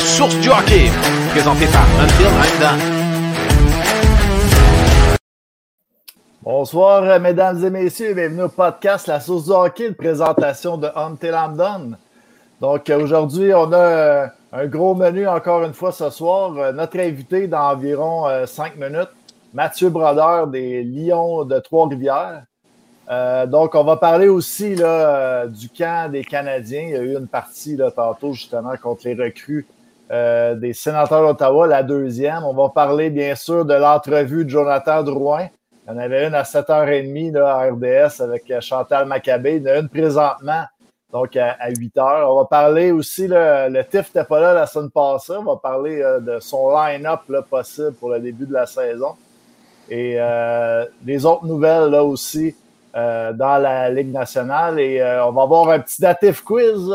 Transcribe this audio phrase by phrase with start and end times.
[0.00, 0.90] source du hockey,
[1.30, 2.80] présenté par Until I'm.
[6.42, 11.34] Bonsoir, euh, mesdames et messieurs, bienvenue au podcast La Source du hockey, présentation de Until
[11.34, 11.96] I'm.
[12.60, 16.72] Donc, euh, aujourd'hui, on a euh, un gros menu encore une fois ce soir.
[16.72, 19.10] Notre invité d'environ cinq minutes,
[19.52, 22.44] Mathieu Brodeur des Lions de Trois-Rivières.
[23.48, 26.82] donc, on va parler aussi du camp des Canadiens.
[26.82, 29.66] Il y a eu une partie là, tantôt justement contre les recrues
[30.10, 32.42] des sénateurs d'Ottawa, la deuxième.
[32.44, 35.48] On va parler bien sûr de l'entrevue de Jonathan Drouin
[35.90, 39.56] il y en avait une à 7h30 là, à RDS avec euh, Chantal Maccabé.
[39.56, 40.64] Il y en a une présentement,
[41.12, 42.24] donc à, 8h.
[42.28, 45.32] On va parler aussi, le TIF n'était pas là la semaine passée.
[45.36, 49.16] On va parler euh, de son line-up possible pour le début de la saison.
[49.88, 52.54] Et euh, des autres nouvelles là aussi
[52.92, 54.78] dans la Ligue nationale.
[54.78, 56.88] Et on va avoir un petit datif quiz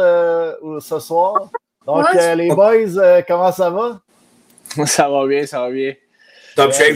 [0.79, 1.49] ce soir.
[1.85, 4.01] Donc, les boys, comment ça va?
[4.85, 5.93] Ça va bien, ça va bien.
[6.55, 6.95] Top shape,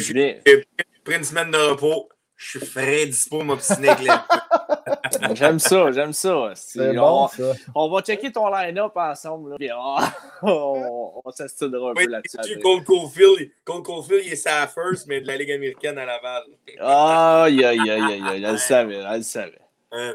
[1.04, 2.10] pris une semaine de repos.
[2.36, 4.08] Je suis frais, dispo, m'obstiner avec
[5.34, 6.52] J'aime ça, j'aime ça.
[6.56, 7.52] C'est bon, ça.
[7.76, 9.58] On va checker ton line-up ensemble.
[9.60, 12.60] Là, on, on s'astudera un peu là-dessus.
[12.60, 16.44] Cole Caulfield, Cole Caulfield, il est sa first, mais de la Ligue américaine à Laval.
[16.80, 18.44] Aïe, aïe, aïe, aïe, aïe.
[18.44, 19.60] Elle le savait, elle le savait.
[19.92, 20.14] non,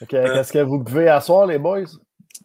[0.00, 1.84] OK, qu'est-ce que vous pouvez asseoir, les boys?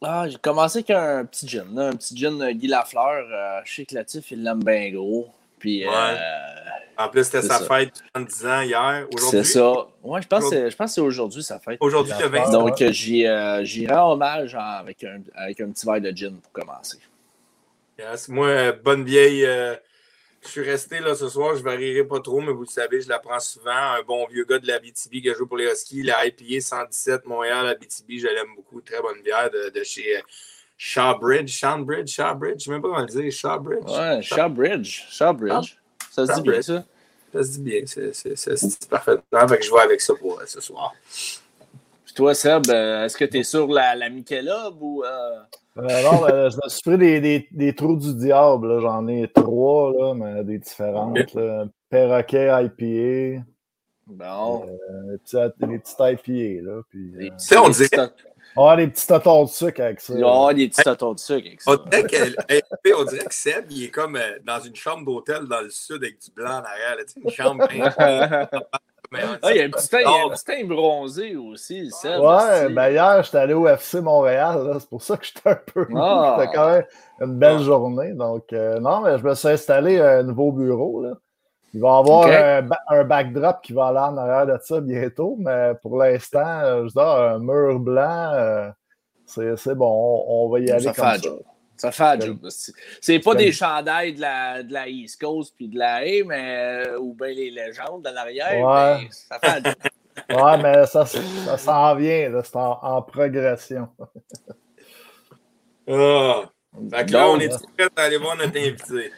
[0.02, 3.25] Ah, j'ai commencé avec un petit gin, un petit gin Guy Lafleur.
[3.31, 5.28] Euh, je sais que Latif, il l'aime bien gros.
[5.58, 5.94] Puis, ouais.
[5.94, 6.16] euh,
[6.97, 9.08] en plus, c'était sa fête de 10 ans hier.
[9.17, 9.88] C'est ça.
[10.02, 11.78] Ouais, je pense, que, je pense que c'est aujourd'hui sa fête.
[11.81, 16.12] Aujourd'hui, a 20 Donc, euh, j'y rends hommage avec, un, avec un petit verre de
[16.12, 16.97] gin pour commencer.
[17.97, 18.29] Yes.
[18.29, 19.45] Moi, bonne vieille.
[20.41, 23.01] Je suis resté là ce soir, je ne varierai pas trop, mais vous le savez,
[23.01, 23.72] je la prends souvent.
[23.72, 26.61] Un bon vieux gars de la BTB qui a joué pour les Huskies, la IPA
[26.61, 28.81] 117 Montréal, la BTB, je l'aime beaucoup.
[28.81, 30.22] Très bonne bière de, de chez euh,
[30.77, 33.83] Shawbridge, Shawbridge, Shawbridge, je ne sais même pas comment le dire, Shawbridge.
[33.85, 35.75] Ouais, Shawbridge, Shawbridge.
[36.09, 36.85] Ça se dit bien, ça?
[37.33, 39.47] Ça se dit bien, c'est parfaitement.
[39.47, 40.94] Fait que je vais avec ça pour euh, ce soir.
[42.19, 45.06] Toi, Seb, euh, est-ce que tu es sur la, la Michelob ou.
[45.06, 45.40] Euh...
[45.78, 48.81] euh non, je me suis pris des, des, des trous du diable.
[48.81, 51.18] J'en ai trois, là, mais des différentes.
[51.90, 53.46] Perroquet IPA.
[54.06, 54.66] Bon.
[54.68, 56.69] Euh, des, petites, IPA.
[56.69, 58.12] Là, puis, on dirait,
[58.57, 60.13] ah, des petits totons de sucre avec ça.
[60.22, 61.72] Ah, des petits totons de sucre avec ça.
[61.72, 65.62] On dirait, que, on dirait que Seb, il est comme dans une chambre d'hôtel dans
[65.62, 66.97] le sud avec du blanc en arrière.
[66.97, 67.66] Là, une chambre.
[69.12, 72.20] ah, il y a un petit teint, bronzé aussi, Seb.
[72.22, 74.78] Ouais, ben hier, j'étais allé au FC Montréal.
[74.80, 75.88] C'est pour ça que j'étais un peu.
[75.96, 76.38] Ah.
[76.40, 76.86] C'était quand même
[77.22, 77.64] une belle ah.
[77.64, 78.14] journée.
[78.14, 81.02] Donc, euh, non, mais je me suis installé un nouveau bureau.
[81.03, 81.14] Là.
[81.74, 82.28] Il va y avoir
[82.88, 86.94] un, backdrop qui va aller en arrière de ça bientôt, mais pour l'instant, euh, je
[86.94, 88.72] dis, un mur blanc, euh,
[89.25, 91.30] c'est bon, on, va y aller ça comme fait ça.
[91.79, 92.47] Ça fait job.
[93.01, 96.85] C'est pas des chandails de la, de la East Coast puis de la A, mais
[96.88, 99.03] euh, ou bien les légendes de l'arrière, ouais.
[99.03, 99.75] mais ça fait job.
[100.44, 103.88] ouais, mais ça, ça s'en vient, c'est en, progression.
[105.88, 106.44] Ah!
[106.91, 109.12] Fait que là, on est prêt à aller voir notre invité?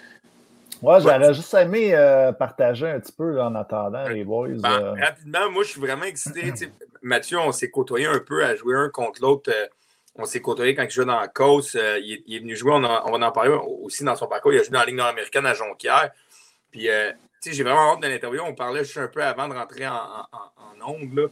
[0.82, 4.50] Ouais, j'aurais juste aimé euh, partager un petit peu en attendant, les boys.
[4.58, 4.94] Ben, euh.
[4.94, 6.54] Rapidement, moi, je suis vraiment excité.
[7.04, 9.52] Mathieu, on s'est côtoyé un peu à jouer un contre l'autre.
[9.54, 9.68] Euh,
[10.16, 11.76] on s'est côtoyé quand il jouait dans la Coast.
[11.76, 14.54] Il, il, est venu jouer, on, va en parler aussi dans son parcours.
[14.54, 16.12] Il a joué dans la Ligue nord-américaine à Jonquière.
[16.70, 16.90] Puis, tu
[17.50, 18.42] sais, j'ai vraiment hâte de l'interview.
[18.42, 19.96] On parlait juste un peu avant de rentrer en,
[20.32, 21.30] en, ongle.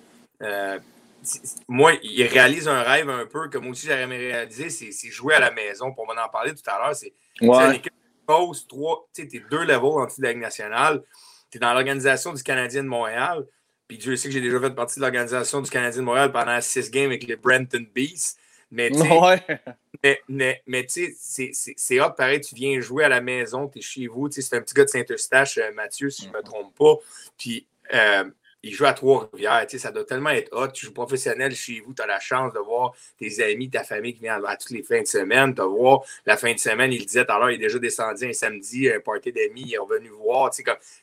[1.68, 5.36] moi, il réalise un rêve un peu que moi aussi j'aurais aimé réaliser, c'est jouer
[5.36, 5.94] à la maison.
[5.98, 6.96] on va en parler tout à l'heure.
[6.96, 7.82] C'est ouais
[8.30, 11.02] poses trois, tu sais, t'es deux levels en de la Ligue nationale.
[11.50, 13.44] Tu es dans l'organisation du Canadien de Montréal.
[13.88, 16.62] Puis Dieu sait que j'ai déjà fait partie de l'organisation du Canadien de Montréal pendant
[16.62, 18.38] six games avec les Brenton Beasts.
[18.72, 23.80] Mais tu sais, mais, mais, c'est hot, pareil, tu viens jouer à la maison, tu
[23.80, 24.30] es chez vous.
[24.32, 26.96] C'est un petit gars de Saint-Eustache, euh, Mathieu, si je ne me trompe pas.
[27.38, 28.24] Puis euh,
[28.62, 29.66] il joue à Trois-Rivières.
[29.70, 30.68] Ça doit tellement être hot.
[30.70, 31.94] Tu joues professionnel chez vous.
[31.94, 34.84] Tu as la chance de voir tes amis, ta famille qui viennent à toutes les
[34.84, 35.56] fins de semaine.
[35.56, 38.26] Tu voir la fin de semaine, il disait tout à l'heure, il est déjà descendu
[38.26, 40.52] un samedi, un party d'amis, il est revenu voir.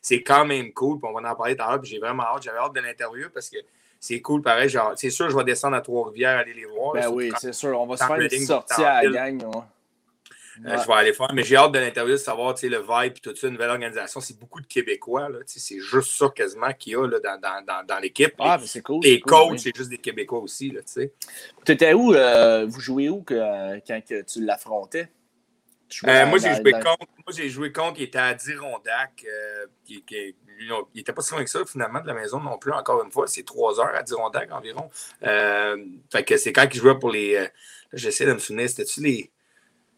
[0.00, 0.98] C'est quand même cool.
[1.00, 1.80] Puis on va en parler tout à l'heure.
[1.80, 2.42] Puis j'ai vraiment hâte.
[2.42, 3.58] J'avais hâte de l'interview parce que
[4.00, 4.70] c'est cool, pareil.
[4.96, 6.92] C'est sûr, je vais descendre à Trois-Rivières, aller les voir.
[6.94, 7.80] Ben oui, c'est sûr.
[7.80, 9.42] On va se faire une sortie à la gang.
[10.64, 11.32] Euh, je vais aller faire.
[11.34, 14.20] Mais j'ai hâte de l'interview de savoir le vibe et tout ça, une nouvelle organisation.
[14.20, 15.28] C'est beaucoup de Québécois.
[15.44, 18.34] C'est juste ça quasiment qu'il y a là, dans, dans, dans, l'équipe.
[18.38, 19.00] Ah, mais c'est cool.
[19.02, 20.74] Les coachs, c'est juste des Québécois aussi.
[20.94, 22.14] Tu étais où?
[22.14, 23.34] Euh, vous jouez où que,
[23.86, 25.08] quand que tu l'affrontais?
[26.06, 27.06] Euh, moi, j'ai joué contre.
[27.24, 28.00] Moi, j'ai joué contre.
[28.00, 29.24] Il était à Dirondac.
[29.88, 30.34] il
[30.94, 33.26] n'était pas si loin que ça, finalement, de la maison non plus, encore une fois.
[33.26, 34.90] C'est trois heures à Dirondac environ.
[35.20, 37.48] fait que c'est quand il jouait pour les.
[37.92, 38.68] J'essaie de me souvenir.
[38.68, 39.30] C'était-tu les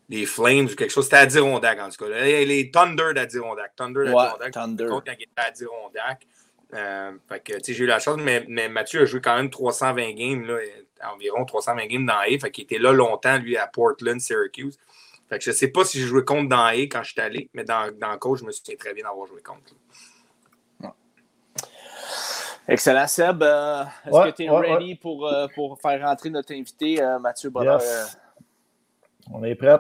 [0.09, 1.05] des Flames ou quelque chose?
[1.05, 2.11] C'était à Dirondac, en tout cas.
[2.25, 3.77] Les, Thunder d'Adirondac.
[3.77, 4.53] Thunder d'Adirondac.
[4.53, 4.87] Thunder.
[4.89, 6.27] Quand il était à Adirondack.
[6.75, 10.13] Euh, fait que, j'ai eu la chance, mais, mais, Mathieu a joué quand même 320
[10.13, 10.59] games, là,
[11.13, 12.39] environ 320 games dans A.
[12.39, 14.79] Fait qu'il était là longtemps, lui, à Portland, Syracuse.
[15.29, 17.21] Fait que je ne sais pas si j'ai joué contre dans A quand je suis
[17.21, 19.75] allé, mais dans, dans le coach, je me souviens très bien d'avoir joué contre.
[22.67, 23.43] Excellent, Seb.
[23.43, 27.81] Euh, est-ce que tu es ready Pour, euh, pour faire rentrer notre invité, Mathieu Bonheur?
[29.31, 29.79] On est prêt.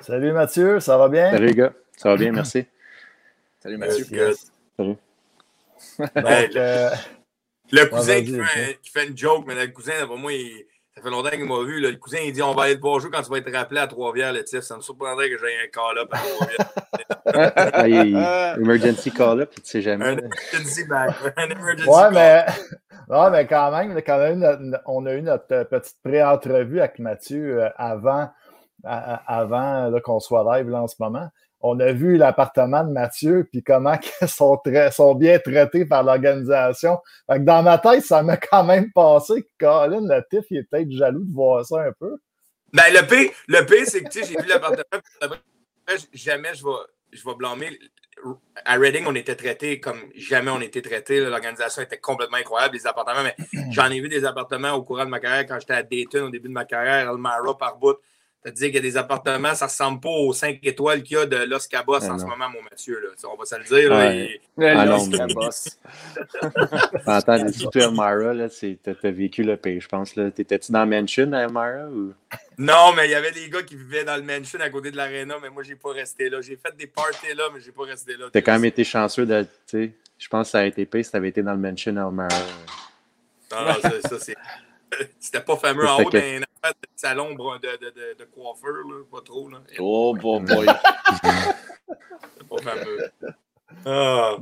[0.00, 1.30] Salut Mathieu, ça va bien?
[1.30, 2.66] Salut les gars, ça va bien, merci.
[3.58, 4.34] Salut Mathieu.
[4.76, 4.96] Salut.
[5.98, 6.90] Donc, euh,
[7.72, 10.38] le cousin qui, fait, qui, fait, une joke, mais le cousin, pour moi, ça
[11.04, 11.80] fait longtemps qu'il m'a vu.
[11.80, 13.80] le cousin, il dit On va aller te voir jouer quand tu vas être rappelé
[13.80, 14.60] à Trois-Rivières, le tif.
[14.60, 18.56] Ça me surprendrait que j'aie un call-up à Trois-Rivières.
[18.58, 20.06] emergency call-up, tu sais jamais.
[20.06, 21.16] Un emergency back.
[21.36, 22.46] Un emergency ouais, mais,
[23.08, 27.68] non, mais quand même, quand même on a eu notre petite pré-entrevue avec Mathieu euh,
[27.76, 28.28] avant,
[28.82, 31.30] avant qu'on soit live là, en ce moment
[31.66, 34.60] on a vu l'appartement de Mathieu, puis comment ils sont,
[34.92, 36.98] sont bien traités par l'organisation.
[37.26, 40.92] Dans ma tête, ça m'a quand même passé que Colin, le TIF, il est peut-être
[40.92, 42.18] jaloux de voir ça un peu.
[42.74, 45.00] Ben, le P, le P c'est que j'ai vu l'appartement,
[46.12, 46.70] jamais je vais,
[47.12, 47.78] je vais blâmer.
[48.66, 51.20] À Reading, on était traités comme jamais on était traités.
[51.20, 53.22] L'organisation était complètement incroyable, les appartements.
[53.22, 53.36] Mais
[53.70, 56.30] j'en ai vu des appartements au courant de ma carrière quand j'étais à Dayton au
[56.30, 57.96] début de ma carrière, Elmara par bout.
[58.44, 61.20] C'est-à-dire qu'il y a des appartements, ça ne ressemble pas aux 5 étoiles qu'il y
[61.20, 63.00] a de Los Cabos en ce moment, mon Mathieu.
[63.00, 63.08] Là.
[63.32, 63.90] On va se le dire.
[63.90, 64.38] Ouais.
[64.58, 65.78] Là, Los Cabos.
[67.72, 70.12] Tu Elmira, tu as vécu le pays, je pense.
[70.12, 71.88] T'étais-tu dans le mansion à Elmira?
[71.88, 72.12] Ou...
[72.58, 74.98] Non, mais il y avait des gars qui vivaient dans le mansion à côté de
[74.98, 76.42] l'aréna, mais moi, j'ai pas resté là.
[76.42, 78.26] J'ai fait des parties là, mais j'ai pas resté là.
[78.30, 79.46] T'as quand même été chanceux de.
[79.72, 82.28] Je pense que ça a été payé si t'avais été dans le mansion à Elmira.
[83.52, 84.36] Non, non, ça, ça c'est.
[85.18, 86.40] C'était pas fameux en haut d'un
[86.96, 89.48] salon de, de, de, de, coiffeur, là, pas trop.
[89.48, 89.58] Là.
[89.78, 90.66] Oh, boy, boy.
[92.36, 93.10] C'est pas fameux.
[93.86, 94.36] Ah.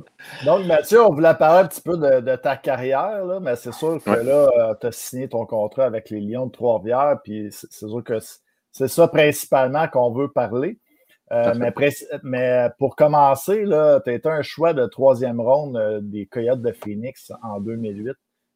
[0.45, 3.99] Donc, Mathieu, on voulait parler un petit peu de, ta carrière, là, mais c'est sûr
[4.03, 7.73] que là, euh, tu as signé ton contrat avec les Lions de Trois-Rivières, puis c'est
[7.73, 8.19] sûr que
[8.71, 10.79] c'est ça principalement qu'on veut parler.
[11.33, 11.73] Euh, mais,
[12.23, 16.73] mais, pour commencer, tu as été un choix de troisième ronde euh, des Coyotes de
[16.73, 18.13] Phoenix en 2008,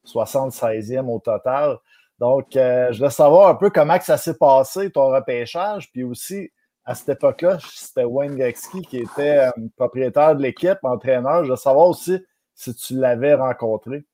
[0.07, 1.79] 76e au total.
[2.19, 6.03] Donc, euh, je veux savoir un peu comment que ça s'est passé, ton repêchage, puis
[6.03, 6.51] aussi,
[6.85, 11.45] à cette époque-là, c'était Wayne Gretzky qui était euh, propriétaire de l'équipe, entraîneur.
[11.45, 12.19] Je veux savoir aussi
[12.55, 14.05] si tu l'avais rencontré.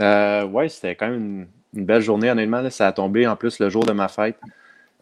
[0.00, 2.68] Euh, oui, c'était quand même une, belle journée, honnêtement.
[2.70, 4.36] Ça a tombé en plus le jour de ma fête.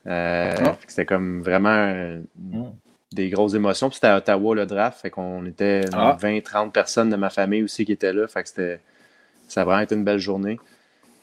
[0.08, 0.76] Ah.
[0.86, 2.70] C'était comme vraiment mm.
[3.12, 3.88] des grosses émotions.
[3.88, 5.00] Puis c'était à Ottawa le draft.
[5.00, 6.66] Fait qu'on était 20-30 ah.
[6.72, 8.28] personnes de ma famille aussi qui étaient là.
[8.28, 8.80] Fait que c'était,
[9.48, 10.58] ça a vraiment été une belle journée.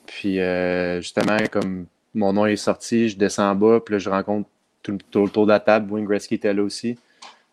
[0.05, 4.09] Puis euh, justement, comme mon nom est sorti, je descends en bas, puis là, je
[4.09, 4.49] rencontre
[4.81, 5.91] tout, autour de la table.
[5.91, 6.97] Wayne Gretzky était là aussi.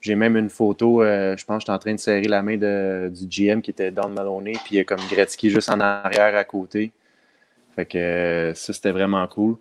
[0.00, 2.56] J'ai même une photo, euh, je pense que j'étais en train de serrer la main
[2.56, 5.78] de, du GM qui était Don Maloney, puis il y a comme Gretzky juste en
[5.80, 6.92] arrière à côté.
[7.76, 9.56] Fait que euh, ça, c'était vraiment cool.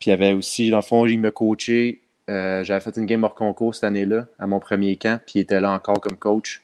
[0.00, 2.00] Puis il y avait aussi, dans le fond, il me coachait.
[2.26, 5.60] J'avais fait une game hors concours cette année-là, à mon premier camp, puis il était
[5.60, 6.62] là encore comme coach.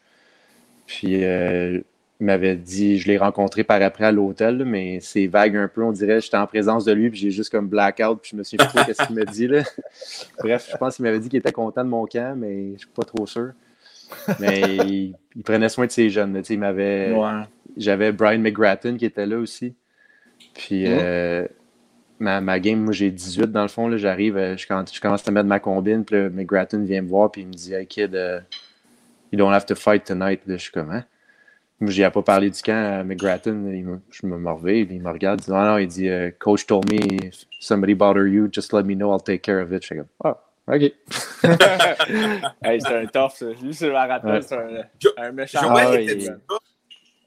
[0.87, 1.23] Puis
[2.21, 5.83] il m'avait dit, je l'ai rencontré par après à l'hôtel, mais c'est vague un peu.
[5.83, 8.45] On dirait, j'étais en présence de lui, puis j'ai juste comme blackout, puis je me
[8.45, 9.47] suis dit, qu'est-ce qu'il m'a dit.
[9.47, 9.63] Là.
[10.39, 12.79] Bref, je pense qu'il m'avait dit qu'il était content de mon camp, mais je ne
[12.79, 13.53] suis pas trop sûr.
[14.39, 16.43] Mais il, prenait soin de ses jeunes.
[16.49, 17.15] Il m'avait.
[17.77, 19.75] J'avais Brian McGratton qui était là aussi.
[20.55, 21.47] Puis euh,
[22.19, 23.97] ma, ma, game, moi j'ai 18 dans le fond.
[23.97, 27.43] J'arrive, euh, je, je, commence à mettre ma combine, puis McGratton vient me voir, puis
[27.43, 28.41] il me dit Hey kid, uh,
[29.31, 30.41] you don't have to fight tonight.
[30.47, 31.05] je suis comme, hein?
[31.81, 34.01] Moi, j'ai pas parlé du camp à McGratton.
[34.11, 35.41] je me morvais, il me regarde.
[35.41, 38.85] Il dit, non, il dit, euh, Coach told me, if somebody bother you, just let
[38.85, 39.83] me know, I'll take care of it.
[39.83, 40.35] Je suis comme, oh,
[40.69, 40.83] OK.
[42.63, 43.47] hey, c'est un tough, ça.
[43.63, 44.85] Lui, c'est ma rappel, c'est un,
[45.17, 45.61] un, méchant.
[45.63, 46.59] Joël, ah, était-tu là?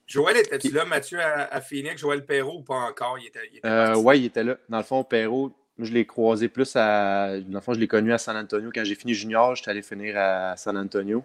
[0.06, 2.00] Joël était-tu là, Mathieu, à, Phoenix?
[2.00, 3.18] Joël Perrault ou pas encore?
[3.20, 4.58] Il était, il était euh, ouais, il était là.
[4.70, 7.40] Dans le fond, Perrault, je l'ai croisé plus à.
[7.40, 8.70] Dans le fond, je l'ai connu à San Antonio.
[8.74, 11.24] Quand j'ai fini junior, j'étais allé finir à San Antonio.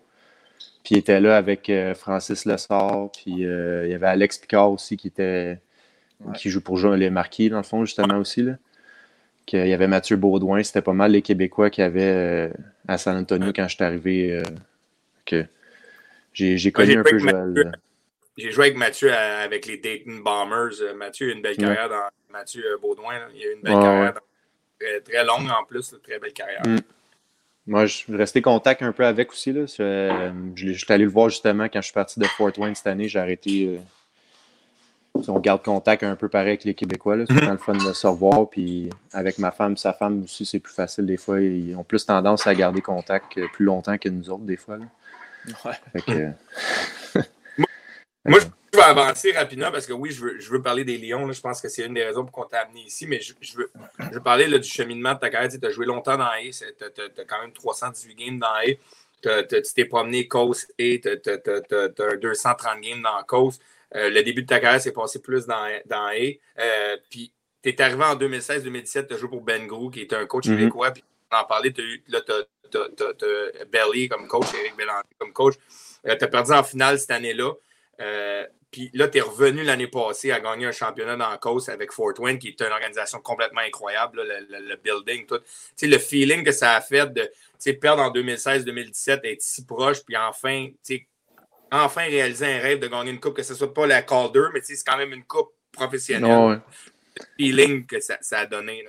[0.84, 4.70] Puis il était là avec euh, Francis Lessard, puis euh, il y avait Alex Picard
[4.70, 5.58] aussi qui était
[6.34, 8.42] qui joue pour les marquis, dans le fond, justement aussi.
[8.42, 8.54] Là.
[9.52, 12.48] il y avait Mathieu Baudouin, c'était pas mal les Québécois qu'il y avait euh,
[12.88, 14.42] à San Antonio quand je suis arrivé.
[15.26, 15.46] que
[16.32, 17.72] j'ai connu un peu Joël.
[18.36, 20.94] J'ai joué avec Mathieu avec les Dayton Bombers.
[20.96, 23.28] Mathieu a une belle carrière dans Mathieu Baudouin.
[23.34, 24.14] Il a eu une belle carrière
[24.78, 26.62] très, très, longue en plus, très belle carrière.
[26.66, 26.78] Mm.
[27.68, 29.52] Moi, je suis resté contact un peu avec aussi.
[29.52, 29.66] Là.
[29.66, 33.08] Je, suis allé le voir justement quand je suis parti de Fort Wayne cette année.
[33.08, 33.78] J'ai arrêté.
[35.14, 37.18] Euh, on garde contact un peu pareil avec les Québécois.
[37.26, 37.50] C'est mm-hmm.
[37.50, 38.48] le fun de se revoir.
[38.48, 41.42] Puis avec ma femme, sa femme aussi, c'est plus facile des fois.
[41.42, 44.78] Ils ont plus tendance à garder contact plus longtemps que nous autres, des fois.
[45.64, 45.72] Ouais.
[48.24, 48.46] Moi, je
[48.76, 51.30] vais avancer rapidement parce que oui, je veux, je veux parler des Lions.
[51.32, 53.06] Je pense que c'est une des raisons pour qu'on t'a amené ici.
[53.06, 55.50] Mais je, veux, je veux parler là, du cheminement de ta carrière.
[55.50, 56.40] Tu as joué longtemps dans A.
[56.40, 58.64] Tu as, quand même 318 games dans A.
[59.22, 63.62] Tu t'es promené Coast et tu as, 230 games dans Coast.
[63.94, 66.14] Euh, le début de ta carrière s'est passé plus dans, dans A.
[66.58, 67.32] Euh, puis
[67.62, 70.46] tu es arrivé en 2016-2017, tu as joué pour Ben Grou, qui est un coach
[70.46, 70.56] mm-hmm.
[70.56, 70.90] québécois.
[70.90, 75.32] Puis on en parlait, tu as eu là, as, Belly comme coach, Eric Bélanger comme
[75.32, 75.54] coach.
[76.06, 77.52] Euh, tu as perdu en finale cette année-là.
[78.00, 81.68] Euh, puis là, tu es revenu l'année passée à gagner un championnat dans la Coast
[81.68, 85.38] avec Fort Wayne, qui est une organisation complètement incroyable, le, building, tout.
[85.74, 87.30] sais, le feeling que ça a fait de
[87.72, 90.68] perdre en 2016-2017, être si proche, puis enfin,
[91.72, 94.48] enfin réaliser un rêve de gagner une coupe, que ce ne soit pas la Calder,
[94.52, 96.60] mais c'est quand même une coupe professionnelle.
[97.16, 98.84] Le feeling que ça, a donné.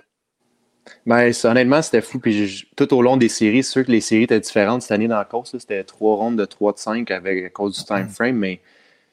[1.06, 2.20] Ben, honnêtement, c'était fou.
[2.20, 5.08] Puis tout au long des séries, c'est sûr que les séries étaient différentes cette année
[5.08, 5.58] dans la course.
[5.58, 8.62] C'était trois rondes de 3 de 5 avec, à cause du time frame, mais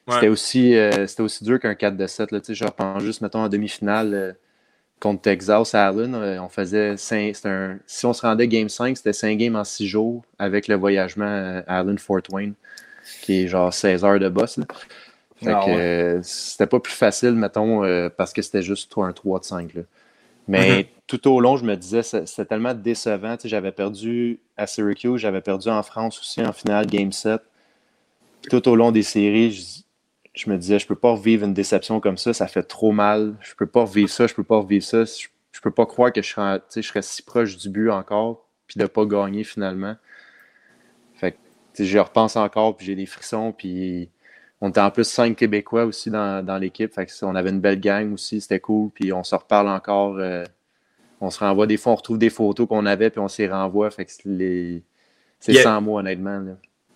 [0.09, 2.31] c'était aussi, euh, aussi dur qu'un 4 de 7.
[2.31, 4.33] Là, je reprends juste, mettons, en demi-finale euh,
[4.99, 6.15] contre Texas à Allen.
[6.15, 9.87] Euh, on faisait un, si on se rendait game 5, c'était 5 games en 6
[9.87, 12.53] jours avec le voyagement à Allen Fort Wayne,
[13.21, 14.59] qui est genre 16 heures de boss.
[15.43, 17.81] Fait ah c'était pas plus facile, mettons,
[18.17, 19.71] parce que c'était juste un 3 de 5.
[20.47, 20.87] Mais mm-hmm.
[21.05, 23.35] tout au long, je me disais, c'était tellement décevant.
[23.43, 27.41] J'avais perdu à Syracuse, j'avais perdu en France aussi en finale, Game 7.
[28.49, 29.85] tout au long des séries,
[30.37, 33.35] je me disais, je peux pas vivre une déception comme ça, ça fait trop mal.
[33.41, 35.03] Je peux pas vivre ça, je peux pas vivre ça.
[35.03, 35.27] Je,
[35.57, 38.79] ne peux pas croire que je serais, je serais si proche du but encore, puis
[38.79, 39.95] de pas gagner finalement.
[41.15, 41.31] Fait
[41.73, 44.09] que je repense encore, puis j'ai des frissons, puis
[44.61, 46.93] on était en plus cinq Québécois aussi dans, l'équipe.
[46.93, 50.17] Fait on avait une belle gang aussi, c'était cool, puis on se reparle encore.
[50.19, 50.43] Euh,
[51.19, 53.89] on se renvoie des fois, on retrouve des photos qu'on avait, puis on s'y renvoie.
[53.89, 54.11] Fait que
[55.39, 56.43] c'est sans mots, honnêtement.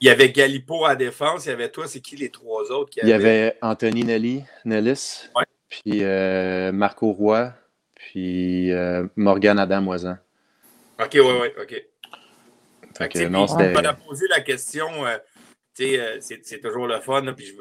[0.01, 2.89] Il y avait Galipo à défense, il y avait toi, c'est qui les trois autres
[2.89, 5.29] qui Il y avait Anthony Nelly, Nellis,
[5.69, 7.53] puis euh, Marco Roy,
[7.93, 10.17] puis euh, Morgan Adam-Moisan.
[10.99, 11.85] OK, oui, oui, OK.
[12.97, 13.73] Fait que, non, c'était...
[13.77, 15.17] On posé la question, euh,
[16.19, 17.55] c'est, toujours le fun, puis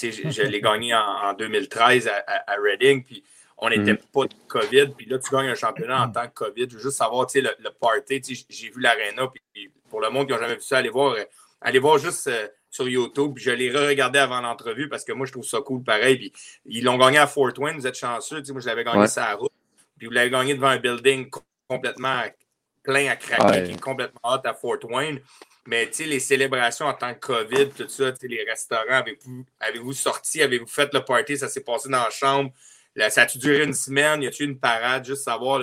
[0.00, 3.24] je, je l'ai gagné en, 2013 à, Reading, puis
[3.58, 4.12] on n'était mm-hmm.
[4.12, 6.68] pas de COVID, puis là, tu gagnes un championnat en tant que COVID.
[6.70, 10.08] Je veux juste savoir, tu sais, le, le party, j'ai vu l'aréna, puis pour le
[10.08, 11.16] monde qui n'a jamais vu ça, allez voir
[11.60, 13.34] allez voir juste euh, sur YouTube.
[13.36, 16.16] Je l'ai re-regardé avant l'entrevue parce que moi, je trouve ça cool pareil.
[16.16, 16.32] Puis,
[16.66, 18.42] ils l'ont gagné à Fort Wayne, vous êtes chanceux.
[18.50, 19.52] moi, je l'avais gagné ça à route.
[19.98, 21.28] Puis vous l'avez gagné devant un building
[21.68, 22.22] complètement
[22.82, 25.20] plein à craquer, qui est complètement hot à Fort Wayne.
[25.66, 30.66] Mais les célébrations en tant que COVID, tout ça, les restaurants, avez-vous avez sorti, avez-vous
[30.66, 32.50] fait le party, ça s'est passé dans la chambre?
[33.10, 34.22] ça a-tu duré une semaine?
[34.22, 35.04] Y a-tu une parade?
[35.04, 35.60] Juste savoir,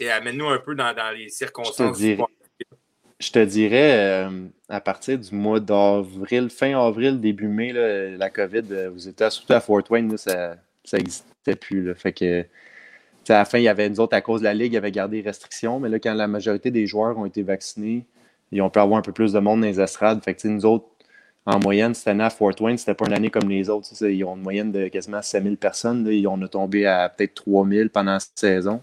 [0.00, 2.24] amène-nous un peu dans, dans les circonstances je te dirais,
[3.38, 9.30] euh, à partir du mois d'avril, fin avril, début mai, la COVID euh, vous étiez
[9.30, 10.56] surtout à Fort Wayne, ça
[10.92, 11.90] n'existait plus.
[11.90, 14.92] À la fin, il y avait nous autres, à cause de la Ligue, il avait
[14.92, 18.04] gardé des restrictions, mais là, quand la majorité des joueurs ont été vaccinés,
[18.52, 20.22] ils ont pu avoir un peu plus de monde dans les estrades.
[20.22, 20.86] Fait nous autres,
[21.46, 23.88] en moyenne, cette année à Fort Wayne, c'était pas une année comme les autres.
[24.04, 26.04] Ils ont une moyenne de quasiment 5000 personnes.
[26.04, 26.12] Là.
[26.12, 28.82] Ils tombé à peut-être 3000 pendant cette saison.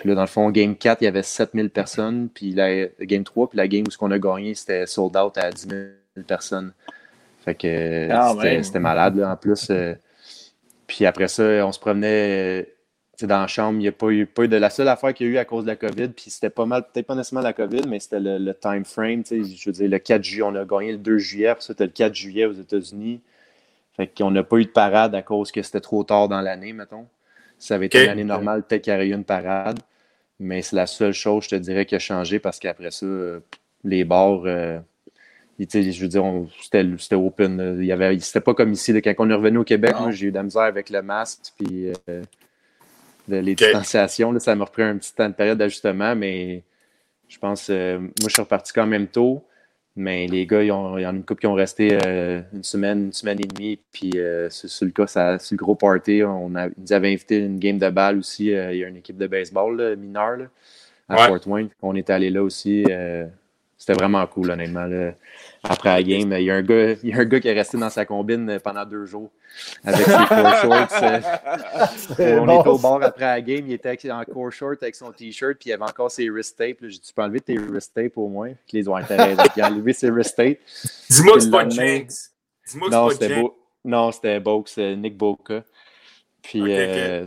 [0.00, 2.30] Puis là, dans le fond, Game 4, il y avait 7000 personnes.
[2.32, 5.50] Puis la Game 3, puis la game où on a gagné, c'était sold out à
[5.50, 6.72] 10 000 personnes.
[7.44, 9.68] Fait que ah, c'était malade, là, en plus.
[9.68, 9.94] Euh.
[10.86, 12.66] puis après ça, on se promenait
[13.26, 13.74] dans la chambre.
[13.78, 15.36] Il n'y a pas eu, pas eu de la seule affaire qu'il y a eu
[15.36, 16.08] à cause de la COVID.
[16.08, 19.22] Puis c'était pas mal, peut-être pas nécessairement la COVID, mais c'était le, time frame.
[19.30, 21.54] Je veux dire, le 4 juillet, on a gagné le 2 juillet.
[21.56, 23.20] Puis c'était le 4 juillet aux États-Unis.
[23.98, 26.72] Fait qu'on n'a pas eu de parade à cause que c'était trop tard dans l'année,
[26.72, 27.06] mettons.
[27.58, 29.78] Si ça avait été une année normale, peut-être qu'il y aurait eu une parade.
[30.40, 33.40] Mais c'est la seule chose, je te dirais, qui a changé parce qu'après ça, euh,
[33.84, 34.80] les bars, euh,
[35.58, 36.24] je veux dire,
[36.58, 37.76] c'était open.
[37.78, 38.94] Il y avait, c'était pas comme ici.
[39.02, 41.92] quand on est revenu au Québec, j'ai eu de la misère avec le masque puis
[42.08, 42.22] euh,
[43.28, 44.36] les distanciations.
[44.40, 46.62] ça m'a repris un petit temps de période d'ajustement, mais
[47.28, 49.44] je pense, moi, je suis reparti quand même tôt.
[49.96, 53.06] Mais les gars, il y en a une couple qui ont resté euh, une semaine,
[53.06, 53.78] une semaine et demie.
[53.92, 56.22] Puis euh, sur, le cas, c'est le gros party.
[56.24, 58.54] On a, ils avaient invité une game de balle aussi.
[58.54, 60.48] Euh, il y a une équipe de baseball mineure
[61.08, 61.70] à Fort Wayne.
[61.82, 62.84] On est allé là aussi.
[63.80, 64.86] C'était vraiment cool, honnêtement.
[65.64, 67.54] Après la game, il y, a un gars, il y a un gars qui est
[67.54, 69.30] resté dans sa combine pendant deux jours
[69.82, 72.18] avec ses core shorts.
[72.18, 75.56] on était au bar après la game, il était en core short avec son t-shirt,
[75.58, 76.76] puis il avait encore ses wrist tapes.
[76.82, 78.52] J'ai dit Tu peux enlever tes wrist tapes au moins?
[78.68, 79.50] Puis les ont intéressés.
[79.56, 80.58] Il a enlevé ses wrist tapes.
[81.08, 82.32] Dis-moi que c'est pas Jinx.
[82.68, 83.50] Dis-moi que c'est pas Jinx.
[83.82, 85.64] Non, c'était Box, Nick Boca.
[86.42, 87.26] Puis, euh,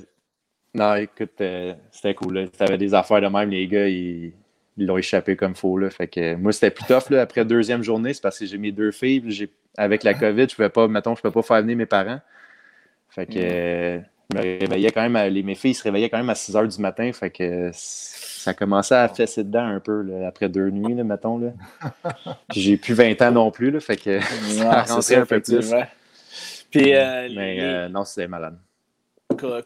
[0.76, 2.52] non, écoute, euh, c'était cool.
[2.56, 4.34] Tu avais des affaires de même, les gars, ils
[4.78, 5.78] l'ont échappé comme faux.
[5.78, 5.90] Là.
[5.90, 8.14] Fait que moi, c'était plus tough là, après deuxième journée.
[8.14, 9.50] C'est parce que j'ai mes deux filles.
[9.78, 12.20] Avec la COVID, je ne pouvais pas, mettons, je pouvais pas faire venir mes parents.
[13.10, 14.02] Fait que
[14.32, 16.76] je me réveillais quand même, les, mes filles se réveillaient quand même à 6 h
[16.76, 17.12] du matin.
[17.14, 21.38] Fait que ça commençait à fesser dedans un peu après deux nuits, là, mettons.
[21.38, 21.52] Là.
[22.52, 23.72] j'ai plus 20 ans non plus.
[23.72, 25.74] Là, fait que ça rentrait un peu plus.
[26.72, 28.58] Puis, euh, Mais euh, non, c'était malade.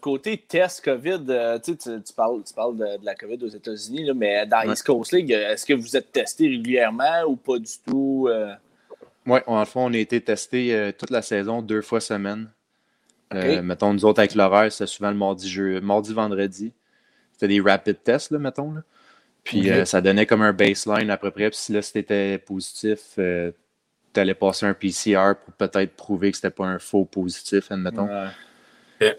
[0.01, 1.75] Côté test COVID, euh, tu,
[2.15, 5.73] parles, tu parles de, la COVID aux États-Unis, mais dans East Coast League, est-ce que
[5.73, 8.29] vous êtes testé régulièrement ou pas du tout?
[9.25, 12.49] Oui, en fond, on a été testé toute la saison, deux fois semaine.
[13.33, 16.73] mettons, nous autres, avec l'horaire, c'est souvent le mardi, jeu, mardi, vendredi.
[17.33, 18.71] C'était des rapid tests, là, mettons.
[18.71, 18.81] Là.
[19.43, 21.49] Puis ça donnait comme un baseline à peu près.
[21.49, 26.49] Puis si là, c'était positif, tu allais passer un PCR pour peut-être prouver que c'était
[26.49, 28.09] pas un faux positif, admettons.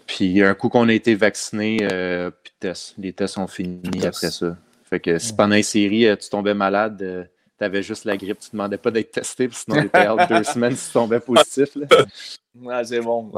[0.07, 4.57] Puis un coup qu'on a été vacciné, euh, puis les tests sont finis après ça.
[4.83, 7.23] Fait que si pendant une série, euh, tu tombais malade, euh,
[7.57, 10.07] tu avais juste la grippe, tu ne demandais pas d'être testé, puis sinon tu étais
[10.27, 11.75] deux semaines si tu tombais positif.
[11.75, 11.87] Là.
[12.83, 13.31] c'est bon.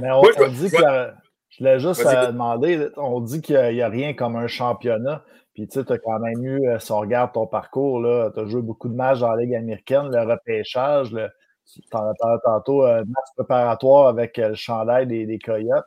[0.00, 0.76] Mais on, dit que
[1.48, 5.24] je voulais juste demander, on dit qu'il n'y a, rien comme un championnat.
[5.54, 8.88] Puis tu as quand même eu, si on regarde ton parcours, tu as joué beaucoup
[8.88, 11.47] de matchs dans la Ligue américaine, le repêchage, le, tu
[11.90, 15.84] tantôt, un match préparatoire avec le chandail des, des Coyotes.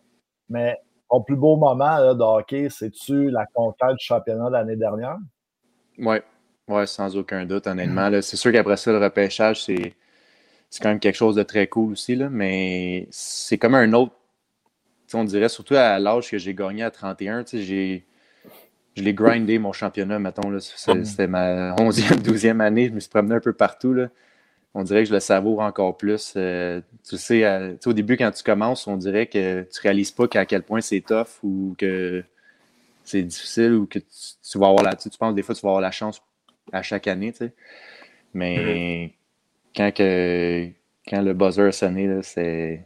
[0.50, 0.78] Mais
[1.10, 5.18] ton plus beau moment là, de hockey, c'est-tu la conquête du championnat de l'année dernière?
[5.98, 6.18] Oui,
[6.68, 8.10] ouais, sans aucun doute, honnêtement.
[8.22, 9.94] C'est sûr qu'après ça, le repêchage, c'est
[10.82, 14.14] quand même quelque chose de très cool aussi, là, mais c'est comme un autre.
[15.14, 18.06] On dirait, surtout à l'âge que j'ai gagné à 31, j'ai
[18.96, 20.58] je l'ai grindé mon championnat, mettons.
[20.60, 22.88] C'était ma 11e, 12e année.
[22.90, 23.94] Je me suis promené un peu partout.
[23.94, 24.08] Là.
[24.74, 26.34] On dirait que je le savoure encore plus.
[26.38, 30.46] Euh, tu sais, au début, quand tu commences, on dirait que tu réalises pas qu'à
[30.46, 32.24] quel point c'est tough ou que
[33.04, 34.96] c'est difficile ou que tu, vas avoir la.
[34.96, 36.22] Tu, penses des fois tu vas avoir la chance
[36.72, 37.54] à chaque année, tu sais.
[38.34, 39.12] Mais mm-hmm.
[39.76, 40.70] quand, que,
[41.10, 42.86] quand le buzzer a sonné, c'est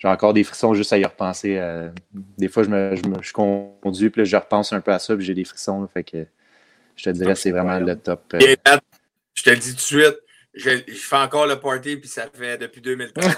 [0.00, 1.58] j'ai encore des frissons juste à y repenser.
[1.58, 1.90] Euh,
[2.38, 5.14] des fois, je me, je, me, je conduis, puis je repense un peu à ça,
[5.14, 5.86] puis j'ai des frissons.
[5.92, 6.26] fait que
[6.96, 8.22] je te dirais, c'est vraiment le top.
[8.34, 8.56] Euh.
[9.34, 10.16] Je te le dis tout de suite,
[10.54, 13.36] je, fais encore le party, puis ça fait depuis 2013.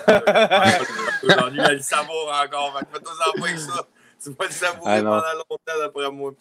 [1.23, 2.81] Aujourd'hui, elle le savoure encore.
[2.93, 3.87] Fais-toi en avec ça.
[4.23, 6.33] Tu vas le savourer ah, pendant longtemps d'après moi.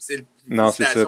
[0.48, 1.06] non, c'est ça.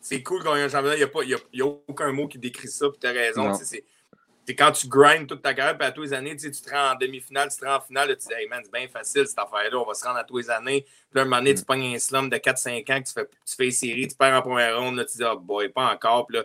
[0.00, 0.96] C'est cool, quand il y a un championnat.
[0.96, 1.08] Il
[1.54, 3.52] n'y a, a, aucun mot qui décrit ça, puis tu as raison.
[3.54, 6.92] C'est quand tu grindes toute ta carrière, puis à tous les années, tu te rends
[6.92, 9.40] en demi-finale, tu te rends en finale, tu dis, hey man, c'est bien facile cette
[9.40, 10.82] affaire-là, on va se rendre à tous les années.
[10.82, 11.64] Puis là, un moment donné, tu mm.
[11.64, 14.38] pognes un slum de 4-5 ans, que tu fais, tu fais une série, tu perds
[14.38, 16.28] en première ronde, là, tu dis, oh boy, pas encore.
[16.28, 16.44] Puis là,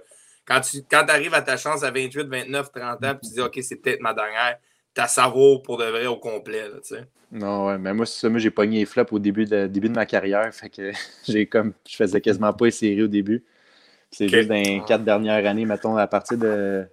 [0.51, 3.41] quand tu quand arrives à ta chance à 28, 29, 30 ans, puis tu dis,
[3.41, 4.57] OK, c'est peut-être ma dernière,
[4.93, 6.99] ta savoure pour de vrai au complet, là.
[7.31, 9.87] Non, ouais, mais moi, c'est ça, moi, j'ai pogné les flops au début de, début
[9.87, 10.91] de ma carrière, fait que
[11.27, 13.43] j'ai comme, je faisais quasiment pas les séries au début.
[14.11, 16.85] C'est juste dans les quatre dernières années, mettons, à partir de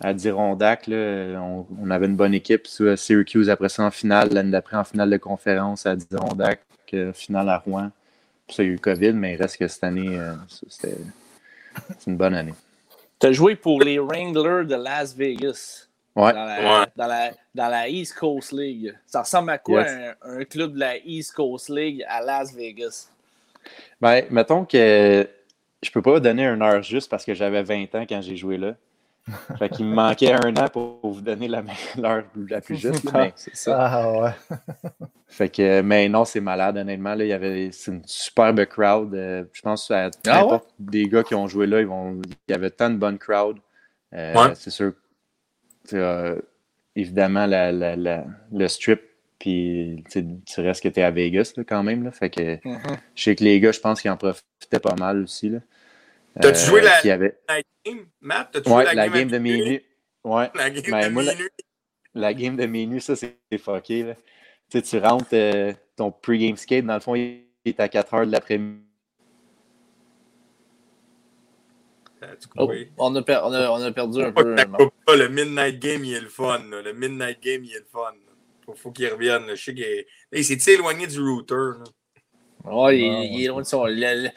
[0.00, 0.88] à Dirondac.
[0.88, 2.66] on, avait une bonne équipe.
[2.66, 6.62] Syracuse après ça en finale, l'année d'après en finale de conférence à Dirondac,
[6.94, 7.90] euh, finale à Rouen.
[8.46, 10.32] Puis ça, il y a eu COVID, mais il reste que cette année, euh,
[10.68, 10.96] c'était
[12.06, 12.54] une bonne année.
[13.20, 15.88] Tu as joué pour les Wranglers de Las Vegas.
[16.16, 16.32] Ouais.
[16.32, 18.94] Dans, la, East Coast League.
[19.06, 19.84] Ça ressemble à quoi
[20.22, 23.08] un, club de la East Coast League à Las Vegas?
[24.00, 25.28] Ben, mettons que
[25.82, 28.56] je peux pas donner un heure juste parce que j'avais 20 ans quand j'ai joué
[28.56, 28.74] là.
[29.58, 33.06] Fait qu'il me manquait un an pour vous donner l'heure la, plus juste.
[33.36, 33.76] c'est ça.
[33.78, 34.30] Ah ouais.
[35.30, 37.14] fait que, mais non, c'est malade, honnêtement.
[37.14, 39.14] Là, il y avait c'est une superbe crowd.
[39.14, 42.54] Euh, je pense à ah des gars qui ont joué là, ils vont, il y
[42.54, 43.58] avait tant de bonnes crowd.
[44.12, 44.92] Euh, c'est sûr.
[45.92, 46.36] Euh,
[46.96, 49.00] évidemment, la, la, le strip,
[49.38, 52.02] puis tu restes que tu es à Vegas quand même.
[52.02, 52.98] Là, fait que mm-hmm.
[53.14, 55.48] je sais que les gars, je pense qu'ils en profitaient pas mal aussi.
[55.48, 55.60] Là.
[56.40, 57.38] T'as-tu joué la, avait...
[57.48, 58.50] la, game, Matt?
[58.50, 59.82] T'as-tu joué la, game, de minuit?
[60.24, 60.50] Ouais.
[60.56, 61.48] La game ben, de moi, minuit.
[62.14, 64.02] La, game de minuit, ça, c'est fucké.
[64.02, 64.14] Là.
[64.70, 68.14] Tu sais, tu rentres euh, ton pre-game skate, dans le fond, il est à 4
[68.14, 68.84] heures de l'après-midi.
[72.56, 74.54] Oh, on, a on, a, on, a perdu un peu.
[75.06, 76.60] Pas, le Midnight Game, il est le fun.
[76.70, 76.82] Là.
[76.82, 78.12] Le Midnight Game, il est le fun.
[78.64, 79.44] Faut, faut qu'il revienne.
[79.48, 81.54] Je sais qu'il il s'est éloigné du router.
[81.54, 81.84] Là?
[82.64, 83.86] Ouais, il, est loin de son.
[83.86, 84.28] Le,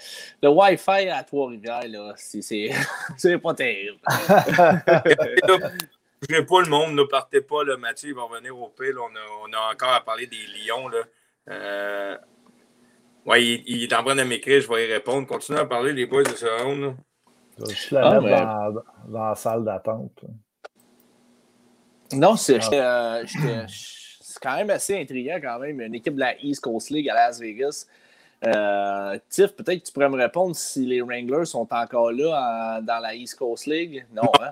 [0.41, 2.69] le, Wi-Fi à Trois-Rivières, là, c'est
[3.43, 3.99] pas terrible.
[6.29, 8.97] Je pas le monde, ne partez pas, là, Mathieu, il va revenir au pile.
[8.97, 10.87] On a, on a encore à parler des Lions.
[10.87, 11.03] Là.
[11.49, 12.17] Euh...
[13.25, 15.27] Ouais, il, il, est en train de m'écrire, je vais y répondre.
[15.27, 16.95] Continuez à parler, les boys de ce round.
[17.59, 20.21] Je la ah, dans, dans, la salle d'attente.
[22.13, 22.59] Non, c'est.
[22.73, 23.17] Ah.
[23.17, 23.65] Euh,
[24.41, 25.79] quand même assez intriguant quand même.
[25.79, 27.85] Une équipe de la East Coast League à Las Vegas.
[28.45, 32.99] Euh, Tiff, peut-être que tu pourrais me répondre si les Wranglers sont encore là dans
[32.99, 34.05] la East Coast League?
[34.11, 34.51] Non, hein?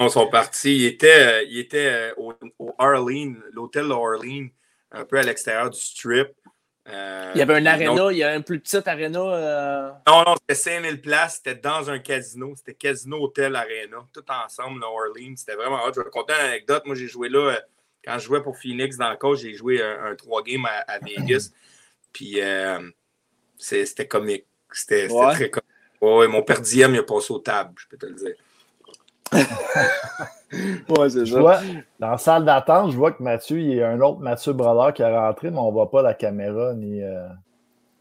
[0.00, 0.76] Non, ils sont partis.
[0.76, 4.50] Ils étaient, ils étaient au, au Arlene, l'hôtel Arlene,
[4.90, 6.28] un peu à l'extérieur du strip.
[6.86, 9.20] Euh, il y avait un aréna, il y avait un plus petit aréna.
[9.20, 9.90] Euh...
[10.06, 14.80] Non, non, c'était 5000 places, c'était dans un casino, c'était Casino Hotel Arena, tout ensemble,
[14.80, 15.34] New Orleans.
[15.36, 15.92] C'était vraiment hot.
[15.94, 16.82] Je vais te conter une anecdote.
[16.84, 17.60] Moi, j'ai joué là, euh,
[18.04, 21.50] quand je jouais pour Phoenix dans le coach, j'ai joué un, 3 games à, Vegas.
[22.12, 22.90] Puis euh,
[23.56, 24.46] c'était comique.
[24.70, 25.64] C'était très comique.
[26.02, 28.34] Ouais, mon père Diem, il a passé aux tables, je peux te le dire.
[30.88, 31.62] ouais, c'est ça.
[31.98, 34.94] dans la salle d'attente, je vois que Mathieu, il y a un autre Mathieu Brodeur
[34.94, 37.02] qui est rentré, mais on ne voit pas la caméra ni.
[37.02, 37.26] Euh,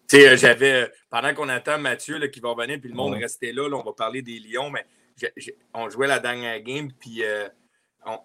[0.08, 0.91] tu sais, euh, j'avais.
[1.10, 3.93] Pendant qu'on attend Mathieu là, qui va revenir, puis le monde restait là, on va
[3.93, 4.86] parler des Lions, mais
[5.74, 7.48] on jouait la dernière game, puis euh,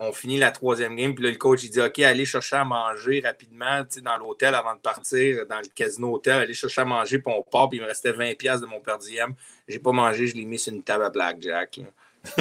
[0.00, 2.64] on, finit la troisième game, puis là, le coach, il dit OK, allez chercher à
[2.64, 7.18] manger rapidement dans l'hôtel avant de partir, dans le casino hôtel, allez chercher à manger,
[7.18, 9.34] puis on part, puis il me restait 20$ de mon per diem.
[9.66, 11.80] J'ai pas mangé, je l'ai mis sur une table à Blackjack.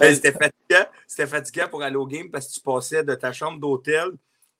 [0.00, 0.86] C'était fatigant.
[1.06, 4.10] C'était fatigant pour aller au game parce que tu passais de ta chambre d'hôtel,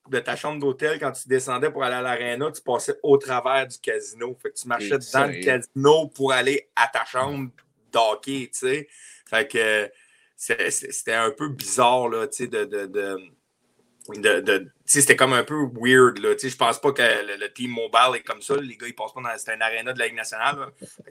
[0.08, 3.66] de ta chambre d'hôtel, quand tu descendais pour aller à l'aréna, tu passais au travers
[3.66, 4.36] du casino.
[4.42, 7.50] Fait que tu marchais dans le casino pour aller à ta chambre
[7.92, 8.88] d'hockey, tu sais.
[9.28, 9.90] Fait que
[10.36, 13.16] c'était un peu bizarre, là, tu sais, de, de de,
[14.84, 16.18] c'était comme un peu weird.
[16.18, 16.34] Là.
[16.42, 18.56] Je pense pas que le, team mobile est comme ça.
[18.56, 20.56] Les gars, ils passent pas dans c'est un aréna de la Ligue nationale.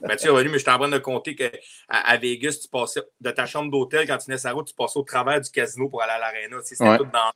[0.01, 1.49] Mathieu est revenu, mais je suis en train de compter qu'à
[1.87, 4.99] à Vegas, tu passais de ta chambre d'hôtel, quand tu venais sa route, tu passais
[4.99, 6.57] au travers du casino pour aller à l'aréna.
[6.63, 7.31] C'était tout dans.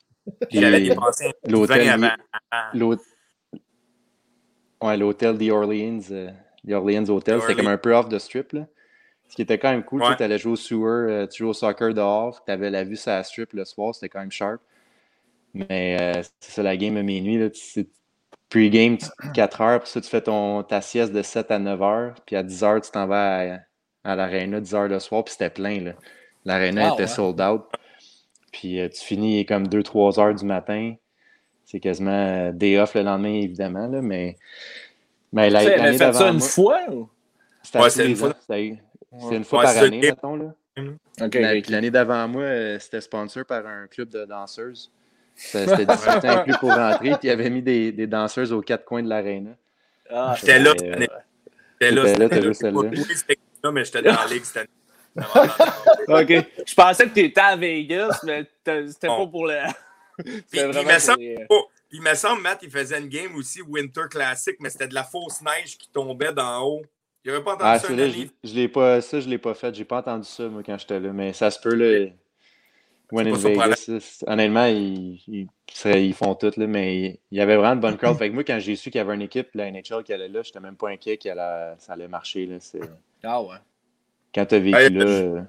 [0.50, 2.16] J'avais dépensé l'hôtel.
[4.82, 6.30] Ouais, l'hôtel The Orleans, euh,
[6.68, 8.52] The Orleans Hotel, c'était comme un peu off the strip.
[8.52, 8.66] Là.
[9.28, 11.54] Ce qui était quand même cool, tu allais jouer au sewer, euh, tu jouais au
[11.54, 14.60] soccer dehors, tu avais la vue sur la strip le soir, c'était quand même sharp.
[15.54, 17.38] Mais euh, c'est ça, la game à minuit.
[17.38, 17.48] Là,
[18.50, 18.98] pre-game,
[19.32, 22.36] 4 heures, puis ça, tu fais ton, ta sieste de 7 à 9 heures, puis
[22.36, 23.58] à 10 heures, tu t'en vas à,
[24.04, 25.94] à l'aréna, 10 heures le soir, puis c'était plein.
[26.44, 27.62] L'aréna était sold out.
[28.52, 30.94] Puis euh, tu finis comme 2-3 heures du matin.
[31.64, 34.36] C'est quasiment euh, day off le lendemain, évidemment, là, mais.
[35.32, 36.18] Mais l'année d'avant.
[36.18, 37.08] ça une fois ou?
[37.62, 38.36] c'est une, fois.
[38.46, 38.78] C'est
[39.32, 40.36] une fois par année, mettons.
[40.36, 40.54] Là.
[41.68, 44.92] L'année d'avant moi, c'était sponsor par un club de danseuses.
[45.34, 48.84] C'était 18 ans plus pour rentrer, puis il avait mis des, des, danseuses aux quatre
[48.84, 49.50] coins de l'aréna.
[50.10, 51.06] Ah, j'étais là J'étais
[51.90, 52.06] là.
[52.06, 52.80] J'étais là, celle-là.
[52.80, 54.68] Oui, mais j'étais dans la ligue cette année.
[55.16, 56.46] OK.
[56.66, 59.58] Je pensais que tu étais à Vegas, mais c'était pas pour le.
[60.24, 64.04] Puis, il, me semble, oh, il me semble, Matt, il faisait une game aussi Winter
[64.08, 66.82] Classic, mais c'était de la fausse neige qui tombait d'en haut.
[67.24, 69.54] Il avait pas entendu ah, ça, là, je, je l'ai pas, ça, je l'ai pas
[69.54, 69.74] fait.
[69.74, 71.12] J'ai pas entendu ça, moi, quand j'étais là.
[71.12, 72.10] Mais ça se peut, là.
[73.14, 75.46] When in Vegas, honnêtement, ils,
[75.84, 78.16] ils, font tout, là, mais il y avait vraiment de bonne crowd.
[78.18, 80.28] fait que moi, quand j'ai su qu'il y avait une équipe, la NHL, qui allait
[80.28, 82.46] là, j'étais même pas inquiet que ça allait marcher.
[82.46, 82.58] Là,
[83.22, 83.56] ah ouais.
[84.34, 85.04] Quand tu as vécu là.
[85.04, 85.42] Euh,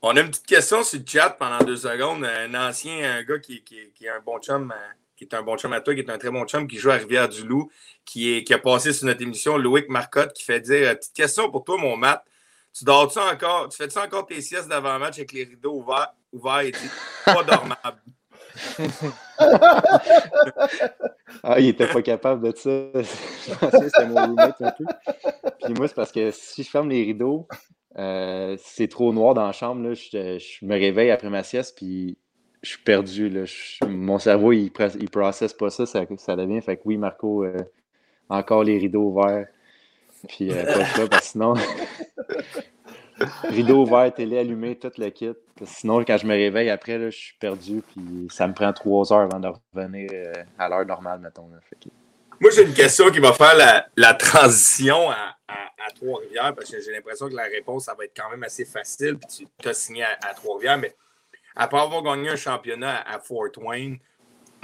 [0.00, 2.24] on a une petite question sur le chat pendant deux secondes.
[2.24, 5.42] Un ancien un gars qui, qui, qui est un bon chum, euh, qui est un
[5.42, 7.70] bon chum à toi, qui est un très bon chum, qui joue à Rivière-du-Loup,
[8.06, 11.50] qui, est, qui a passé sur notre émission, Loïc Marcotte, qui fait dire Petite question
[11.50, 12.24] pour toi, mon Matt.
[12.74, 16.72] Tu dors-tu encore, tu fais-tu encore tes siestes d'avant-match avec les rideaux ouverts, ouverts et
[17.24, 18.00] pas dormable?
[21.42, 22.70] ah, il était pas capable de ça.
[22.94, 24.84] Je pensais que c'était mon roommate un peu.
[25.64, 27.46] Puis moi, c'est parce que si je ferme les rideaux,
[27.98, 29.82] euh, c'est trop noir dans la chambre.
[29.88, 32.16] Là, je, me réveille après ma sieste, puis
[32.62, 33.28] je suis perdu.
[33.28, 33.44] Là.
[33.88, 36.60] mon cerveau, il, il processe pas ça, ça, ça devient.
[36.60, 37.56] Fait que oui, Marco, euh,
[38.28, 39.46] encore les rideaux ouverts.
[40.28, 41.54] Puis euh, pas ça, parce que sinon,
[43.48, 45.34] rideau ouvert, télé allumée, tout le kit.
[45.64, 49.12] Sinon, quand je me réveille après, là, je suis perdu, puis ça me prend trois
[49.12, 51.48] heures avant de revenir euh, à l'heure normale, mettons.
[52.40, 53.56] Moi, j'ai une question qui va faire
[53.96, 55.34] la, transition à,
[55.96, 59.16] Trois-Rivières, parce que j'ai l'impression que la réponse, ça va être quand même assez facile,
[59.58, 60.94] tu as signé à, Trois-Rivières, mais
[61.56, 63.98] après avoir gagné un championnat à, Fort Wayne,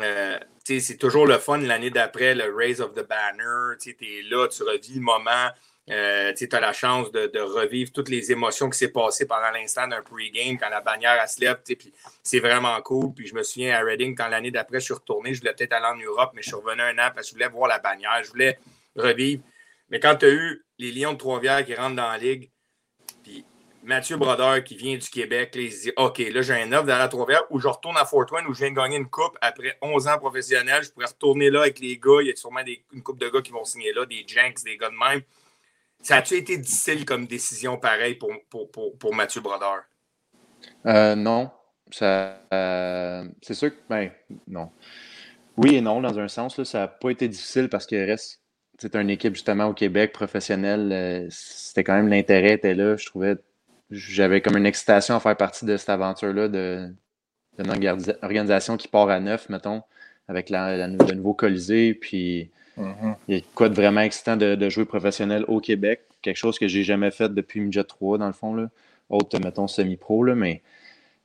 [0.01, 3.77] euh, c'est toujours le fun l'année d'après, le Raise of the Banner.
[3.81, 5.51] Tu es là, tu revis le moment.
[5.91, 9.87] Euh, tu as la chance de, revivre toutes les émotions qui s'est passées pendant l'instant
[9.87, 11.59] d'un pre-game quand la bannière a se lève.
[12.23, 13.13] C'est vraiment cool.
[13.13, 15.75] Puis je me souviens à Reading, quand l'année d'après, je suis retourné, je voulais peut-être
[15.75, 17.79] aller en Europe, mais je suis revenu un an parce que je voulais voir la
[17.79, 18.59] bannière, je voulais
[18.97, 19.43] revivre.
[19.91, 22.51] Mais quand tu as eu les Lions de Trois-Rivières qui rentrent dans la ligue,
[23.23, 23.45] puis
[23.83, 26.97] Mathieu Brodeur qui vient du Québec, il se dit OK, là, j'ai un offre dans
[26.97, 29.37] la Trois-Rivières où je retourne à Fort Wayne où je viens de gagner une coupe
[29.43, 30.83] après 11 ans professionnel.
[30.83, 32.23] Je pourrais retourner là avec les gars.
[32.23, 32.61] Il y a sûrement
[32.93, 35.21] une coupe de gars qui vont signer là, des Janks, des gars de même.
[36.05, 39.85] Ça a-tu été difficile comme décision pareil pour, pour, pour, Mathieu Brodeur?
[40.85, 41.51] Euh, non.
[41.91, 44.11] ça, euh, c'est sûr que, ben,
[44.47, 44.71] non.
[45.57, 48.43] Oui et non, dans un sens, là, ça n'a pas été difficile parce que reste,
[48.79, 50.91] c'est une équipe justement au Québec professionnelle.
[50.93, 52.97] Euh, c'était quand même l'intérêt était là.
[52.99, 53.37] Je trouvais,
[53.91, 56.95] j'avais comme une excitation à faire partie de cette aventure-là de,
[57.59, 57.71] d'une
[58.21, 59.83] organisation qui part à neuf, mettons,
[60.29, 61.95] avec la, le nouveau Colisée.
[61.95, 63.15] Puis mm-hmm.
[63.29, 66.01] il y a quoi de vraiment excitant de, jouer professionnel au Québec.
[66.23, 68.55] Quelque chose que j'ai jamais fait depuis Midget 3, dans le fond.
[68.55, 68.69] Là.
[69.11, 70.63] Autre, mettons, semi-pro, mais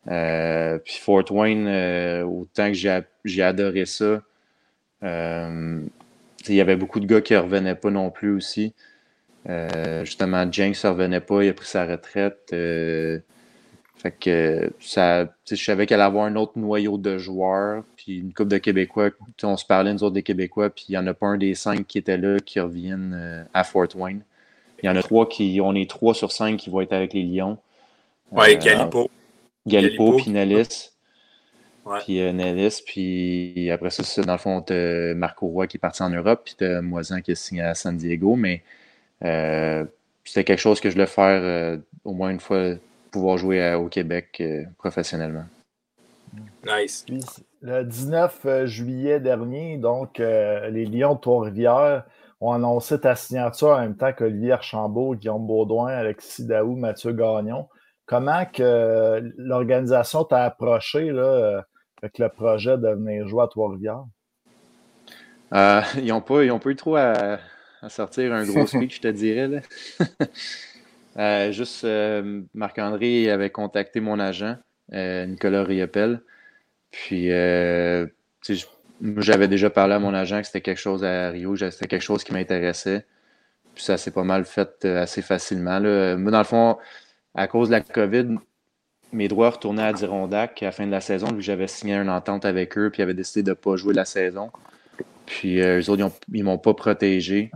[0.08, 4.22] euh, puis Fort Wayne, euh, autant que j'ai adoré ça,
[5.04, 5.82] euh,
[6.48, 8.74] il y avait beaucoup de gars qui ne revenaient pas non plus aussi.
[10.04, 12.54] justement, Jenks ne revenait pas, il a pris sa retraite.
[14.00, 18.34] Fait que ça, je savais qu'elle allait avoir un autre noyau de joueurs, puis une
[18.34, 19.12] coupe de Québécois.
[19.44, 21.54] On se parlait, nous autres, des Québécois, puis il n'y en a pas un des
[21.54, 24.22] cinq qui étaient là qui reviennent à Fort Wayne.
[24.82, 27.14] Il y en a trois qui, on est trois sur cinq qui vont être avec
[27.14, 27.58] les Lions.
[28.32, 29.10] Oui, Galipo.
[29.68, 30.92] Galipo, puis Nellis.
[32.06, 34.74] Puis euh, Nellis, puis après ça, dans le fond, tu
[35.16, 37.98] Marco Roy qui est parti en Europe, puis tu Moisan qui est signé à San
[37.98, 38.36] Diego.
[38.36, 38.62] Mais
[39.26, 39.86] euh,
[40.24, 42.76] c'était quelque chose que je voulais faire euh, au moins une fois,
[43.12, 44.42] pouvoir jouer au Québec
[44.78, 45.46] professionnellement.
[46.66, 47.06] Nice.
[47.62, 52.06] le 19 juillet dernier, donc, les Lions de Trois-Rivières
[52.42, 57.68] ont annoncé ta signature en même temps qu'Olivier Archambault, Guillaume Baudouin, Alexis Daou, Mathieu Gagnon.
[58.06, 61.64] Comment que l'organisation t'a approché là,
[62.02, 64.06] avec le projet de venir jouer à Trois-Rivières?
[65.54, 67.40] Euh, ils n'ont pas, pas eu trop à,
[67.88, 69.62] sortir un gros speech, je te dirais.
[71.20, 74.56] Euh, juste, euh, Marc-André avait contacté mon agent,
[74.92, 76.22] Nicolas Riopel.
[76.92, 77.30] Puis,
[79.18, 82.24] j'avais déjà parlé à mon agent que c'était quelque chose à Rio, c'était quelque chose
[82.24, 83.06] qui m'intéressait.
[83.76, 85.80] Puis ça s'est pas mal fait assez facilement.
[85.80, 86.78] Moi, dans le fond,
[87.36, 88.38] à cause de la COVID,
[89.12, 92.10] mes droits retournaient à Adirondack à la fin de la saison, que j'avais signé une
[92.10, 94.52] entente avec eux, puis ils avaient décidé de ne pas jouer la saison.
[95.26, 97.52] Puis euh, eux autres, ils m'ont pas protégé.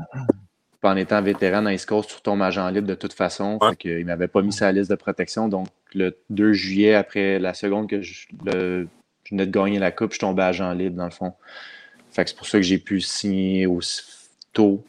[0.83, 3.57] Puis en étant vétéran dans East Coast, tu retombes agent libre de toute façon.
[3.85, 5.47] Ils ne m'avaient pas mis la liste de protection.
[5.47, 10.19] Donc, le 2 juillet, après la seconde que je, venais de gagner la coupe, je
[10.19, 11.35] tombais agent libre, dans le fond.
[12.11, 14.01] Fait que c'est pour ça que j'ai pu signer aussi
[14.51, 14.83] tôt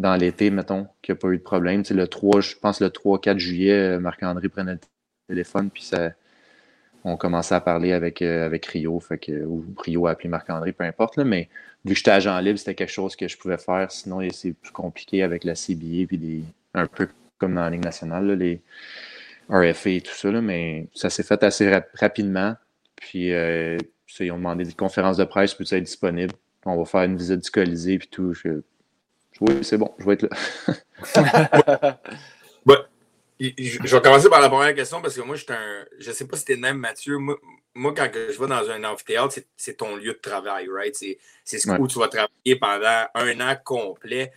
[0.00, 1.84] dans l'été, mettons, qu'il n'y a pas eu de problème.
[1.88, 4.80] Le 3, je pense le 3-4 juillet, euh, Marc-André prenait le
[5.28, 6.10] téléphone, puis ça,
[7.06, 10.72] on commençait à parler avec, euh, avec Rio, fait que, ou Rio a appelé Marc-André,
[10.72, 11.48] peu importe, là, mais
[11.84, 14.72] vu que j'étais agent libre, c'était quelque chose que je pouvais faire, sinon c'est plus
[14.72, 16.42] compliqué avec la CBA, puis des,
[16.74, 18.60] un peu comme dans la Ligue nationale, les
[19.48, 22.56] RFA et tout ça, mais ça s'est fait assez rapidement,
[22.96, 23.78] puis euh,
[24.18, 27.44] ils ont demandé des conférences de presse, peut être disponible, on va faire une visite
[27.44, 28.32] du Colisée, puis tout,
[29.40, 31.98] oui, c'est bon, je vais être là.
[33.38, 35.84] je vais commencer par la première question parce que moi, je un.
[35.98, 37.18] Je sais pas si t'es même Mathieu.
[37.18, 40.94] Moi, quand je vais dans un amphithéâtre, c'est ton lieu de travail, right?
[40.94, 41.18] C'est
[41.58, 44.32] ce où tu vas travailler pendant un an complet.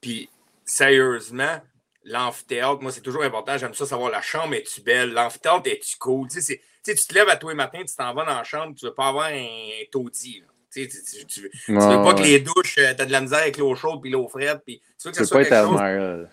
[0.00, 0.28] Puis,
[0.64, 1.60] sérieusement,
[2.04, 3.58] l'amphithéâtre, moi, c'est toujours important.
[3.58, 5.12] J'aime ça savoir la chambre, est-tu belle?
[5.12, 6.28] L'amphithéâtre, est-tu cool?
[6.28, 8.74] Tu sais, tu te lèves à tous les matins, tu t'en vas dans la chambre,
[8.78, 10.40] tu veux pas avoir un taudis.
[10.40, 10.46] Là.
[10.70, 13.58] Tu, tu, tu, veux pas que les douches, euh, tu as de la misère avec
[13.58, 14.60] l'eau chaude puis l'eau frette.
[14.66, 16.28] Puis tu veux que ça soit quelque chose.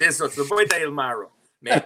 [0.00, 1.28] C'est ça, tu veux pas être Elmara.
[1.62, 1.82] Mais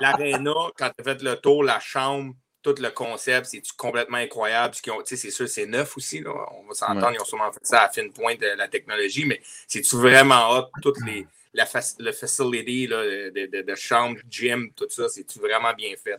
[0.00, 4.74] l'aréna, quand tu as fait le tour, la chambre, tout le concept, c'est complètement incroyable.
[5.04, 6.20] C'est sûr, c'est neuf aussi.
[6.20, 6.30] Là.
[6.52, 9.40] On va s'entendre, ils ont sûrement fait ça à fine pointe de la technologie, mais
[9.66, 11.66] c'est-tu vraiment hot, toutes les, la
[11.98, 16.18] le facility là, de, de, de, chambre, gym, tout ça, c'est-tu vraiment bien fait?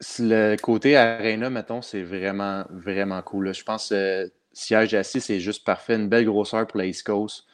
[0.00, 3.52] C'est le côté Arena, mettons, c'est vraiment, vraiment cool.
[3.52, 5.96] Je pense que euh, siège assis, c'est juste parfait.
[5.96, 7.47] Une belle grosseur pour la East Coast.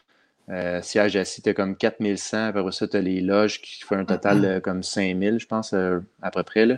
[0.51, 2.49] Euh, siège assis, tu as comme 4100.
[2.49, 5.73] Après ça, tu as les loges qui font un total de comme 5000, je pense,
[5.73, 6.67] euh, à peu près.
[6.67, 6.77] Là.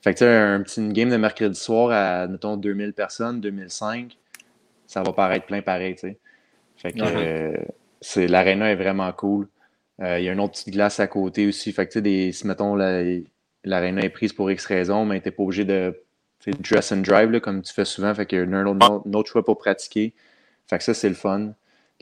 [0.00, 4.16] Fait que tu un petit game de mercredi soir à, mettons, 2000 personnes, 2005,
[4.86, 6.18] ça va paraître plein pareil, tu sais.
[6.76, 7.54] Fait que
[8.00, 9.48] c'est l'aréna est vraiment cool.
[10.00, 11.72] Il y a une autre petite glace à côté aussi.
[11.72, 13.02] Fait que tu sais, des, si mettons, la,
[13.64, 15.98] l'aréna est prise pour X raison, mais tu n'es pas obligé de
[16.60, 18.14] dress and drive comme tu fais souvent.
[18.14, 20.14] Fait qu'il y a un autre, choix pour pratiquer.
[20.68, 21.54] Fait que ça, c'est le fun.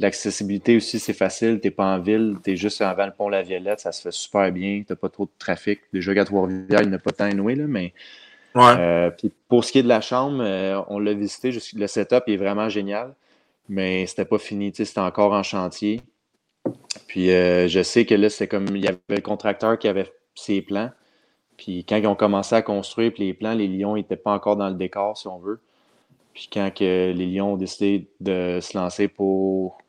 [0.02, 1.60] L'accessibilité aussi, c'est facile.
[1.60, 4.02] Tu n'es pas en ville, tu es juste avant le pont La Violette, ça se
[4.02, 4.82] fait super bien.
[4.84, 5.80] Tu n'as pas trop de trafic.
[5.92, 7.94] Déjà, à Trois-Rivières, il n'y a pas tant noué, là, mais.
[8.56, 11.52] Euh, puis pour ce qui est de la chambre, euh, on l'a visité.
[11.76, 13.14] Le setup est vraiment génial,
[13.68, 14.72] mais c'était pas fini.
[14.74, 16.00] C'était encore en chantier.
[17.06, 20.12] Puis euh, je sais que là, c'est comme il y avait le contracteur qui avait
[20.34, 20.90] ses plans.
[21.56, 24.56] Puis quand ils ont commencé à construire, puis les plans, les lions n'étaient pas encore
[24.56, 25.60] dans le décor, si on veut.
[26.34, 29.81] Puis quand que les lions ont décidé de se lancer pour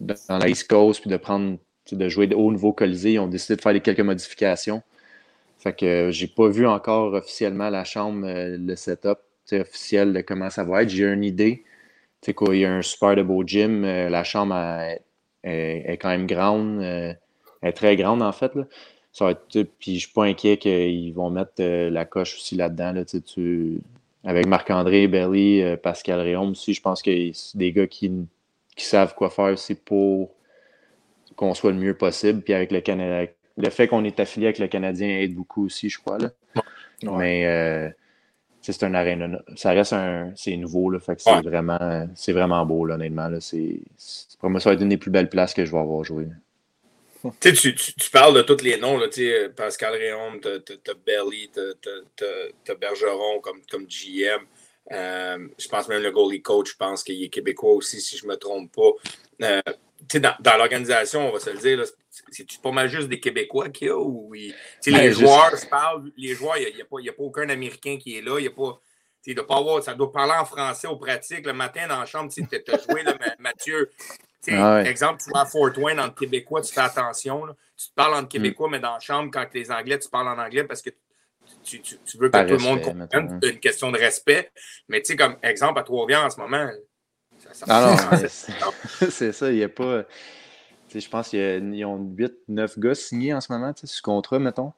[0.00, 1.58] dans la East Coast, puis de prendre
[1.92, 4.82] de jouer au nouveau Colisée, ils ont décidé de faire quelques modifications.
[5.58, 9.18] Fait que j'ai pas vu encore officiellement la chambre, le setup
[9.52, 10.88] officiel de comment ça va être.
[10.88, 11.64] J'ai une idée.
[12.26, 13.82] Il y a un super de beau gym.
[13.82, 14.54] la chambre
[15.44, 16.82] est, quand même grande.
[16.82, 17.18] elle
[17.62, 18.54] est très grande, en fait.
[18.54, 18.64] Là.
[19.12, 22.92] Ça va être, puis je suis pas inquiet qu'ils vont mettre la coche aussi là-dedans.
[22.92, 23.80] Là, tu,
[24.24, 28.10] avec Marc-André, Belly, Pascal Réaume aussi, je pense que c'est des gars qui,
[28.76, 30.30] qui savent quoi faire aussi pour
[31.34, 32.42] qu'on soit le mieux possible.
[32.42, 35.88] Puis avec le Canada, le fait qu'on est affilié avec le Canadien aide beaucoup aussi,
[35.88, 36.18] je crois.
[36.18, 36.30] Là.
[37.02, 37.90] Mais euh,
[38.60, 39.40] c'est un arène.
[39.56, 40.32] Ça reste un.
[40.36, 43.28] C'est nouveau, là, fait que c'est vraiment, c'est vraiment beau, là, honnêtement.
[43.28, 43.80] Là, c'est,
[44.38, 46.26] pour moi, ça va être une des plus belles places que je vais avoir joué.
[47.40, 49.06] Tu, tu, tu, parles de tous les noms, là,
[49.56, 54.44] Pascal Réaume, t'as Belly, t'as Bergeron comme, comme GM.
[54.92, 58.24] Euh, je pense même le goalie coach, je pense qu'il est québécois aussi, si je
[58.24, 58.90] ne me trompe pas.
[59.42, 59.62] Euh,
[60.14, 61.84] dans, dans l'organisation, on va se le dire,
[62.30, 64.52] c'est pas mal juste des Québécois qu'il y a ou ben,
[64.86, 68.22] les joueurs se parlent, les joueurs, il n'y a, a, pas aucun Américain qui est
[68.22, 68.80] là, il a pas.
[69.44, 71.46] pas avoir, ça doit parler en français aux pratiques.
[71.46, 73.90] Le matin dans la chambre, tu as joué, là, Mathieu.
[74.48, 77.42] Ah exemple, tu vas à Fort Wayne entre Québécois, tu fais attention.
[77.76, 80.38] Tu te parles en Québécois, mais dans la chambre, quand les Anglais, tu parles en
[80.38, 80.90] anglais parce que
[81.66, 83.38] tu, tu, veux que tout le monde comprenne.
[83.42, 84.50] C'est une question de respect.
[84.88, 86.70] Mais tu sais, comme exemple, à Trois-Rivières en ce moment,
[87.68, 87.96] ah
[89.10, 90.04] c'est ça, il n'y a pas.
[90.94, 91.98] Je pense qu'ils ont
[92.48, 94.72] 8-9 gars signés en ce moment, ce contrat, mettons.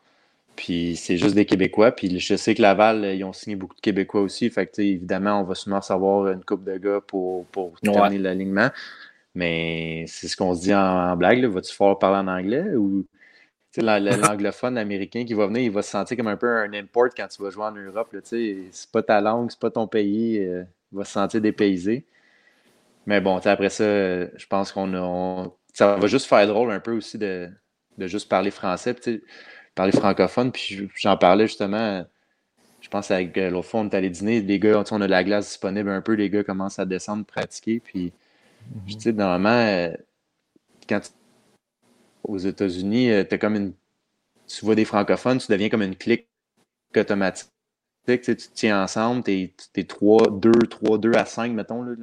[0.56, 1.92] Puis c'est juste des Québécois.
[1.92, 4.50] Puis je sais que Laval, ils ont signé beaucoup de Québécois aussi.
[4.50, 8.70] Fait que, évidemment, on va sûrement savoir une coupe de gars pour, pour terminer l'alignement.
[9.34, 11.44] Mais c'est ce qu'on se dit en, blague.
[11.44, 13.06] Vas-tu falloir parler en anglais ou
[13.82, 17.28] l'anglophone américain qui va venir, il va se sentir comme un peu un import quand
[17.28, 18.14] tu vas jouer en Europe.
[18.22, 20.38] C'est pas ta langue, c'est pas ton pays.
[20.38, 22.06] Euh, il va se sentir dépaysé.
[23.06, 25.50] Mais bon, après ça, je pense qu'on a.
[25.72, 27.48] ça va juste faire drôle un peu aussi de,
[27.98, 28.94] juste parler français,
[29.74, 30.52] parler francophone.
[30.52, 32.04] Puis j'en parlais justement,
[32.80, 35.24] je pense avec euh, l'autre fois, on est allé dîner, les gars, on a la
[35.24, 37.80] glace disponible un peu, les gars commencent à descendre, pratiquer.
[37.80, 38.12] Puis,
[38.86, 39.92] tu sais, normalement, euh,
[40.88, 41.10] quand tu,
[42.24, 43.72] aux États-Unis, euh, tu comme une.
[44.46, 46.26] Tu vois des francophones, tu deviens comme une clique
[46.96, 47.50] automatique.
[48.06, 51.82] Tu, tu te tiens ensemble, tu es, 3, 2, 3, 2 à 5, mettons.
[51.82, 51.94] Là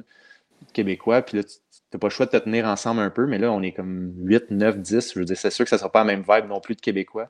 [0.72, 1.58] québécois, puis là, tu
[1.92, 4.12] n'as pas le choix de te tenir ensemble un peu, mais là, on est comme
[4.24, 5.12] 8, 9, 10.
[5.14, 6.74] Je veux dire, c'est sûr que ça ne sera pas la même vibe non plus
[6.74, 7.28] de Québécois.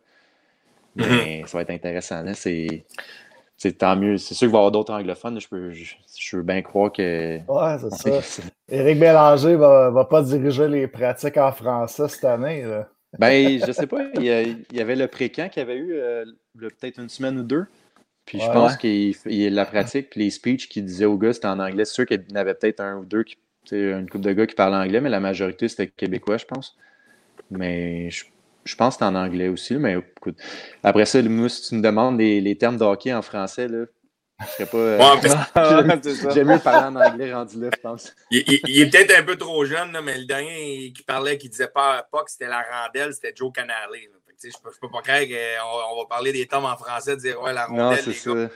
[0.97, 1.47] Mais mhm.
[1.47, 2.23] ça va être intéressant.
[2.23, 2.35] Là.
[2.35, 2.85] C'est,
[3.79, 4.19] tant mieux.
[4.19, 5.41] C'est sûr qu'il va y avoir d'autres anglophones.
[5.41, 7.39] Je peux, je, veux bien croire que.
[7.49, 8.43] Ouais, c'est ça.
[8.69, 12.63] Éric Bélanger ne va, va, pas diriger les pratiques en français cette année.
[12.63, 12.89] Là.
[13.19, 14.05] Ben, je sais pas.
[14.15, 16.25] Il y, avait le précamp qui avait eu euh,
[16.59, 17.67] peut-être une semaine ou deux.
[18.25, 21.33] Puis je pense qu'il y a la pratique, puis les speeches qu'il disait aux gars,
[21.33, 21.85] c'était en anglais.
[21.85, 23.37] C'est sûr qu'il y en avait peut-être un ou deux, qui,
[23.71, 26.77] une couple de gars qui parlaient anglais, mais la majorité, c'était québécois, je pense.
[27.53, 28.25] Mais je,
[28.75, 29.75] pense que c'était en anglais aussi.
[29.75, 30.37] Mais écoute,
[30.83, 33.85] après ça, moi, si tu me demandes les, termes de hockey en français, là,
[34.41, 34.79] je serais pas.
[34.79, 38.15] Euh, J'aime mieux parler en anglais rendu là, je pense.
[38.31, 41.69] Il, est peut-être un peu trop jeune, là, mais le dernier qui parlait, qui disait
[41.69, 43.91] pas, pas que c'était la randelle, c'était Joe Canale.
[44.43, 47.55] Je peux, peux pas croire qu'on on va parler des tomes en français, dire ouais,
[47.55, 48.49] la rondelle, non, c'est euh,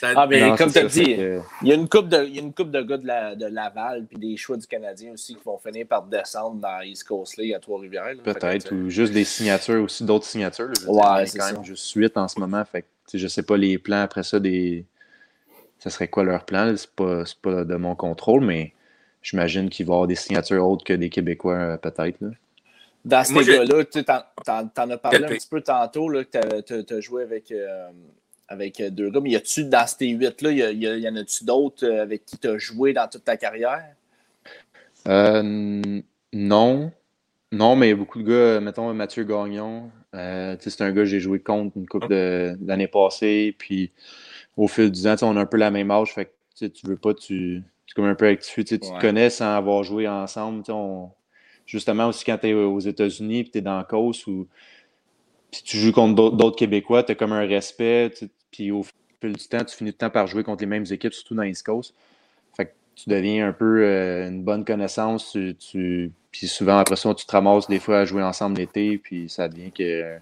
[0.00, 0.12] ça.
[0.16, 1.16] ah, mais comme tu as dit,
[1.62, 3.34] il, y a une coupe de, il y a une coupe de gars de, la,
[3.34, 7.04] de Laval puis des choix du Canadien aussi qui vont finir par descendre dans East
[7.04, 8.14] Coast League à Trois-Rivières.
[8.22, 10.72] Peut-être, ou juste des signatures aussi, d'autres signatures.
[10.86, 12.64] ouais, c'est quand même juste suite en ce moment.
[12.64, 14.84] Fait que, je sais pas les plans après ça, des...
[15.78, 16.74] ça serait quoi leur plan.
[16.76, 18.72] C'est pas, pas de mon contrôle, mais
[19.22, 22.18] j'imagine qu'il va y avoir des signatures autres que des Québécois, euh, peut-être.
[23.04, 24.00] Dans ces gars-là, tu
[24.48, 27.88] en, as parlé un petit peu tantôt, là, que tu as, joué avec, euh,
[28.50, 32.02] avec deux gars, mais y a-tu dans ces huit-là, y, y, en a-tu d'autres euh,
[32.02, 33.94] avec qui tu as joué dans toute ta carrière?
[35.06, 36.92] Euh, non.
[37.52, 41.04] Non, mais il y a beaucoup de gars, mettons Mathieu Gagnon, c'est un gars que
[41.04, 43.92] j'ai joué contre une couple d'années passées, puis
[44.56, 46.96] au fil du temps, on a un peu la même âge, fait que tu veux
[46.96, 47.62] pas, tu.
[47.86, 51.10] C'est comme un peu actif, tu te connais sans avoir joué ensemble, on,
[51.66, 54.46] justement aussi quand tu es aux États-Unis puis tu es dans la cause ou
[55.50, 58.12] puis tu joues contre d'autres Québécois, tu as comme un respect,
[58.50, 58.82] puis au
[59.20, 61.34] fil du temps, tu finis tout le temps par jouer contre les mêmes équipes, surtout
[61.34, 61.94] dans East Coast.
[62.56, 67.14] Fait que tu deviens un peu euh, une bonne connaissance, tu, puis souvent après ça,
[67.14, 70.18] tu te ramasses des fois à jouer ensemble l'été, puis ça devient que,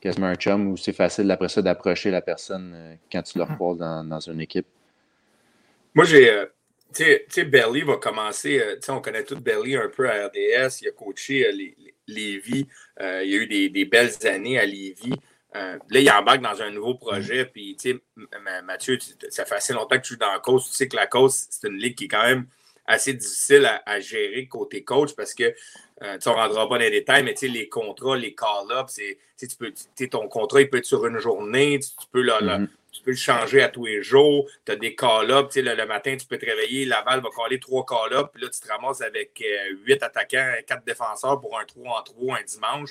[0.00, 3.44] quasiment un chum où c'est facile après ça d'approcher la personne euh, quand tu le
[3.44, 4.66] croises dans, dans une équipe.
[5.94, 6.46] Moi, j'ai euh,
[6.94, 10.88] tu sais, Belly va commencer, euh, on connaît tout Belly un peu à RDS, il
[10.88, 11.52] a coaché euh,
[12.06, 12.66] Lévis,
[13.00, 15.14] euh, il y a eu des, belles années à Lévis.
[15.54, 18.02] Là, il embarque dans un nouveau projet, puis tu sais,
[18.64, 18.98] Mathieu,
[19.30, 21.46] ça fait assez longtemps que tu joues dans la cause, tu sais que la cause,
[21.48, 22.46] c'est une ligue qui est quand même
[22.86, 25.54] assez difficile à, gérer côté coach parce que
[26.02, 29.00] Euh, on ne rentrera pas dans les détails, mais les contrats, les call-ups,
[30.10, 32.66] ton contrat il peut être sur une journée, tu, peux, mm-hmm.
[32.90, 34.46] tu peux le changer à tous les jours.
[34.66, 37.86] Tu as des call-ups, le, le, matin, tu peux te réveiller, Laval va caller trois
[37.86, 42.00] call-ups, puis là, tu te ramasses avec euh, huit attaquants, quatre défenseurs pour un 3
[42.00, 42.90] en 3 un dimanche.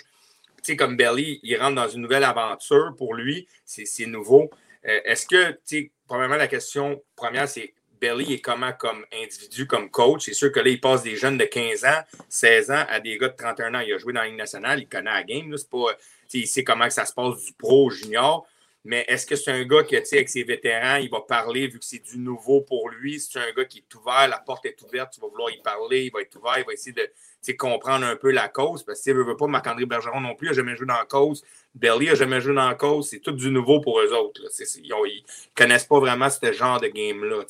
[0.64, 4.50] Sais, comme Belly, il rentre dans une nouvelle aventure pour lui, c'est nouveau.
[4.86, 5.58] Euh, est-ce que,
[6.06, 10.26] probablement, la question première, c'est Belly est comment comme individu, comme coach?
[10.26, 13.18] C'est sûr que là, il passe des jeunes de 15 ans, 16 ans à des
[13.18, 13.80] gars de 31 ans.
[13.80, 15.56] Il a joué dans la Ligue nationale, il connaît la game.
[15.72, 15.98] pas,
[16.34, 18.46] il sait comment ça se passe du pro au junior.
[18.86, 21.86] Mais est-ce que c'est un gars qui, avec ses vétérans, il va parler vu que
[21.86, 23.20] c'est du nouveau pour lui?
[23.20, 26.06] C'est un gars qui est ouvert, la porte est ouverte, tu vas vouloir y parler,
[26.06, 27.10] il va être ouvert, il va essayer de
[27.52, 28.84] comprendre un peu la cause?
[28.84, 31.44] Parce que ne veut pas, Marc-André Bergeron non plus, n'a jamais joué dans la cause.
[31.76, 33.10] Belly n'a jamais joué dans la cause.
[33.10, 34.42] C'est tout du nouveau pour eux autres.
[34.78, 37.44] Ils ne connaissent pas vraiment ce genre de game-là.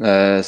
[0.00, 0.42] Euh,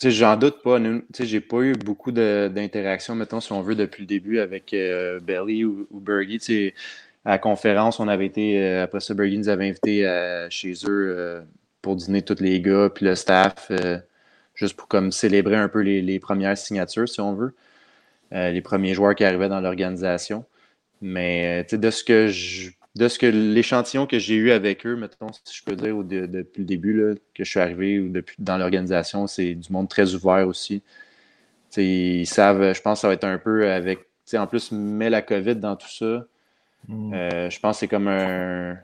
[0.00, 0.78] J'en doute pas.
[1.18, 5.64] J'ai pas eu beaucoup d'interactions, mettons, si on veut, depuis le début avec euh, Belly
[5.64, 6.72] ou, ou Bergie.
[7.28, 10.72] À la conférence, on avait été, euh, après ça, Bergie nous avait invités euh, chez
[10.88, 11.44] eux
[11.82, 13.70] pour dîner tous les gars, puis le staff,
[14.54, 17.54] juste pour comme célébrer un peu les, premières signatures, si on veut.
[18.32, 20.46] les premiers joueurs qui arrivaient dans l'organisation.
[21.02, 25.32] Mais de ce que je de ce que l'échantillon que j'ai eu avec eux, mettons,
[25.44, 29.26] si je peux dire, depuis le début que je suis arrivé ou depuis dans l'organisation,
[29.26, 30.82] c'est du monde très ouvert aussi.
[31.76, 34.00] ils savent, je pense que ça va être un peu avec.
[34.34, 36.26] En plus, met la COVID dans tout ça.
[36.88, 37.12] Mm.
[37.14, 38.76] Euh, je pense que c'est comme un.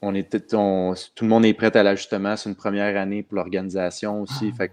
[0.00, 2.36] On est, tout le monde est prêt à l'ajustement.
[2.36, 4.46] C'est une première année pour l'organisation aussi.
[4.46, 4.54] Mm.
[4.54, 4.72] Fait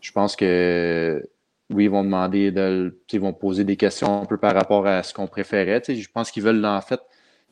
[0.00, 1.28] je pense que
[1.70, 5.02] oui, ils vont demander de, ils vont poser des questions un peu par rapport à
[5.02, 5.82] ce qu'on préférait.
[5.86, 7.00] Je pense qu'ils veulent en fait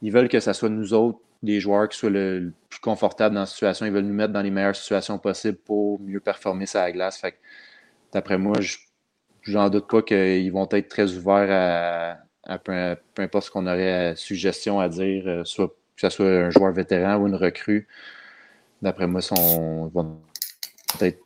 [0.03, 3.43] ils veulent que ce soit nous autres, des joueurs qui soient le, plus confortables dans
[3.43, 3.87] la situation.
[3.87, 7.19] Ils veulent nous mettre dans les meilleures situations possibles pour mieux performer sur la glace.
[7.19, 7.39] Fait
[8.13, 8.79] d'après moi, je
[9.53, 14.17] n'en doute pas qu'ils vont être très ouverts à, peu, importe ce qu'on aurait à
[14.17, 17.87] suggestion à dire, euh, soit que ce soit un joueur vétéran ou une recrue.
[18.81, 19.93] D'après moi, sont,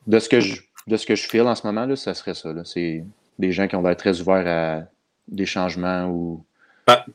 [0.07, 2.35] de ce que je de ce que je file en ce moment, là, ça serait
[2.35, 2.51] ça.
[2.65, 3.05] C'est
[3.39, 4.85] des gens qui vont être très ouverts à
[5.29, 6.45] des changements ou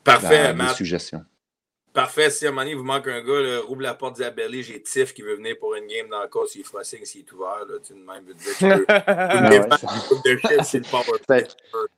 [0.04, 1.26] Parfait, des suggestions.
[1.98, 2.30] Parfait.
[2.30, 4.80] Si à un moment donné, vous manque un gars, là, rouvre la porte d'Isabelle, j'ai
[4.84, 7.32] Tiff qui veut venir pour une game dans le cas, s'il fera signe, s'il est
[7.32, 7.66] ouvert.
[7.68, 8.54] Là, tu même veut dire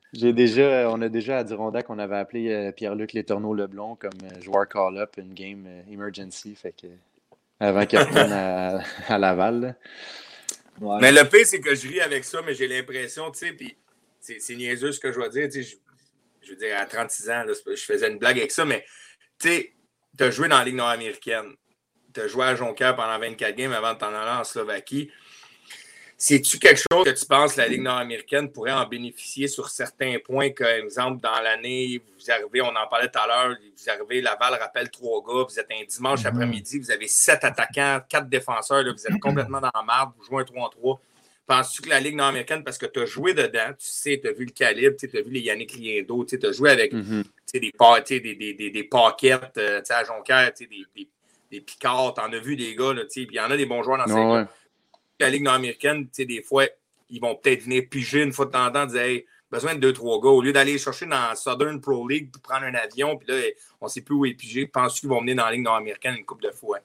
[0.14, 4.10] J'ai déjà, on a déjà à Dirondac, on avait appelé euh, Pierre-Luc Létourneau Leblon comme
[4.24, 6.86] euh, joueur call-up, une game euh, emergency, fait que,
[7.60, 9.76] avant qu'il revienne à, à, Laval.
[10.80, 13.76] Mais le pire, c'est que je ris avec ça, mais j'ai l'impression, tu sais, puis
[14.18, 15.76] c'est niaiseux ce que je dois dire, tu sais, je,
[16.40, 18.82] je, veux dire, à 36 ans, là, je faisais une blague avec ça, mais
[19.38, 19.74] tu sais,
[20.20, 21.54] tu as joué dans la Ligue nord-américaine.
[22.12, 25.10] Tu as joué à Jonquière pendant 24 games avant de t'en aller en Slovaquie.
[26.18, 30.18] C'est-tu quelque chose que tu penses que la Ligue nord-américaine pourrait en bénéficier sur certains
[30.22, 34.20] points, comme exemple dans l'année, vous arrivez, on en parlait tout à l'heure, vous arrivez,
[34.20, 36.26] Laval rappelle trois gars, vous êtes un dimanche mm-hmm.
[36.26, 40.42] après-midi, vous avez sept attaquants, quatre défenseurs, vous êtes complètement dans la marde, vous jouez
[40.42, 41.00] un 3 3.
[41.50, 44.32] Penses-tu que la Ligue nord-américaine, parce que tu as joué dedans, tu sais, tu as
[44.32, 47.24] vu le calibre, tu as vu les Yannick Riendo, tu as joué avec mm-hmm.
[47.52, 51.08] des, des, des, des, des paquettes euh, à Jonquière, des, des,
[51.50, 53.82] des Picards, tu en as vu des gars, puis il y en a des bons
[53.82, 54.44] joueurs dans cette ouais.
[55.18, 56.66] La Ligue nord-américaine, des fois,
[57.08, 59.80] ils vont peut-être venir piger une fois de temps en temps, dire hey, besoin de
[59.80, 60.28] deux, trois gars.
[60.28, 63.42] Au lieu d'aller chercher dans Southern Pro League pour prendre un avion, puis là,
[63.80, 66.14] on ne sait plus où est pigé, penses-tu qu'ils vont venir dans la Ligue nord-américaine
[66.14, 66.78] une coupe de fois?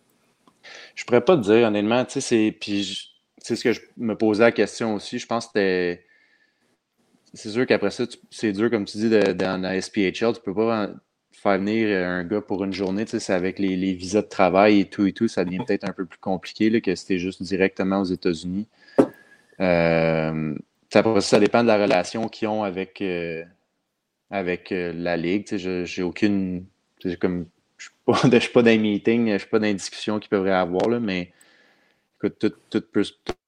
[0.95, 2.57] Je pourrais pas te dire, honnêtement, tu sais, c'est.
[2.59, 3.14] Puis
[3.45, 5.19] c'est ce que je me posais la question aussi.
[5.19, 6.05] Je pense que c'était.
[7.35, 10.33] C'est sûr qu'après ça, c'est dur, comme tu dis, dans la SPHL.
[10.33, 10.89] Tu peux pas
[11.31, 13.05] faire venir un gars pour une journée.
[13.05, 16.05] C'est avec les, visas de travail et tout et tout, ça devient peut-être un peu
[16.05, 18.67] plus compliqué là, que c'était juste directement aux États-Unis.
[19.59, 20.55] Euh,
[20.91, 23.43] après ça, ça dépend de la relation qu'ils ont avec, euh,
[24.31, 25.45] avec euh, la Ligue.
[25.55, 26.65] J'ai aucune.
[27.19, 27.45] Comme,
[27.77, 27.89] je
[28.27, 30.47] ne suis pas, dans les meetings, je ne suis pas dans les discussions qu'ils peuvent
[30.47, 31.31] avoir, là, mais
[32.19, 33.03] tout, tout, peut,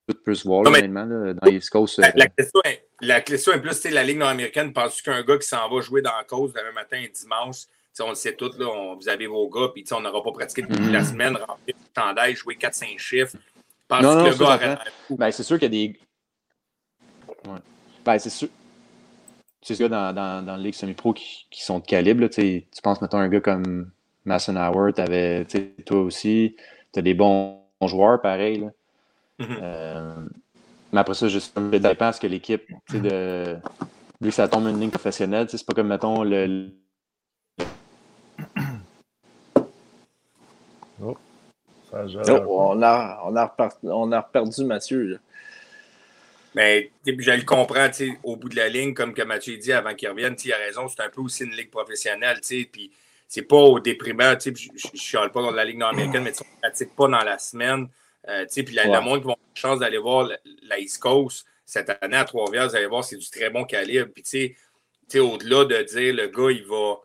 [0.07, 1.99] tout peut se voir, là, dans les Coast.
[1.99, 5.47] La, la, question est, la question est plus, la Ligue nord-américaine, penses-tu qu'un gars qui
[5.47, 7.65] s'en va jouer dans la cause demain matin et dimanche,
[8.03, 10.61] on le sait tous, là, on, vous avez vos gars, puis on n'aura pas pratiqué
[10.61, 11.09] depuis la mm-hmm.
[11.09, 13.35] semaine, remplir le chandail, jouer 4-5 chiffres.
[13.87, 15.99] Penses non, non, que le gars ben, c'est sûr qu'il y a des.
[17.49, 17.59] Ouais.
[18.05, 18.49] Ben, c'est sûr.
[19.61, 22.21] C'est ce gars dans, dans, dans la Ligue semi-pro qui, qui, sont de calibre.
[22.21, 23.91] Là, tu penses, mettons, un gars comme
[24.23, 25.45] Mason Howard, avais,
[25.85, 26.55] toi aussi,
[26.93, 28.59] tu as des bons joueurs, pareil.
[28.59, 28.67] Là.
[29.39, 29.59] Mm-hmm.
[29.61, 30.15] euh,
[30.91, 33.57] mais après ça, juste ça dépend ce que l'équipe, de,
[34.21, 36.69] vu que ça tombe une ligne professionnelle, c'est pas comme, mettons, le.
[40.99, 41.15] Oh,
[41.91, 45.03] ça oh, on, a, on, a on a reperdu Mathieu.
[45.03, 45.17] Là.
[46.55, 47.87] Mais je le comprends,
[48.23, 50.87] au bout de la ligne, comme que Mathieu dit avant qu'il revienne, il a raison,
[50.87, 52.91] c'est un peu aussi une ligue professionnelle, puis
[53.27, 56.59] c'est pas au déprimant, je ne chiale pas contre la ligue nord-américaine, mais tu ne
[56.61, 57.89] pratiques pas dans la semaine.
[58.29, 60.29] Euh, puis la, le monde qui avoir la chance d'aller voir
[60.63, 64.09] la, East Coast cette année à Trois-Rivières, vous allez voir, c'est du très bon calibre.
[64.13, 64.55] Puis tu
[65.07, 66.95] sais, au-delà de dire le gars, il va,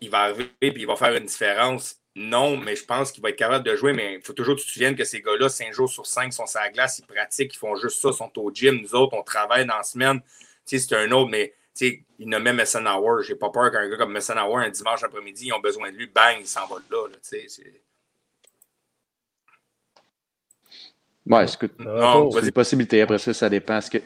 [0.00, 3.30] il va arriver et il va faire une différence, non, mais je pense qu'il va
[3.30, 3.92] être capable de jouer.
[3.92, 6.32] Mais il faut toujours que tu te souviennes que ces gars-là, cinq jours sur cinq,
[6.32, 8.80] sont sur la glace, ils pratiquent, ils font juste ça, ils sont au gym.
[8.80, 10.20] Nous autres, on travaille dans la semaine.
[10.64, 13.22] C'est un autre, mais il nommait Messenauer.
[13.24, 16.06] J'ai pas peur qu'un gars comme Messenauer, un dimanche après-midi, ils ont besoin de lui,
[16.06, 17.08] bang, il s'en va là.
[17.08, 17.18] là
[21.26, 21.72] ouais, écoute,
[22.32, 23.02] c'est des possibilités.
[23.02, 23.78] Après ça, ça dépend.
[23.80, 23.98] Que...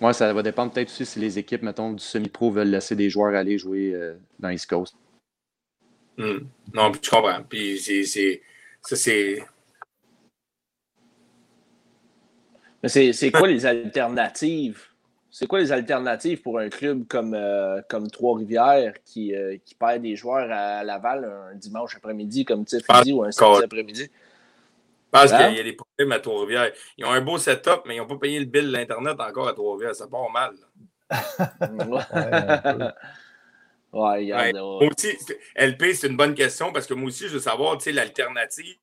[0.00, 3.10] Ouais, ça va dépendre peut-être aussi si les équipes, mettons, du semi-pro veulent laisser des
[3.10, 4.94] joueurs aller jouer euh, dans East Coast.
[6.16, 6.46] Hmm.
[6.72, 7.42] Non, puis tu comprends.
[7.42, 8.42] Puis c'est.
[8.82, 9.44] Ça, c'est.
[12.82, 14.89] Mais c'est quoi les alternatives?
[15.30, 20.02] C'est quoi les alternatives pour un club comme, euh, comme Trois-Rivières qui, euh, qui, perd
[20.02, 24.02] des joueurs à Laval un dimanche après-midi, comme Tiff dit, ou un samedi après-midi?
[24.02, 24.08] Je
[25.10, 25.48] pense hein?
[25.48, 26.72] qu'il y a des problèmes à Trois-Rivières.
[26.98, 29.48] Ils ont un beau setup, mais ils n'ont pas payé le bill de l'Internet encore
[29.48, 29.94] à Trois-Rivières.
[29.94, 30.54] Ça part mal.
[33.92, 34.54] Ouais, regarde.
[34.54, 35.18] Moi aussi,
[35.56, 38.76] LP, c'est une bonne question parce que moi aussi, je veux savoir, tu sais, l'alternative,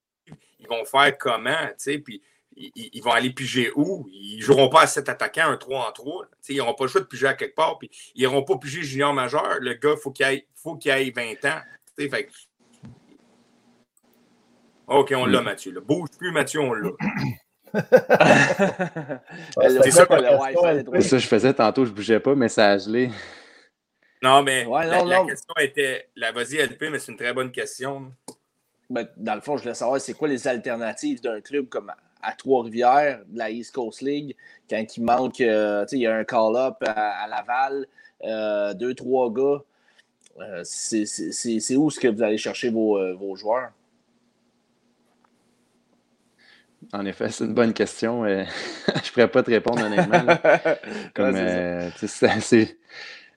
[0.60, 2.22] ils vont faire comment, tu sais, puis
[2.58, 4.08] ils, vont aller piger où?
[4.12, 6.26] Ils ne joueront pas à 7 attaquants, un 3 en 3.
[6.50, 8.82] ils n'auront pas le choix de piger à quelque part, puis ils n'auront pas piger
[8.82, 9.58] junior majeur.
[9.60, 11.62] Le gars, faut il faut qu'il ait 20 ans.
[11.98, 12.30] Fait...
[14.88, 15.74] OK, on l'a, Mathieu.
[15.74, 15.82] Là.
[15.82, 16.92] Bouge plus, Mathieu, on l'a.
[17.74, 23.12] c'est ça, ça, je faisais tantôt, je ne bougeais pas, mais ça a gelé.
[24.24, 26.10] Non, mais la, question était.
[26.16, 28.12] La vas-y, LP, mais c'est une très bonne question.
[28.90, 31.92] Ben, dans le fond, je voulais savoir c'est quoi les alternatives d'un club comme
[32.22, 34.36] à Trois-Rivières, de la East Coast League,
[34.70, 37.88] quand il manque, euh, il y a un call-up à, Laval,
[38.24, 39.62] euh, deux, trois gars.
[40.40, 43.72] Euh, c'est où est-ce que vous allez chercher vos, vos joueurs?
[46.94, 48.24] En effet, c'est une bonne question.
[48.26, 50.26] je ne pourrais pas te répondre honnêtement.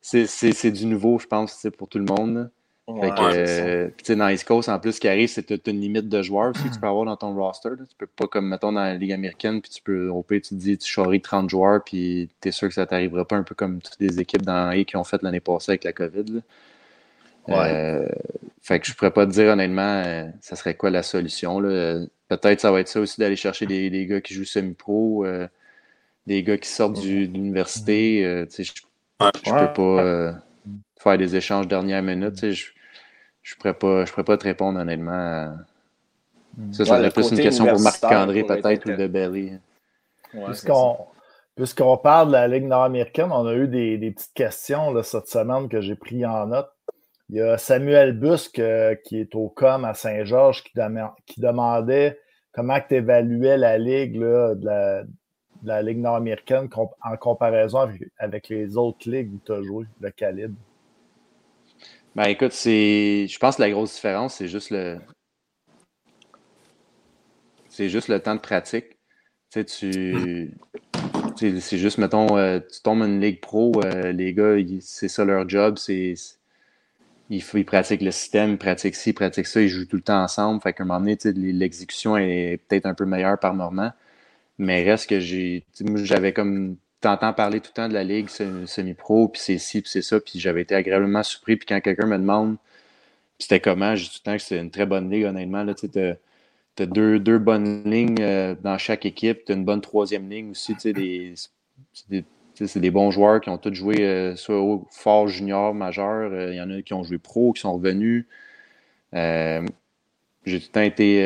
[0.03, 2.51] C'est du nouveau, je pense, pour tout le monde.
[2.95, 5.81] Ouais, fait dans East Coast, en plus, ce qui arrive, c'est que tu as une
[5.81, 7.71] limite de joueurs aussi que tu peux avoir dans ton roster.
[7.71, 7.85] Là.
[7.89, 10.51] Tu peux pas, comme mettons dans la Ligue américaine, puis tu peux, au pire, tu
[10.51, 13.43] te dis, tu charries 30 joueurs, puis tu es sûr que ça t'arrivera pas un
[13.43, 16.25] peu comme toutes les équipes dans A qui ont fait l'année passée avec la COVID.
[16.33, 16.41] Là.
[17.49, 17.73] Ouais.
[17.75, 18.09] Euh,
[18.63, 21.61] fait que je pourrais pas te dire honnêtement, euh, ça serait quoi la solution.
[21.61, 25.49] Peut-être ça va être ça aussi d'aller chercher des, des, gars qui jouent semi-pro, euh,
[26.27, 28.23] des gars qui sortent du, de l'université.
[28.23, 28.73] je
[29.21, 30.33] peux pas euh,
[30.99, 32.53] faire des échanges dernière minute.
[32.53, 32.67] je
[33.45, 35.57] ne pourrais, pas, pourrais pas te répondre honnêtement.
[36.57, 36.73] Hmm.
[36.73, 39.53] Ça, serait plus une question pour Marc-André peut-être ou de Belly.
[41.57, 45.69] Puisqu'on parle de la Ligue nord-américaine, on a eu des, petites questions là, cette semaine
[45.69, 46.71] que j'ai pris en note.
[47.29, 50.73] Il y a Samuel Busque euh, qui est au COM à Saint-Georges qui,
[51.27, 52.19] qui, demandait
[52.51, 57.89] comment tu évaluais la Ligue là, de la, de la Ligue nord-américaine en comparaison
[58.19, 60.57] avec, les autres ligues où tu as joué, le calibre?
[62.17, 63.27] Ben écoute, c'est.
[63.29, 64.99] Je pense que la grosse différence, c'est juste le.
[67.69, 68.99] C'est juste le temps de pratique.
[69.51, 70.57] Tu sais, tu.
[71.37, 75.49] C'est juste, mettons, euh, tu tombes une ligue pro, euh, les gars, c'est ça leur
[75.49, 76.15] job, c'est.
[77.31, 80.03] Ils, ils, pratiquent le système, ils pratiquent ci, ils pratiquent ça, ils jouent tout le
[80.03, 80.61] temps ensemble.
[80.61, 81.17] Fait qu'à un moment donné,
[81.53, 83.93] l'exécution est peut-être un peu meilleure par moment.
[84.59, 85.65] Mais reste que j'ai.
[85.97, 86.77] J'avais comme.
[87.01, 90.21] T'entends parler tout le temps de la ligue semi-pro, puis c'est ci, puis c'est ça,
[90.21, 91.57] puis j'avais été agréablement surpris.
[91.57, 92.57] Puis quand quelqu'un me demande
[93.41, 95.65] c'était comment, dis tout le temps que c'est une très bonne ligue, honnêtement.
[95.75, 99.45] Tu as, deux, deux, bonnes lignes euh, dans chaque équipe.
[99.45, 100.75] Tu as une bonne troisième ligne aussi.
[100.85, 101.35] Des,
[102.55, 106.31] c'est des, bons joueurs qui ont tous joué euh, soit au fort junior, majeur.
[106.33, 108.27] Euh, il y en a qui ont joué pro, qui sont revenus.
[109.13, 111.23] j'ai tout le temps été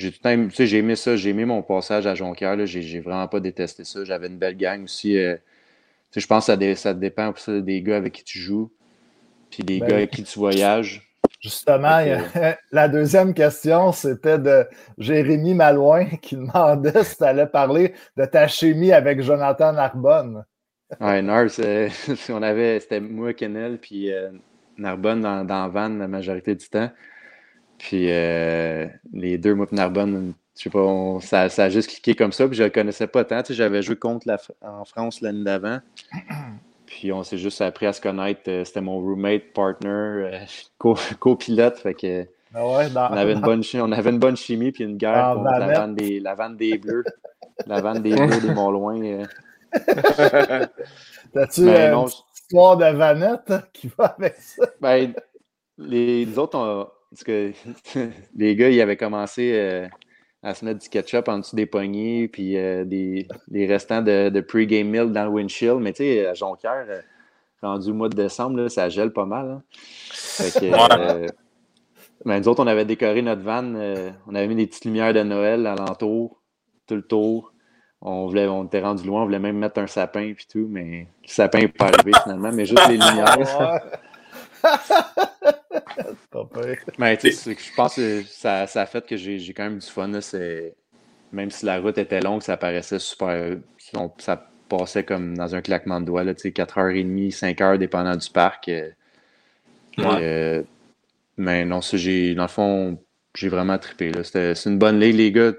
[0.00, 3.00] j'ai tout tu sais, j'ai aimé ça, j'ai aimé mon passage à Jonquière, j'ai, j'ai
[3.00, 4.04] vraiment pas détesté ça.
[4.04, 5.18] J'avais une belle gang aussi.
[5.18, 5.36] Euh,
[6.16, 8.70] je pense que ça, ça dépend des gars avec qui tu joues,
[9.50, 11.06] puis des ben gars avec qui tu voyages.
[11.40, 12.00] Justement,
[12.72, 14.66] la deuxième question, c'était de
[14.98, 20.44] Jérémy Malouin qui demandait si tu allais parler de ta chimie avec Jonathan Narbonne.
[21.00, 21.50] Oui, Nars,
[22.30, 24.30] on avait, c'était moi, Kennel, puis euh,
[24.76, 26.90] Narbonne dans, dans Van la majorité du temps.
[27.80, 32.30] Puis euh, les deux, moi Narbonne, je sais pas, ça, ça, a juste cliqué comme
[32.30, 32.46] ça.
[32.46, 33.42] Puis je le connaissais pas tant.
[33.48, 35.80] j'avais joué contre la, en France l'année d'avant.
[36.86, 38.42] Puis on s'est juste appris à se connaître.
[38.48, 40.38] Euh, c'était mon roommate, partner, euh,
[41.18, 41.78] copilote.
[41.78, 42.74] fait que ah on,
[43.16, 46.20] avait une bonne, on avait une bonne chimie puis une guerre contre la vanne, des,
[46.20, 47.04] la des Bleus.
[47.66, 49.00] la vanne des deux des Mont-Loin.
[49.02, 49.24] Euh.
[51.32, 54.66] T'as-tu ben, une histoire de vanette qui va avec ça?
[54.80, 55.14] Ben,
[55.78, 57.52] les, autres, ont, parce que
[58.36, 59.86] les gars, ils avaient commencé euh,
[60.42, 63.26] à se mettre du ketchup en dessous des poignées, puis euh, des,
[63.66, 65.80] restants de, de pre-game meal dans le windshield.
[65.80, 66.86] Mais tu sais, à Jonquière,
[67.62, 69.50] rendu au mois de décembre, ça gèle pas mal.
[69.50, 69.62] Hein.
[70.12, 71.26] Fait que,
[72.24, 73.74] ben, nous autres, on avait décoré notre van.
[74.26, 76.40] on avait mis des petites lumières de Noël alentour,
[76.86, 77.52] tout le tour.
[78.02, 81.06] On, voulait, on était rendu loin, on voulait même mettre un sapin et tout, mais
[81.22, 83.80] le sapin n'est pas arrivé finalement, mais juste les lumières.
[86.98, 89.86] mais tu sais, je pense que ça, ça a fait que j'ai quand même du
[89.86, 90.08] fun.
[91.32, 93.56] même si la route était longue, ça paraissait super.
[94.18, 98.68] Ça passait comme dans un claquement de doigts, là, 4h30, 5h, dépendant du parc.
[98.68, 98.90] Euh,
[99.98, 100.62] euh,
[101.36, 102.98] mais non, ça, dans le fond,
[103.34, 104.12] j'ai vraiment trippé.
[104.24, 105.52] C'est une bonne ligue, les gars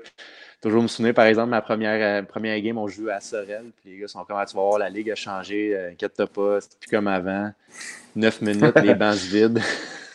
[0.61, 3.71] toujours me souvenir, par exemple, ma première, euh, première game, on joue à Sorel.
[3.81, 6.27] Puis les gars sont comme, ah, tu vas voir, la ligue a changé, euh, inquiète-toi
[6.27, 7.51] pas, c'est plus comme avant.
[8.15, 9.59] Neuf minutes, les bancs vides.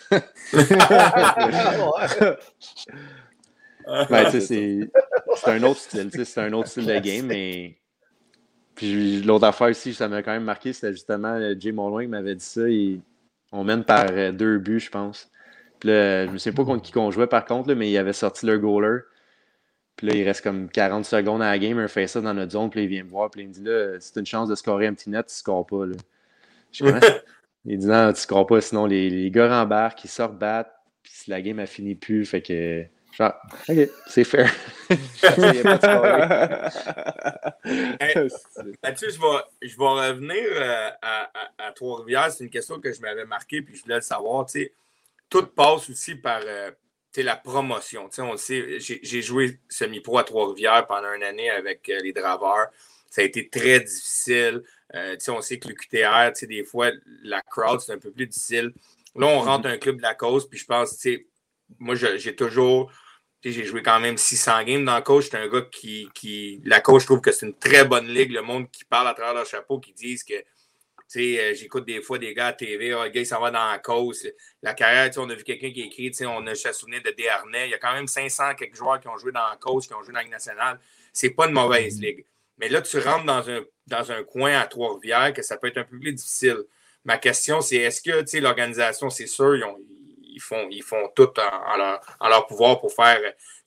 [0.10, 0.22] ben,
[4.30, 4.88] c'est
[5.46, 7.76] un autre style, c'est un autre style de game, mais.
[8.76, 12.08] Puis l'autre affaire aussi, ça m'a quand même marqué, c'était justement euh, Jay Monloin qui
[12.08, 12.60] m'avait dit ça.
[13.50, 15.30] On mène par deux buts, je pense.
[15.80, 18.12] Puis là, je ne sais pas contre qui qu'on jouait par contre, mais il avait
[18.12, 19.00] sorti le goaler.
[19.96, 22.52] Puis là, il reste comme 40 secondes à la game, un fait ça dans notre
[22.52, 24.54] zone, puis il vient me voir, puis il me dit là, c'est une chance de
[24.54, 25.86] scorer un petit net, tu ne scores pas.
[25.86, 25.96] Là.
[26.72, 26.84] Je
[27.64, 30.72] il dit non, tu ne scores pas, sinon les, les gars rembarquent, ils sortent battent,
[31.02, 32.84] puis si la game a fini plus, fait que.
[33.12, 33.32] Genre,
[33.68, 34.52] ok, c'est fair.
[38.82, 42.30] Mathieu, je vais, je vais revenir euh, à, à, Trois-Rivières.
[42.30, 44.44] C'est une question que je m'avais marquée, puis je voulais le savoir.
[44.44, 44.74] Tu sais,
[45.30, 46.42] tout passe aussi par.
[46.44, 46.70] Euh,
[47.22, 48.08] la promotion.
[48.18, 52.68] on sait, j'ai joué semi-pro à Trois-Rivières pendant une année avec euh, les Draveurs.
[53.10, 54.62] Ça a été très difficile.
[54.94, 56.90] Euh, on sait que le QTR, des fois,
[57.22, 58.72] la crowd, c'est un peu plus difficile.
[59.14, 61.06] Là, on rentre un club de la cause, puis je pense,
[61.78, 62.92] moi, j'ai toujours.
[63.42, 65.28] J'ai joué quand même 600 games dans la coach.
[65.30, 66.60] C'est un gars qui, qui.
[66.64, 68.32] La coach trouve que c'est une très bonne ligue.
[68.32, 70.34] Le monde qui parle à travers leur chapeau, qui disent que
[71.08, 73.78] j'écoute des fois des gars à TV, oh, le gars, il s'en va dans la
[73.78, 74.28] cause.
[74.62, 77.68] La carrière, on a vu quelqu'un qui écrit, on a se souvenir de Desharnais.
[77.68, 79.94] Il y a quand même 500 quelques joueurs qui ont joué dans la cause, qui
[79.94, 80.80] ont joué dans la Ligue nationale.
[81.12, 82.24] C'est pas une mauvaise ligue.
[82.58, 85.78] Mais là, tu rentres dans un, dans un coin à Trois-Rivières que ça peut être
[85.78, 86.64] un peu plus difficile.
[87.04, 89.54] Ma question, c'est est-ce que l'organisation, c'est sûr,
[90.22, 93.20] ils, font, ils font tout en, leur, pouvoir pour faire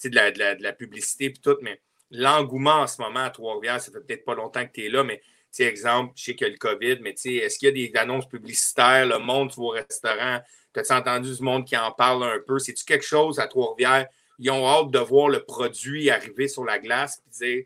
[0.04, 1.80] de la, de, la, de la publicité et tout, mais
[2.12, 5.04] l'engouement en ce moment à Trois-Rivières, ça fait peut-être pas longtemps que tu es là,
[5.04, 5.22] mais
[5.58, 8.28] exemple, je sais qu'il y a le COVID, mais est-ce qu'il y a des annonces
[8.28, 10.40] publicitaires, le monde, tu au restaurant,
[10.76, 12.60] as-tu entendu du monde qui en parle un peu?
[12.60, 14.08] C'est-tu quelque chose à Trois-Rivières?
[14.38, 17.66] Ils ont hâte de voir le produit arriver sur la glace et dire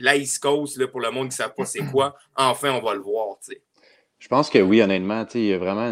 [0.00, 2.80] la East Coast, là, pour le monde qui ne sait pas c'est quoi, enfin, on
[2.80, 3.36] va le voir.
[4.18, 5.90] Je pense que oui, honnêtement, il y a vraiment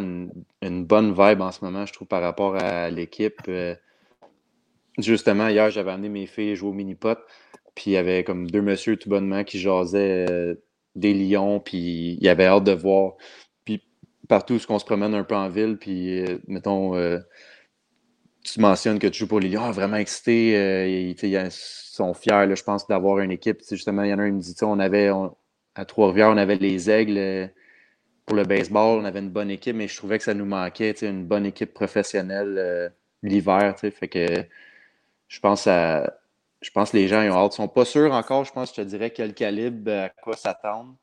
[0.63, 3.41] une, bonne vibe en ce moment, je trouve, par rapport à l'équipe.
[3.49, 3.75] Euh,
[4.99, 7.19] justement, hier, j'avais amené mes filles jouer au mini-pot,
[7.75, 10.55] puis il y avait comme deux messieurs tout bonnement qui jasaient euh,
[10.99, 13.15] des lions, puis il avait hâte de voir.
[13.65, 13.83] Puis
[14.29, 17.19] partout où on se promène un peu en ville, puis euh, mettons, euh,
[18.45, 22.55] tu mentionnes que tu joues pour les lions, ah, vraiment excité, euh, ils sont fiers,
[22.55, 23.61] je pense, d'avoir une équipe.
[23.69, 25.11] justement, il y en a un qui me dit, on avait,
[25.75, 27.51] à Trois-Rivières, on avait les aigles
[28.27, 30.93] pour le baseball, on avait une bonne équipe, mais je trouvais que ça nous manquait,
[31.03, 32.93] une bonne équipe professionnelle
[33.23, 34.27] l'hiver, fait que
[35.29, 36.18] je pense à
[36.61, 37.55] je pense que les gens ils ont hâte.
[37.55, 40.95] Ils sont pas sûrs encore, je pense, je te dirais, quel calibre, à quoi s'attendre.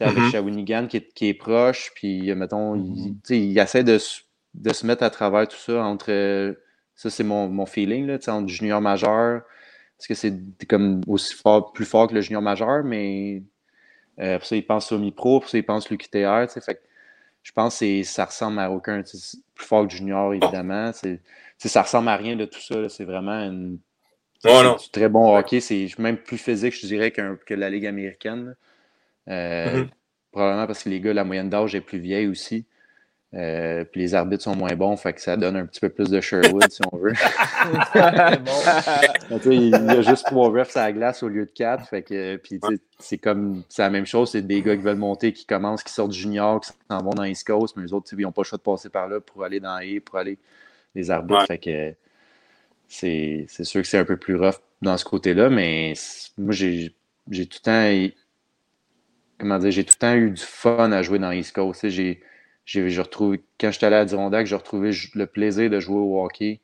[0.00, 0.30] Avec mm-hmm.
[0.32, 3.34] Shawinigan qui est, qui est, proche, puis euh, mettons, il, mm-hmm.
[3.34, 3.98] il, essaie de,
[4.54, 6.56] de, se mettre à travers tout ça entre.
[6.96, 9.42] Ça, c'est mon, mon, feeling, là, entre junior majeur.
[9.96, 13.42] Parce que c'est comme aussi fort, plus fort que le junior majeur, mais
[14.20, 16.50] euh, pour ça, il pense au mi-pro, pour ça, il pense l'UQTR.
[16.50, 16.80] Fait
[17.42, 19.02] je pense que ça ressemble à aucun.
[19.02, 20.90] Plus fort que junior, évidemment.
[21.58, 22.88] Ça ressemble à rien de tout ça.
[22.88, 23.78] C'est vraiment une
[24.78, 25.60] c'est très bon hockey.
[25.60, 28.56] C'est même plus physique, je dirais, que la Ligue américaine.
[29.28, 29.88] Euh, mm-hmm.
[30.32, 32.66] Probablement parce que les gars, la moyenne d'âge est plus vieille aussi.
[33.34, 36.08] Euh, puis les arbitres sont moins bons, fait que ça donne un petit peu plus
[36.08, 37.14] de Sherwood, si on veut.
[39.46, 41.88] il y a juste trois refs à la glace au lieu de quatre.
[41.88, 42.60] Fait que, puis
[43.00, 45.92] c'est comme c'est la même chose, c'est des gars qui veulent monter, qui commencent, qui
[45.92, 48.46] sortent junior, qui s'en vont dans East Coast, mais les autres, ils n'ont pas le
[48.46, 50.38] choix de passer par là pour aller dans A, pour aller
[50.94, 51.46] les arbitres.
[51.46, 51.92] Fait que
[52.94, 55.94] c'est sûr que c'est un peu plus rough dans ce côté-là, mais
[56.38, 56.94] moi, j'ai
[57.28, 58.14] tout le temps.
[59.38, 61.88] Comment dire, j'ai tout le temps eu du fun à jouer dans East Coast.
[61.88, 62.22] J'ai,
[62.72, 66.60] quand j'étais allé à Dirondac, j'ai retrouvé le plaisir de jouer au hockey.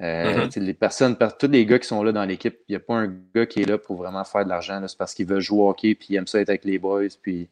[0.00, 0.60] Euh, mm-hmm.
[0.60, 3.16] Les personnes, tous les gars qui sont là dans l'équipe, il n'y a pas un
[3.34, 4.84] gars qui est là pour vraiment faire de l'argent.
[4.86, 7.08] C'est parce qu'il veut jouer au hockey puis il aime ça être avec les boys.
[7.22, 7.48] Puis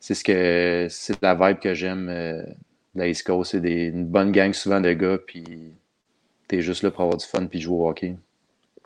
[0.00, 3.52] c'est ce que c'est la vibe que j'aime euh, de la East Coast.
[3.52, 5.44] C'est une bonne gang souvent de gars, puis
[6.52, 8.14] t'es juste là pour avoir du fun puis jouer au hockey.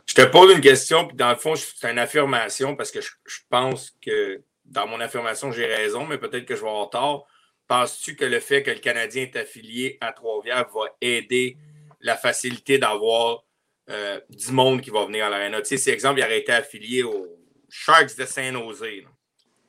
[0.07, 3.41] Je te pose une question, puis dans le fond, c'est une affirmation parce que je,
[3.51, 7.27] pense que dans mon affirmation, j'ai raison, mais peut-être que je vais avoir tort.
[7.67, 11.57] Penses-tu que le fait que le Canadien est affilié à Trois-Rivières va aider
[12.01, 13.43] la facilité d'avoir
[13.91, 15.61] euh, du monde qui va venir à l'aréna?
[15.61, 17.27] Tu sais, si exemple, il aurait été affilié aux
[17.69, 19.05] Sharks de Saint-Nosé,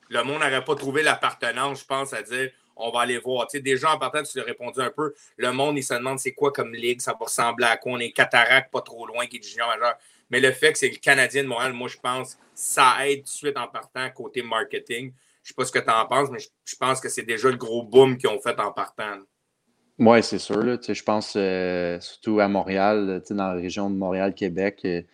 [0.08, 3.46] le monde n'aurait pas trouvé l'appartenance, je pense, à dire on va aller voir.
[3.52, 5.14] Déjà en partant, tu l'as répondu un peu.
[5.36, 7.92] Le monde, il se demande c'est quoi comme ligue, ça va ressembler à quoi.
[7.92, 9.96] On est cataracte pas trop loin, qui est du junior majeur.
[10.30, 13.24] Mais le fait que c'est le Canadien de Montréal, moi, je pense, ça aide tout
[13.24, 15.12] de suite en partant côté marketing.
[15.42, 17.48] Je ne sais pas ce que tu en penses, mais je, pense que c'est déjà
[17.48, 19.18] le gros boom qu'ils ont fait en partant.
[19.98, 20.62] Oui, c'est sûr.
[20.62, 25.06] Je pense euh, surtout à Montréal, dans la région de Montréal-Québec, euh, le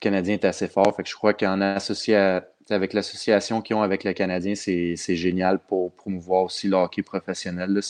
[0.00, 0.96] Canadien est assez fort.
[0.96, 2.40] Fait que je crois qu'en associé
[2.70, 7.80] avec l'association qu'ils ont avec le Canadien, c'est génial pour promouvoir aussi le hockey professionnel.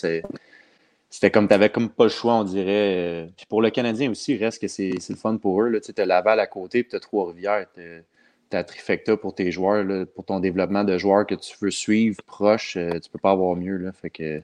[1.09, 3.29] C'était comme, tu n'avais comme pas le choix, on dirait.
[3.37, 5.81] Puis pour le Canadien aussi, il reste que c'est le fun pour eux.
[5.81, 7.66] Tu as Laval à côté, puis tu as Trois-Rivières.
[7.74, 12.22] Tu as Trifecta pour tes joueurs, pour ton développement de joueurs que tu veux suivre
[12.27, 12.77] proche.
[12.77, 13.77] Euh, tu peux pas avoir mieux.
[13.77, 14.43] Là, fait que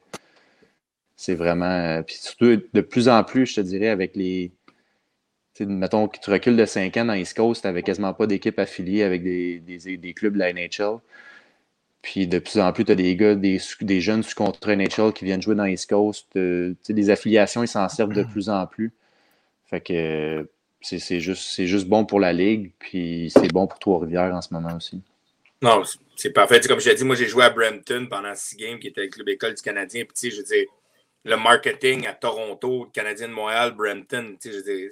[1.17, 1.67] c'est vraiment.
[1.67, 4.51] Euh, puis surtout, de plus en plus, je te dirais, avec les
[5.61, 8.59] mettons que tu recules de 5 ans dans East Coast, tu n'avais quasiment pas d'équipe
[8.59, 10.99] affiliée avec des, des, clubs de la NHL.
[12.01, 15.13] Puis de plus en plus, tu as des gars, des, des jeunes sous contrat NHL
[15.13, 16.27] qui viennent jouer dans East Coast.
[16.37, 18.93] Euh, des affiliations, ils s'en servent de plus en plus.
[19.67, 20.49] Fait que
[20.81, 24.77] c'est juste, juste bon pour la Ligue, puis c'est bon pour Trois-Rivières en ce moment
[24.77, 25.01] aussi.
[25.63, 25.83] Non,
[26.17, 26.61] c'est parfait.
[26.61, 29.09] comme je l'ai dit, moi j'ai joué à Brampton pendant six games, qui était le
[29.09, 30.05] club école du Canadien.
[30.05, 30.67] Puis je veux
[31.25, 34.91] le marketing à Toronto, le Canadien de Montréal, Brampton, je veux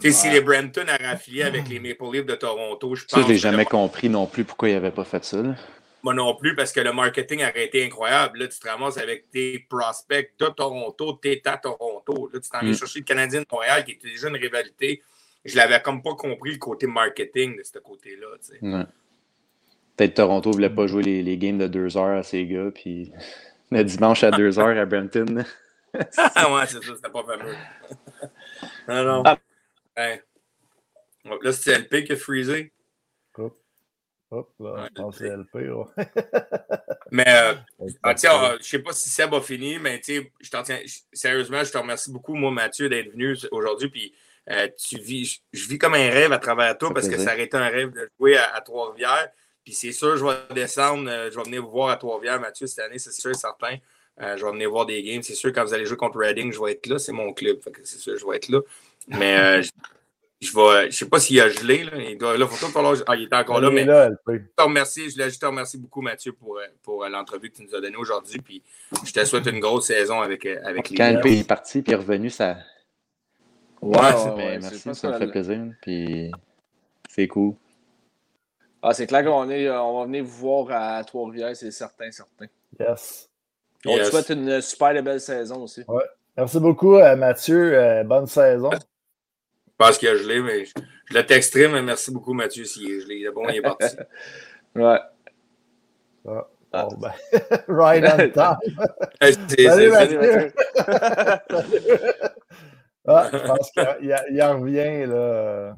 [0.00, 3.20] si les Brampton avaient affilié avec les Maple Leafs de Toronto, je pense.
[3.20, 5.38] Ça, je n'ai jamais compris non plus pourquoi ils n'avaient pas fait ça.
[6.02, 8.40] Moi non plus, parce que le marketing aurait été incroyable.
[8.40, 12.28] Là, tu te ramasses avec tes prospects de Toronto, t'es à Toronto.
[12.32, 12.74] Là, tu t'en mm.
[12.74, 15.02] chercher le Canadien de Montréal, qui était déjà une rivalité.
[15.44, 18.26] Je l'avais comme pas compris le côté marketing de ce côté-là.
[18.60, 18.84] Ouais.
[19.96, 22.70] Peut-être Toronto ne voulait pas jouer les, les, games de deux heures à ces gars,
[22.74, 23.12] puis
[23.70, 25.44] le dimanche à deux heures à Brampton.
[25.94, 27.54] ah ouais, c'est ça, c'était pas fameux.
[28.88, 29.22] non, non.
[29.24, 29.38] Ah,
[29.96, 32.72] Là, c'est LP qui a freezé.
[33.38, 33.58] Hop,
[34.30, 35.54] hop, là, je pense que c'est LP.
[35.54, 35.84] Ouais.
[37.10, 37.54] mais, euh,
[38.02, 41.72] ah, tiens, euh, je sais pas si Seb a fini, mais tu sais, sérieusement, je
[41.72, 43.88] te remercie beaucoup, moi, Mathieu, d'être venu aujourd'hui.
[43.88, 44.14] Puis,
[44.50, 47.44] euh, tu vis, je, vis comme un rêve à travers toi parce que ça aurait
[47.44, 49.30] été un rêve de jouer à, Trois-Rivières.
[49.64, 52.84] Puis, c'est sûr, je vais descendre, je vais venir vous voir à Trois-Rivières, Mathieu, cette
[52.84, 53.76] année, c'est sûr et certain.
[54.18, 55.22] je vais venir voir des games.
[55.22, 56.98] C'est sûr, quand vous allez jouer contre Reading, je vais être là.
[56.98, 57.60] C'est mon club.
[57.84, 58.60] C'est sûr, je vais être là.
[59.08, 59.62] Mais euh,
[60.44, 61.84] je ne sais pas s'il a gelé.
[61.84, 61.92] Là.
[61.96, 62.96] Il doit, là, faut falloir...
[63.06, 63.70] Ah, il est encore là.
[63.70, 67.56] mais je, te remercie, je, te remercie beaucoup, Mathieu, pour, euh, pour euh, l'entrevue que
[67.56, 68.40] tu nous as donnée aujourd'hui.
[68.40, 68.62] Puis
[69.04, 71.96] je te souhaite une grosse saison avec, avec les Quand il est parti puis est
[71.96, 72.58] revenu, ça.
[73.80, 75.60] Ouais, ouais, merci, ça me fait plaisir.
[75.82, 76.30] Puis
[77.08, 77.54] c'est cool.
[78.82, 82.46] Ah, c'est clair qu'on est, on va venir vous voir à Trois-Rivières, c'est certain, certain.
[82.78, 83.30] Yes.
[83.86, 85.82] On te souhaite une super belle saison aussi.
[85.88, 86.04] Ouais.
[86.36, 88.02] Merci beaucoup, Mathieu.
[88.04, 88.70] Bonne saison.
[89.74, 90.72] Je pense qu'il a gelé, mais je,
[91.10, 93.28] le texterai, mais merci beaucoup, Mathieu, s'il est gelé.
[93.34, 93.86] Bon, il est parti.
[94.76, 95.00] ouais.
[96.26, 96.88] Ah, ah.
[96.96, 97.12] ben,
[97.68, 98.56] right on time.
[99.58, 100.52] Salut, Mathieu.
[103.08, 105.76] ah, je pense qu'il en revient, là.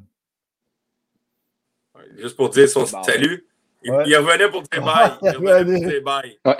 [2.17, 3.47] Juste pour dire son salut.
[3.83, 5.17] Il, revenait pour tes bails.
[5.23, 6.39] Il revenait pour tes bails.
[6.45, 6.55] Ouais.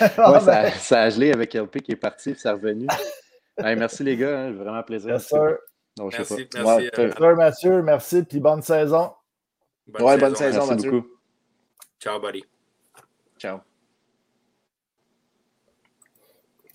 [0.00, 2.86] ouais ça, ça, a gelé avec LP qui est parti et ça est revenu.
[3.58, 5.10] Merci les gars, hein, vraiment plaisir.
[5.12, 5.58] Yes, sir.
[5.98, 6.78] Non, je merci, sais pas.
[6.78, 6.90] merci.
[6.98, 9.12] Euh, Mathieu, merci, puis bonne saison.
[9.86, 10.90] Bonne ouais, saison, bonne saison, merci Mathieu.
[10.90, 11.08] beaucoup.
[12.00, 12.44] Ciao, buddy.
[13.38, 13.60] Ciao.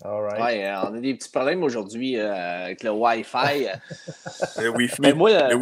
[0.02, 0.40] All right.
[0.40, 3.66] Ouais, euh, on a des petits problèmes aujourd'hui euh, avec le Wi-Fi.
[4.62, 5.02] le Wi-Fi.
[5.02, 5.58] Mais moi, le...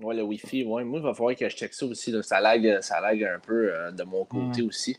[0.00, 0.84] Oui, le Wi-Fi, ouais.
[0.84, 2.14] Moi, il va falloir que je check ça aussi.
[2.22, 4.96] Ça, lag, ça lag un peu euh, de mon côté aussi.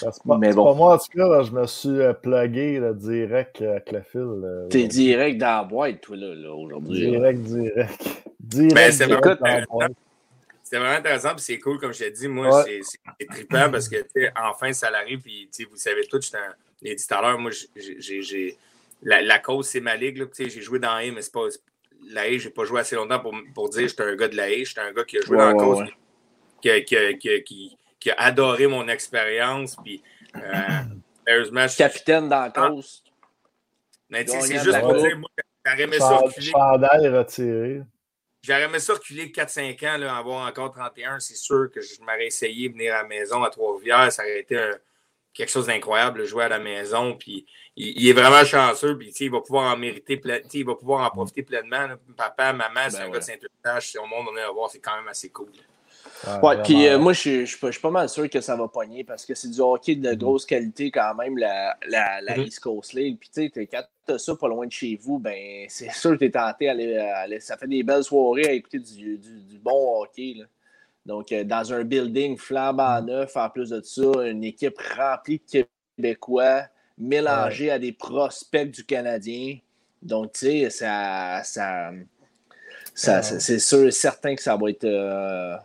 [0.00, 0.64] Ben, c'est pas, Mais bon.
[0.64, 4.68] pas moi, en tout cas, je me suis euh, plugué direct avec le fil.
[4.70, 7.10] T'es direct dans la boîte, toi, là, là aujourd'hui.
[7.10, 8.04] Direct, direct.
[8.40, 9.80] Direct, ben, c'est vraiment,
[10.70, 12.28] vraiment, intéressant, puis c'est cool, comme je t'ai dit.
[12.28, 13.96] Moi, c'est trippant parce que,
[14.40, 18.56] enfin, ça arrive, puis vous savez tout, je dit tout à l'heure, moi, j'ai.
[19.02, 20.26] La, la, cause, c'est ma ligue.
[20.38, 21.48] J'ai joué dans A, mais c'est pas,
[22.08, 24.28] la Haye, je n'ai pas joué assez longtemps pour, pour dire que j'étais un gars
[24.28, 24.64] de la Haye.
[24.64, 25.84] J'étais un gars qui a joué dans la cause,
[26.60, 29.76] qui, qui, qui, a adoré mon expérience.
[29.76, 30.02] Puis,
[30.36, 33.02] euh, Capitaine dans la cause.
[34.10, 35.30] c'est juste pour dire, moi,
[35.64, 36.52] j'aurais aimé ça reculer.
[37.08, 37.82] retiré.
[38.42, 41.18] J'aurais aimé ça reculer 4-5 ans, là, avoir encore 31.
[41.18, 44.12] C'est sûr que je m'aurais essayé de venir à la maison à Trois-Rivières.
[44.12, 44.56] Ça aurait été
[45.36, 47.14] quelque chose d'incroyable de jouer à la maison.
[47.14, 48.96] Puis il, est vraiment chanceux.
[48.96, 50.20] Puis il va pouvoir en mériter,
[50.54, 51.88] il va pouvoir en profiter pleinement.
[52.16, 53.90] Papa, maman, c'est ben un gars de Saint-Eustache.
[53.90, 55.50] Si au monde on est à voir, c'est quand même assez cool.
[56.42, 59.34] Ouais, puis euh, moi, je suis pas mal sûr que ça va pogner parce que
[59.34, 60.16] c'est du hockey de mm-hmm.
[60.16, 62.46] grosse qualité quand même, la, la, la mm-hmm.
[62.46, 63.18] East Coast League.
[63.20, 66.16] Puis tu sais, quand t'as ça pas loin de chez vous, ben c'est sûr que
[66.16, 70.34] t'es tenté à aller, Ça fait des belles soirées à écouter du, du, bon hockey.
[70.38, 70.44] Là.
[71.06, 73.04] Donc, euh, dans un building flambant mm-hmm.
[73.06, 75.64] neuf, en plus de ça, une équipe remplie de
[75.96, 76.64] Québécois
[76.98, 79.58] mélangée à des prospects du Canadien.
[80.02, 81.90] Donc, tu sais, ça, ça,
[82.94, 84.84] ça c'est sûr certain que ça va être.
[84.84, 85.56] Euh,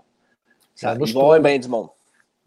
[0.76, 1.90] ça, va avoir bien du monde.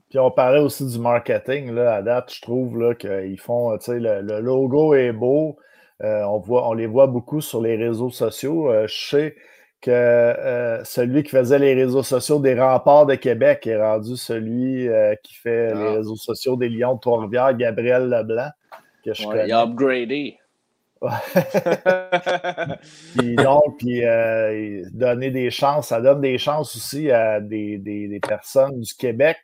[0.08, 1.72] Puis on parlait aussi du marketing.
[1.72, 5.56] Là, à date, je trouve qu'ils font, tu sais, le, logo est beau.
[6.02, 8.70] Euh, on, voit, on les voit beaucoup sur les réseaux sociaux.
[8.70, 9.36] Euh, je sais
[9.84, 14.88] que euh, celui qui faisait les réseaux sociaux des remparts de Québec est rendu celui
[15.22, 15.92] qui fait les ah.
[15.92, 18.50] réseaux sociaux des Lions de Trois-Rivières, Gabriel Leblanc.
[19.04, 20.38] Que je il a upgradé.
[23.16, 28.80] puis donc, puis euh, donner des chances, ça donne des chances aussi à des, personnes
[28.80, 29.36] du Québec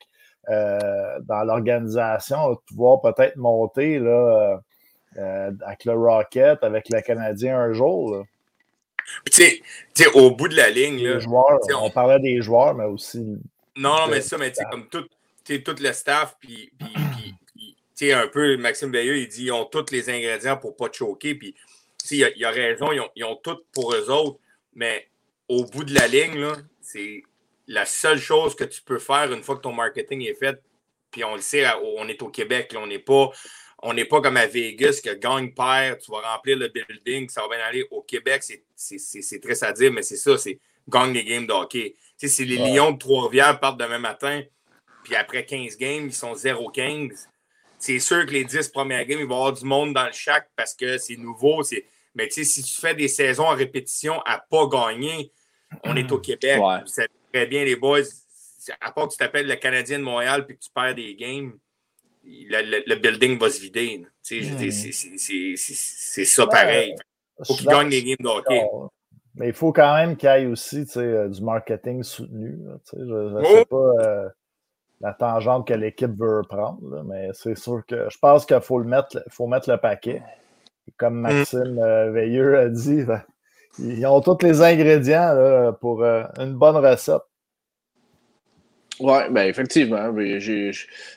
[0.48, 4.60] euh, dans l'organisation de pouvoir peut-être monter là,
[5.18, 8.24] euh, avec le Rocket, avec le Canadien un jour.
[9.30, 9.62] Tu
[9.94, 11.02] sais, au bout de la ligne.
[11.02, 11.18] Là,
[11.78, 13.18] on, parlait des joueurs, mais aussi.
[13.76, 15.06] Non, non, mais ça, mais tu sais, comme tout,
[15.44, 16.72] tout le staff, puis
[18.08, 21.34] un peu, Maxime Veilleux, il dit ils ont tous les ingrédients pour ne pas choquer.
[21.34, 21.54] Puis,
[22.10, 24.38] il a, a, raison, ils ont, ils ont, tout pour eux autres.
[24.74, 25.08] Mais
[25.48, 26.46] au bout de la ligne,
[26.80, 27.22] c'est
[27.66, 30.58] la seule chose que tu peux faire une fois que ton marketing est fait.
[31.10, 33.30] Puis on le sait, on est au Québec, on n'est pas.
[33.82, 37.42] On n'est pas comme à Vegas, que gagne, perd, tu vas remplir le building, ça
[37.42, 37.86] va bien aller.
[37.90, 38.42] Au Québec,
[38.74, 40.58] c'est très à dire, mais c'est ça, c'est
[40.88, 41.94] gagne les games de hockey.
[42.18, 44.42] si les Lions de Trois-Rivières partent demain matin,
[45.04, 47.26] puis après 15 games, ils sont 0-15,
[47.78, 50.12] c'est sûr que les 10 premières games, il va y avoir du monde dans le
[50.12, 51.62] chac parce que c'est nouveau.
[52.14, 55.32] Mais tu sais, si tu fais des saisons en répétition à pas gagner,
[55.84, 56.60] on est au Québec.
[56.60, 57.06] Ouais.
[57.32, 58.02] très bien, les boys.
[58.80, 61.54] À part que tu t'appelles le Canadien de Montréal puis que tu perds des games,
[62.24, 63.98] le, building va se vider.
[63.98, 64.70] Hmm.
[65.56, 66.94] C'est ça pareil.
[67.38, 68.62] Il faut qu'ils gagnent les games de hockey.
[69.36, 72.58] Mais il faut quand même qu'il y ait aussi euh, du marketing soutenu.
[72.92, 73.96] je ne sais oh!
[73.96, 74.04] pas.
[74.04, 74.28] Euh,
[75.00, 77.02] la tangente que l'équipe veut prendre.
[77.04, 80.22] mais c'est sûr que je pense qu'il faut le mettre, faut mettre le paquet.
[80.98, 81.20] comme mm.
[81.20, 83.22] Maxime euh, Veilleux a dit, ben,
[83.78, 87.22] ils ont tous les ingrédients pour euh, une bonne recette.
[89.00, 90.12] Oui, ben effectivement.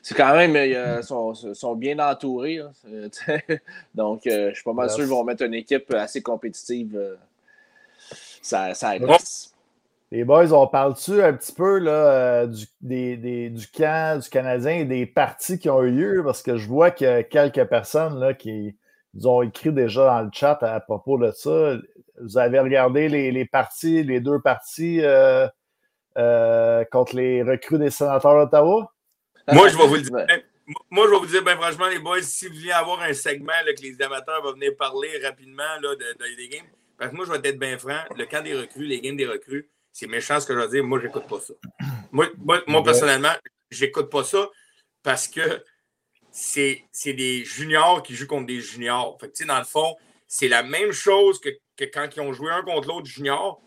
[0.01, 2.61] C'est quand même, ils sont, bien entourés.
[3.95, 7.17] Donc, euh, je suis pas mal sûr qu'ils vont mettre une équipe assez compétitive.
[8.41, 8.95] ça, ça
[10.13, 14.73] les boys, on parle-tu un petit peu là, euh, du, des, du camp du Canadien
[14.73, 16.21] et des parties qui ont eu lieu?
[16.23, 18.75] Parce que je vois qu'il y a quelques personnes là, qui
[19.15, 21.77] nous ont écrit déjà dans le chat à, propos de ça.
[22.21, 25.47] Vous avez regardé les, les parties, les deux parties euh, euh,
[26.15, 28.91] contre les recrues des sénateurs d'Ottawa?
[29.51, 30.25] Moi, je vais vous le dire.
[30.89, 33.51] Moi, je vais vous dire, ben, franchement, les boys, si vous voulez avoir un segment
[33.65, 36.65] là, que les amateurs vont venir parler rapidement là, de, des games,
[36.97, 39.27] parce que moi, je vais être bien franc, le camp des recrues, les games des
[39.27, 40.83] recrues, c'est méchant ce que je veux dire.
[40.83, 41.53] Moi, j'écoute pas ça.
[42.11, 42.27] Moi,
[42.67, 43.33] moi, personnellement,
[43.69, 44.49] j'écoute pas ça
[45.03, 45.63] parce que
[46.31, 49.17] c'est des juniors qui jouent contre des juniors.
[49.19, 49.95] Fait dans le fond,
[50.27, 51.49] c'est la même chose que,
[51.93, 53.61] quand ils ont joué un contre l'autre junior.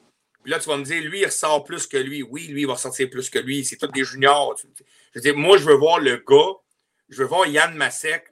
[0.46, 2.22] Puis là, tu vas me dire, lui, il ressort plus que lui.
[2.22, 3.64] Oui, lui, il va sortir plus que lui.
[3.64, 4.54] C'est tous des juniors.
[4.56, 4.68] Je
[5.16, 6.52] veux dire, moi, je veux voir le gars,
[7.08, 8.28] je veux voir Yann Massek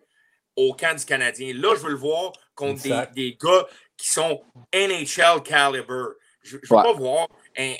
[0.55, 1.53] au camp du Canadien.
[1.55, 6.05] Là, je veux le voir contre des, des, gars qui sont NHL caliber.
[6.45, 7.27] Je ne veux pas voir
[7.59, 7.75] un,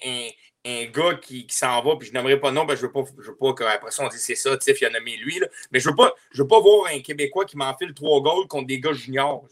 [0.64, 2.93] un, gars qui, qui s'en va, puis je n'aimerais pas non, ben, je ne veux
[2.93, 5.39] pas, je veux pas qu'après ça, on dise c'est ça, Tiff, il a nommé lui.
[5.39, 5.47] Là.
[5.70, 8.49] Mais je ne veux, pas, je veux pas voir un Québécois qui m'enfile trois goals
[8.49, 9.45] contre des gars juniors.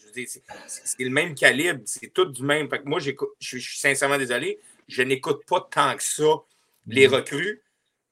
[0.67, 2.69] c'est le même calibre, c'est tout du même.
[2.69, 4.59] Fait que moi, je, je suis sincèrement désolé,
[4.93, 6.43] je n'écoute pas tant que ça
[6.87, 7.15] les mm.
[7.15, 7.63] recrues.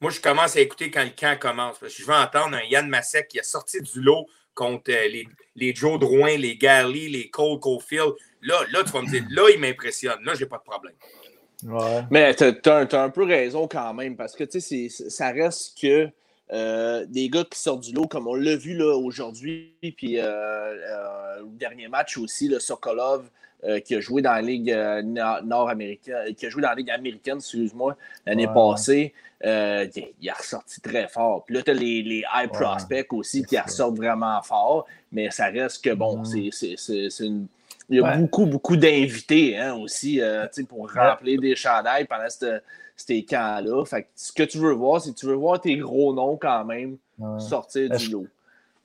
[0.00, 1.78] Moi, je commence à écouter quand le camp commence.
[1.78, 5.08] Parce que je veux entendre un Yann Massek qui a sorti du lot contre euh,
[5.08, 8.14] les, les Joe Drouin, les Gary, les Cole Caulfield.
[8.42, 10.24] Là, là, tu vas me dire, là, il m'impressionne.
[10.24, 10.94] Là, j'ai pas de problème.
[12.10, 16.08] Mais tu as, un peu raison quand même, parce que ça reste que
[16.52, 21.40] euh, des gars qui sortent du lot, comme on l'a vu aujourd'hui, puis euh, euh,
[21.40, 23.28] le dernier match aussi, le Sokolov,
[23.84, 24.74] qui a joué dans la Ligue
[25.44, 27.96] nord-américaine, qui a joué dans la Ligue américaine, excuse-moi,
[28.26, 31.44] l'année passée, il, a ressorti très fort.
[31.44, 35.46] Puis là, tu as les, les, high prospects aussi qui ressortent vraiment fort, mais ça
[35.46, 36.80] reste que bon, c'est
[37.20, 37.46] une
[37.90, 42.28] il y a beaucoup, beaucoup d'invités hein, aussi euh, pour remplir des chandails pendant
[42.96, 43.84] ces camps-là.
[43.84, 46.64] Fait ce que tu veux voir, c'est que tu veux voir tes gros noms quand
[46.64, 46.96] même
[47.38, 48.26] sortir du lot.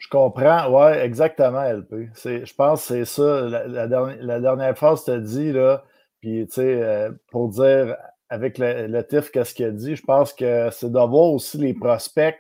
[0.06, 2.12] Je comprends, oui, exactement, LP.
[2.14, 3.42] Je pense que c'est ça.
[3.42, 5.84] La, dernière, la, dernière, phrase que tu as dit, là,
[6.22, 7.98] puis tu sais, euh, pour dire
[8.30, 11.58] avec le, le TIF, qu'est-ce qu'il a dit, je pense que c'est de voir aussi
[11.58, 12.38] les prospects.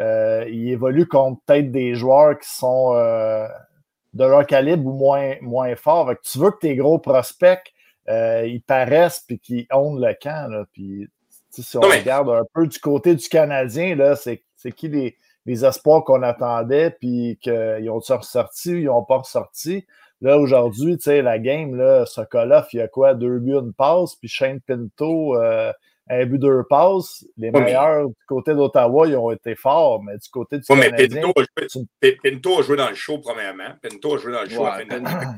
[0.00, 3.46] Euh, ils évoluent contre peut-être des joueurs qui sont euh,
[4.12, 6.12] de leur calibre ou moins, moins forts.
[6.24, 7.72] tu veux que tes gros prospects,
[8.08, 10.50] ils paraissent puis qu'ils ont le camp.
[10.50, 11.08] Là, puis,
[11.50, 14.42] si on regarde un peu du côté du Canadien, c'est
[14.72, 15.16] qui les,
[15.46, 19.86] les espoirs qu'on attendait, puis qu'ils ont ressorti, ils n'ont pas ressorti.
[20.22, 23.14] Là, aujourd'hui, tu sais, la game, là, Sokolov, il y a quoi?
[23.14, 25.72] Deux buts, une passe, puis Shane Pinto, euh,
[26.08, 27.26] un but, deux passes.
[27.36, 31.22] Les meilleurs du côté d'Ottawa, ils ont été forts, mais du côté du ouais, Canadien...
[31.22, 33.74] Pinto a, joué, Pinto a, joué, dans le show, premièrement.
[33.82, 34.78] Pinto a joué dans le show à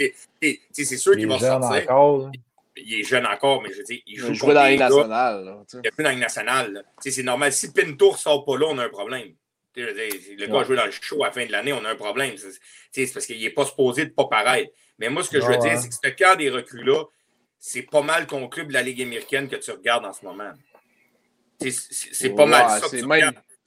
[0.72, 1.82] C'est sûr qu'il va sortir.
[1.90, 2.30] Encore,
[2.76, 5.56] il est jeune encore, mais je veux dire, il joue, il joue dans la nationale.
[5.72, 6.84] il a plus dans la nationale.
[7.00, 7.52] C'est normal.
[7.52, 9.28] Si Pinto ne sort pas là, on a un problème.
[9.82, 11.96] Le gars a joué dans le show à la fin de l'année, on a un
[11.96, 12.34] problème.
[12.90, 14.70] C'est parce qu'il n'est pas supposé de ne pas paraître.
[14.98, 17.04] Mais moi, ce que je veux dire, c'est que ce cas des recrues-là,
[17.58, 20.52] c'est pas mal ton club de la Ligue américaine que tu regardes en ce moment.
[21.60, 22.88] C'est pas mal ça.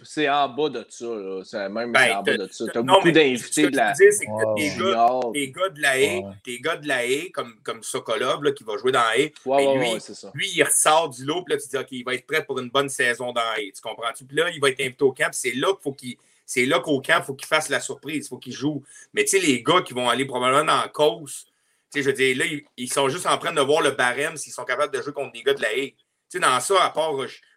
[0.03, 1.05] C'est en bas de ça.
[1.43, 2.65] C'est même ben, en bas de ça.
[2.71, 3.93] Tu as beaucoup d'invités de la.
[3.93, 7.55] c'est que tes, gars, tes, gars, de la haie, tes gars de la haie, comme,
[7.63, 9.89] comme Sokolov, là, qui va jouer dans la haie, ben, lui,
[10.33, 12.59] lui, il ressort du lot, puis là, tu dis, OK, il va être prêt pour
[12.59, 13.71] une bonne saison dans la haie.
[13.75, 14.25] Tu comprends-tu?
[14.25, 16.15] Puis là, il va être invité au camp, c'est là qu'il faut qu'il.
[16.45, 18.83] C'est là qu'au camp, il faut qu'il fasse la surprise, il faut qu'il joue.
[19.13, 22.09] Mais tu sais, les gars qui vont aller probablement dans la cause, tu sais, je
[22.09, 22.45] veux dire, là,
[22.75, 25.31] ils, sont juste en train de voir le barème s'ils sont capables de jouer contre
[25.31, 25.95] des gars de la haie.
[26.29, 27.13] Tu sais, dans ça, à part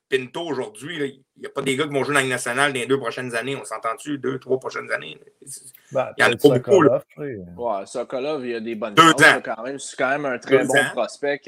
[0.09, 2.79] Pinto aujourd'hui, il n'y a pas des gars qui vont jouer dans la nationale dans
[2.79, 3.57] les deux prochaines années.
[3.57, 4.19] On s'entend-tu?
[4.19, 5.19] Deux, trois prochaines années.
[5.93, 6.83] Ben, il y en a pas beaucoup.
[6.83, 7.03] Là.
[7.17, 9.79] Ouais, Sokolov, il y a des bonnes choses quand même.
[9.79, 11.43] C'est quand même un très bon prospect.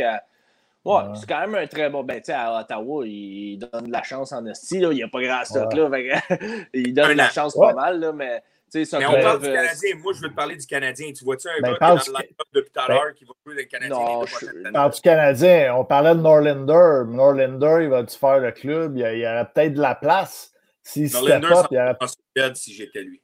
[0.84, 2.04] Ouais, c'est quand même un très bon.
[2.04, 4.78] Ben, tu sais, à Ottawa, il donne de la chance en esti.
[4.78, 5.90] Il n'y a pas grand stock là.
[6.74, 8.42] il donne de la chance pas mal, là, mais
[8.75, 9.97] mais on parle du Canadien.
[10.03, 11.12] Moi, je veux te parler du Canadien.
[11.12, 13.25] Tu vois-tu un ben, gars qui est dans le depuis tout à ben, l'heure qui
[13.25, 14.71] va jouer le Canadien non, je...
[14.73, 15.75] parle du Canadien.
[15.77, 17.12] On parlait de Norlander.
[17.14, 18.97] Norlander, il va-tu faire le club?
[18.97, 20.53] Il y, a, aurait peut-être de la place.
[20.83, 22.55] Si Norlander, pas, il y aurait...
[22.55, 23.23] si j'étais lui.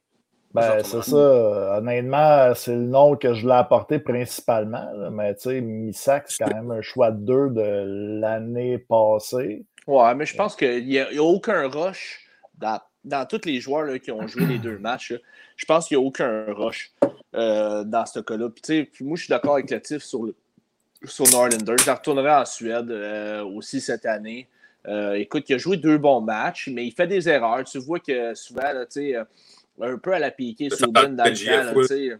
[0.53, 1.77] Ben, c'est ça.
[1.77, 4.87] Honnêtement, c'est le nom que je l'ai apporté principalement.
[5.11, 9.65] Mais tu sais, Missac, c'est quand même un choix de deux de l'année passée.
[9.87, 13.83] Ouais, mais je pense qu'il n'y a, a, aucun rush dans dans tous les joueurs
[13.83, 15.13] là, qui ont joué les deux matchs,
[15.55, 16.91] je pense qu'il n'y a aucun rush
[17.35, 18.49] euh, dans ce cas-là.
[18.49, 20.35] Puis, moi, je suis d'accord avec le Tiff sur, le,
[21.05, 21.75] sur Norlander.
[21.79, 24.47] Je la retournerai en Suède euh, aussi cette année.
[24.87, 27.63] Euh, écoute, il a joué deux bons matchs, mais il fait des erreurs.
[27.63, 28.85] Tu vois que souvent, là,
[29.81, 31.81] un peu à la piquée sur dans le camp.
[31.85, 32.19] Tu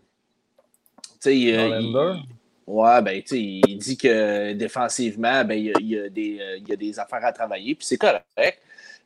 [1.19, 2.33] sais, il,
[2.65, 6.71] Ouais, ben, tu sais, il dit que défensivement, ben, il, y a, des, il y
[6.71, 8.25] a des affaires à travailler, puis c'est correct.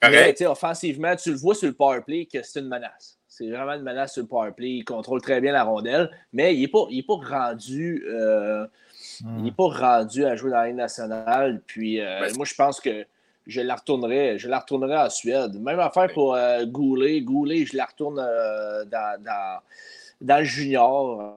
[0.01, 3.17] Mais, offensivement, tu le vois sur le power play que c'est une menace.
[3.27, 4.77] C'est vraiment une menace sur le power play.
[4.77, 8.03] Il contrôle très bien la rondelle, mais il n'est pas, pas rendu.
[8.07, 8.65] Euh,
[9.21, 11.61] il n'est pas rendu à jouer dans la nationale.
[11.65, 13.05] Puis euh, ben, moi, je pense que
[13.45, 15.59] je la retournerai, je la retournerai en Suède.
[15.61, 17.21] Même affaire pour euh, Goulet.
[17.21, 18.85] Goulet, je la retourne dans,
[19.23, 19.61] dans,
[20.21, 21.35] dans, le junior.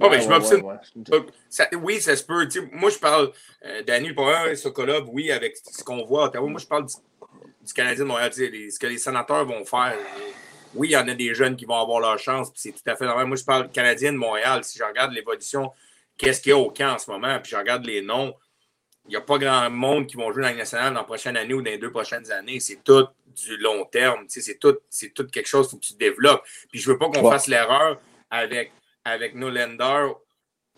[0.00, 2.48] Oh, je oui, ça se peut.
[2.72, 3.30] moi, je parle
[3.64, 6.48] euh, Daniel Power et Sokolov, oui, avec ce qu'on voit à Ottawa.
[6.48, 9.96] Moi, je parle du, Canadien de Montréal, ce que les sénateurs vont faire.
[10.74, 12.90] Oui, il y en a des jeunes qui vont avoir leur chance, puis c'est tout
[12.90, 13.26] à fait normal.
[13.26, 14.64] Moi, je parle Canadien de Montréal.
[14.64, 15.70] Si je regarde l'évolution,
[16.18, 18.34] qu'est-ce qu'il y a au camp en ce moment, puis je regarde les noms,
[19.06, 21.36] il n'y a pas grand monde qui vont jouer dans la nationale dans la prochaine
[21.36, 22.58] année ou dans les deux prochaines années.
[22.58, 23.06] C'est tout
[23.36, 24.24] du long terme.
[24.28, 24.76] C'est tout,
[25.14, 26.42] tout quelque chose que tu développes.
[26.70, 28.72] Puis je ne veux pas qu'on fasse l'erreur avec
[29.06, 30.16] avec nos lenders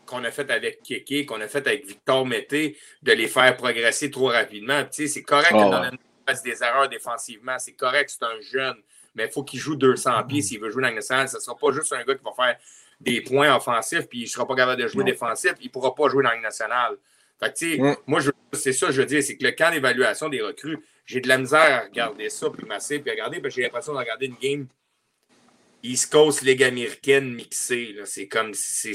[0.06, 4.10] qu'on a fait avec Kéké, qu'on a fait avec Victor Mété, de les faire progresser
[4.10, 4.84] trop rapidement.
[4.90, 5.70] c'est correct oh.
[5.70, 7.58] que fasse des erreurs défensivement.
[7.58, 8.76] C'est correct, c'est un jeune.
[9.14, 11.28] Mais il faut qu'il joue 200 pieds s'il veut jouer dans le national.
[11.28, 12.56] Ce ne sera pas juste un gars qui va faire
[13.00, 15.52] des points offensifs puis il ne sera pas capable de jouer défensif.
[15.60, 16.96] Il ne pourra pas jouer dans le national.
[17.40, 18.20] Fait que, moi,
[18.52, 21.28] c'est ça que je veux dire, c'est que le camp d'évaluation des recrues, j'ai de
[21.28, 24.26] la misère à regarder ça, puis masser, puis regarder, parce que j'ai l'impression de regarder
[24.26, 24.66] une game
[25.82, 27.96] East Coast Ligue américaine mixée.
[28.04, 28.52] C'est comme.
[28.54, 28.94] C'est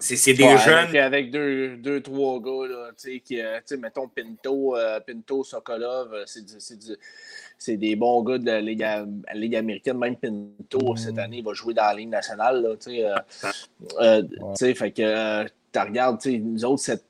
[0.00, 0.96] c'est des jeunes.
[0.96, 2.90] Avec, deux, deux, trois gars, là,
[3.24, 6.24] qui, euh, mettons Pinto, euh, Pinto Sokolov, euh,
[7.58, 8.86] c'est des bons gars de la Ligue,
[9.34, 9.98] Ligue américaine.
[9.98, 10.96] Même Pinto, mm.
[10.96, 12.62] cette année, il va jouer dans la Ligue nationale.
[12.62, 12.74] Là,
[14.00, 14.22] euh,
[14.60, 14.74] ouais.
[14.74, 17.04] Fait que tu regardes, nous autres, cette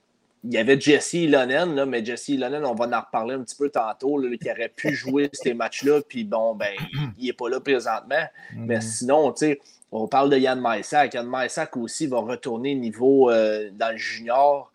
[0.48, 3.68] il y avait Jesse Lonen, mais Jesse Lonen, on va en reparler un petit peu
[3.68, 6.72] tantôt, là, qui aurait pu jouer ces matchs-là, puis bon, ben,
[7.18, 8.24] il n'est pas là présentement.
[8.54, 8.82] Mais mm.
[8.82, 11.14] sinon, tu sais, on parle de Yann Maïsak.
[11.14, 14.70] Yann Maïsak aussi va retourner niveau dans le junior.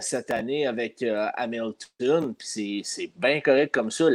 [0.00, 1.04] cette année avec
[1.36, 2.34] Hamilton.
[2.40, 2.82] C'est
[3.16, 4.06] bien correct comme ça.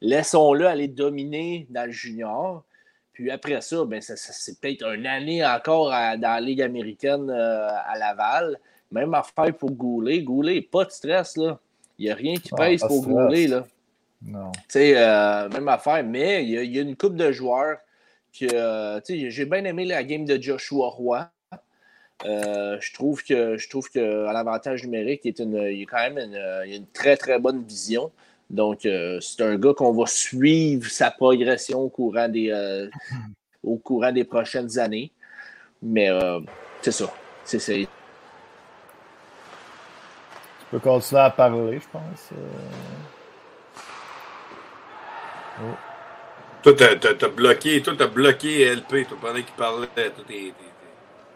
[0.00, 2.64] Laissons-le aller dominer dans le junior.
[3.12, 8.58] Puis après ça, ben, c'est peut-être une année encore dans la Ligue américaine à Laval.
[8.94, 10.22] Même affaire pour Goulet.
[10.22, 11.36] Goulet, pas de stress.
[11.36, 11.58] là.
[11.98, 13.48] Il n'y a rien qui ah, pèse pour Goulet.
[13.48, 13.66] Là.
[14.22, 14.52] Non.
[14.76, 17.78] Euh, même affaire, mais il y, a, une coupe de joueurs
[18.38, 21.28] que euh, j'ai bien aimé la game de Joshua Roy.
[22.24, 23.98] Euh, je trouve que je trouve que
[24.32, 28.12] l'avantage numérique il est une, il a quand même une, une, très très bonne vision.
[28.48, 32.88] Donc c'est un gars qu'on va suivre sa progression au courant des
[33.64, 35.10] au courant des prochaines années.
[35.82, 36.08] Mais
[36.80, 37.12] c'est ça.
[37.44, 37.86] C'est Tu
[40.74, 42.30] peux continuer à parler, je pense.
[45.60, 45.64] Oh.
[46.64, 49.88] Toi, t'as bloqué, toi, t'as bloqué LP, toi, pendant qu'il parlait.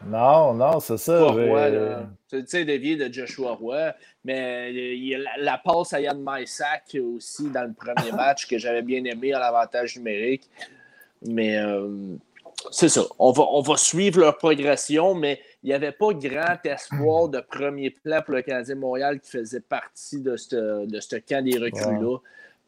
[0.07, 1.35] Non, non, c'est ça.
[2.29, 3.93] Tu sais, dévié de Joshua Roy,
[4.25, 8.59] mais il y a la, passe à Yann Maïsak aussi dans le premier match que
[8.59, 10.51] j'avais bien aimé à l'avantage numérique.
[11.23, 12.17] Mais euh,
[12.73, 13.03] c'est ça.
[13.21, 17.41] On va, on va suivre leur progression, mais il n'y avait pas grand espoir de
[17.41, 21.59] premier plan pour le Canadien Montréal qui faisait partie de ce de ce camp des
[21.59, 22.19] recrues-là.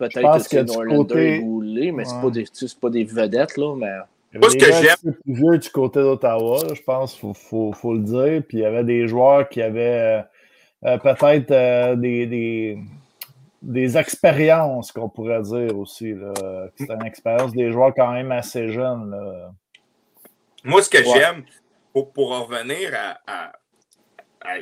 [0.00, 1.92] Peut-être que, Norlander côté...
[1.92, 2.44] mais ce n'est pas, des,
[2.80, 3.98] pas des vedettes, là, mais...
[4.32, 5.14] Moi, ce que j'aime.
[5.14, 8.42] plus vieux du côté d'Ottawa, je pense qu'il faut, faut, le dire.
[8.48, 10.22] Puis il y avait des joueurs qui avaient
[10.84, 12.78] euh, euh, peut-être euh, des, des,
[13.60, 16.14] des, expériences, qu'on pourrait dire aussi.
[16.76, 19.10] C'était une expérience des joueurs quand même assez jeunes.
[19.10, 19.50] Là.
[20.62, 21.42] Moi, ce que j'aime,
[21.92, 22.92] pour, pour revenir
[23.26, 23.52] à,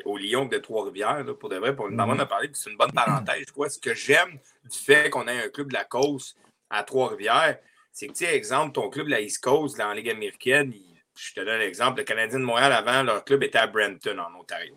[0.05, 2.21] au Lyon de Trois-Rivières, pour de vrai, pour mm -hmm.
[2.21, 3.51] a parlé, c'est une bonne parenthèse.
[3.53, 3.69] Quoi.
[3.71, 6.35] Ce que j'aime du fait qu'on ait un club de la Côte
[6.71, 7.59] à Trois-Rivières,
[7.93, 10.73] c'est que, tu sais, exemple, ton club de la East Coast, dans la Ligue américaine,
[11.17, 14.33] je te donne l'exemple, le Canadien de Montréal, avant, leur club était à Brampton, en
[14.41, 14.77] Ontario.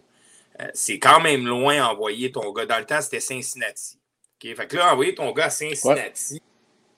[0.60, 2.66] Euh, c'est quand même loin envoyer ton gars.
[2.66, 3.99] Dans le temps, c'était Cincinnati.
[4.41, 6.41] Fait que là, envoyer ton gars à Cincinnati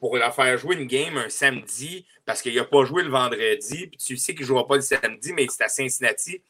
[0.04, 3.88] pour leur faire jouer une game un samedi parce qu'il n'a pas joué le vendredi,
[3.88, 6.41] puis tu sais qu'il ne jouera pas le samedi, mais c'est à Cincinnati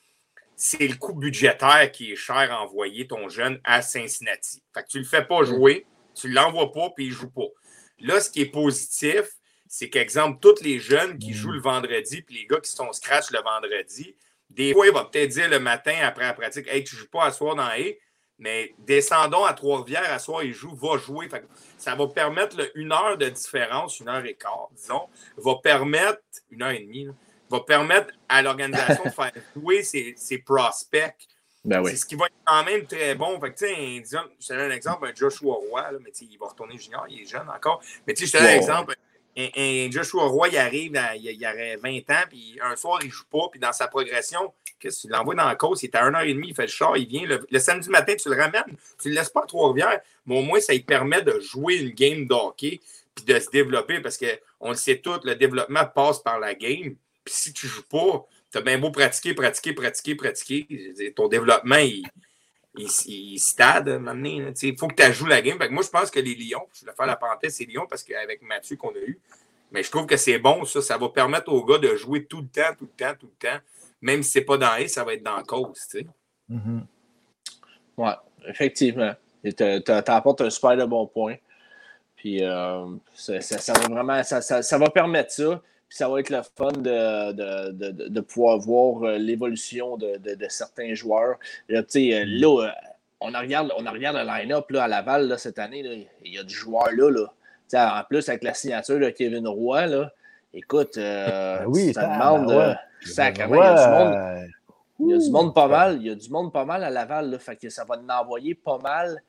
[0.56, 4.64] c'est le coût budgétaire qui est cher à envoyer ton jeune à Cincinnati.
[4.74, 5.86] Fait tu ne le fais pas jouer,
[6.16, 7.48] tu ne l'envoies pas, puis il ne joue pas.
[8.00, 9.24] Là, ce qui est positif,
[9.68, 13.32] c'est qu'exemple, tous les jeunes qui jouent le vendredi, puis les gars qui sont scratch
[13.32, 14.16] le vendredi,
[14.50, 17.10] des fois, il va peut-être dire le matin après la pratique Hey, tu ne joues
[17.10, 17.78] pas à soir dans A,
[18.40, 21.30] mais descendons à Trois-Rivières, à soir, il joue, va jouer.
[21.78, 25.08] ça va permettre une heure de différence, une heure et quart, disons,
[25.38, 26.22] va permettre,
[26.52, 27.08] une heure et demie,
[27.50, 31.28] va permettre à l'organisation de faire jouer ses, prospects.
[31.66, 33.40] Ben c'est ce qui va être quand même très bon.
[33.40, 36.48] Fait que, disons, je te donne un exemple, un Joshua Roy, là, mais il va
[36.48, 37.82] retourner junior, il est jeune encore.
[38.06, 38.96] Mais je te donne un exemple,
[39.38, 43.26] un, Joshua Roy, il arrive, il, il aurait 20 ans, puis un soir, il joue
[43.32, 46.44] pas, puis dans sa progression, qu'est-ce tu l'envoies dans la cause, il est à 1h30,
[46.46, 47.26] il fait le char, il vient.
[47.50, 48.64] Le, samedi matin, tu le ramènes,
[49.02, 51.78] tu ne le laisses pas à Trois-Rivières, mais au moins, ça lui permet de jouer
[51.78, 52.82] une game d'hockey,
[53.16, 56.96] puis de se développer, parce qu'on le sait tout, le développement passe par la game.
[57.24, 61.14] Puis si tu joues pas, tu as bien beau pratiquer, pratiquer, pratiquer, pratiquer.
[61.16, 62.04] Ton développement, il,
[62.76, 64.52] il, stade maintenant.
[64.62, 65.58] Il faut que tu joues la game.
[65.70, 68.42] moi, je pense que les Lions, je vais faire la parenthèse, c'est Lions parce qu'avec
[68.42, 69.20] Mathieu qu'on a eu,
[69.72, 70.82] mais je trouve que c'est bon, ça.
[70.82, 73.50] Ça va permettre aux gars de jouer tout le temps, tout le temps, tout le
[73.50, 73.58] temps.
[74.02, 75.80] Même si ce n'est pas dans A, ça va être dans cause.
[75.90, 76.08] Tu sais.
[76.52, 76.82] Mm-hmm.
[77.98, 78.12] Oui,
[78.48, 79.14] effectivement.
[79.44, 81.36] Tu apportes un super de bon point.
[82.16, 83.40] Puis euh, ça,
[83.74, 85.62] va vraiment, ça, ça, va permettre ça
[85.94, 91.38] ça va être le fun de, pouvoir voir euh, l'évolution de, certains joueurs.
[91.70, 92.70] Là, euh, là, euh,
[93.22, 96.08] on regarde, on regarde le line-up à Laval cette année.
[96.26, 97.12] il y a du joueur là.
[97.12, 98.00] là.
[98.00, 100.12] En plus, avec la signature de Kevin Roy, là,
[100.52, 102.48] écoute, ben oui, ça demande.
[102.48, 102.76] Ben
[103.06, 104.50] sacrément, il y a du monde.
[105.00, 105.98] Il y a du monde pas mal.
[105.98, 107.30] Il y a du monde pas mal à Laval.
[107.30, 109.22] Là, fait que ça va en envoyer pas mal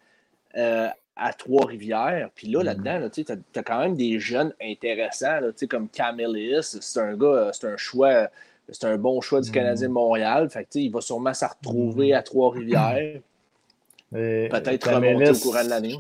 [1.17, 2.31] à Trois-Rivières.
[2.35, 2.65] Puis là, mm-hmm.
[2.65, 3.25] là-dedans, tu
[3.59, 8.29] as, quand même des jeunes intéressants, là, comme Camille C'est un gars, c'est un choix,
[8.69, 9.55] c'est un bon choix du mm-hmm.
[9.55, 10.51] Canadien de Montréal.
[10.51, 12.19] Fait que, il va sûrement se retrouver mm-hmm.
[12.19, 13.21] à Trois-Rivières.
[14.13, 15.97] Peut-être remonter au courant de l'année.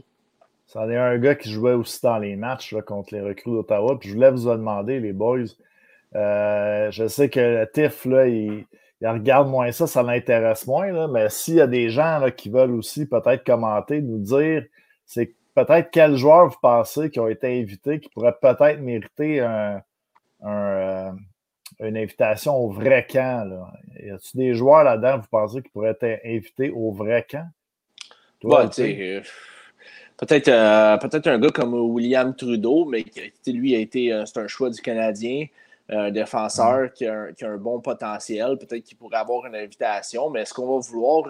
[0.66, 3.98] C'en est un gars qui jouait aussi dans les matchs contre les recrues d'Ottawa.
[3.98, 5.44] Puis je voulais vous demander, les boys.
[6.16, 8.66] Euh, je sais que le TIF, là, il,
[9.02, 10.90] regarde moins ça, ça l'intéresse moins.
[10.90, 14.64] Là, mais s'il y a des gens là, qui veulent aussi peut-être commenter, nous dire
[15.06, 21.10] c'est peut-être quels joueurs vous pensez qui ont été invités qui pourraient peut-être mériter euh,
[21.81, 23.48] une invitation au vrai camp?
[23.48, 23.72] Là?
[24.02, 27.48] Y a-t-il des joueurs là-dedans, vous pensez, qui pourraient être invités au vrai camp?
[28.44, 29.20] Euh,
[30.16, 34.48] peut-être euh, peut un gars comme William Trudeau, mais qui, lui a été c'est un
[34.48, 35.47] choix du Canadien.
[35.89, 40.55] Un défenseur qui a, un, bon potentiel, peut-être qu'il pourrait avoir une invitation, mais est-ce
[40.55, 41.28] qu'on va vouloir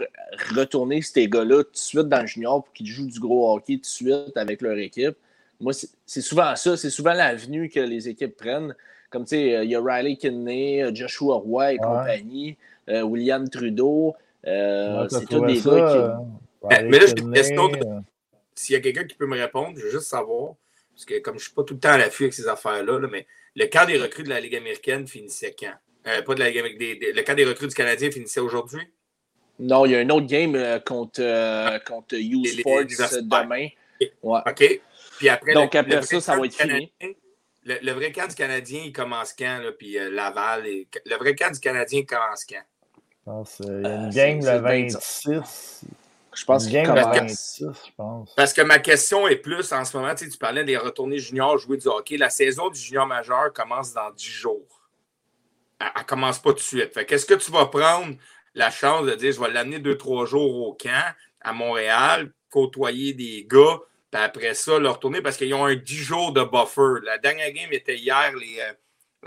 [0.55, 3.75] retourner ces gars-là tout de suite dans le junior pour qu'ils jouent du gros hockey
[3.75, 5.17] tout de suite avec leur équipe?
[5.61, 5.73] Moi,
[6.07, 8.75] c'est souvent ça, c'est souvent l'avenue que les équipes prennent.
[9.11, 12.57] Comme tu sais, il y a Riley Kinney, Joshua Roy et compagnie,
[12.89, 14.15] euh, William Trudeau.
[14.47, 15.97] Euh, c'est tous des gars qui.
[15.97, 17.71] Euh, mais là, j'ai une question.
[18.55, 20.55] S'il y a quelqu'un qui peut me répondre, je veux juste savoir,
[20.95, 23.01] parce que comme je ne suis pas tout le temps à l'affût avec ces affaires-là,
[23.11, 23.27] mais
[23.57, 25.75] le camp des recrues de la Ligue américaine finissait quand?
[26.05, 26.99] pas de la Ligue américaine.
[27.15, 28.83] le camp des recrues du Canadien finissait aujourd'hui?
[29.59, 30.53] Non, il y a un autre game
[30.85, 33.69] contre, contre U Sports demain.
[34.23, 34.81] OK.
[35.19, 36.93] Puis après, Donc après ça, ça va être fini.
[37.67, 39.59] Le, vrai camp du Canadien, il commence quand?
[39.63, 40.65] Là, puis euh, Laval.
[40.65, 42.63] Le vrai camp du Canadien commence quand?
[43.11, 45.85] Je pense qu'il y a une game le 26.
[46.35, 47.17] Je pense qu'il commence.
[47.17, 48.35] 26, je pense.
[48.35, 51.19] Parce que ma question est plus en ce moment, tu, sais, tu parlais des retournés
[51.19, 52.17] juniors jouer du hockey.
[52.17, 54.83] La saison du junior majeur commence dans 10 jours.
[55.81, 56.95] Elle ne commence pas tout de suite.
[56.95, 58.15] Fait qu'est-ce que tu vas prendre
[58.55, 63.47] la chance de dire je vais l'amener 2-3 jours au camp à Montréal, côtoyer des
[63.49, 63.81] gars
[64.15, 67.05] puis après ça, leur tourner parce qu'ils ont un 10 jours de buffer.
[67.05, 68.73] La dernière game était hier, les euh,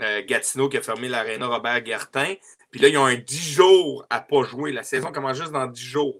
[0.00, 2.36] euh, Gatineau qui a fermé l'aréna Robert Guertin.
[2.70, 4.72] Puis là, ils ont un 10 jours à pas jouer.
[4.72, 6.18] La saison commence juste dans 10 jours.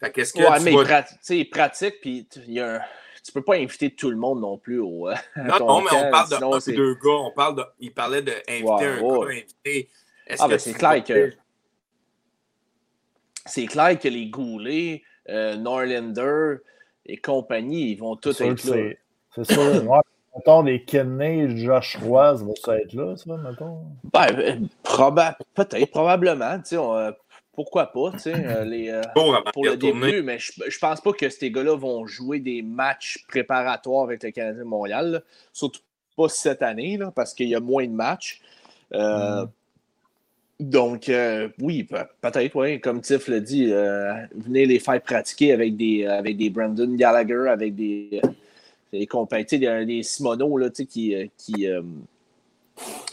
[0.00, 1.04] Fait qu'est-ce que ouais, mais vas...
[1.30, 2.80] ils pratiquent, puis il un...
[3.24, 5.08] tu peux pas inviter tout le monde non plus au.
[5.08, 7.10] Euh, non, non, mais on parle de deux gars.
[7.10, 7.64] On parle de...
[7.80, 9.26] Il parlait d'inviter un ouais.
[9.26, 9.88] gars, inviter.
[10.38, 11.32] Ah, ben c'est clair que.
[13.46, 16.58] C'est clair que les Goulets, Norlander,
[17.08, 18.92] et compagnie, ils vont tous être là.
[19.34, 19.84] C'est sûr.
[19.84, 20.02] Moi,
[20.36, 23.86] mettons, les Kenney, Josh Roy, vont être là, ça, mettons?
[24.12, 26.58] Ben, euh, proba peut-être, probablement.
[26.72, 27.10] On, euh,
[27.58, 29.00] pourquoi pas, tu sais, euh, les,
[29.52, 33.24] pour le début, mais je, je pense pas que ces gars-là vont jouer des matchs
[33.26, 35.80] préparatoires avec le Canadien de Montréal, surtout
[36.16, 38.40] pas cette année, là, parce qu'il y a moins de matchs.
[38.92, 39.46] Mm.
[40.60, 41.82] Donc, euh, oui,
[42.20, 42.80] peut-être, oui.
[42.80, 47.48] Comme Tiff l'a dit, euh, venez les faire pratiquer avec des, avec des Brandon Gallagher,
[47.48, 48.20] avec des,
[48.92, 51.66] des compagnies, des, des Simono, là, qui, euh, qui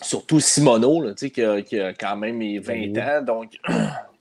[0.04, 3.22] surtout Simono, là, qui, a, qui a quand même 20 ans.
[3.24, 3.60] Donc,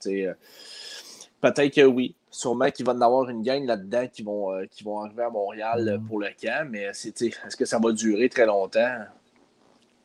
[1.41, 2.15] peut-être que oui.
[2.29, 6.01] Sûrement qu'il va y avoir une gang là-dedans qui vont, qui vont arriver à Montréal
[6.07, 9.05] pour le camp, mais est-ce que ça va durer très longtemps?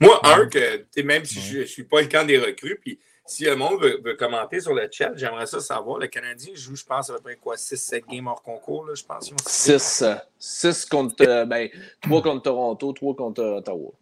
[0.00, 2.98] Moi, un, que même si je ne suis pas le camp des recrues, puis
[3.30, 5.98] si le monde veut, commenter sur le chat, j'aimerais ça savoir.
[5.98, 9.04] Le Canadien joue, je pense, à peu près quoi, 6-7 games hors concours, là, je
[9.04, 9.32] pense.
[9.46, 10.04] 6.
[10.38, 11.14] 6 contre.
[11.20, 11.68] Euh, ben,
[12.02, 13.92] 3 contre Toronto, 3 contre Ottawa.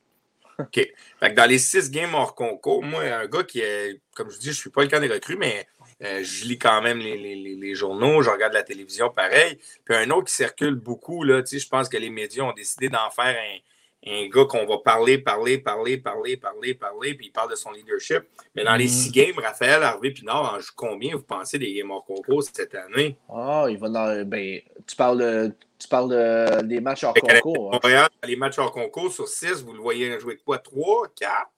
[0.58, 0.74] OK.
[0.74, 4.38] Fait que dans les 6 games hors concours, moi, un gars qui est, comme je
[4.38, 5.66] dis, je ne suis pas le camp des recrues, mais
[6.02, 9.58] euh, je lis quand même les, les, les, journaux, je regarde la télévision pareil.
[9.84, 13.10] Puis un autre qui circule beaucoup, là, je pense que les médias ont décidé d'en
[13.10, 13.58] faire un
[14.06, 17.72] un gars qu'on va parler, parler, parler, parler, parler, parler, puis il parle de son
[17.72, 18.22] leadership.
[18.54, 18.88] Mais dans les mm.
[18.88, 22.74] six games, Raphaël Harvey Pinard en joue combien, vous pensez, des games hors concours cette
[22.74, 23.16] année?
[23.28, 24.24] Ah, il va dans.
[24.24, 27.80] Ben, tu parles, de, tu parles des matchs hors concours.
[27.84, 28.08] Hein?
[28.24, 30.58] Les matchs hors concours sur six, vous le voyez jouer quoi?
[30.58, 31.50] Trois, quatre?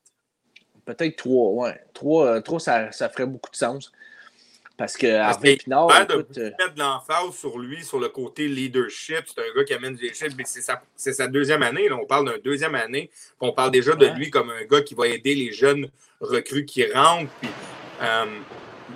[0.87, 1.81] Peut-être trois, ouais.
[1.93, 3.93] Trois, trois ça, ça ferait beaucoup de sens.
[4.81, 5.89] Parce que Harvey Pinard.
[5.89, 9.27] de euh, mettre de l'emphase sur lui, sur le côté leadership.
[9.27, 10.33] C'est un gars qui amène du leadership.
[10.47, 11.87] C'est sa, sa, deuxième année.
[11.87, 11.97] Là.
[12.03, 13.11] On parle d'une deuxième année.
[13.43, 15.87] On parle déjà de lui comme un gars qui va aider les jeunes
[16.23, 17.31] recrues qui rentrent.
[17.43, 17.51] Puis,
[18.01, 18.25] euh,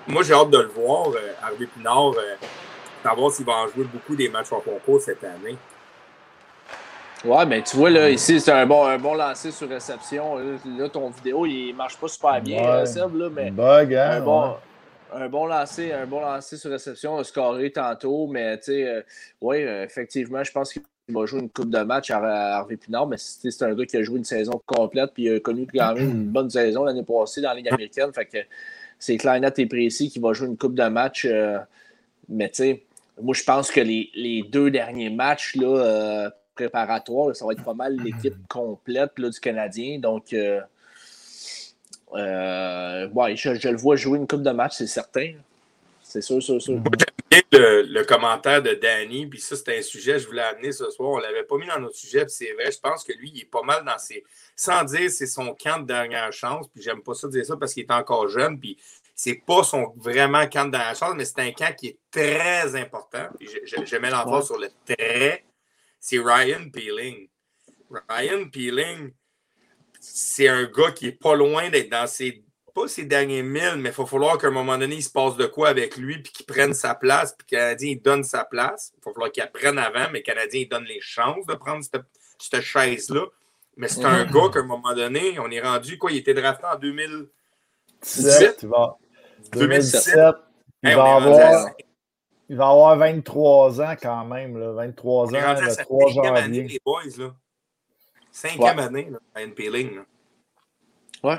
[0.09, 2.35] moi, j'ai hâte de le voir, euh, Harvey Pinard, euh,
[3.03, 5.59] savoir s'il va en jouer beaucoup des matchs en concours cette année.
[7.27, 10.39] Ouais, mais tu vois, là, ici, c'est un bon, un bon lancer sur réception.
[10.79, 12.87] Là, ton vidéo, il marche pas super bien, ouais.
[12.87, 13.51] Seb, là, mais.
[13.51, 14.57] Bug, hein, un bon,
[15.15, 19.03] un bon lancer, un bon lancer sur réception, a scoré tantôt, mais tu sais, euh,
[19.41, 23.07] oui, euh, effectivement, je pense qu'il va jouer une coupe de match à, Harvey Pinard,
[23.07, 26.11] mais c'est un gars qui a joué une saison complète, puis a connu quand même
[26.11, 28.13] une bonne saison l'année passée dans la Ligue américaine.
[28.13, 28.39] Fait que
[28.99, 31.27] c'est clair, net et précis qu'il va jouer une coupe de match.
[31.27, 31.59] Euh,
[32.29, 32.85] mais tu sais,
[33.23, 37.75] moi, je pense que les, les deux derniers matchs là, préparatoires, ça va être pas
[37.75, 39.99] mal l'équipe complète là, du Canadien.
[40.01, 40.35] Donc,
[42.15, 45.35] euh, ouais, je, le vois jouer une coupe de match, c'est certain.
[46.03, 46.81] C'est sûr, sûr, sûr.
[47.31, 50.71] J'aime le, le, commentaire de Danny, puis ça, c'est un sujet que je voulais amener
[50.71, 51.11] ce soir.
[51.11, 53.33] On ne l'avait pas mis dans notre sujet, puis c'est vrai, je pense que lui,
[53.35, 54.25] il est pas mal dans ses.
[54.55, 57.75] Sans dire c'est son camp de dernière chance, puis j'aime pas ça dire ça parce
[57.75, 58.79] qu'il est encore jeune, puis
[59.15, 62.77] c'est pas son vraiment camp de dernière chance, mais c'est un camp qui est très
[62.77, 63.27] important.
[63.41, 65.45] je, je, mets l'emphase sur le très.
[65.99, 67.29] C'est Ryan Peeling.
[68.09, 69.13] Ryan Peeling,
[70.07, 72.45] c'est un gars qui est pas loin d'être dans ses
[72.75, 75.37] pas ses derniers milles, mais il va falloir qu'à un moment donné, il se passe
[75.37, 78.25] de quoi avec lui, puis qu'il prenne sa place, puis que le Canadien il donne
[78.25, 78.93] sa place.
[78.97, 81.85] Il va falloir qu'il apprenne avant, mais le Canadien il donne les chances de prendre
[81.85, 83.27] cette, chaise-là.
[83.77, 86.67] Mais c'est un gars qu'à un moment donné, on est rendu, quoi, il était drafté
[86.67, 88.59] en 2017.
[88.63, 88.99] Il va,
[89.53, 90.17] 2017.
[90.83, 91.71] Il, va avoir,
[92.49, 96.43] il va avoir 23 ans quand même, là, 23 ans, le 3 janvier.
[96.43, 97.35] Année, les boys, là.
[98.35, 99.71] Cinquième année, là, à NP.
[101.23, 101.39] Ouais.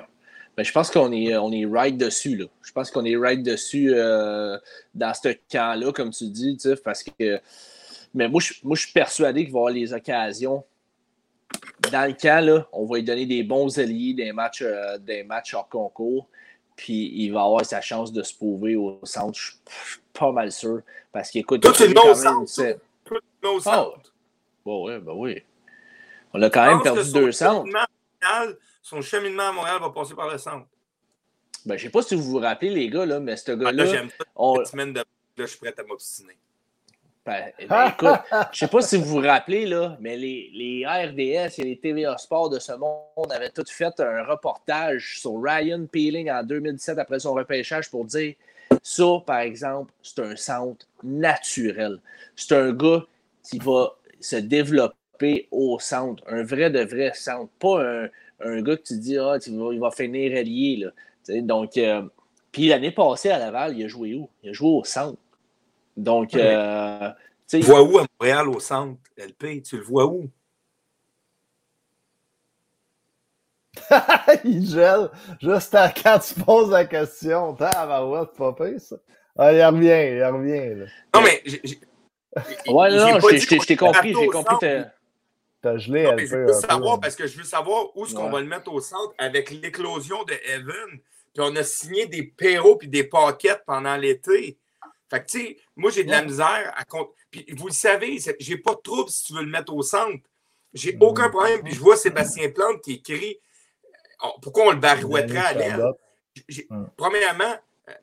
[0.56, 2.38] Ben, je pense qu'on est, on est right dessus.
[2.38, 2.46] Là.
[2.62, 4.58] Je pense qu'on est right dessus euh,
[4.94, 7.42] dans ce camp-là, comme tu dis, parce que.
[8.14, 10.64] Mais moi, je, moi, je suis persuadé qu'il va y avoir les occasions.
[11.92, 15.26] Dans le camp, là, on va lui donner des bons alliés des matchs, euh, des
[15.26, 16.30] matchs hors concours.
[16.78, 19.38] Puis il va avoir sa chance de se prouver au centre.
[19.38, 20.80] Je suis pas mal sûr.
[21.12, 21.62] Parce qu'écoute.
[21.62, 22.80] Tout est au centre.
[23.04, 24.14] Tout au centre.
[24.64, 25.44] Bon, oui, ben oui.
[26.36, 27.66] On a quand même perdu deux centres
[28.82, 30.68] son cheminement à Montréal va passer par le centre.
[31.66, 33.56] Ben, je ne sais pas si vous vous rappelez, les gars, là, mais ce ah,
[33.56, 33.86] gars-là.
[33.88, 34.26] j'aime ça.
[34.36, 34.64] On...
[34.64, 35.00] semaine de...
[35.00, 35.06] Là,
[35.38, 36.38] je suis prêt à m'obstiner.
[37.26, 40.86] Ben, ben, écoute, je ne sais pas si vous vous rappelez, là, mais les, les
[40.86, 45.88] RDS et les TVA Sports de ce monde avaient tout fait un reportage sur Ryan
[45.88, 48.36] Peeling en 2017 après son repêchage pour dire
[48.84, 52.00] ça, par exemple, c'est un centre naturel.
[52.36, 53.04] C'est un gars
[53.44, 54.96] qui va se développer
[55.52, 58.10] au centre, un vrai de vrai centre, pas un,
[58.40, 60.78] un gars que tu dis, ah, il va finir allié.
[60.78, 61.42] Là.
[61.42, 62.02] donc, euh,
[62.52, 64.30] puis l'année passée à Laval, il a joué où?
[64.44, 65.18] Il a joué au centre.
[65.98, 67.10] Donc, euh,
[67.48, 69.62] tu vois où à Montréal au centre, LP?
[69.64, 70.30] Tu le vois où?
[74.46, 75.10] il gèle
[75.42, 77.56] juste à quand tu poses la question.
[77.60, 78.96] Ah, bah ouais, pas pire, ça.
[79.38, 80.76] Ah, il revient, il revient.
[80.80, 80.86] Là.
[81.14, 81.44] Non, mais.
[82.68, 84.56] Ouais, non, je t'ai compris, j'ai compris
[85.78, 88.72] gelé je veux savoir, parce que je veux savoir où est-ce qu'on va le mettre
[88.72, 91.00] au centre avec l'éclosion de Evan.
[91.34, 94.58] Puis on a signé des perros puis des paquettes pendant l'été.
[95.10, 96.84] Fait que, tu sais, moi, j'ai de la misère à.
[97.30, 100.24] Puis vous le savez, j'ai pas de trouble si tu veux le mettre au centre.
[100.74, 101.02] J'ai mm.
[101.02, 101.62] aucun problème.
[101.62, 103.40] Puis je vois Sébastien Plante qui écrit
[104.24, 105.84] oh, pourquoi on le barouetterait à l'aile?
[106.98, 107.56] Premièrement,
[107.90, 107.94] euh,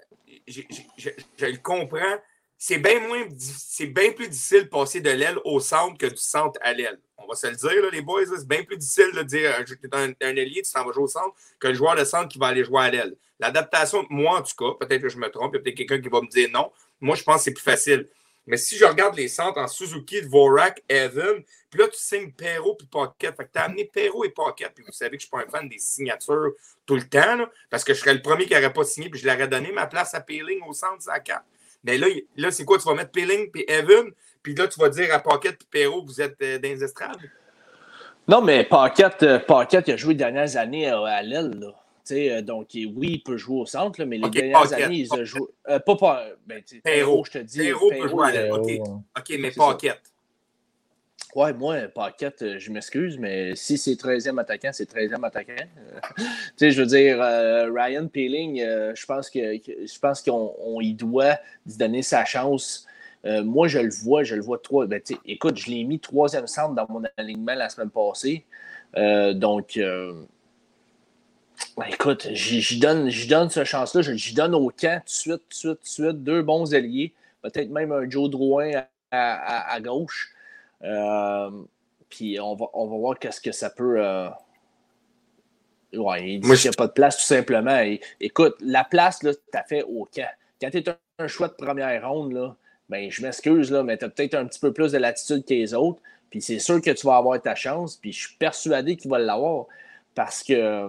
[0.46, 2.18] je le comprends.
[2.56, 6.16] C'est bien moins c'est bien plus difficile de passer de l'aile au centre que du
[6.16, 9.22] centre à l'aile on va se le dire, les boys, c'est bien plus difficile de
[9.22, 11.96] dire euh, tu es un, un ailier, tu t'en vas jouer au centre, le joueur
[11.96, 13.16] de centre qui va aller jouer à l'aile.
[13.38, 16.00] L'adaptation, moi en tout cas, peut-être que je me trompe, il y a peut-être quelqu'un
[16.00, 16.70] qui va me dire non.
[17.00, 18.08] Moi, je pense que c'est plus facile.
[18.46, 22.74] Mais si je regarde les centres en Suzuki, Dvorak, Evan, puis là, tu signes Perrault
[22.74, 23.36] puis Pocket.
[23.36, 24.72] Fait que tu as amené Perrault et Pocket.
[24.74, 26.52] Puis vous savez que je ne suis pas un fan des signatures
[26.84, 29.28] tout le temps, parce que je serais le premier qui n'aurait pas signé, puis je
[29.28, 31.44] l'aurais donné ma place à Peeling au centre, ça carte.
[31.84, 32.78] Mais là, là c'est quoi?
[32.78, 34.10] Tu vas mettre Peeling puis Evan,
[34.42, 37.18] puis là, tu vas dire à Paquette et Perrault vous êtes euh, dans les estrades?
[38.26, 41.72] Non, mais Paquette, euh, Paquette il a joué les dernières années à, l'aile.
[42.10, 45.48] Euh, donc, oui, il peut jouer au centre, mais les dernières années, il a joué.
[45.64, 46.24] pas pas.
[46.46, 47.58] Ben, Perrault, je te dis.
[47.58, 48.52] Perrault peut jouer à l'aile.
[48.52, 48.70] OK,
[49.18, 50.02] OK, mais Paquette.
[51.34, 55.54] Ouais, moi, Paquette, je m'excuse, mais si c'est 13e attaquant, c'est 13e attaquant.
[56.18, 56.24] tu
[56.56, 57.18] sais, je veux dire,
[57.72, 62.86] Ryan Peeling, je pense que je pense qu'on y doit donner sa chance
[63.24, 64.86] euh, moi, je le vois, je le vois trois.
[64.86, 68.44] Ben, écoute, je l'ai mis troisième centre dans mon alignement la semaine passée.
[68.96, 70.24] Euh, donc, euh,
[71.76, 74.02] ben, écoute, j'y donne, donne cette chance-là.
[74.02, 76.24] J'y donne au camp tout de suite, tout de suite, tout de suite.
[76.24, 77.12] Deux bons alliés.
[77.42, 80.32] Peut-être même un Joe Drouin à, gauche.
[82.08, 84.00] puis on va, on va voir qu'est-ce que ça peut.
[85.94, 87.84] Ouais, il dit qu'il n'y a pas de place, tout simplement.
[88.18, 90.30] écoute, la place, là, tu as fait au camp.
[90.60, 92.56] Quand tu es un, un choix de première ronde, là,
[92.92, 95.54] ben, je m'excuse, là, mais tu as peut-être un petit peu plus de latitude que
[95.54, 96.00] les autres.
[96.28, 97.96] Puis c'est sûr que tu vas avoir ta chance.
[97.96, 99.66] Puis je suis persuadé qu'il va l'avoir.
[100.14, 100.88] Parce que euh,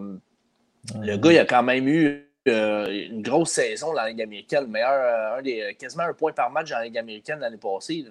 [0.99, 4.67] le gars, il a quand même eu euh, une grosse saison dans la Ligue américaine.
[4.67, 8.05] Meilleur, euh, un des, quasiment un point par match dans la Ligue américaine l'année passée.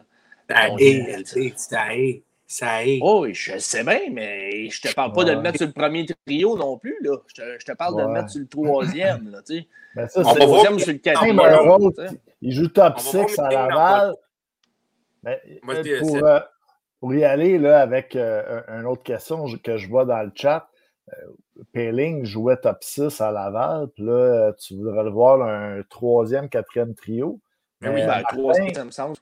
[0.48, 2.98] Ça est, ça est.
[3.02, 6.06] Oh, je sais bien, mais je te parle pas de le mettre sur le premier
[6.27, 6.97] trio non plus.
[7.02, 7.16] Là.
[7.27, 9.31] Je, te, je te parle de le mettre sur le troisième.
[9.31, 9.69] Là, tu sais.
[9.94, 11.40] Ben ça, sur le quatrième.
[12.43, 14.16] Il joue top 6 à Laval.
[15.23, 15.40] Mais,
[16.01, 16.40] pour, euh,
[17.01, 20.69] pour, y aller là, avec euh, une autre question que je vois dans le chat,
[21.74, 26.94] euh, jouait top 6 à Laval, puis là, tu voudrais le voir un troisième, quatrième
[26.94, 27.39] trio.
[27.81, 29.16] Mais oui, ben, troisième, ça me semble.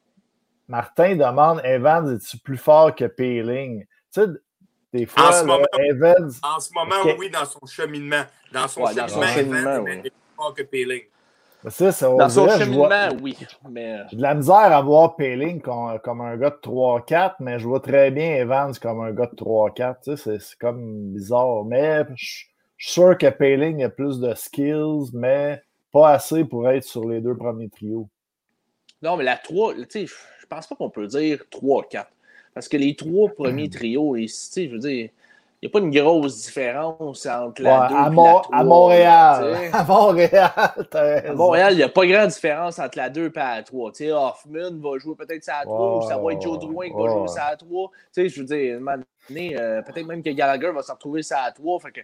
[0.68, 3.84] Martin demande Evans, es-tu plus fort que Peeling?
[4.12, 4.26] Tu sais,
[4.92, 6.30] des fois, en ce, moment, Evans.
[6.42, 8.22] En ce moment, oui, dans son cheminement.
[8.52, 11.02] Dans son cheminement, dans son cheminement Evans est plus fort que Peeling.
[11.68, 12.88] Ça, ça, dans son cheminement,
[13.22, 13.36] oui.
[13.68, 13.98] Mais...
[14.10, 17.68] J'ai de la misère à voir Peeling comme, comme, un gars de 3-4, mais je
[17.68, 19.96] vois très bien Evans comme un gars de 3-4.
[20.02, 21.64] Tu sais, c'est comme bizarre.
[21.64, 25.62] Mais je suis sûr que Peeling a plus de skills, mais
[25.92, 28.08] pas assez pour être sur les deux premiers trios.
[29.02, 30.06] Non, mais la 3, tu sais,
[30.50, 32.06] pense pas qu'on peut dire 3-4.
[32.52, 35.08] Parce que les trois premiers trios, je veux dire,
[35.62, 38.48] n'y a pas une grosse différence entre la 2 et la 3.
[38.52, 39.56] à Montréal.
[39.72, 40.50] À Montréal.
[40.56, 43.90] À Montréal, il n'y a pas grande différence entre la 2 et la 3.
[43.92, 46.94] sais, Hoffman va jouer peut-être ça à 3 ou ça va être Joe Drouin qui
[46.94, 47.90] va jouer ça à 3.
[48.10, 48.80] sais, je veux dire,
[49.30, 51.80] euh, peut-être même que Gallagher va se retrouver ça à 3.
[51.80, 52.00] Fait que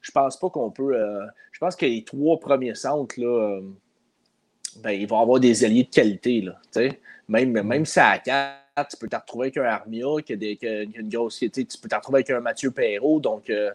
[0.00, 0.94] je pense pas qu'on peut.
[0.94, 3.60] Euh, je pense que les trois premiers centres, là, euh,
[4.80, 6.42] ben, ils vont avoir des alliés de qualité.
[6.42, 6.60] Là,
[7.28, 10.56] même, même si à 4 tu peux te retrouver avec un Armia qui a, des,
[10.56, 11.38] qui a une grosse.
[11.38, 13.20] Tu peux te retrouver avec un Mathieu Perrault.
[13.20, 13.72] Donc, euh,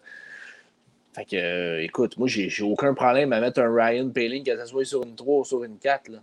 [1.13, 4.65] fait que, euh, écoute, moi, j'ai aucun problème à mettre un Ryan Paling, que ce
[4.65, 6.09] soit sur une 3 ou sur une 4.
[6.09, 6.19] Là.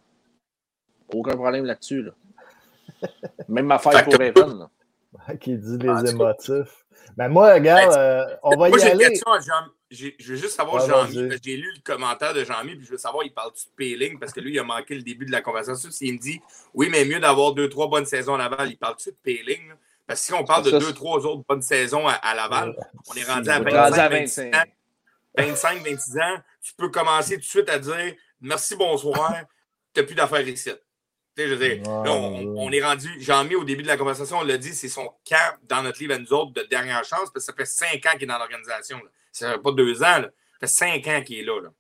[1.13, 2.03] Aucun problème là-dessus.
[2.03, 2.13] Là.
[3.49, 4.69] Même ma fête pour Evan.
[5.41, 6.85] Qui dit les émotifs.
[7.17, 9.09] Mais ben, moi, regarde, euh, on va y aller.
[9.09, 12.87] Question à Jean, je veux juste savoir, Jean-Mi, j'ai lu le commentaire de Jean-Mi, puis
[12.87, 15.27] je veux savoir, il parle-tu de Péling, parce que lui, il a manqué le début
[15.27, 15.91] de la conversation.
[15.91, 16.41] S'il me dit,
[16.75, 19.73] oui, mais mieux d'avoir deux, trois bonnes saisons à Laval, il parle-tu de Péling?
[20.07, 22.75] Parce que si on parle de deux, trois autres bonnes saisons à, Laval,
[23.09, 24.65] on est rendu à 25, 26 ans.
[25.37, 29.35] 25, 26 ans, tu peux commencer tout de suite à dire merci, bonsoir,
[29.95, 30.71] tu n'as plus d'affaires ici.
[31.49, 34.75] Je veux dire, on, est rendu, Jean-Mi, au début de la conversation, on l'a dit,
[34.75, 37.53] c'est son camp dans notre livre à nous autres de dernière chance, parce que ça
[37.53, 39.01] fait cinq ans qu'il est dans l'organisation.
[39.33, 40.29] Ça fait pas deux ans, là.
[40.61, 41.61] ça fait cinq ans qu'il est là.
[41.63, 41.71] là.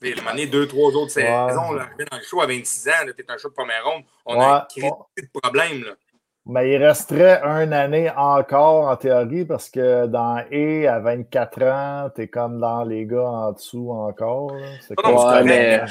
[0.00, 3.22] Il a mené deux, trois autres saisons, là, dans le show à 26 ans, tu
[3.22, 4.04] es un show de première ronde.
[4.24, 5.82] On a un de problème.
[5.82, 5.94] Là.
[6.48, 12.10] Mais il resterait une année encore en théorie parce que dans E à 24 ans,
[12.14, 14.56] tu es comme dans les gars en dessous encore.
[14.80, 15.42] C'est quoi?
[15.42, 15.84] mais...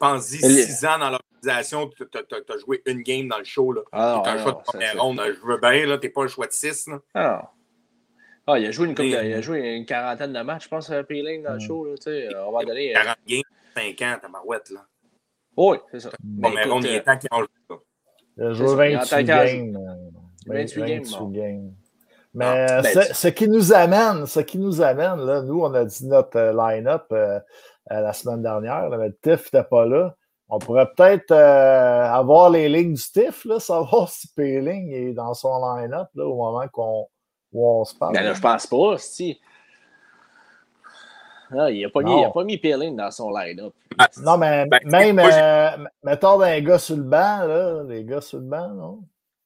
[0.00, 1.10] pense-y, six ans dans
[1.42, 3.72] tu as, joué une game dans le show.
[3.72, 3.82] Là.
[3.92, 5.20] Ah, un choix de première ronde.
[5.26, 6.86] Je veux bien, tu n'es pas un choix de six.
[6.88, 6.98] Là.
[7.14, 7.50] Ah.
[8.46, 11.02] Ah, il a joué une, il a joué une quarantaine de matchs, je pense, à
[11.04, 11.84] Peeling dans le show.
[11.84, 11.94] Là,
[12.46, 12.92] on va donner.
[12.92, 13.42] 40 games,
[13.76, 14.70] 5 ans, ta marouette.
[14.70, 14.80] Là.
[15.56, 16.10] Oui, c'est ça.
[16.20, 17.78] Bon, mais on, il est temps qu'ils ont joué.
[18.36, 19.78] Il a joué 28 games.
[20.46, 20.82] 28
[21.30, 21.74] games.
[22.34, 25.84] Mais ah, ben, ce, qui nous amène, ce qui nous amène, là, nous, on a
[25.84, 27.38] dit notre euh, line-up euh,
[27.90, 30.16] euh, la semaine dernière, là, mais Tiff n'était pas là.
[30.54, 35.76] On pourrait peut-être avoir les lignes du Tiff, là, savoir si Peeling est dans son
[35.76, 37.06] line-up au moment qu'on
[37.54, 38.12] on se parle.
[38.12, 39.40] Mais là, je pense pas, si.
[41.50, 43.72] Ah, il n'a pas, mis, pas mis Peeling dans son line-up.
[43.98, 48.20] Ah, non, mais ben, même, euh, mettons un gars sur le banc, là, les gars
[48.20, 49.00] sur le banc, non?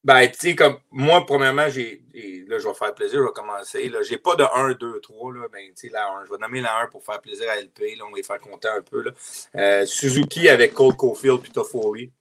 [0.06, 2.00] Ben, tu sais, comme moi, premièrement, j'ai.
[2.46, 3.88] Là, je vais faire plaisir, je vais commencer.
[3.88, 5.34] Là, j'ai pas de 1, 2, 3.
[5.34, 6.26] Là, ben, tu sais, la 1.
[6.26, 7.96] Je vais nommer la 1 pour faire plaisir à LP.
[7.98, 9.02] Là, on va les faire compter un peu.
[9.02, 9.10] Là.
[9.56, 12.12] Euh, Suzuki avec Cole Caulfield et Toffoli,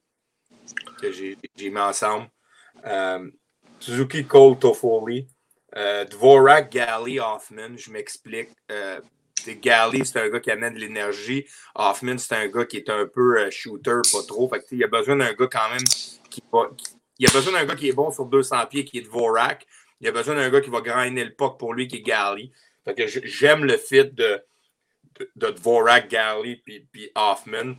[0.99, 2.27] que j'ai mis ensemble.
[2.87, 3.29] Euh,
[3.79, 5.27] Suzuki, Cole, Toffoli.
[5.75, 8.49] Euh, Dvorak, Galley, Hoffman, je m'explique.
[9.61, 11.45] Galley, c'est un gars qui amène de l'énergie.
[11.75, 14.49] Hoffman, c'est un gars qui est un peu shooter, pas trop.
[14.49, 15.83] Fait il y a besoin d'un gars quand même
[16.31, 16.71] qui va.
[17.17, 19.65] Il y a besoin d'un gars qui est bon sur 200 pieds, qui est Dvorak.
[20.01, 22.01] Il y a besoin d'un gars qui va grinder le puck pour lui, qui est
[22.01, 22.51] Galley.
[22.83, 24.43] Fait que j'aime le fit de,
[25.35, 27.75] Dvorak, Galley puis, puis Hoffman.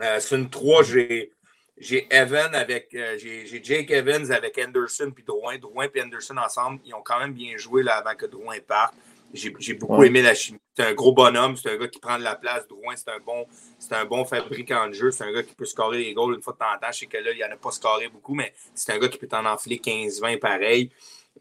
[0.00, 1.32] Euh, c'est une 3, j'ai
[1.80, 2.92] j'ai Evan avec.
[2.94, 5.58] Euh, j'ai Jake Evans avec Anderson puis Drouin.
[5.58, 8.94] Drouin et Anderson ensemble, ils ont quand même bien joué là, avant que Drouin parte.
[9.34, 10.58] J'ai beaucoup aimé la chimie.
[10.74, 12.66] C'est un gros bonhomme, c'est un gars qui prend de la place.
[12.66, 13.46] Drouin, c'est un bon,
[13.78, 15.10] c'est un bon fabricant de jeu.
[15.10, 16.92] C'est un gars qui peut scorer les goals une fois de temps en temps.
[16.92, 19.18] Je sais que là, il n'en a pas scoré beaucoup, mais c'est un gars qui
[19.18, 20.90] peut t'en enfiler 15-20 pareil.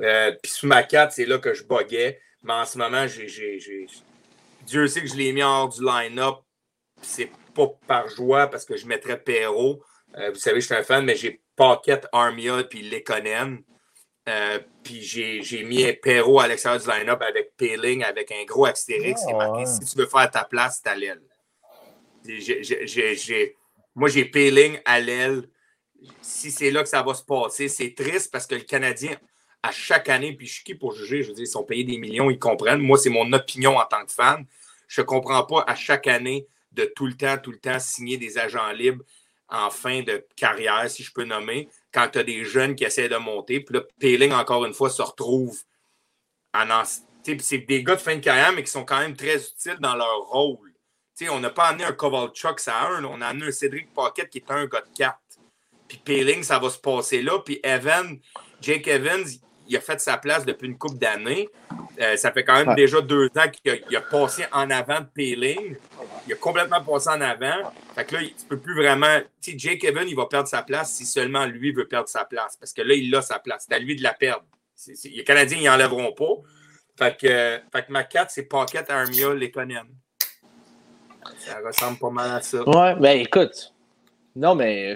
[0.02, 2.20] Euh, puis sous ma 4, c'est là que je boguais.
[2.44, 3.88] Mais en ce moment, j'ai.
[4.66, 6.36] Dieu sait que je l'ai mis hors du line-up.
[7.02, 9.82] C'est pas par joie parce que je mettrais Perrault.
[10.18, 13.64] Euh, vous savez, je suis un fan, mais j'ai Pocket, Armia puis Lekonen.
[14.28, 18.66] Euh, puis j'ai mis un Perrault à l'extérieur du line-up avec Peeling, avec un gros
[18.66, 21.22] astérix qui est marqué Si tu veux faire ta place, c'est à l'aile.
[23.96, 25.50] Moi, j'ai Peeling à l'aile.
[26.22, 29.18] Si c'est là que ça va se passer, c'est triste parce que le Canadien,
[29.64, 31.84] à chaque année, puis je suis qui pour juger, je veux dire, ils sont payés
[31.84, 32.80] des millions, ils comprennent.
[32.80, 34.46] Moi, c'est mon opinion en tant que fan.
[34.88, 38.18] Je ne comprends pas à chaque année de tout le temps, tout le temps signer
[38.18, 39.04] des agents libres
[39.50, 43.10] en fin de carrière, si je peux nommer, quand tu as des jeunes qui essaient
[43.10, 43.60] de monter.
[43.60, 45.60] Puis là, Péling, encore une fois, se retrouve
[46.54, 46.84] en.
[47.42, 49.96] C'est des gars de fin de carrière, mais qui sont quand même très utiles dans
[49.96, 50.72] leur rôle.
[51.30, 54.38] on n'a pas amené un Kovalchuk à un, on a amené un Cédric Pocket qui
[54.38, 55.18] est un gars de 4.
[55.90, 57.40] Puis Péling, ça va se passer là.
[57.40, 58.18] Puis Evan,
[58.62, 59.26] Jake Evans,
[59.68, 61.50] il a fait sa place depuis une couple d'années.
[62.00, 65.76] Euh, ça fait quand même déjà deux ans qu'il a, passé en avant de Péling.
[66.28, 67.72] Il a complètement passé en avant.
[67.96, 69.20] Fait que là, tu peux plus vraiment.
[69.42, 72.26] Tu sais, Jake Evan, il va perdre sa place si seulement lui veut perdre sa
[72.26, 72.56] place.
[72.58, 73.66] Parce que là, il a sa place.
[73.68, 74.46] C'est à lui de la perdre.
[75.04, 76.36] les Canadiens, ils n'enlèveront pas.
[76.98, 79.88] Fait que, fait que ma 4, c'est Pocket Armia Lekonen.
[81.40, 82.68] Ça ressemble pas mal à ça.
[82.68, 83.74] Ouais, ben écoute.
[84.36, 84.96] Non, mais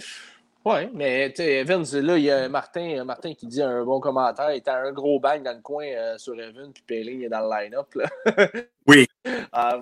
[0.64, 4.52] Oui, mais Evans, là, il y a Martin, Martin qui dit un bon commentaire.
[4.52, 7.42] Il était un gros bang dans le coin euh, sur Evans, puis Payling est dans
[7.42, 7.88] le line-up.
[8.88, 9.08] oui.
[9.52, 9.80] ah,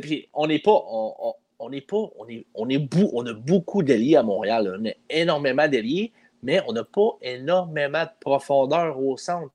[0.00, 0.84] puis on n'est pas.
[0.86, 2.08] On, on n'est pas.
[2.16, 4.78] On, est, on, est on a beaucoup d'alliés à Montréal.
[4.80, 6.12] On a énormément d'alliés,
[6.44, 9.50] mais on n'a pas énormément de profondeur au centre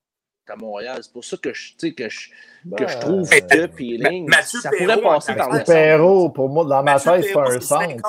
[0.49, 0.99] à Montréal.
[1.01, 2.29] C'est pour ça que je, que je,
[2.75, 6.83] que je ben, trouve que Peeling, ça pourrait passer par le Perrault, pour moi, dans
[6.83, 8.03] ma tête, c'est pas un centre.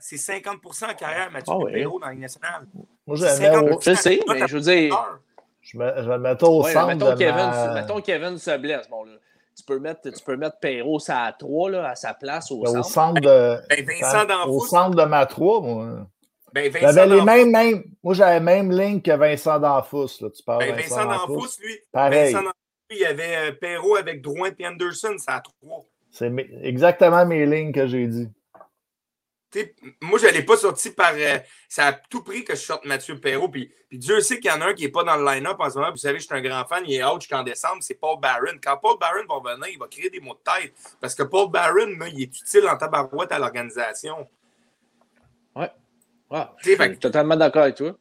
[0.00, 2.66] C'est 50 en carrière, Mathieu ah, Perrault, dans la nationale.
[3.06, 3.80] Moi, au...
[3.80, 5.20] Je sais, mais je veux dire...
[5.60, 7.72] Je, me, je vais mettre au centre mettons, de Kevin, ma...
[7.72, 8.86] mettons Kevin se blesse.
[8.90, 9.12] Bon, là,
[9.56, 12.66] tu peux mettre, tu peux mettre Perrault à 3 là, à sa place au, ben,
[12.66, 12.80] centre.
[12.80, 16.06] Au centre de, ben, Vincent au centre de ma 3, moi.
[16.54, 20.20] Ben, j'avais les mêmes, mêmes, moi, j'avais même ligne que Vincent D'Anfous.
[20.20, 20.30] Là.
[20.30, 21.80] Tu parles ben, Vincent, Vincent D'Anfous, lui.
[21.90, 22.32] Pareil.
[22.32, 22.54] Vincent D'Anfous,
[22.90, 25.84] il y avait euh, Perrault avec Drouin et Anderson, ça a trois.
[26.12, 26.32] C'est
[26.62, 28.28] exactement mes lignes que j'ai dit.
[30.00, 31.12] moi, je n'allais pas sorti par.
[31.16, 33.48] Euh, ça a tout pris que je sorte Mathieu Perrault.
[33.48, 35.68] Puis, Dieu sait qu'il y en a un qui n'est pas dans le line-up en
[35.68, 35.90] ce moment.
[35.90, 36.84] Vous savez, je suis un grand fan.
[36.86, 37.78] Il est out jusqu'en décembre.
[37.80, 38.58] C'est Paul Barron.
[38.62, 40.72] Quand Paul Barron va venir, il va créer des mots de tête.
[41.00, 44.28] Parce que Paul Barron, il est utile en tabarouette à l'organisation.
[46.30, 47.96] Ah, je suis totalement d'accord avec toi.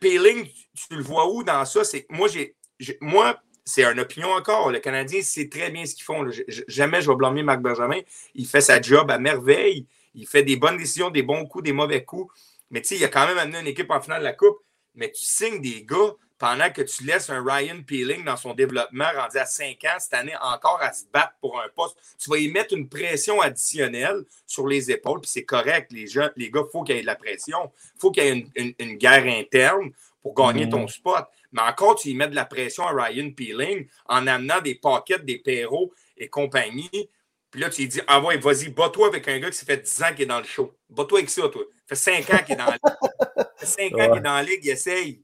[0.00, 1.84] Peeling, tu, le vois où dans ça?
[1.84, 2.56] C'est moi, j'ai,
[3.00, 4.70] moi, c'est une opinion encore.
[4.70, 6.24] Le Canadien sait très bien ce qu'ils font.
[6.68, 8.00] jamais je vais blâmer Marc Benjamin.
[8.34, 9.86] Il fait sa job à merveille.
[10.14, 12.32] Il fait des bonnes décisions, des bons coups, des mauvais coups.
[12.70, 14.58] Mais tu sais, il a quand même amené une équipe en finale de la Coupe.
[14.94, 19.08] Mais tu signes des gars pendant que tu laisses un Ryan Peeling dans son développement
[19.16, 22.38] rendu à 5 ans cette année encore à se battre pour un poste, tu vas
[22.38, 26.62] y mettre une pression additionnelle sur les épaules, puis c'est correct, les, gens, les gars,
[26.66, 29.24] il faut qu'il y ait de la pression, il faut qu'il y ait une, guerre
[29.26, 29.90] interne
[30.22, 30.88] pour gagner ton mm.
[30.88, 31.24] spot.
[31.52, 35.18] Mais encore, tu y mets de la pression à Ryan Peeling en amenant des paquets,
[35.20, 37.08] des perros et compagnie.
[37.50, 39.78] Puis là, tu lui dis, ah ouais, vas-y, bats-toi avec un gars qui s'est fait
[39.78, 40.74] 10 ans qu'il est dans le show.
[40.90, 41.62] Bats-toi avec ça, toi.
[41.88, 42.96] Ça fait 5 ans qu'il est dans la ligue.
[43.36, 45.22] Ça fait 5 ans qu'il est dans la ligue, il essaye.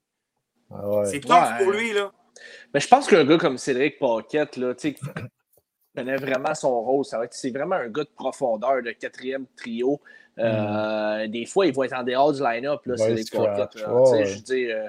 [0.74, 2.12] Ah c'est top pour lui, là.
[2.74, 4.96] Mais je pense qu'un gars comme Cédric Paquette, là, tu sais,
[5.94, 7.04] connaît vraiment son rôle.
[7.30, 10.00] C'est vraiment un gars de profondeur, de quatrième trio.
[10.38, 11.30] Euh, mm.
[11.30, 13.70] Des fois, il va être en dehors du line-up, là, Cédric Paquette.
[13.74, 14.88] Je veux euh,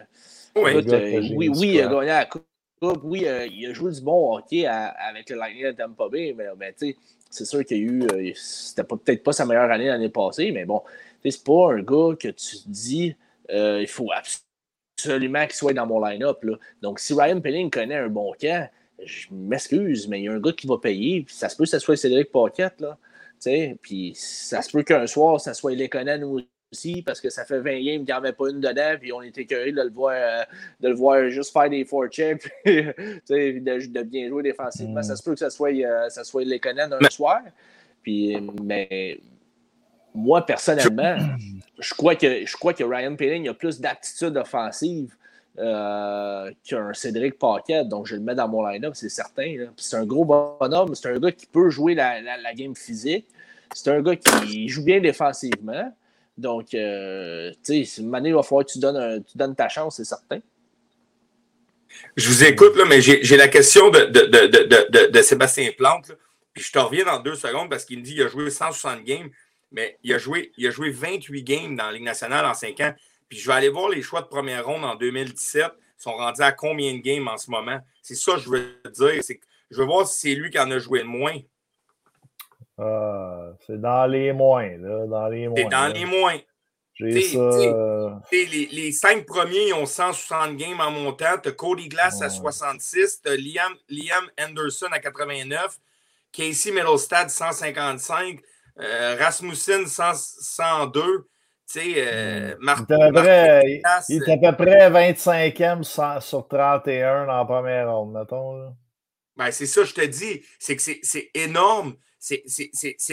[0.55, 2.43] euh, oui, oui, il a gagné la coupe.
[3.03, 6.75] Oui, il a joué du bon hockey avec le line-up de Tampa Bay, mais, mais
[7.29, 8.33] c'est sûr qu'il y a eu.
[8.35, 10.81] C'était peut-être pas sa meilleure année l'année passée, mais bon,
[11.23, 13.15] c'est pas un gars que tu dis
[13.49, 14.52] il faut absolument
[14.97, 16.43] absolument qu'il soit dans mon line-up.
[16.81, 18.69] Donc, si Ryan Pelling connaît un bon camp,
[19.03, 21.23] je m'excuse, mais il y a un gars qui va payer.
[21.23, 22.79] Puis ça se peut que ce soit Cédric Paquette.
[22.79, 22.97] Là,
[23.81, 27.71] puis ça se peut qu'un soir, ça soit Lekonen aussi, parce que ça fait 20
[27.71, 30.15] games qu'il n'y en avait pas une dedans, puis on était curieux de le voir,
[30.15, 30.43] euh,
[30.79, 35.01] de le voir juste faire des forecheck, de, de bien jouer défensivement.
[35.01, 35.03] Mm.
[35.03, 37.41] Ça se peut que ça soit, euh, ça soit Lekonen un soir.
[38.01, 39.19] Puis, mais
[40.13, 41.17] moi, personnellement,
[41.79, 45.15] je crois que, je crois que Ryan Peeling a plus d'aptitude offensive
[45.59, 47.87] euh, qu'un Cédric Paquette.
[47.87, 49.67] Donc, je le mets dans mon line-up, c'est certain.
[49.77, 50.95] C'est un gros bonhomme.
[50.95, 53.25] C'est un gars qui peut jouer la, la, game physique.
[53.73, 55.93] C'est un gars qui joue bien défensivement.
[56.37, 59.97] Donc, euh, tu sais, année, il va falloir que tu donnes, tu donnes ta chance,
[59.97, 60.39] c'est certain.
[62.17, 66.11] Je vous écoute, là, mais j'ai la question de, de, de Sébastien Plante.
[66.53, 69.03] Puis je te reviens dans deux secondes parce qu'il me dit qu'il a joué 160
[69.03, 69.29] games
[69.73, 72.79] mais il a, joué, il a joué 28 games dans la Ligue nationale en 5
[72.79, 72.93] ans.
[73.27, 75.65] Puis je vais aller voir les choix de première ronde en 2017.
[75.65, 77.79] Ils sont rendus à combien de games en ce moment?
[78.01, 79.21] C'est ça que je veux dire.
[79.71, 81.35] je veux voir si c'est lui qui en a joué le moins.
[82.77, 84.77] Ah, c'est dans les moins.
[84.77, 85.57] Là, dans les moins.
[85.57, 86.37] C'est dans les moins.
[86.99, 91.37] Les, les, cinq premiers ils ont 160 games en montant.
[91.41, 95.79] Tu as Cody Glass à 66, tu as Liam, Liam Anderson à 89,
[96.31, 98.39] Casey Middlestad 155,
[98.79, 101.27] euh, Rasmussen 102.
[101.65, 102.85] Tu sais, euh, hmm.
[104.09, 105.83] il, est à peu près 25e
[106.21, 108.75] sur 31 dans la première ronde, mettons.
[109.37, 110.41] Ben, c'est ça, je te dis.
[110.59, 111.95] C'est que c'est énorme.
[112.19, 112.43] C'est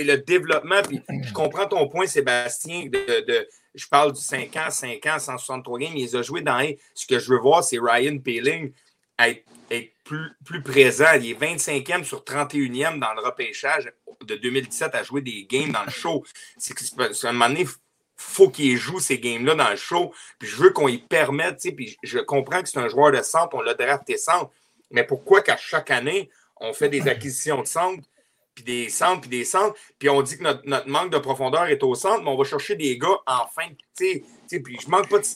[0.04, 0.82] le développement.
[0.82, 5.78] Puis je comprends ton point, Sébastien, de, je parle du 5 ans, 5 ans, 163
[5.78, 5.92] games.
[5.94, 6.60] Il les a joués dans
[6.94, 8.72] Ce que je veux voir, c'est Ryan Peeling
[9.20, 9.44] être,
[10.44, 11.12] plus, présent.
[11.16, 13.92] Il est 25e sur 31e dans le repêchage
[14.24, 16.24] de 2017 à jouer des games dans le show.
[16.58, 16.74] C'est
[17.24, 17.66] un moment donné,
[18.16, 20.12] faut qu'il joue ces games-là dans le show.
[20.38, 23.54] Puis je veux qu'on y permette, puis je comprends que c'est un joueur de centre,
[23.54, 24.50] on l'a drafté centre,
[24.90, 28.02] mais pourquoi qu'à chaque année, on fait des acquisitions de centre,
[28.54, 31.82] puis des centres, puis des centres, puis on dit que notre, manque de profondeur est
[31.82, 33.76] au centre, mais on va chercher des gars en fin de.
[33.96, 35.26] Tu sais, puis je manque pas de.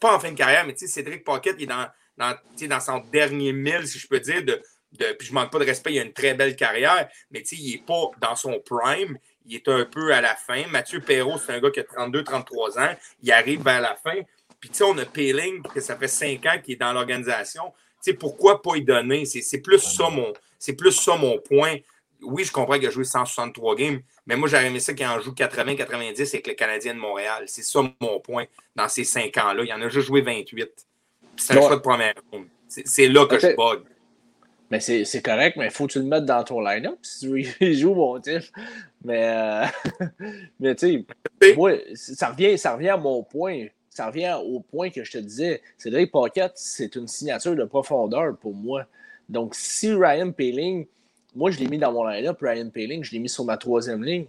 [0.00, 1.86] pas en fin de carrière, mais Cédric Pocket, il est dans,
[2.16, 2.36] dans,
[2.68, 4.60] dans son dernier mille, si je peux dire, de,
[4.92, 7.82] puis je manque pas de respect, il a une très belle carrière, mais il n'est
[7.86, 9.18] pas dans son prime.
[9.46, 10.66] il est un peu à la fin.
[10.68, 12.96] Mathieu Perrault, c'est un gars qui a 32-33 ans.
[13.22, 14.20] Il arrive vers la fin.
[14.60, 17.72] Puis, on a Peeling, que ça fait 5 ans qu'il est dans l'organisation.
[18.18, 19.24] Pourquoi pas y donner?
[19.24, 20.32] C'est plus, ça mon,
[20.76, 21.76] plus ça mon point.
[22.22, 25.18] Oui, je comprends qu'il a joué 163 games, mais moi, j'aurais aimé ça qu'il en
[25.20, 27.44] joue 80-90 avec le Canadien de Montréal.
[27.46, 28.44] C'est ça mon point
[28.76, 29.64] dans ces 5 ans-là.
[29.64, 30.86] Il en a juste joué 28.
[31.40, 32.46] C'est un choix de première ronde.
[32.68, 33.80] C'est là que je bug.
[34.70, 37.42] Mais c'est correct, mais il faut que tu le mettes dans ton line-up si tu
[37.42, 38.42] veux joue mon type.
[39.04, 39.66] Mais, euh,
[40.60, 41.04] mais tu
[41.40, 43.66] sais, moi, ça revient, ça revient à mon point.
[43.88, 45.60] Ça revient au point que je te disais.
[45.76, 48.86] Cédric Pocket, c'est une signature de profondeur pour moi.
[49.28, 50.86] Donc, si Ryan Paling,
[51.34, 54.04] moi, je l'ai mis dans mon line-up, Ryan Paling, je l'ai mis sur ma troisième
[54.04, 54.26] ligne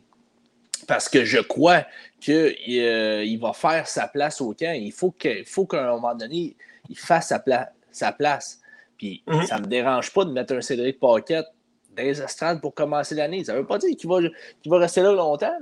[0.88, 1.86] parce que je crois
[2.20, 4.76] qu'il euh, il va faire sa place au camp.
[4.76, 5.36] Il faut qu'à
[5.74, 6.56] un moment donné,
[6.92, 7.44] il fasse sa,
[7.92, 8.60] sa place.
[8.98, 9.46] Puis mhm.
[9.46, 11.48] ça ne me dérange pas de mettre un Cédric Paquette
[11.96, 13.44] dans les estrades pour commencer l'année.
[13.44, 14.20] Ça ne veut pas dire qu'il va,
[14.66, 15.58] va rester là longtemps.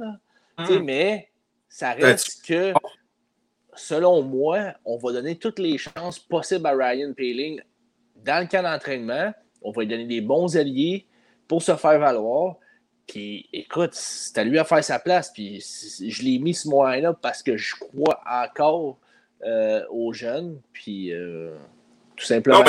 [0.57, 0.83] Mhm.
[0.83, 1.29] Mais
[1.69, 2.73] ça reste que,
[3.75, 7.61] selon moi, on va donner toutes les chances possibles à Ryan Paling
[8.15, 9.31] dans le camp d'entraînement.
[9.61, 11.07] On va lui donner des bons alliés
[11.47, 12.57] pour se faire valoir.
[13.07, 15.31] Puis écoute, c'est à lui à faire sa place.
[15.31, 18.99] Puis je l'ai mis ce moyen-là parce que je crois encore
[19.45, 20.61] euh, aux jeunes.
[20.73, 21.55] Puis euh,
[22.15, 22.63] tout simplement.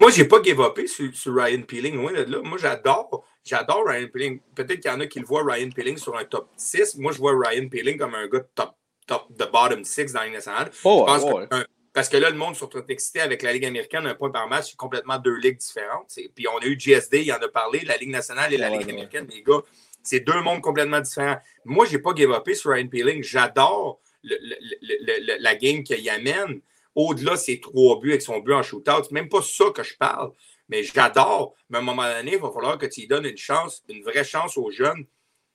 [0.00, 2.40] Moi, je n'ai pas give sur, Ryan Peeling, loin de là.
[2.42, 3.26] Moi, j'adore.
[3.44, 4.40] J'adore Ryan Peeling.
[4.54, 6.96] Peut-être qu'il y en a qui le voient Ryan Peeling sur un top 6.
[6.96, 8.70] Moi, je vois Ryan Peeling comme un gars top,
[9.06, 10.70] top de bottom 6 dans la Ligue nationale.
[10.84, 14.06] Oh, je pense que, parce que là, le monde sur excité avec la Ligue américaine,
[14.06, 16.16] un point par match, c'est complètement deux ligues différentes.
[16.34, 18.88] Puis on a eu GSD, il en a parlé, la Ligue nationale et la Ligue
[18.88, 19.60] américaine, les gars.
[20.02, 21.38] C'est deux mondes complètement différents.
[21.66, 23.22] Moi, je n'ai pas give sur Ryan Peeling.
[23.22, 26.60] J'adore la game qu'il amène.
[26.94, 29.82] Au-delà de ses trois buts avec son but en shootout, c'est même pas ça que
[29.82, 30.32] je parle.
[30.68, 31.54] Mais j'adore.
[31.68, 34.24] Mais à un moment donné, il va falloir que tu donnes une chance, une vraie
[34.24, 35.06] chance aux jeunes.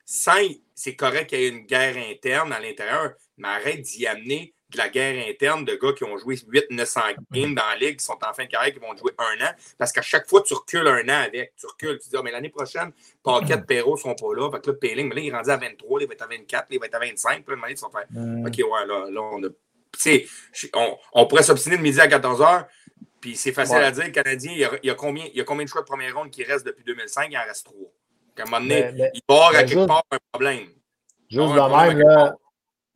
[0.04, 4.78] C'est correct qu'il y ait une guerre interne à l'intérieur, mais arrête d'y amener de
[4.78, 8.18] la guerre interne de gars qui ont joué 800-900 games dans la ligue, qui sont
[8.22, 9.50] en fin de carrière, qui vont jouer un an.
[9.78, 11.54] Parce qu'à chaque fois, tu recules un an avec.
[11.56, 11.98] Tu recules.
[12.00, 12.90] Tu dis, ah, mais l'année prochaine,
[13.22, 14.50] Paquet, Perrault ne seront pas là.
[14.50, 16.26] Fait que là, Payling, mais là, il est rendu à 23, il va être à
[16.26, 17.44] 24, il va être à 25.
[17.44, 19.48] Puis là, ils sont fait, OK, ouais, là, là, on a
[20.74, 22.66] on, on, pourrait s'obstiner de midi à 14h,
[23.20, 25.64] puis c'est facile à dire, le Canadien, il y, a, combien, il y a combien
[25.64, 27.28] de choix de première ronde qui restent depuis 2005?
[27.30, 27.90] Il en reste trois.
[28.38, 30.66] À un moment donné, il va avoir à quelque part un problème.
[31.28, 32.36] Juste de même, là,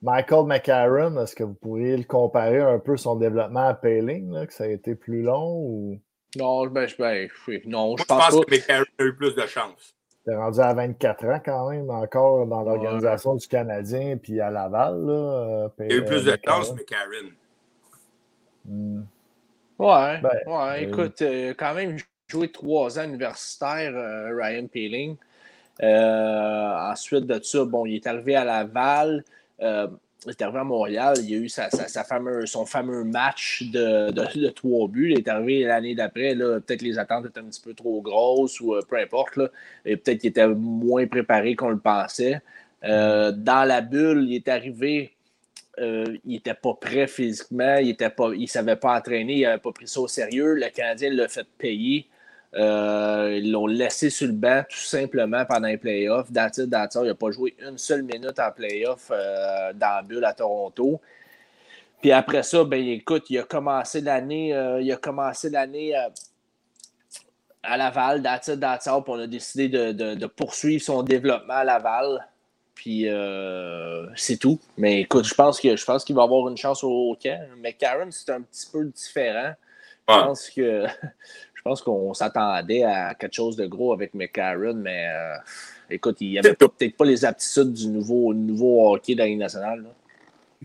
[0.02, 4.46] Michael McCarron, est-ce que vous pourriez le comparer un peu son développement à Payling, là,
[4.46, 6.00] que ça a été plus long ou?
[6.36, 7.28] Non, ben, ben,
[7.66, 9.94] non, je, pense, que McCarron a eu plus de chance.
[10.24, 15.04] T'es rendu à 24 ans quand même, encore dans l'organisation du Canadien, puis à Laval.
[15.04, 17.30] Là, euh, Il a eu plus de chance, Karen.
[18.64, 19.02] Hmm.
[19.78, 21.96] Ouais, ben, ouais, écoute, euh, quand même
[22.28, 25.16] joué trois ans universitaire, euh, Ryan Peeling.
[25.82, 31.34] ensuite de ça, bon, il est arrivé à Laval il est arrivé à Montréal, il
[31.34, 35.12] a eu sa, son fameux match de, trois buts.
[35.12, 38.74] Il est arrivé l'année d'après, peut-être les attentes étaient un petit peu trop grosses ou
[38.74, 39.36] euh, peu importe.
[39.36, 39.48] Là,
[39.84, 42.40] et peut-être qu'il était moins préparé qu'on le pensait.
[42.84, 45.12] Euh, dans la bulle, il est arrivé,
[45.78, 49.88] euh, il n'était pas prêt physiquement, il ne savait pas entraîner, il n'avait pas pris
[49.88, 50.54] ça au sérieux.
[50.54, 52.06] Le Canadien l'a fait payer.
[52.54, 56.26] Euh, ils l'ont laissé sur le banc tout simplement pendant les playoffs.
[56.30, 61.00] il n'a pas joué une seule minute en playoff euh, dans la bulle à Toronto.
[62.00, 65.94] Puis après ça, ben écoute, il a commencé l'année, euh, il a commencé l'année
[67.62, 68.52] à Laval, puis
[69.06, 72.26] on a décidé de, poursuivre son développement à Laval.
[72.74, 73.06] Puis
[74.16, 74.58] c'est tout.
[74.76, 77.38] Mais écoute, je pense que je pense qu'il va avoir une chance au, camp.
[77.58, 79.52] Mais Karen, c'est un petit peu différent.
[80.08, 80.86] Je pense que
[81.60, 85.36] je pense qu'on s'attendait à quelque chose de gros avec McCarron, mais euh,
[85.90, 89.84] écoute, il avait peut-être pas les aptitudes du nouveau, nouveau hockey de la Ligue nationale.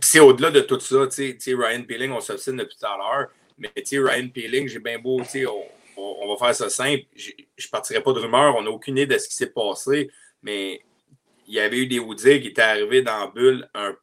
[0.02, 3.28] C'est au-delà de tout ça, tu sais, Ryan Peeling, on s'obstine depuis tout à l'heure,
[3.58, 8.02] mais Ryan Peeling, j'ai bien beau, sais, on, va faire ça simple, je ne partirai
[8.02, 10.10] pas de rumeur, on n'a aucune idée de ce qui s'est passé,
[10.42, 10.82] mais
[11.46, 13.94] il y avait eu des Woodies qui étaient arrivés dans la bulle un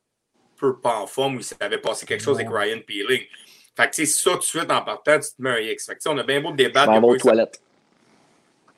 [0.58, 3.22] peu pas en forme, où il s'avait passé quelque chose avec Ryan Peeling.
[3.76, 5.86] Fait que, ça, tout de suite, en partant, tu te mets un X.
[5.86, 6.90] Fait que, on a bien beau débattre.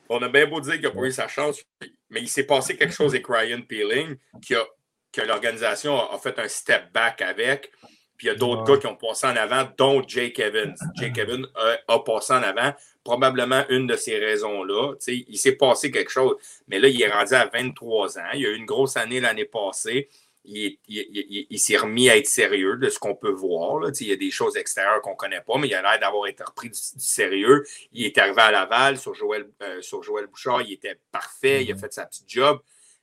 [0.07, 1.61] On a bien beau dire qu'il n'a pas eu sa chance,
[2.09, 4.63] mais il s'est passé quelque chose avec Ryan Peeling qui a,
[5.11, 7.71] que l'organisation a, fait un step back avec.
[8.17, 10.75] Puis il y a d'autres gars qui ont passé en avant, dont Jake Evans.
[10.95, 11.45] Jake Evans
[11.87, 12.73] a, passé en avant,
[13.03, 14.93] probablement une de ces raisons-là.
[15.07, 16.35] Il s'est passé quelque chose.
[16.67, 18.31] Mais là, il est rendu à 23 ans.
[18.35, 20.07] Il a eu une grosse année l'année passée
[20.47, 23.79] il, s'est remis à être sérieux de ce qu'on peut voir.
[23.79, 23.91] Là.
[23.99, 26.27] Il y a des choses extérieures qu'on ne connaît pas, mais il a l'air d'avoir
[26.27, 27.63] été repris du, sérieux.
[27.91, 31.71] Il est arrivé à Laval sur Joël, euh, sur Joël Bouchard, il était parfait, il
[31.71, 31.79] a mm-hmm.
[31.79, 32.59] fait sa petite job.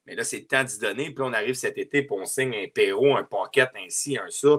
[0.06, 1.10] Mais là, c'est le temps d'y donner.
[1.10, 4.56] Puis on arrive cet été, puis on signe un Perrault, un Pocket, ainsi, un ça.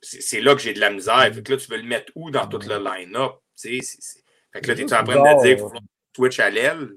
[0.00, 1.22] C'est là que j'ai de la misère.
[1.32, 3.32] Fait que là, tu veux le mettre où dans toute le line-up?
[3.56, 3.80] Fait
[4.60, 5.72] que là, tu es en train de dire qu'il faut
[6.14, 6.96] switch à l'aile?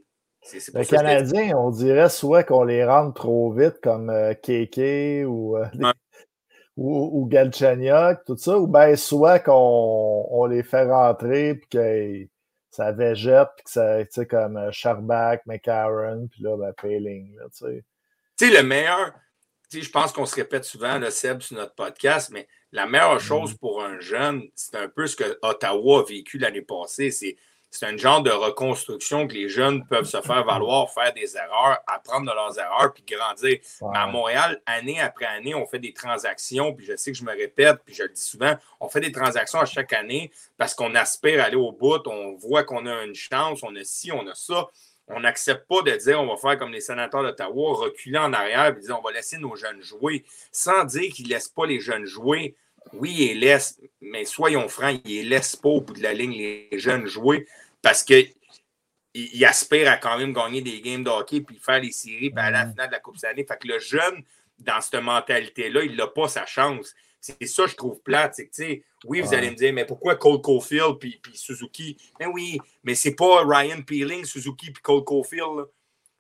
[0.73, 5.65] Les Canadiens, on dirait soit qu'on les rentre trop vite comme euh, Keke ou, euh,
[6.77, 12.27] ou, ou Galchenyuk, tout ça, ou bien soit qu'on on les fait rentrer puis que
[12.69, 17.35] ça végète, puis que ça, tu sais, comme euh, Charback, McCarron, puis là, ben, Payling,
[17.35, 17.85] tu sais.
[18.37, 19.13] Tu sais, le meilleur,
[19.69, 22.85] tu sais, je pense qu'on se répète souvent, le Seb, sur notre podcast, mais la
[22.85, 23.57] meilleure chose mm.
[23.57, 27.35] pour un jeune, c'est un peu ce que Ottawa a vécu l'année passée, c'est
[27.69, 31.79] c'est un genre de reconstruction que les jeunes peuvent se faire valoir, faire des erreurs,
[31.87, 33.59] apprendre de leurs erreurs, puis grandir.
[33.81, 37.23] Mais à Montréal, année après année, on fait des transactions, puis je sais que je
[37.23, 40.73] me répète, puis je le dis souvent, on fait des transactions à chaque année parce
[40.73, 44.11] qu'on aspire à aller au bout, on voit qu'on a une chance, on a ci,
[44.11, 44.67] on a ça.
[45.09, 48.67] On n'accepte pas de dire on va faire comme les sénateurs d'Ottawa, reculer en arrière
[48.67, 51.79] et dire on va laisser nos jeunes jouer, sans dire qu'ils ne laissent pas les
[51.79, 52.55] jeunes jouer.
[52.93, 56.31] Oui, ils laissent, mais soyons francs, ils ne laissent pas au bout de la ligne
[56.31, 57.47] les jeunes jouer
[57.81, 62.29] parce qu'ils aspirent à quand même gagner des games de hockey puis faire les séries
[62.29, 63.45] puis à la finale de la Coupe Stanley.
[63.47, 64.23] Fait que le jeune,
[64.59, 66.93] dans cette mentalité-là, il n'a pas sa chance.
[67.19, 68.35] C'est ça, je trouve plate.
[68.35, 71.97] C'est que, oui, vous allez me dire, mais pourquoi Cole Caulfield puis, puis Suzuki?
[72.19, 75.65] Mais oui, mais c'est pas Ryan Peeling, Suzuki puis Cole Caulfield.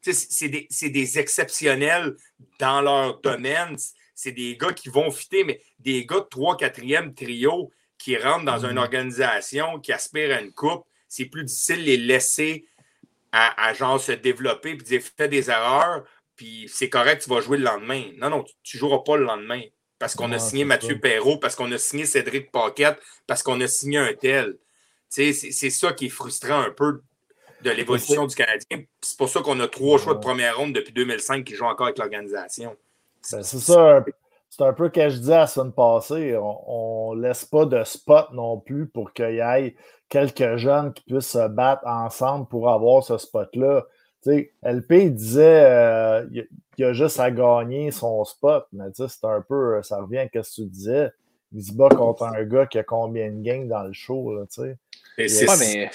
[0.01, 2.15] C'est des, des, exceptionnels
[2.59, 3.75] dans leur domaine
[4.17, 8.45] c'est des gars qui vont fitter, mais des gars de 3 4e trio qui rentrent
[8.45, 8.79] dans une mm.
[8.79, 12.65] organisation, qui aspirent à une coupe, c'est plus difficile de les laisser
[13.31, 16.03] à, genre se développer puis dire fais des erreurs,
[16.35, 18.05] puis c'est correct, tu vas jouer le lendemain.
[18.17, 19.61] Non, non, tu ne joueras pas le lendemain
[19.99, 23.67] parce qu'on a signé Mathieu Perrault, parce qu'on a signé Cédric Paquette, parce qu'on a
[23.67, 24.57] signé un tel.
[25.09, 27.01] C'est ça qui est frustrant un peu
[27.61, 28.83] de l'évolution du Canadien.
[29.01, 31.85] C'est pour ça qu'on a trois choix de première ronde depuis 2005 qui jouent encore
[31.85, 32.75] avec l'organisation.
[33.31, 34.03] Ben, c'est ça.
[34.49, 36.37] C'est un peu ce que je disais la semaine passée.
[36.37, 39.75] On ne laisse pas de spot non plus pour qu'il y ait
[40.09, 43.85] quelques jeunes qui puissent se battre ensemble pour avoir ce spot-là.
[44.63, 46.25] LP disait euh,
[46.75, 50.49] qu'il a juste à gagner son spot, mais c'est un peu, ça revient à ce
[50.49, 51.11] que tu disais.
[51.53, 54.35] Il se bat contre un gars qui a combien de gains dans le show.
[54.35, 54.77] Là, c'est
[55.17, 55.89] mais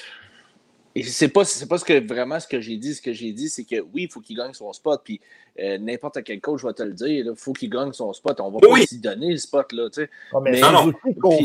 [0.94, 2.94] et c'est pas, c'est pas ce que, vraiment ce que j'ai dit.
[2.94, 5.00] Ce que j'ai dit, c'est que oui, il faut qu'il gagne son spot.
[5.02, 5.20] Puis
[5.58, 7.26] euh, n'importe quel coach va te le dire.
[7.26, 8.40] Il faut qu'il gagne son spot.
[8.40, 9.72] On va pas s'y donner le spot.
[9.72, 10.10] Là, tu sais.
[10.34, 10.92] Ah, mais, non,
[11.22, 11.38] non.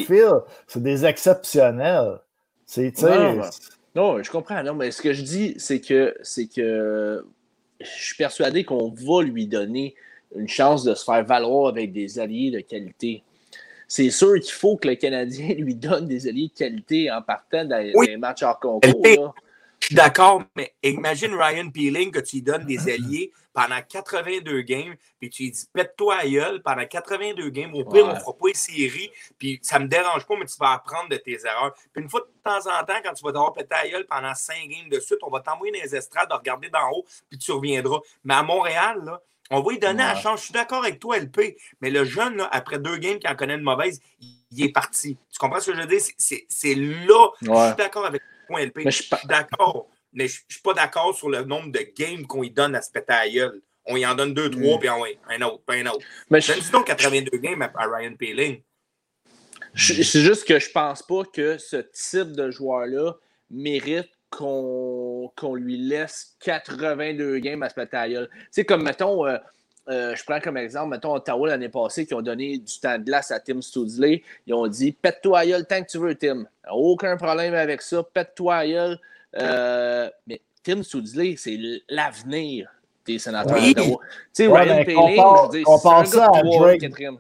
[0.68, 2.20] c'est des exceptionnels.
[2.66, 3.42] C'est, non,
[3.96, 4.62] non, je comprends.
[4.62, 7.26] Non, mais ce que je dis, c'est que, c'est que
[7.80, 9.96] je suis persuadé qu'on va lui donner
[10.36, 13.24] une chance de se faire valoir avec des alliés de qualité.
[13.88, 17.68] C'est sûr qu'il faut que le Canadien lui donne des alliés de qualité en partant
[17.70, 19.34] les matchs hors concours.
[19.80, 24.62] Je suis d'accord, mais imagine Ryan Peeling que tu lui donnes des alliés pendant 82
[24.62, 27.74] games, puis tu lui dis pète-toi à gueule pendant 82 games.
[27.74, 30.46] Au pire, on ne fera pas une série, puis ça ne me dérange pas, mais
[30.46, 31.74] tu vas apprendre de tes erreurs.
[31.94, 34.34] Puis une fois de temps en temps, quand tu vas devoir péter à gueule pendant
[34.34, 37.52] 5 games de suite, on va t'envoyer dans les estrades, regarder d'en haut, puis tu
[37.52, 38.00] reviendras.
[38.24, 40.40] Mais à Montréal, là, on va lui donner la chance.
[40.42, 43.36] Je suis d'accord avec toi, LP, mais le jeune, là, après deux games qui en
[43.36, 44.00] connaît une mauvaise,
[44.52, 45.18] il est parti.
[45.32, 46.02] Tu comprends ce que je veux dire?
[46.18, 47.30] C'est là.
[47.42, 48.82] Je suis d'accord avec toi, LP.
[48.86, 49.88] je suis d'accord.
[50.14, 52.82] Mais je ne suis pas d'accord sur le nombre de games qu'on lui donne à
[52.82, 53.50] ce péter
[53.86, 54.80] On y en donne deux, trois, mm.
[54.80, 56.06] puis un autre, puis un autre.
[56.30, 56.54] Mais je...
[56.54, 58.62] Donne donc 82 games à, Ryan Peeling.
[59.76, 63.14] C'est juste que je pense pas que ce type de joueur-là
[63.52, 69.26] mérite qu'on lui laisse 82 games à ce péter Tu sais, comme mettons.
[69.26, 69.38] Euh,
[69.90, 73.04] euh, je prends comme exemple, mettons, Ottawa l'année passée, qui ont donné du temps de
[73.06, 74.22] glace à Tim Studley.
[74.46, 76.46] Ils ont dit Pète-toi le tant que tu veux, Tim.
[76.70, 78.04] Aucun problème avec ça.
[78.04, 78.66] Pète-toi
[79.40, 82.70] euh, mais Tim Studley, c'est l'avenir
[83.06, 84.00] des sénateurs d'Ottawa.
[84.02, 87.18] Tu sais, Ryan Paling, je veux dire, c'est de quatrième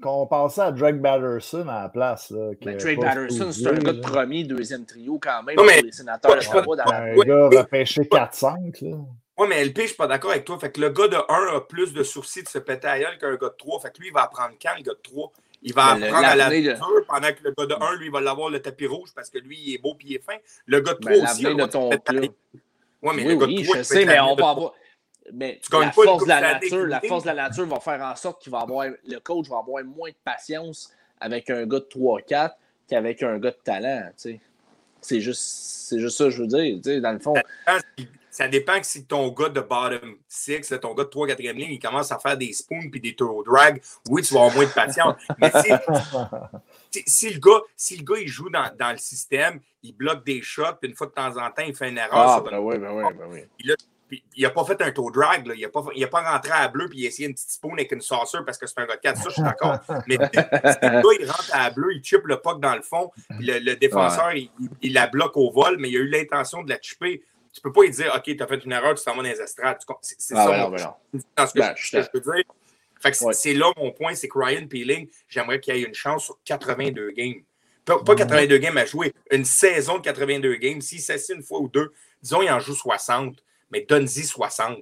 [0.00, 2.30] qu'on pensait à Drake Batterson à la place.
[2.30, 5.56] Là, mais Drake Batterson, c'est un gars de premier, deuxième trio quand même.
[5.56, 8.96] pour les sénateurs d'Ottawa dans la Un gars repêché 4-5.
[9.40, 10.58] Oui, mais LP, je suis pas d'accord avec toi.
[10.58, 13.16] Fait que le gars de 1 a plus de sourcils de se péter à gueule
[13.18, 13.80] qu'un gars de 3.
[13.80, 15.32] Fait que lui, il va apprendre quand, le gars de 3?
[15.62, 16.74] Il va apprendre à la de...
[17.06, 19.38] pendant que le gars de 1, lui, il va l'avoir le tapis rouge parce que
[19.38, 20.36] lui, il est beau et il est fin.
[20.66, 21.42] Le gars de 3 ben, aussi.
[21.42, 21.88] De ton.
[21.88, 24.74] Ouais, mais oui, le gars de 3, je sais, mais on va avoir.
[25.32, 28.42] Mais la force, de la, nature, la force de la nature va faire en sorte
[28.42, 32.52] qu'il va avoir le coach va avoir moins de patience avec un gars de 3-4
[32.88, 34.10] qu'avec un gars de talent.
[34.16, 37.00] C'est juste, juste ça que je veux dire.
[37.00, 37.34] Dans le fond.
[38.30, 41.78] Ça dépend que si ton gars de bottom 6, ton gars de 3-4e ligne, il
[41.80, 44.70] commence à faire des spoons puis des tours drag, oui, tu vas avoir moins de
[44.70, 45.16] patience.
[45.38, 45.50] Mais
[46.90, 50.24] si, si, le gars, si le gars il joue dans, dans, le système, il bloque
[50.24, 52.12] des shots, puis une fois de temps en temps, il fait une erreur.
[52.12, 53.74] Ah, ben oui, ben oui, ben oui.
[54.10, 55.54] Puis, il n'a pas fait un toe drag, là.
[55.54, 57.92] il n'a pas, pas rentré à bleu puis il a essayé une petite spoon avec
[57.92, 59.16] une saucer parce que c'est un gars de 4.
[59.16, 59.78] Ça, je suis d'accord.
[60.08, 60.32] Mais gars,
[60.82, 64.92] il rentre à bleu, il chip le puck dans le fond, puis le, défenseur, il,
[64.92, 67.22] la bloque au vol, mais il a eu l'intention de la chipper.
[67.52, 69.22] Tu peux pas lui dire, OK, tu as fait une erreur, tu t'en vas dans
[69.22, 69.78] les estrades.
[70.02, 71.46] C'est ah, ça.
[71.46, 72.44] Ce que ben, je, peux dire.
[73.00, 76.24] Fait que c'est là mon point, c'est que Ryan Peeling, j'aimerais qu'il ait une chance
[76.24, 77.42] sur 82 games.
[77.84, 80.80] Pas, 82 games à jouer, une saison de 82 games.
[80.80, 81.92] S'il s'assied une fois ou deux,
[82.22, 83.36] disons, il en joue 60,
[83.70, 84.78] mais donne-y 60.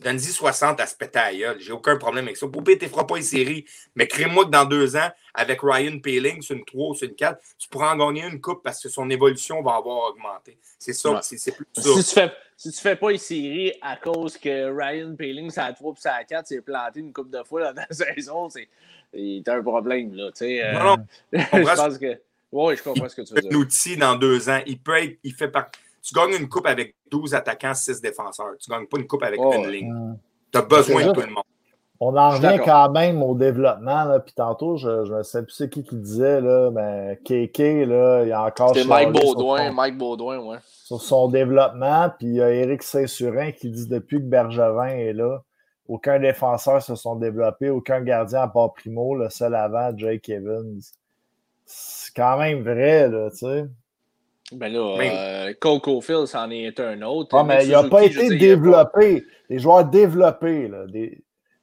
[0.00, 2.48] Donne-y 60 à ce péter J'ai aucun problème avec ça.
[2.48, 3.64] Poupée, tu ne feras pas une série,
[3.94, 7.14] mais crée-moi que dans deux ans, avec Ryan Peeling, sur une 3 ou sur une
[7.14, 10.58] 4, tu pourras en gagner une coupe parce que son évolution va avoir augmenté.
[10.78, 11.82] C'est ça, c'est plus ça.
[11.82, 15.72] Si tu fais, si tu fais pas une série à cause que Ryan Peeling, ça
[15.72, 18.68] 3 ou ça 4, s'est planté une coupe de fois dans la saison, c'est
[19.46, 20.14] un problème.
[20.14, 21.06] Là, euh, non, non.
[21.32, 22.20] je pense que.
[22.52, 23.50] Oui, je comprends ce que tu veux dire.
[23.52, 26.66] Un outil dans deux ans, il peut être, il fait partie tu gagnes une coupe
[26.66, 28.52] avec 12 attaquants, 6 défenseurs.
[28.60, 30.16] Tu ne gagnes pas une coupe avec une ligne.
[30.52, 31.44] Tu as besoin de tout le monde.
[32.00, 34.04] On en revient quand même au développement.
[34.04, 34.20] Là.
[34.20, 37.58] Puis tantôt, je ne sais plus c'est qui qui disait, là, mais KK,
[37.88, 38.74] là, il y a encore.
[38.74, 40.58] C'est Mike Baudouin, Mike Baudouin, ouais.
[40.62, 42.10] Sur son développement.
[42.18, 45.42] Puis il y a Eric Saint-Surin qui dit depuis que Bergevin est là,
[45.88, 50.80] aucun défenseur se sont développés, aucun gardien à part Primo, le seul avant, Jake Evans.
[51.64, 53.64] C'est quand même vrai, là, tu sais.
[54.52, 57.36] Ben là, euh, Coco Phil, c'en est un autre.
[57.36, 59.24] Ah, mais il n'a pas été développé.
[59.48, 60.84] Des joueurs développés, là.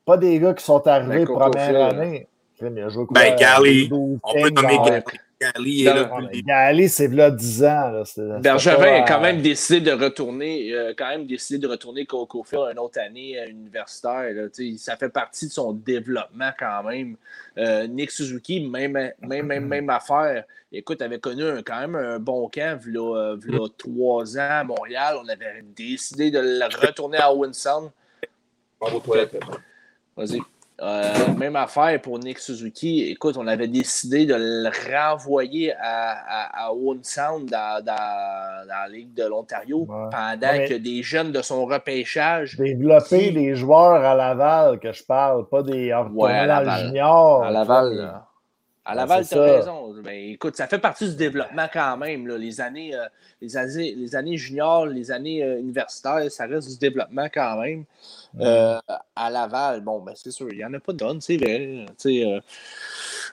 [0.05, 2.27] Pas des gars qui sont arrivés ben, première année.
[2.59, 5.01] ben, Gali, on peut nommer
[5.41, 6.09] Gali est là.
[6.45, 7.91] Gali, c'est là 10 ans.
[7.91, 8.39] Là.
[8.39, 12.99] Bergevin a quand même décidé de retourner, euh, quand même décidé de retourner une autre
[12.99, 14.31] année euh, universitaire.
[14.33, 14.47] Là.
[14.77, 17.15] Ça fait partie de son développement quand même.
[17.57, 20.43] Euh, Nick Suzuki, même, même, même, même affaire.
[20.71, 25.17] Écoute, avait connu quand même un bon camp, il y a trois ans à Montréal.
[25.23, 27.51] On avait décidé de le retourner à Owen
[30.15, 30.39] Vas-y.
[30.81, 33.03] Euh, même affaire pour Nick Suzuki.
[33.11, 36.71] Écoute, on avait décidé de le renvoyer à, à,
[37.03, 42.57] Sound dans, la Ligue de l'Ontario pendant que des jeunes de son repêchage.
[42.57, 46.97] Développer des joueurs à Laval, que je parle, pas des ouais, à Laval.
[46.97, 48.21] À Laval,
[48.83, 49.93] à Laval, tu as raison.
[50.03, 52.27] Ben, écoute, ça fait partie du développement quand même.
[52.27, 53.05] Les, années, euh,
[53.39, 57.85] les, années, les années juniors, les années euh, universitaires, ça reste du développement quand même.
[58.39, 58.79] Euh,
[59.15, 61.85] à Laval, bon, ben, c'est sûr, il n'y en a pas de donne, c'est vrai.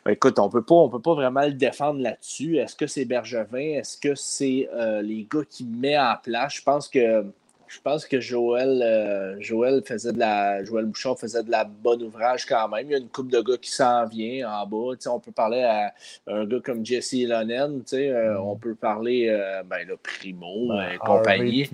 [0.05, 2.59] Ben, écoute, on ne peut pas vraiment le défendre là-dessus.
[2.59, 3.79] Est-ce que c'est Bergevin?
[3.79, 4.69] Est-ce que c'est
[5.03, 6.57] les gars qui met en place?
[6.57, 7.25] Je pense que
[7.69, 10.65] je pense que Joël, euh, Joël faisait de la.
[10.65, 12.87] Joël Bouchard faisait de la bonne ouvrage quand même.
[12.87, 14.97] Il y a une couple de gars qui s'en vient en bas.
[15.07, 15.93] on peut parler à
[16.27, 17.83] un gars comme Jesse Lonen.
[17.93, 18.41] Euh, mm.
[18.41, 21.71] On peut parler euh, ben, le Primo ben, et compagnie.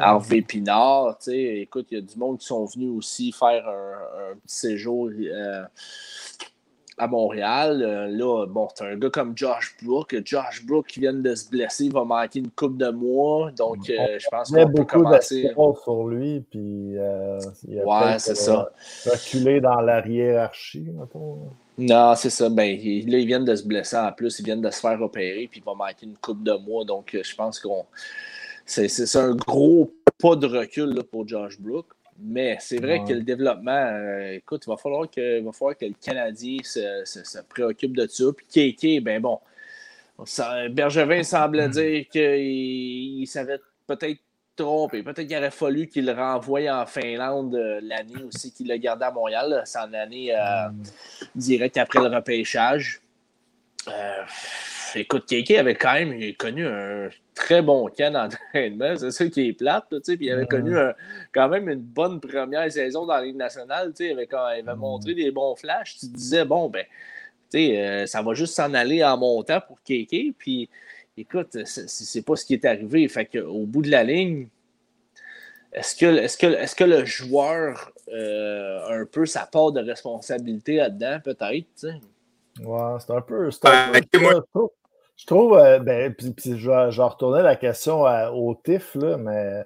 [0.00, 1.18] Harvey Pinard.
[1.26, 5.10] Écoute, il y a du monde qui sont venus aussi faire un, un petit séjour
[6.98, 7.82] à Montréal.
[7.82, 10.16] Euh, là, bon, c'est un gars comme Josh Brook.
[10.24, 13.50] Josh Brook qui vient de se blesser va manquer une coupe de mois.
[13.52, 15.52] Donc, euh, je pense qu'on peut commencer.
[15.82, 18.70] sur lui, puis euh, il a ouais, c'est ça.
[19.06, 20.86] reculé dans la hiérarchie,
[21.78, 22.48] Non, c'est ça.
[22.48, 24.38] Ben, là, ils viennent de se blesser en plus.
[24.40, 26.84] Ils viennent de se faire opérer, puis il va manquer une coupe de mois.
[26.84, 27.84] Donc, je pense qu'on.
[28.66, 31.86] C'est un gros pas de recul pour Josh Brook.
[32.20, 35.84] Mais c'est vrai que le développement, euh, écoute, il va falloir que, va falloir que
[35.84, 38.24] le Canadien se, préoccupe de ça.
[38.36, 39.38] Puis KK, ben bon,
[40.70, 41.70] Bergevin semble mm.
[41.70, 44.20] dire qu'il savait peut-être
[44.56, 45.04] tromper.
[45.04, 49.04] Peut-être qu'il aurait fallu qu'il le renvoie en Finlande euh, l'année aussi qu'il l'a gardé
[49.04, 49.62] à Montréal.
[49.64, 50.68] C'est en année euh,
[51.36, 53.00] direct après le repêchage.
[54.94, 58.96] Écoute, KK avait quand même connu un très bon camp d'entraînement.
[58.96, 59.86] C'est ça qui est plate.
[59.88, 60.74] puis il avait connu
[61.32, 63.92] quand même une bonne première saison dans la Ligue nationale.
[63.98, 65.98] Il avait, il avait montré des bons flashs.
[65.98, 66.84] Tu disais, bon, ben,
[67.54, 70.34] euh, ça va juste s'en aller en montant pour Kéké.
[70.36, 70.68] Puis
[71.16, 73.08] écoute, c'est pas ce qui est arrivé.
[73.08, 74.48] Fait au bout de la ligne,
[75.72, 79.80] est-ce que, est que, est que le joueur euh, a un peu sa part de
[79.80, 81.86] responsabilité là-dedans, peut-être?
[82.62, 83.50] Ouais, c'est un peu.
[83.64, 84.00] Un
[84.52, 84.68] peu
[85.18, 89.64] je trouve, euh, ben, puis, je, vais, retourner la question au TIF, là, mais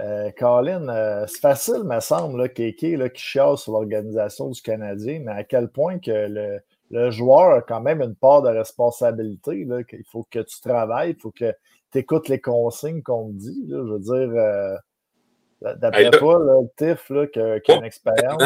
[0.00, 4.62] euh, Colin, euh, c'est facile, me semble, là, Kéké, là, qui chiasse sur l'organisation du
[4.62, 6.60] Canadien, mais à quel point que
[6.90, 11.10] le, joueur a quand même une part de responsabilité, là, qu'il faut que tu travailles,
[11.10, 11.52] il faut que
[11.90, 13.64] tu écoutes les consignes qu'on te dit.
[13.66, 14.76] Là, je veux dire, euh,
[15.76, 18.40] d'après toi, le TIF, là, qui a, une expérience.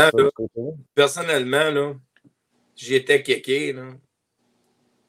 [0.94, 1.92] Personnellement, là,
[2.76, 3.88] j'étais Kéké, là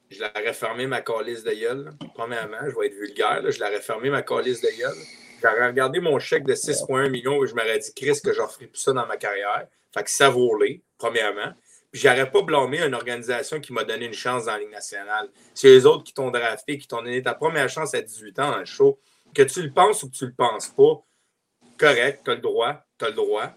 [0.10, 1.92] je l'aurais fermé ma calice de gueule.
[2.14, 4.98] Premièrement, je vais être vulgaire, je l'aurais fermé ma calice de gueule.
[5.42, 8.80] j'aurais regardé mon chèque de 6,1 millions et je m'aurais dit, Chris, que j'offrais plus
[8.80, 9.68] ça dans ma carrière.
[9.94, 11.54] Fait que ça volé, premièrement.
[11.92, 15.30] Puis j'aurais pas blâmé une organisation qui m'a donné une chance dans la Ligue nationale.
[15.54, 18.52] C'est les autres qui t'ont drafté, qui t'ont donné ta première chance à 18 ans
[18.52, 19.00] dans le show.
[19.34, 21.04] Que tu le penses ou que tu le penses pas,
[21.78, 23.54] correct, tu as le droit, tu as le droit.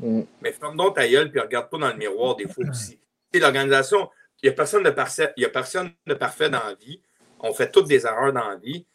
[0.00, 0.22] Mm.
[0.40, 2.98] Mais ferme donc ta gueule puis regarde-toi dans le miroir des fois aussi.
[3.34, 4.10] L'organisation,
[4.42, 7.00] il n'y a, personne de parfait, a personne de parfait dans la vie.
[7.40, 8.86] On fait toutes des erreurs dans la vie.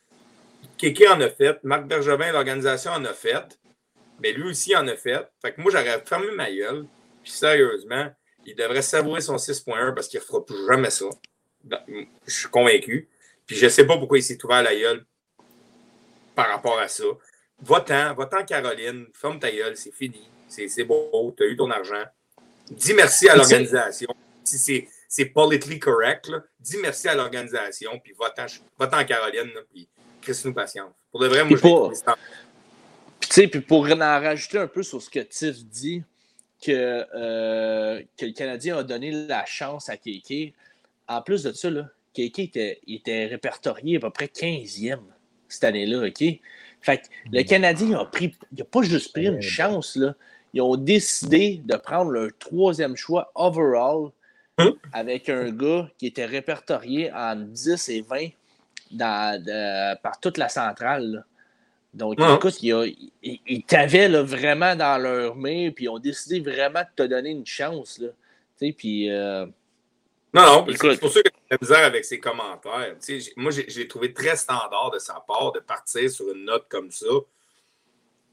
[0.77, 3.59] Kéké en a fait, Marc Bergevin, l'organisation en a fait,
[4.21, 5.27] mais lui aussi en a fait.
[5.41, 6.85] Fait que moi, j'aurais fermé ma gueule,
[7.23, 8.11] puis sérieusement,
[8.45, 11.05] il devrait savourer son 6.1 parce qu'il ne fera plus jamais ça.
[12.25, 13.09] Je suis convaincu.
[13.45, 15.05] Puis je ne sais pas pourquoi il s'est ouvert la gueule
[16.35, 17.03] par rapport à ça.
[17.61, 20.29] Va-t'en, va-t'en Caroline, ferme ta gueule, c'est fini.
[20.47, 22.03] C'est beau, tu as eu ton argent.
[22.69, 24.13] Dis merci à l'organisation.
[24.47, 29.87] Si c'est politically correct, dis merci à l'organisation, puis va-t'en Caroline, puis
[30.21, 30.91] crisse-nous patience.
[31.11, 31.93] Pour de vrai, moi, je pour...
[33.19, 36.03] Puis, puis pour en rajouter un peu sur ce que Tiff dit,
[36.61, 40.53] que, euh, que le Canadien a donné la chance à Kéké.
[41.07, 44.99] En plus de ça, là, Kéké était, était répertorié à peu près 15e
[45.47, 46.23] cette année-là, OK?
[46.81, 47.45] Fait que le mm.
[47.45, 50.15] Canadien a pris, il n'a pas juste pris une chance, là.
[50.53, 54.11] Ils ont décidé de prendre leur troisième choix overall?
[54.91, 58.29] Avec un gars qui était répertorié en 10 et 20
[58.91, 61.25] dans, par toute la centrale.
[61.93, 67.03] Donc, écoute, ils, ils, t'avaient vraiment dans leur main, puis ils ont décidé vraiment de
[67.03, 67.99] te donner une chance.
[67.99, 68.09] Là.
[68.77, 69.09] Puis.
[69.09, 69.45] Euh,
[70.33, 72.95] non, non, c'est pour ça que j'ai misère avec ses commentaires.
[73.37, 77.07] moi, j'ai trouvé très standard de sa part de partir sur une note comme ça.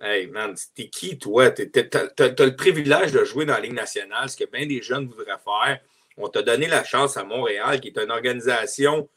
[0.01, 1.51] Hey, man, t'es qui, toi?
[1.51, 5.07] T'as as, le privilège de jouer dans la Ligue nationale, ce que bien des jeunes
[5.07, 5.81] voudraient faire.
[6.17, 9.09] On t'a donné la chance à Montréal, qui est une organisation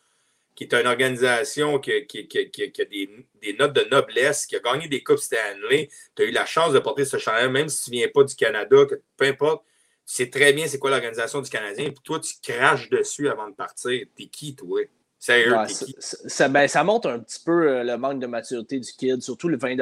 [0.58, 5.20] qui est une organisation qui, a des, notes de noblesse, qui a gagné des Coupes
[5.20, 5.88] Stanley.
[6.16, 8.24] Tu as eu la chance de porter ce chandail, même si tu ne viens pas
[8.24, 8.76] du Canada,
[9.18, 9.64] peu importe.
[10.08, 11.92] Tu sais très bien c'est quoi l'organisation du Canadien.
[11.92, 14.08] Puis toi, tu craches dessus avant de partir.
[14.16, 14.82] T'es qui, toi?
[15.20, 19.48] Ça, ben, ça, montre un petit peu euh, le manque de maturité du kid, surtout
[19.48, 19.78] le 20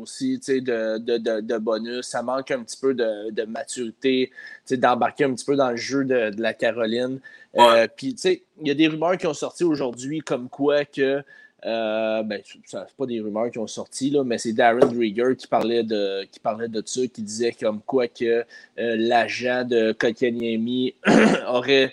[0.00, 2.06] aussi de, de, de, bonus.
[2.06, 4.30] Ça manque un petit peu de, maturité,
[4.70, 7.18] d'embarquer un petit peu dans le jeu de, la Caroline.
[7.56, 10.84] Euh, puis, tu sais, il y a des rumeurs qui ont sorti aujourd'hui comme quoi
[10.84, 11.22] que.
[11.64, 15.48] Euh, ben, c'est pas des rumeurs qui ont sorti, là, mais c'est Darren Drieger qui
[15.48, 18.44] parlait, de, qui parlait de ça, qui disait comme quoi que euh,
[18.96, 20.94] l'agent de Kotkaniemi
[21.48, 21.92] aurait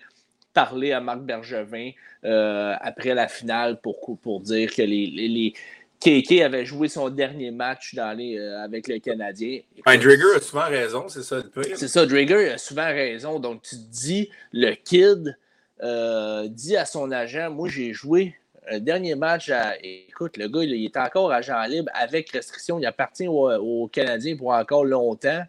[0.53, 1.91] parlé à Marc Bergevin
[2.23, 5.53] après la finale pour, pour dire que les, les,
[5.99, 9.59] Keke avait joué son dernier match dans les, avec le Canadien.
[9.85, 11.77] Ben, Drieger a souvent raison, c'est ça le pire.
[11.77, 13.39] C'est ça, Drieger a souvent raison.
[13.39, 15.37] Donc, tu te dis, le kid
[15.81, 18.35] euh, dit à son agent Moi, j'ai joué
[18.69, 19.75] un dernier match à.
[19.81, 22.79] Écoute, le gars, il est encore agent libre avec restriction.
[22.79, 25.43] Il appartient aux Canadiens pour encore longtemps.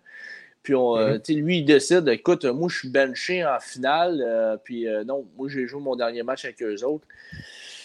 [0.65, 1.43] Puis, on, euh, mm-hmm.
[1.43, 4.25] lui, il décide écoute, moi, je suis benché en finale.
[4.27, 7.07] Euh, puis, non, moi, j'ai joué mon dernier match avec eux autres.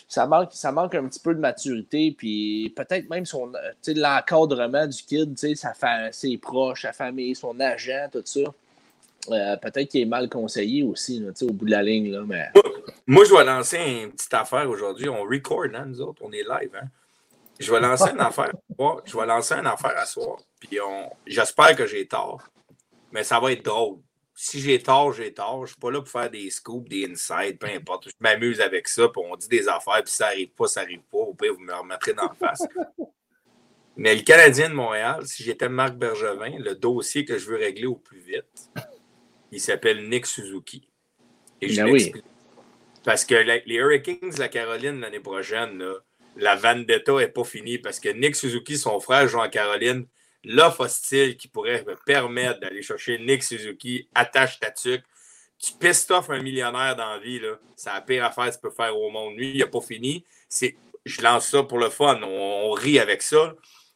[0.07, 2.15] Ça manque, ça manque un petit peu de maturité.
[2.17, 3.51] Puis, peut-être même son,
[3.85, 5.73] l'encadrement du kid, sa
[6.11, 8.39] ses proches, sa famille, son agent, tout ça.
[9.29, 12.13] Euh, peut-être qu'il est mal conseillé aussi, au bout de la ligne.
[12.13, 12.49] Là, mais...
[13.05, 15.09] Moi, je vais lancer une petite affaire aujourd'hui.
[15.09, 16.71] On record, hein, nous autres, on est live.
[16.81, 16.87] Hein?
[17.59, 18.53] Je vais lancer une affaire.
[19.05, 20.37] Je vais lancer une affaire à soir.
[20.61, 21.09] Puis on...
[21.27, 22.41] j'espère que j'ai tort.
[23.11, 23.99] Mais ça va être drôle.
[24.35, 25.57] Si j'ai tort, j'ai tort.
[25.57, 28.07] Je ne suis pas là pour faire des scoops, des insides, peu importe.
[28.09, 29.09] Je m'amuse avec ça.
[29.09, 31.17] Puis on dit des affaires, puis ça n'arrive pas, ça n'arrive pas.
[31.17, 32.63] Au pire, vous me remettrez dans la face.
[33.97, 37.85] Mais le Canadien de Montréal, si j'étais Marc Bergevin, le dossier que je veux régler
[37.85, 38.71] au plus vite,
[39.51, 40.87] il s'appelle Nick Suzuki.
[41.59, 42.21] Et je ben
[43.03, 45.83] Parce que les Hurricanes de la Caroline l'année prochaine,
[46.37, 50.05] la vendetta n'est pas finie parce que Nick Suzuki, son frère, joue en Caroline.
[50.51, 55.03] L'offre hostile qui pourrait me permettre d'aller chercher Nick Suzuki, attache ta tuque.
[55.59, 57.39] Tu pisses off un millionnaire dans la vie,
[57.75, 59.35] c'est la pire affaire que tu peux faire au monde.
[59.35, 60.25] Lui, il n'a pas fini.
[61.05, 62.19] Je lance ça pour le fun.
[62.23, 63.53] on rit avec ça.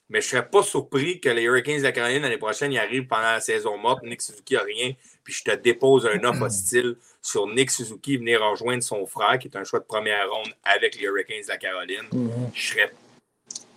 [0.09, 2.77] Mais je ne serais pas surpris que les Hurricanes de la Caroline l'année prochaine y
[2.77, 4.03] arrivent pendant la saison morte.
[4.03, 4.93] Nick Suzuki n'a rien.
[5.23, 9.47] Puis je te dépose un offre hostile sur Nick Suzuki venir rejoindre son frère, qui
[9.47, 12.05] est un choix de première ronde avec les Hurricanes de la Caroline.
[12.11, 12.93] Je ne serais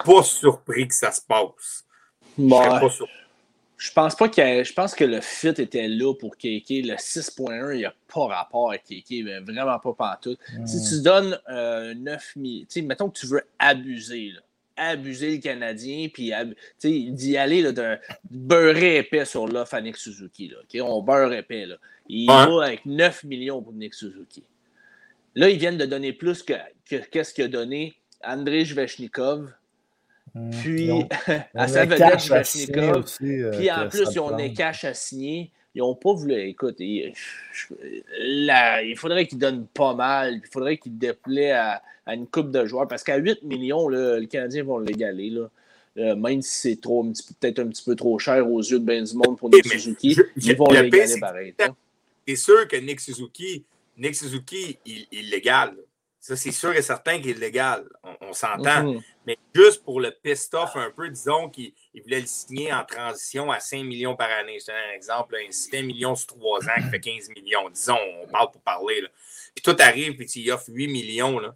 [0.04, 1.85] pas surpris que ça se passe.
[2.38, 2.88] Je ne serais pas.
[3.78, 6.68] Je pense pas que je pense que le fit était là pour Keke.
[6.68, 10.38] Le 6.1, il n'y a pas rapport avec Keke, vraiment pas pantoute.
[10.64, 12.36] Si tu donnes euh, 9
[12.74, 14.40] 000, mettons que tu veux abuser, là,
[14.76, 16.32] abuser le Canadien, puis
[16.82, 17.98] d'y aller là, de
[18.30, 20.48] beurrer épais sur l'offre à Nick Suzuki.
[20.48, 21.66] Là, On beurre épais.
[21.66, 21.76] Là.
[22.08, 24.42] Il va avec 9 millions pour Nick Suzuki.
[25.34, 26.54] Là, ils viennent de donner plus que
[26.86, 27.94] qu'est-ce qu'il a donné
[28.24, 29.52] André Zvechnikov
[30.60, 30.90] Puis,
[31.54, 33.04] à sa vedette, Svechnikov.
[33.18, 35.50] Puis en plus, ils ont des cash à signer.
[35.74, 36.34] Ils n'ont pas voulu.
[36.34, 37.12] Écoute, il
[38.96, 40.40] faudrait qu'ils donnent pas mal.
[40.42, 42.88] Il faudrait qu'ils déplaient à, une coupe de joueurs.
[42.88, 45.32] Parce qu'à 8 millions, là, les Canadiens vont l'égaler.
[45.98, 49.02] Euh, même si c'est trop peut-être un petit peu trop cher aux yeux de Ben
[49.04, 51.54] du monde pour Nick Suzuki, ils vont l'égaler pareil.
[52.28, 53.64] C'est sûr que Nick Suzuki,
[53.96, 55.74] Nick Suzuki, il, il l'égale.
[56.26, 57.88] Ça, c'est sûr et certain qu'il est légal.
[58.20, 58.82] On, s'entend.
[58.82, 59.02] Mm-hmm.
[59.28, 61.72] Mais juste pour le pist-off un peu, disons qu'il
[62.02, 64.58] voulait le signer en transition à 5 millions par année.
[64.58, 65.36] Je donne un exemple.
[65.36, 67.70] un 5 millions sur 3 ans qui fait 15 millions.
[67.70, 69.02] Disons, on parle pour parler.
[69.02, 69.08] Là.
[69.54, 71.38] Puis tout arrive, puis tu y offres 8 millions.
[71.38, 71.54] Là.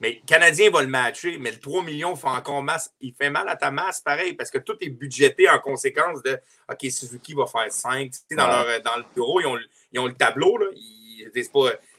[0.00, 2.92] Mais le Canadien va le matcher, mais le 3 millions fait encore masse.
[3.00, 6.38] Il fait mal à ta masse, pareil, parce que tout est budgété en conséquence de
[6.70, 8.10] OK, Suzuki va faire 5.
[8.32, 9.58] dans, leur, dans le bureau, ils ont,
[9.92, 10.58] ils ont le tableau.
[10.58, 10.66] Là.
[10.74, 11.30] Ils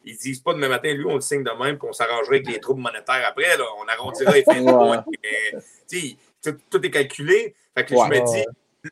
[0.05, 2.47] ils disent pas demain matin, lui, on le signe de même, puis on s'arrangerait avec
[2.47, 3.57] les troubles monétaires après.
[3.57, 3.65] Là.
[3.79, 7.55] On arrondirait les fins de tout, est calculé.
[7.75, 8.45] Fait que je me dis,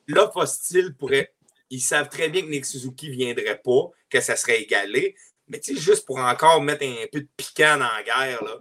[0.07, 1.31] l'offre hostile pourrait.
[1.69, 5.15] Ils savent très bien que Nick Suzuki ne viendrait pas, que ça serait égalé.
[5.47, 8.59] Mais juste pour encore mettre un peu de piquant dans la guerre, là,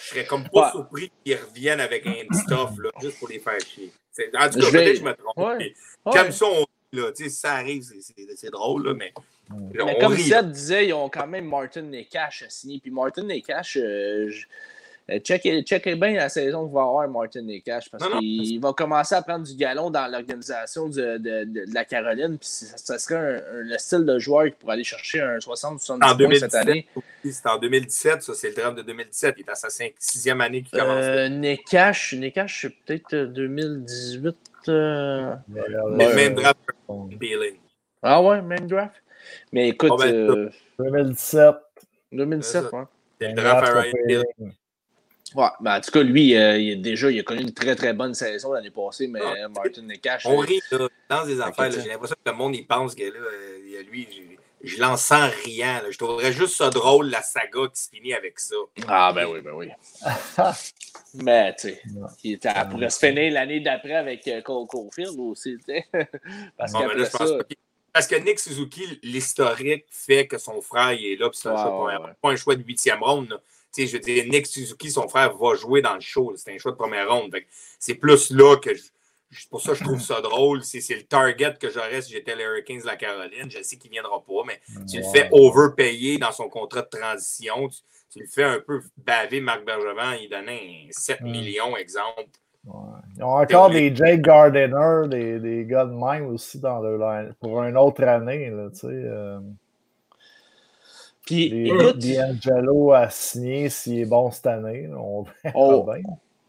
[0.00, 3.60] je serais comme pas surpris qu'ils reviennent avec un stuff, là, juste pour les faire
[3.60, 3.92] chier.
[4.38, 5.62] En tout cas, peut-être que je me trompe.
[6.04, 9.12] Comme ça, on, là, ça arrive, c'est drôle, là, mais
[9.84, 12.78] mais comme Seth disait, ils ont quand même Martin Nekash signé.
[12.80, 14.30] Puis Martin Nekash, euh,
[15.10, 19.22] euh, checkez, bien la saison que va avoir Martin Nekash parce qu'il va commencer à
[19.22, 22.38] prendre du galon dans l'organisation de, de, de, la Caroline.
[22.38, 26.54] Puis ça, serait le style de joueur qui pourrait aller chercher un 60-70 points cette
[26.54, 26.86] année.
[27.24, 29.34] C'est en 2017, ça, c'est le drame de 2017.
[29.38, 31.04] Il est à sa 6e année qui commence.
[31.04, 34.36] Euh, Nekash, Nekash c'est peut-être 2018.
[34.68, 35.34] Euh...
[35.48, 36.60] même draft
[38.02, 39.02] Ah ouais, même draft?
[39.52, 39.92] Mais écoute.
[40.78, 41.54] 2017.
[42.12, 42.82] 2017, ouais.
[43.20, 44.22] C'est le
[45.34, 47.74] Ouais, ben en tout cas, lui, euh, il, a déjà, il a connu une très,
[47.74, 50.26] très bonne saison l'année passée, mais ah, Martin Nekash.
[50.26, 51.70] On rit, là, dans des affaires.
[51.70, 55.30] J'ai l'impression que le monde, il pense que là, euh, lui, je, je l'en sens
[55.44, 55.82] rien.
[55.90, 58.56] Je trouverais juste ça drôle, la saga qui se finit avec ça.
[58.86, 59.68] Ah, ben oui, ben oui.
[61.14, 61.82] mais, tu sais,
[62.24, 62.38] il
[62.70, 65.86] pourrait se finir l'année d'après avec euh, Cole Caulfield aussi, tu sais.
[66.56, 67.24] Parce bon, qu'après ça.
[67.92, 72.14] Parce que Nick Suzuki, l'historique fait que son frère il est là, puis c'est un
[72.20, 73.40] pas un choix de huitième ronde.
[73.76, 76.34] Je veux dire, Nick Suzuki, son frère, va jouer dans le show.
[76.36, 77.34] C'est un choix de première ronde.
[77.78, 80.62] C'est plus là que je, pour ça que je trouve ça drôle.
[80.62, 83.50] C'est le target que j'aurais si j'étais les Hurricanes de la Caroline.
[83.50, 84.60] Je sais qu'il ne viendra pas, mais
[84.90, 87.68] tu le fais overpayer dans son contrat de transition.
[88.10, 90.16] Tu, le fais un peu baver Marc Bergevin.
[90.16, 92.28] Il donnait 7 millions, exemple.
[92.64, 97.62] Ils ont encore des Jake Gardiner, des, des gars de même aussi dans leur, pour
[97.62, 98.50] une autre année.
[98.50, 99.40] Là, tu sais, euh,
[101.26, 104.88] Puis, D'Angelo a signé s'il est bon cette année.
[104.96, 105.24] On,
[105.54, 105.88] oh,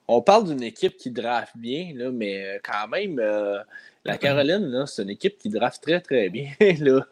[0.08, 3.60] on parle d'une équipe qui draft bien, là, mais quand même, euh,
[4.06, 6.50] la Caroline, c'est une équipe qui draft très, très bien.
[6.80, 7.06] Là.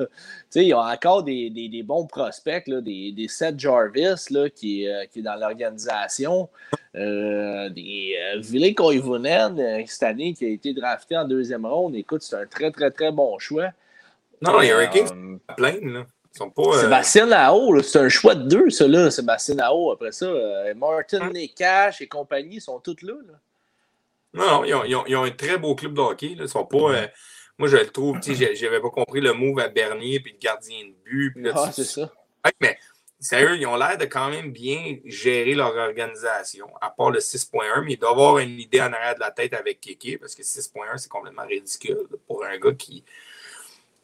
[0.56, 4.88] Ils ont encore des, des, des bons prospects, là, des, des Seth Jarvis là, qui,
[4.88, 6.50] euh, qui est dans l'organisation.
[6.96, 11.96] Euh, des euh, Ville Koivunen, euh, cette année, qui a été drafté en deuxième ronde.
[11.96, 13.70] Écoute, c'est un très, très, très bon choix.
[14.42, 15.78] Non, les Hurricanes plein.
[15.82, 16.06] Là.
[16.34, 19.10] Ils sont pas, Sébastien Lao, c'est un choix de deux, ça, là.
[19.12, 20.30] Sébastien Lao, après ça.
[20.76, 23.14] Martin Nekash et compagnie sont tous là.
[23.28, 23.34] là.
[24.34, 26.36] Non, ils ont, ils, ont, un très beau club de hockey.
[26.36, 26.44] Là.
[26.44, 26.94] Ils sont pas.
[26.94, 27.08] Euh,
[27.58, 30.94] moi, je le trouve, j'avais pas compris le move à Bernier puis le gardien de
[31.04, 31.52] but.
[31.54, 32.12] ah, c'est ça.
[32.60, 32.78] mais
[33.20, 37.84] sérieux, ils ont l'air de quand même bien gérer leur organisation, à part le 6.1,
[37.84, 40.42] mais ils doivent avoir une idée en arrière de la tête avec Kéké, parce que
[40.42, 43.04] 6.1, c'est complètement ridicule pour un gars qui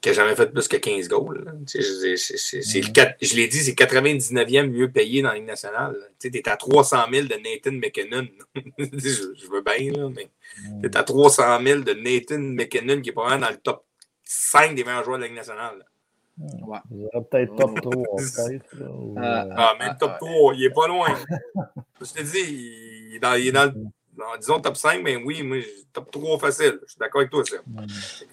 [0.02, 1.45] qui n'a jamais fait plus que 15 goals.
[1.74, 5.95] je l'ai dit, c'est 99e mieux payé dans la Ligue nationale.
[6.19, 8.28] Tu es à 300 000 de Nathan McKinnon.
[8.78, 10.30] je, veux bien, là, mais
[10.82, 13.86] tu es à 300 000 de Nathan McKinnon qui est probablement dans le top
[14.24, 15.84] 5 des meilleurs joueurs de la Ligue nationale.
[16.40, 16.78] Ouais.
[17.32, 18.65] peut-être top 3, peut-être.
[19.18, 21.07] Ah, ah, même top 3, il est pas loin.
[22.02, 23.74] je te dis, il est dans, il est dans le
[24.39, 25.57] disons top 5, mais oui, moi,
[25.94, 26.80] top 3 facile.
[26.84, 27.57] Je suis d'accord avec toi, ça.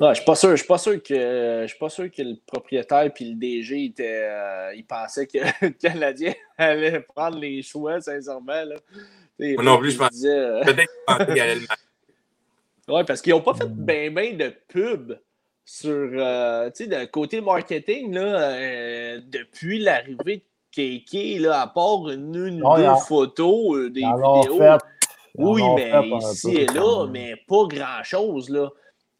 [0.01, 0.51] je ne suis pas sûr.
[0.51, 3.85] Je suis pas sûr que je suis pas sûr que le propriétaire et le DG
[3.86, 8.65] était, euh, il pensait que le Canadien allait prendre les choix, sincèrement.
[8.65, 8.77] Là.
[9.39, 10.28] Moi non plus, je pensais.
[10.28, 11.66] Euh, peut-être qu'il allait le
[12.89, 15.19] Oui, parce qu'ils n'ont pas fait bien ben de pub
[15.65, 22.11] sur euh, tu sais, d'un côté marketing là, depuis l'arrivée de Keke, là, à part
[22.11, 24.61] une, une ou deux photos, des vidéos.
[25.36, 28.70] Oui, mais ici et là, mais pas grand-chose, là.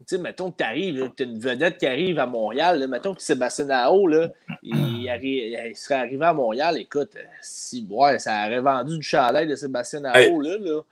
[0.01, 2.86] Tu sais, mettons que tu arrives, tu as une vedette qui arrive à Montréal, là,
[2.86, 4.28] mettons que Sébastien Nao, là,
[4.62, 9.55] il, il, serait arrivé à Montréal, écoute, si ouais, ça aurait vendu du chalet de
[9.55, 10.82] Sébastien Nao, là, là.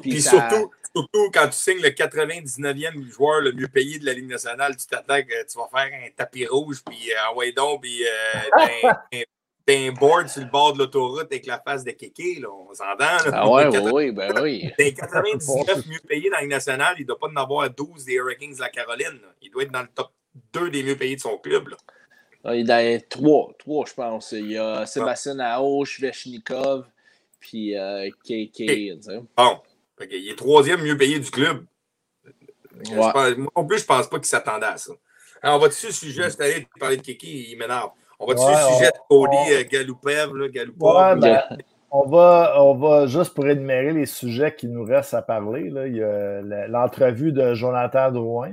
[0.00, 4.28] Puis, surtout, surtout, quand tu signes le 99e joueur le mieux payé de la Ligue
[4.28, 8.92] nationale, tu t'attaques, tu vas faire un tapis rouge, puis euh, donc, puis euh,
[9.66, 12.72] t'as un, board sur le bord de l'autoroute avec la face de Kéké, là, on
[12.74, 13.30] s'entend.
[13.32, 14.70] Ah ouais, oui, ben oui.
[14.76, 18.04] T'es 99 mieux payé dans la Ligue nationale, il ne doit pas en avoir 12
[18.04, 19.20] des Hurricanes de la Caroline.
[19.42, 20.10] Il doit être dans le top
[20.52, 21.68] 2 des mieux payés de son club.
[21.68, 21.76] Là.
[22.44, 24.32] Ah, il y a trois, trois, je pense.
[24.32, 26.84] Il y a Sébastien Aosh, Veshnikov,
[27.40, 28.98] puis euh, KK.
[29.36, 29.60] Bon.
[30.10, 31.64] il est troisième mieux payé du club.
[32.92, 34.92] moi non plus, je pense pas qu'il s'attendait à ça.
[35.40, 37.90] Alors, on va dessus le sujet, c'est allé parler de Kiki, il m'énerve.
[38.20, 39.52] On va ouais, le sujet de Cody on...
[39.52, 40.46] Euh, Galoupev, là,
[40.80, 41.42] Ouais, ben,
[41.90, 45.70] on, va, on va juste pour énumérer les sujets qui nous restent à parler.
[45.70, 45.86] Là.
[45.86, 48.52] Il y a l'entrevue de Jonathan Drouin.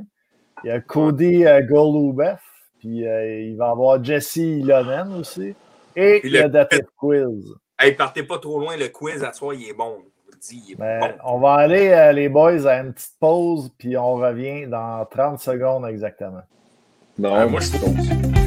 [0.63, 2.37] Il y a Cody euh, Goloubev.
[2.79, 5.53] Puis euh, il va y avoir Jesse Ilonen aussi.
[5.95, 7.53] Et le, le Dative Quiz.
[7.79, 9.97] Hey, partez pas trop loin, le quiz à soi, il est bon.
[10.51, 11.07] Il est ben, bon.
[11.23, 15.39] On va aller, euh, les boys, à une petite pause, puis on revient dans 30
[15.39, 16.41] secondes exactement.
[17.17, 18.40] Non, ben, moi, je suis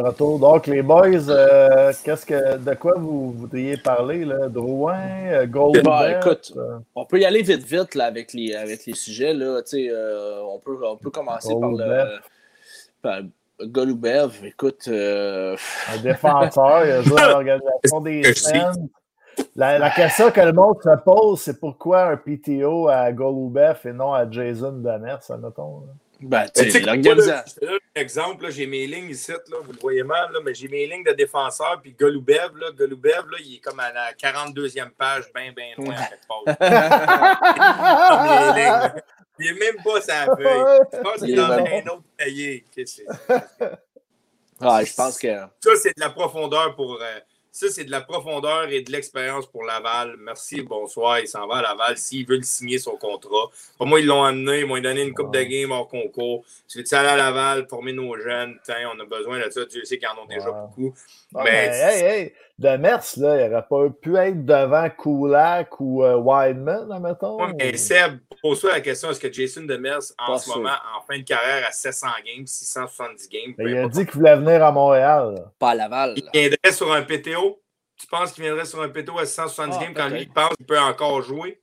[0.00, 0.38] retour.
[0.38, 4.24] Donc, les boys, euh, qu'est-ce que, de quoi vous voudriez parler?
[4.24, 4.48] Là?
[4.48, 5.84] Drouin, euh, Goldberg?
[5.84, 6.78] Bah, écoute, euh?
[6.94, 9.32] on peut y aller vite, vite là, avec, les, avec les sujets.
[9.32, 9.62] Là.
[9.74, 12.18] Euh, on, peut, on peut commencer par le.
[13.02, 13.20] Par,
[13.62, 14.88] Golubev, écoute.
[14.88, 18.88] Un défenseur, il a joué à l'organisation des scènes.
[19.54, 23.92] La, la, question que le monde se pose, c'est pourquoi un PTO à Golubev et
[23.92, 25.80] non à Jason Demers, admettons?
[25.80, 25.92] Là?
[26.22, 27.62] Ben, tu sais, l'organisation.
[27.94, 31.04] exemple, j'ai mes lignes ici, là, vous le voyez mal, là, mais j'ai mes lignes
[31.04, 35.52] de défenseurs, puis Golubev, là, Golubev, là, il est comme à la 42e page, bien,
[35.52, 36.42] bien loin, en quelque part.
[39.38, 40.80] il n'est même pas sa feuille.
[40.92, 42.64] Je pense qu'il en a un autre cahier.
[44.60, 45.34] Ah, je pense que.
[45.60, 47.00] Ça, c'est de la profondeur pour.
[47.00, 47.20] Euh,
[47.52, 50.16] ça, c'est de la profondeur et de l'expérience pour Laval.
[50.18, 51.18] Merci, bonsoir.
[51.20, 53.50] Il s'en va à Laval s'il veut signer son contrat.
[53.76, 56.44] Pour moi, ils l'ont amené, ils m'ont donné une coupe de game hors concours.
[56.68, 58.58] Tu veux aller à Laval, former nos jeunes?
[58.64, 59.64] Tiens, on a besoin de ça.
[59.64, 60.94] Dieu sait qu'ils en ont déjà beaucoup.
[61.34, 66.16] Mais, hey, hey, de Mers, là, il n'aurait pas pu être devant Kulak ou euh,
[66.16, 67.42] Wideman, admettons.
[67.42, 71.18] Oui, mais Seb, pose-toi la question est-ce que Jason Demers, en ce moment, en fin
[71.18, 75.50] de carrière, à 700 games, 670 games Il a dit qu'il voulait venir à Montréal.
[75.58, 76.14] Pas à Laval.
[76.16, 77.62] Il viendrait sur un PTO
[77.96, 80.54] Tu penses qu'il viendrait sur un PTO à 670 ah, games quand lui, il pense
[80.56, 81.62] qu'il peut encore jouer?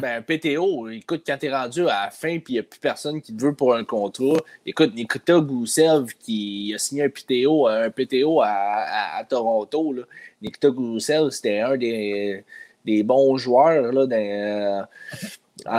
[0.00, 3.20] Ben, PTO, écoute, quand t'es rendu à la fin et il n'y a plus personne
[3.20, 7.90] qui te veut pour un contrat, écoute, Nikita Goussev qui a signé un PTO, un
[7.90, 10.02] PTO à, Toronto, là.
[10.42, 12.44] Nikita Goussev, c'était un des,
[12.84, 14.82] des, bons joueurs là, dans, euh,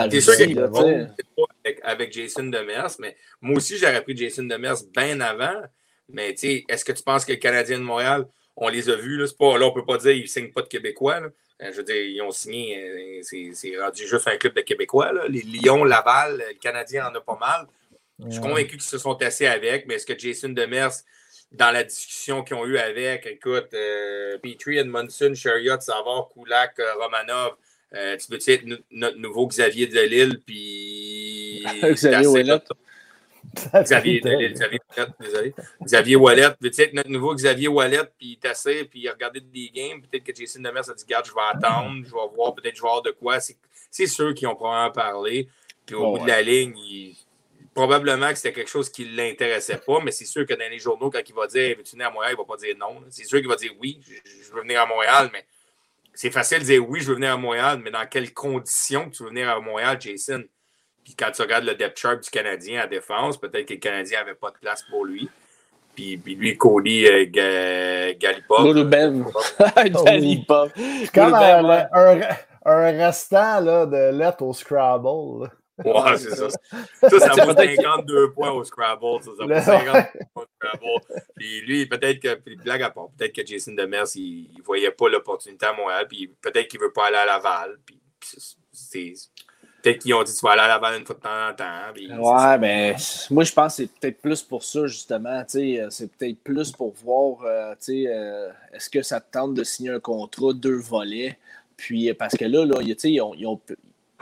[0.08, 1.10] T'es sûr qu'il bon
[1.64, 5.60] avec, avec Jason Demers, mais moi aussi, j'aurais pris Jason Demers bien avant.
[6.08, 9.16] Mais est-ce que tu penses que le Canadien de Montréal, on les a vus?
[9.16, 11.20] Là, pas, là on ne peut pas dire qu'ils ne signent pas de Québécois.
[11.20, 11.28] Là.
[11.62, 15.12] Euh, je veux dire, ils ont signé, euh, c'est rendu juste un club de Québécois.
[15.12, 15.26] Là.
[15.28, 17.66] Les Lions, Laval, le Canadien en a pas mal.
[18.24, 20.92] Je suis convaincu qu'ils se sont tassés avec, mais est-ce que Jason Demers,
[21.50, 26.94] dans la discussion qu'ils ont eue avec, écoute, euh, Petrie, Edmondson, Chariot, Savard, Kulak, euh,
[27.00, 27.54] Romanov,
[27.92, 31.64] tu veux être notre nouveau Xavier Delille, puis.
[31.82, 32.60] Xavier
[33.82, 34.80] Xavier, Xavier,
[35.20, 35.54] désolé.
[35.82, 36.50] Xavier Wallet.
[36.60, 40.00] Peut-être notre nouveau Xavier Wallet, puis il t'assait, puis regardé des games.
[40.00, 42.82] Peut-être que Jason Demers a dit Garde, je vais attendre, je vais voir, peut-être je
[42.82, 43.38] vais voir de quoi.
[43.40, 45.48] C'est ceux qui ont probablement parlé.
[45.84, 46.74] Puis au bout de la ligne,
[47.74, 50.78] probablement que c'était quelque chose qui ne l'intéressait pas, mais c'est sûr que dans les
[50.78, 53.02] journaux, quand il va dire Veux-tu venir à Montréal, il ne va pas dire non.
[53.10, 55.44] C'est sûr qu'il va dire oui, je, veux venir à Montréal, mais
[56.14, 59.24] c'est facile de dire oui, je veux venir à Montréal, mais dans quelles conditions tu
[59.24, 60.44] veux venir à Montréal, Jason?
[61.04, 64.20] Puis quand tu regardes le depth chart du Canadien à défense, peut-être que le Canadien
[64.20, 65.28] n'avait pas de place pour lui.
[65.94, 68.64] Puis, puis lui, Cody euh, Galipov.
[70.04, 70.72] Galipov.
[70.76, 72.20] C'est comme un, un,
[72.64, 75.50] un, restant là, de lettres au Scrabble.
[75.84, 76.48] Ouais, c'est ça.
[77.08, 79.22] Ça, ça vaut 52 points au Scrabble.
[79.22, 81.24] Ça, ça vaut 50 points au Scrabble.
[81.36, 84.90] Puis lui, peut-être que, puis blague à part, peut-être que Jason Demers, il ne voyait
[84.90, 86.06] pas l'opportunité à Montréal.
[86.08, 87.78] Puis peut-être qu'il ne veut pas aller à Laval.
[87.84, 88.00] Puis
[88.70, 89.12] c'est
[89.82, 92.52] peut-être qu'ils ont dit tu vas aller à Laval une fois de temps en temps.
[92.52, 92.96] ouais, mais
[93.30, 95.42] moi, je pense que c'est peut-être plus pour ça, justement.
[95.46, 100.00] C'est peut-être plus pour voir euh, euh, est-ce que ça te tente de signer un
[100.00, 101.36] contrat, deux volets?
[101.76, 103.60] Puis, parce que là, là ils, ont, ils, ont,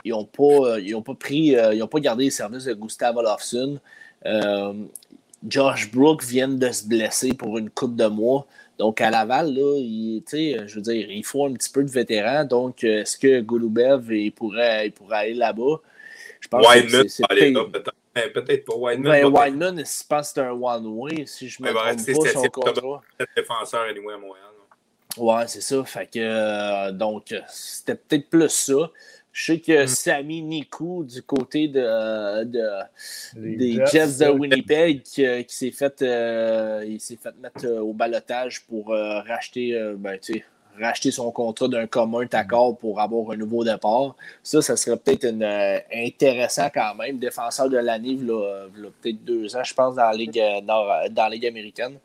[0.03, 3.15] ils ont pas, ils ont pas pris, ils n'ont pas gardé les services de Gustav
[3.15, 3.79] Olofsson.
[5.47, 8.45] Josh Brooks vient de se blesser pour une coupe de mois.
[8.77, 12.45] Donc, à Laval, là, il, je veux dire, il faut un petit peu de vétérans.
[12.45, 15.81] Donc, euh, est-ce que Golubev il pourrait, il pourrait aller là-bas?
[16.39, 18.33] Je pense Wideman, c'est peut-être.
[18.33, 19.31] Peut-être pas Wideman.
[19.31, 23.01] Ben, je pense que c'est un one-way, si je me trompe pas, son contrat.
[23.37, 24.45] défenseur anyway, à Montréal.
[25.17, 25.83] Ouais, c'est ça.
[25.83, 28.89] Fait que, euh, donc, c'était peut-être plus ça.
[29.31, 29.87] Je sais que mm.
[29.87, 32.83] Sami Nikou, du côté de,
[33.35, 38.65] des Jets, de Winnipeg, qui, s'est fait, euh, il s'est fait mettre euh, au balotage
[38.65, 40.19] pour euh, racheter, ben,
[40.79, 44.15] racheter son contrat d'un commun accord pour avoir un nouveau départ.
[44.43, 45.25] Ça, ça serait peut-être
[45.93, 47.17] intéressant quand même.
[47.17, 48.27] Défenseur de l'année, il
[49.01, 50.85] peut-être deux ans, je pense, dans la Ligue, dans
[51.15, 51.97] la Ligue américaine.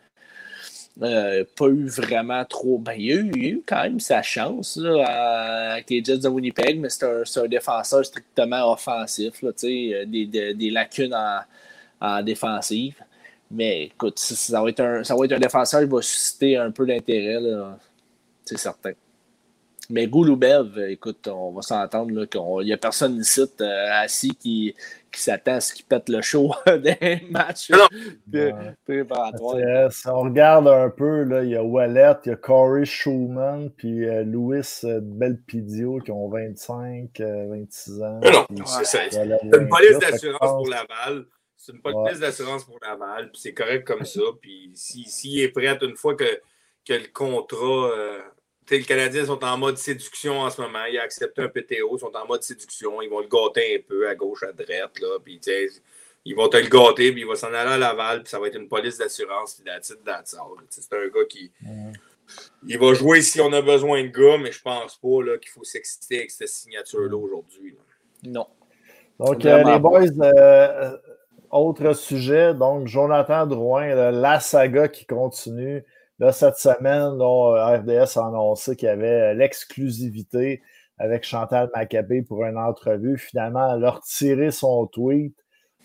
[1.02, 2.78] Euh, pas eu vraiment trop.
[2.78, 7.04] Ben, il, a eu, quand même sa chance avec les Jets de Winnipeg, mais c'est
[7.04, 11.40] un, défenseur strictement offensif, là, euh, des, des, lacunes en,
[12.00, 12.94] en, défensive.
[13.50, 16.70] Mais écoute, ça va, être un, ça va être un défenseur qui va susciter un
[16.70, 17.40] peu d'intérêt,
[18.44, 18.92] c'est certain.
[19.88, 24.74] Mais Gouloubev, écoute, on va s'entendre qu'il n'y a personne ici euh, assis qui,
[25.16, 27.70] qui s'attend à ce qu'il pète le show des matchs
[28.84, 29.90] préparatoires.
[29.90, 33.70] Si on regarde un peu, là, il y a Wallet, il y a Corey Schumann,
[33.70, 38.20] puis euh, Louis euh, Belpidio qui ont 25, 26 ans.
[38.22, 38.46] Non,
[38.84, 41.24] c'est une police d'assurance pour Laval.
[41.56, 44.20] C'est une police d'assurance pour Laval, puis c'est correct comme ça.
[44.40, 46.40] Puis s'il si, est prêt une fois que,
[46.86, 47.90] que le contrat
[48.70, 50.84] les Canadiens sont en mode séduction en ce moment.
[50.90, 53.00] Ils ont accepté un PTO, ils sont en mode séduction.
[53.02, 54.98] Ils vont le gâter un peu à gauche, à droite.
[55.00, 55.40] Là, puis,
[56.24, 58.48] ils vont te le gâter, puis il va s'en aller à Laval, puis ça va
[58.48, 61.52] être une police d'assurance, C'est un gars qui.
[62.66, 65.62] Il va jouer si on a besoin de gars, mais je pense pas qu'il faut
[65.62, 67.76] s'exciter avec cette signature-là aujourd'hui.
[68.24, 68.48] Non.
[69.20, 70.96] Donc, euh, les boys, euh,
[71.50, 72.52] autre sujet.
[72.54, 75.84] Donc, Jonathan Drouin, la saga qui continue.
[76.18, 80.62] Là, cette semaine, RDS a annoncé qu'il y avait euh, l'exclusivité
[80.98, 83.18] avec Chantal Maccabé pour une entrevue.
[83.18, 85.36] Finalement, elle a retiré son tweet.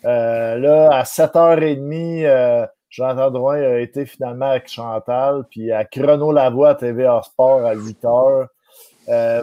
[0.06, 6.70] Euh, là, à 7h30, euh, Drouin a été finalement avec Chantal, puis à Chrono Lavoie
[6.70, 8.48] à TVA Sport à 8h.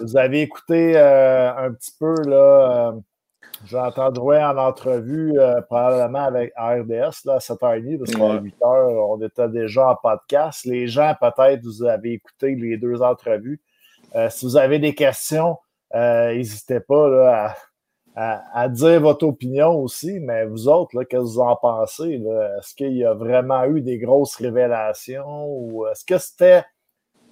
[0.02, 2.94] vous avez écouté un petit peu là,
[3.66, 9.22] J'entends Drouin en entrevue euh, probablement avec RDS là, à 7h30, parce qu'à 8h, on
[9.22, 10.66] était déjà en podcast.
[10.66, 13.60] Les gens, peut-être, vous avez écouté les deux entrevues.
[14.16, 15.58] Euh, si vous avez des questions,
[15.94, 17.54] euh, n'hésitez pas
[18.16, 22.14] à, dire votre opinion aussi, mais vous autres, qu'est-ce que vous en pensez?
[22.14, 26.64] Est-ce qu'il y a vraiment eu des grosses révélations ou est-ce que c'était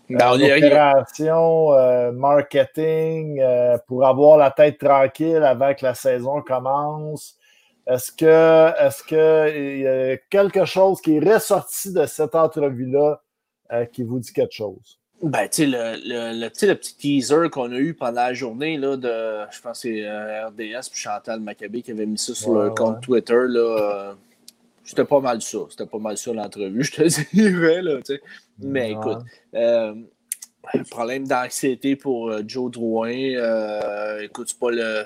[0.10, 7.36] ben, opération euh, marketing euh, pour avoir la tête tranquille avant que la saison commence.
[7.86, 13.22] Est-ce que est-ce que y a quelque chose qui est ressorti de cette entrevue-là
[13.72, 15.00] euh, qui vous dit quelque chose?
[15.22, 18.98] Ben, tu sais, le, le, le, petit teaser qu'on a eu pendant la journée, là,
[18.98, 22.70] de, je pense que c'est RDS puis Chantal Maccabé qui avait mis ça sur le
[22.70, 24.14] compte Twitter, là,
[24.88, 25.58] c'était pas mal ça.
[25.70, 27.82] C'était pas mal ça l'entrevue, je te dirais.
[27.82, 28.00] Là,
[28.60, 29.20] Mais écoute,
[29.54, 29.94] euh,
[30.90, 33.14] problème d'anxiété pour euh, Joe Drouin.
[33.14, 35.06] Euh, écoute, c'est pas le.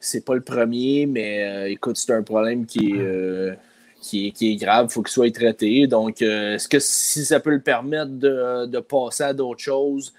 [0.00, 3.58] C'est pas le premier, mais euh, écoute, c'est un problème qui est,
[4.00, 5.88] qui, qui est grave, il faut qu'il soit traité.
[5.88, 10.14] Donc, est-ce que si ça peut le permettre de, de passer à d'autres choses,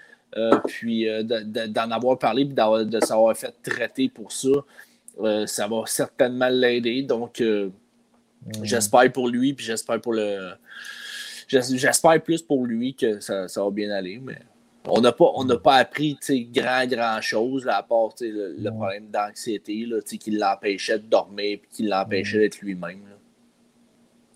[0.66, 4.50] puis d'en avoir parlé, puis de s'avoir fait traiter pour ça,
[5.46, 7.04] ça va certainement l'aider.
[7.04, 7.42] Donc,
[8.64, 10.52] J'espère pour lui, puis j'espère pour le.
[11.50, 14.38] J'espère plus pour lui que ça, ça va bien aller, mais
[14.86, 16.18] on n'a pas, on pas appris
[16.54, 19.88] grand, grand chose, à part le, problème d'anxiété
[20.20, 23.02] qui l'empêchait de dormir et qui l'empêchait d'être lui-même.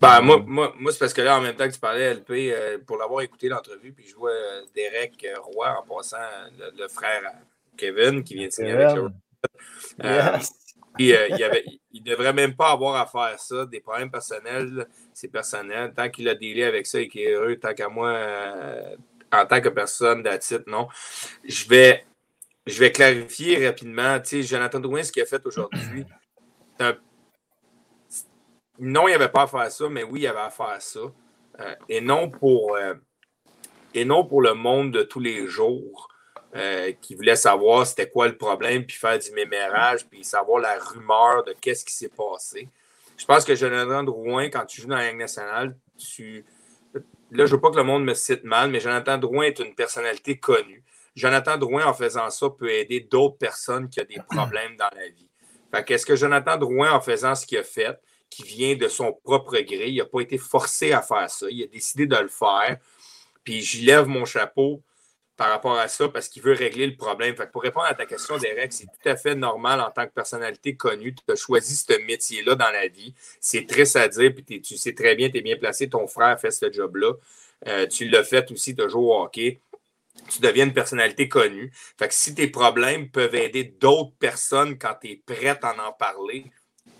[0.00, 2.30] Ben, moi, moi, moi c'est parce que là, en même temps que tu parlais LP,
[2.30, 6.16] euh, pour l'avoir écouté l'entrevue, puis je vois euh, Derek Roy en passant,
[6.76, 7.22] le, frère
[7.76, 9.08] Kevin qui vient de signer avec le.
[10.02, 10.38] Euh,
[10.98, 13.66] il ne devrait même pas avoir à faire ça.
[13.66, 15.92] Des problèmes personnels, c'est personnel.
[15.94, 18.96] Tant qu'il a délai avec ça et qu'il est heureux, tant qu'à moi, euh,
[19.32, 20.88] en tant que personne d'attitude, non.
[21.44, 22.04] Je vais,
[22.66, 24.20] je vais clarifier rapidement.
[24.20, 26.04] Tu sais, Jonathan Drouin, ce qu'il a fait aujourd'hui,
[28.78, 31.00] non, il n'y avait pas à faire ça, mais oui, il avait à faire ça.
[31.60, 32.76] Euh, et, non pour,
[33.94, 36.08] et non pour le monde de tous les jours.
[36.56, 40.78] Euh, qui voulait savoir c'était quoi le problème, puis faire du mémérage, puis savoir la
[40.78, 42.68] rumeur de qu'est-ce qui s'est passé.
[43.16, 46.44] Je pense que Jonathan Drouin, quand tu joues dans la Ligue nationale, tu.
[47.30, 49.74] Là, je veux pas que le monde me cite mal, mais Jonathan Drouin est une
[49.74, 50.84] personnalité connue.
[51.16, 55.08] Jonathan Drouin, en faisant ça, peut aider d'autres personnes qui ont des problèmes dans la
[55.08, 55.28] vie.
[55.72, 57.98] Fait qu'est-ce que Jonathan Drouin, en faisant ce qu'il a fait,
[58.30, 61.62] qui vient de son propre gré, il n'a pas été forcé à faire ça, il
[61.64, 62.78] a décidé de le faire.
[63.42, 64.82] Puis j'y lève mon chapeau
[65.36, 67.34] par rapport à ça parce qu'il veut régler le problème.
[67.36, 70.12] Fait pour répondre à ta question, Derek, c'est tout à fait normal en tant que
[70.12, 71.14] personnalité connue.
[71.14, 73.14] Tu as choisi ce métier-là dans la vie.
[73.40, 75.88] C'est triste à dire, puis tu sais très bien, tu es bien placé.
[75.88, 77.12] Ton frère fait ce job-là.
[77.66, 79.60] Euh, tu l'as fait aussi, tu joué au hockey.
[80.30, 81.72] Tu deviens une personnalité connue.
[81.98, 85.92] Fait que si tes problèmes peuvent aider d'autres personnes quand tu es prête à en
[85.92, 86.46] parler,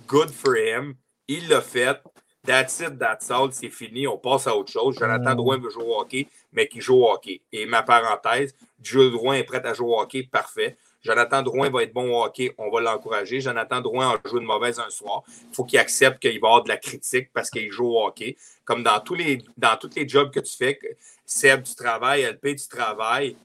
[0.08, 0.94] good for him.
[1.28, 2.00] Il l'a fait.
[2.44, 4.96] That's it, that's all, c'est fini, on passe à autre chose.
[4.98, 5.36] Jonathan mm.
[5.36, 7.42] Drouin veut jouer au hockey, mais qui joue au hockey.
[7.52, 10.76] Et ma parenthèse, Jules Drouin est prêt à jouer au hockey, parfait.
[11.02, 13.40] Jonathan Drouin va être bon au hockey, on va l'encourager.
[13.40, 15.22] Jonathan Drouin a joué de mauvaise un soir.
[15.28, 18.36] Il faut qu'il accepte qu'il va avoir de la critique parce qu'il joue au hockey.
[18.64, 20.78] Comme dans tous les, dans tous les jobs que tu fais,
[21.26, 23.36] Seb, du travail, LP, du travail.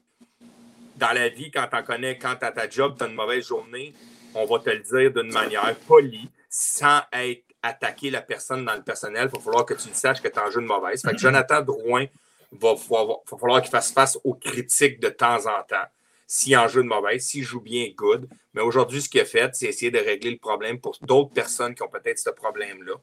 [0.96, 3.46] Dans la vie, quand tu connais, quand tu as ta job, tu as une mauvaise
[3.46, 3.94] journée,
[4.34, 8.82] on va te le dire d'une manière polie, sans être attaquer la personne dans le
[8.82, 11.02] personnel, il va falloir que tu saches que tu en joues une mauvaise.
[11.02, 12.06] Fait que Jonathan Drouin
[12.52, 15.86] va, falloir qu'il fasse face aux critiques de temps en temps.
[16.26, 18.28] S'il en joue une mauvaise, s'il joue bien, good.
[18.54, 21.74] Mais aujourd'hui, ce qu'il a fait, c'est essayer de régler le problème pour d'autres personnes
[21.74, 22.94] qui ont peut-être ce problème-là.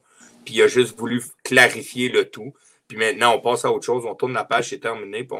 [0.44, 2.54] Puis il a juste voulu clarifier le tout.
[2.86, 4.06] Puis maintenant, on passe à autre chose.
[4.06, 5.24] On tourne la page, c'est terminé.
[5.24, 5.38] Puis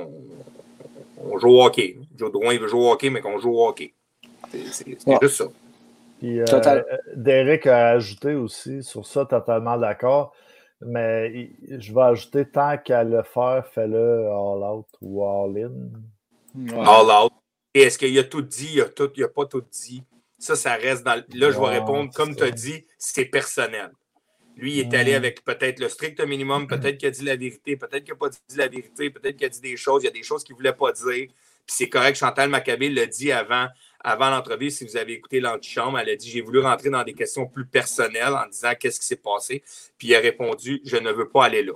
[1.17, 1.99] on, joue au hockey.
[2.15, 3.95] Joe Drouin, il veut jouer au hockey, mais qu'on joue au hockey.
[4.71, 5.47] C'est juste ça.
[6.19, 6.83] Puis, euh,
[7.15, 10.35] Derek a ajouté aussi sur ça, totalement d'accord.
[10.81, 16.77] Mais je vais ajouter tant qu'à le faire, fais-le all out ou all in.
[16.77, 17.33] All out.
[17.75, 18.71] Et est-ce qu'il a tout dit?
[18.75, 20.05] Il a, tout, il a pas tout dit.
[20.39, 21.23] Ça, ça reste dans.
[21.35, 23.91] Là, je vais répondre, comme tu as dit, c'est personnel.
[24.57, 27.77] Lui, il est allé avec peut-être le strict minimum, peut-être qu'il a dit la vérité,
[27.77, 30.09] peut-être qu'il n'a pas dit la vérité, peut-être qu'il a dit des choses, il y
[30.09, 31.27] a des choses qu'il ne voulait pas dire.
[31.27, 33.67] Puis c'est correct, Chantal Maccabé l'a dit avant
[34.01, 37.15] avant l'entrevue, si vous avez écouté l'antichambre, elle a dit J'ai voulu rentrer dans des
[37.15, 39.63] questions plus personnelles en disant qu'est-ce qui s'est passé.
[39.97, 41.75] Puis il a répondu Je ne veux pas aller là.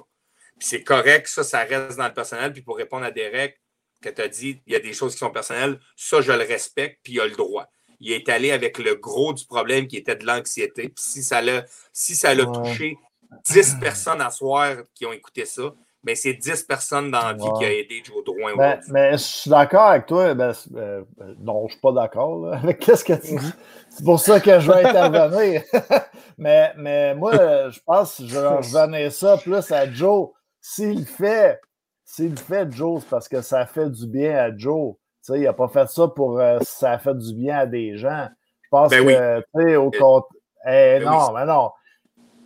[0.59, 2.53] Puis c'est correct, ça, ça reste dans le personnel.
[2.53, 3.61] Puis pour répondre à Derek,
[4.01, 6.44] que tu as dit il y a des choses qui sont personnelles, ça, je le
[6.44, 7.66] respecte, puis il a le droit.
[8.01, 10.89] Il est allé avec le gros du problème qui était de l'anxiété.
[10.89, 12.99] Puis si ça l'a si ça touché
[13.47, 15.74] 10 personnes à soir qui ont écouté ça,
[16.05, 18.57] mais c'est 10 personnes dans la vie qui a aidé Joe Drouin.
[18.57, 20.35] Ben, mais je suis d'accord avec toi.
[20.35, 21.05] Ben, euh,
[21.41, 23.53] non, je ne suis pas d'accord avec ce que tu dis.
[23.89, 25.62] C'est pour ça que je vais intervenir.
[26.39, 30.31] mais, mais moi, je pense que je vais revenir ça plus à Joe.
[30.61, 31.61] S'il fait,
[32.05, 34.95] s'il fait Joe, c'est parce que ça fait du bien à Joe.
[35.29, 38.29] il n'a pas fait ça pour euh, ça fait du bien à des gens.
[38.62, 40.27] Je pense ben que, tu sais, au compte.
[40.66, 41.70] Eh, ben non, mais non.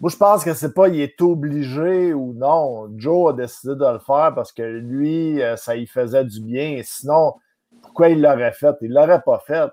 [0.00, 2.88] Moi, je pense que c'est pas il est obligé ou non.
[2.96, 6.80] Joe a décidé de le faire parce que lui, euh, ça y faisait du bien.
[6.84, 7.34] Sinon,
[7.82, 8.74] pourquoi il l'aurait fait?
[8.82, 9.70] Il l'aurait pas fait.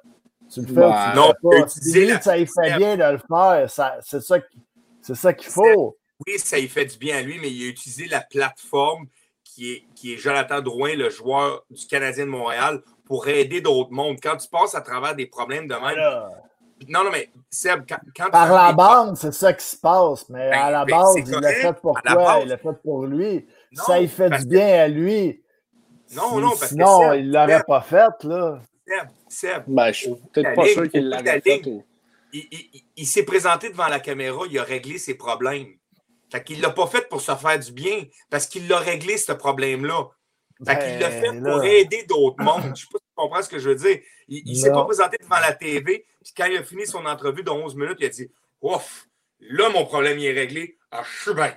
[0.49, 1.67] Tu le fais ou tu non, le fais pas.
[1.67, 3.69] Si ça y fait bien de le faire,
[4.01, 4.39] c'est ça,
[5.01, 5.97] c'est ça qu'il faut.
[6.25, 9.07] Oui, ça y fait du bien à lui, mais il a utilisé la plateforme
[9.43, 13.91] qui est, qui est Jonathan Drouin, le joueur du Canadien de Montréal, pour aider d'autres
[13.91, 14.17] mondes.
[14.21, 16.29] Quand tu passes à travers des problèmes de même,
[16.89, 20.27] non, non, mais Seb, quand, Par la bande, c'est ça qui se passe.
[20.29, 23.05] Mais ben, à la ben, base, il l'a fait pour toi, il l'a fait pour
[23.05, 23.45] lui.
[23.73, 25.41] ça, il fait du bien à lui.
[26.15, 28.59] Non, non, parce sinon, que Seb, il ne l'aurait pas fait, là.
[28.87, 29.63] Seb, Seb.
[29.67, 31.61] Ben, je suis peut-être pas sûr qu'il l'aurait fait.
[32.35, 35.67] Il, il, il s'est présenté devant la caméra, il a réglé ses problèmes.
[36.31, 39.17] Fait qu'il ne l'a pas fait pour se faire du bien, parce qu'il l'a réglé,
[39.17, 40.09] ce problème-là.
[40.65, 42.63] Fait qu'il l'a fait ben, pour aider d'autres mondes.
[42.63, 43.99] Je ne sais pas si tu comprends ce que je veux dire.
[44.27, 46.05] Il ne s'est pas présenté devant la TV.
[46.23, 48.31] Puis quand il a fini son entrevue de 11 minutes, il a dit
[48.61, 49.07] Ouf,
[49.39, 50.77] là, mon problème est réglé.
[50.91, 51.53] Ah, je suis bien.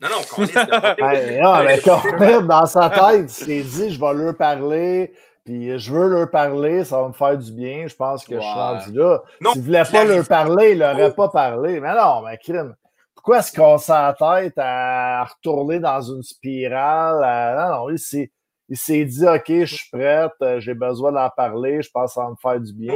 [0.00, 0.54] Non, non, qu'on est.
[1.40, 5.12] non, mais quand dans sa tête, il s'est dit Je vais leur parler.
[5.44, 7.86] Puis je veux leur parler, ça va me faire du bien.
[7.86, 9.22] Je pense que je suis rendu là.
[9.52, 11.80] S'il ne voulait pas leur parler, il n'aurait pas parlé.
[11.80, 12.74] Mais non, mais crime
[13.20, 17.20] pourquoi est-ce qu'on s'en tête à retourner dans une spirale?
[17.54, 21.90] Non, non, il s'est dit, OK, je suis prête, euh, j'ai besoin d'en parler, je
[21.92, 22.94] pense que ça va me faire du bien.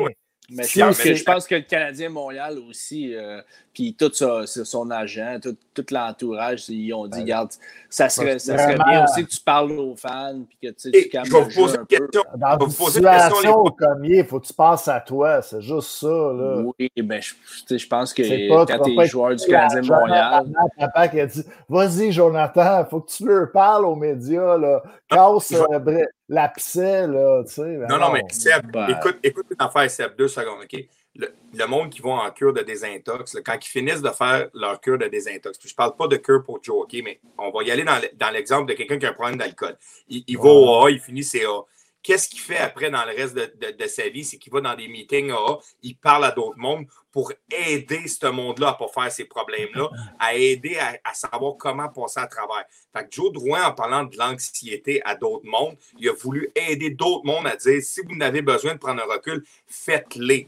[0.50, 3.40] Mais je pense, que, je pense, que, le Canadien Montréal aussi, euh,
[3.72, 7.50] puis tout son agent, tout, tout l'entourage, ils ont dit, regarde,
[7.88, 11.08] ça serait, ça serait bien aussi que tu parles aux fans, puis que tu, tu
[11.08, 12.22] calmes Je vais vous poser une question.
[12.36, 16.08] Dans une situation comme il faut que tu penses à toi, c'est juste ça.
[16.08, 16.62] Là.
[16.78, 20.44] Oui, ben, je, je pense que quand tu es joueur du Canadien Montréal...
[20.78, 24.82] Papa qui a dit, vas-y, Jonathan, il faut que tu leur parles aux médias, là.
[25.08, 27.76] casse, euh, l'abcès, là, tu sais.
[27.88, 30.84] Non, non, mais Seb, écoute, écoute une affaire, Seb, deux secondes, OK?
[31.16, 34.98] Le, monde qui va en cure de désintox, quand ils finissent de faire leur cure
[34.98, 37.62] de désintox, puis je ne parle pas de cure pour Joe, OK, mais on va
[37.62, 39.76] y aller dans l'exemple de quelqu'un qui a un problème d'alcool.
[40.08, 41.60] Il, il va au A, il finit ses A.
[42.04, 44.24] Qu'est-ce qu'il fait après dans le reste de, sa vie?
[44.24, 48.26] C'est qu'il va dans des meetings AA, il parle à d'autres mondes pour aider ce
[48.26, 52.66] monde-là à pas faire ces problèmes-là, à aider à, savoir comment passer à travers.
[52.94, 56.90] Fait que Joe Drouin, en parlant de l'anxiété à d'autres mondes, il a voulu aider
[56.90, 60.46] d'autres mondes à dire si vous n'avez besoin de prendre un recul, faites-les.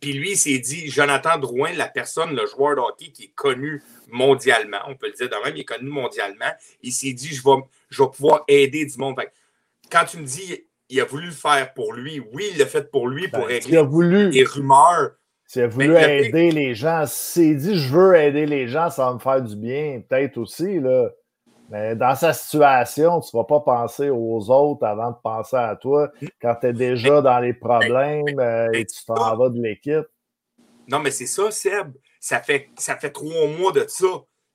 [0.00, 3.34] Puis lui, il s'est dit, Jonathan Drouin, la personne, le joueur de hockey qui est
[3.34, 6.50] connu mondialement, on peut le dire de même, il est connu mondialement,
[6.82, 7.60] il s'est dit, je vais,
[7.90, 9.20] je vais pouvoir aider du monde.
[9.90, 12.20] quand tu me dis, il a voulu le faire pour lui.
[12.32, 15.12] Oui, il l'a fait pour lui, pour ben, régler voulu, les rumeurs.
[15.46, 19.14] S'il a voulu aider les gens, s'il dit je veux aider les gens, ça va
[19.14, 20.78] me faire du bien, peut-être aussi.
[20.78, 21.08] Là.
[21.70, 25.76] Mais dans sa situation, tu ne vas pas penser aux autres avant de penser à
[25.76, 26.10] toi
[26.40, 30.06] quand tu es déjà dans les problèmes euh, et tu t'en vas de l'équipe.
[30.86, 31.92] Non, mais c'est ça, Seb.
[32.20, 34.06] Ça fait, ça fait trois mois de ça.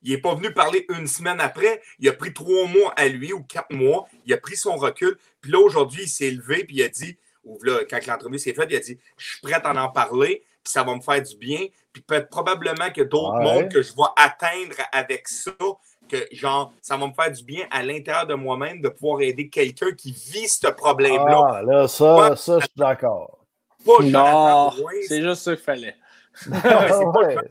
[0.04, 1.80] Il n'est pas venu parler une semaine après.
[1.98, 4.06] Il a pris trois mois à lui ou quatre mois.
[4.26, 5.16] Il a pris son recul.
[5.40, 8.54] Puis là, aujourd'hui, il s'est levé puis il a dit, ou là, quand l'entrevue s'est
[8.54, 11.22] faite, il a dit Je suis prêt à en parler, puis ça va me faire
[11.22, 11.66] du bien.
[11.92, 15.52] Puis peut-être probablement que d'autres mondes que je vais atteindre avec ça,
[16.08, 19.48] que genre, ça va me faire du bien à l'intérieur de moi-même de pouvoir aider
[19.48, 21.46] quelqu'un qui vit ce problème-là.
[21.48, 23.38] Ah, là, ça, ça, je suis d'accord.
[24.02, 24.70] non,
[25.06, 25.96] c'est juste ce qu'il fallait.
[26.34, 27.42] C'est pas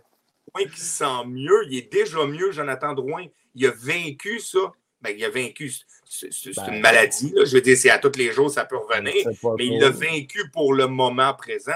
[0.62, 1.66] qui se sent mieux.
[1.70, 3.26] Il est déjà mieux, Jonathan Drouin.
[3.56, 4.72] Il a vaincu ça.
[5.02, 5.72] Ben, il a vaincu.
[6.10, 7.34] C'est une ben, maladie.
[7.36, 9.14] Je veux dire, c'est à tous les jours, ça peut revenir.
[9.58, 11.72] Mais il l'a vaincu pour le moment présent.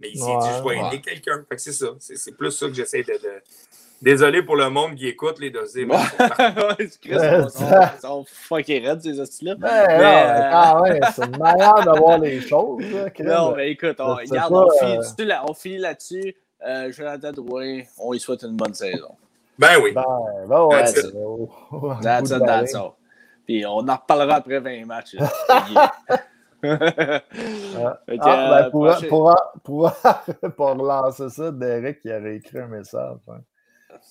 [0.00, 1.44] Mais il s'est dit, je vais aider quelqu'un.
[1.56, 1.94] c'est ça.
[1.98, 3.12] C'est plus ça que j'essaie de,
[4.02, 5.86] Désolé pour le monde qui écoute les dossiers.
[5.90, 9.56] Ouais, c'est sont fucking raides, ces hosties-là.
[9.56, 12.82] Ben, euh, ah ouais, c'est une manière de voir les choses.
[13.20, 16.34] non, mais écoute, on, regarde, on, finit, on finit là-dessus.
[16.66, 19.14] Euh, Jonathan Drouin, on lui souhaite une bonne saison.
[19.58, 19.92] Ben oui.
[19.92, 20.04] Ben,
[20.46, 20.84] ben ouais.
[20.84, 21.14] That's it.
[22.02, 22.92] That's it, that's all.
[23.46, 25.16] Puis on en reparlera après 20 matchs.
[26.62, 27.22] ah,
[28.06, 29.34] ben, pour, pour,
[29.64, 29.92] pour,
[30.56, 33.16] pour, relancer ça, Derek il avait écrit un message.
[33.28, 33.40] Hein.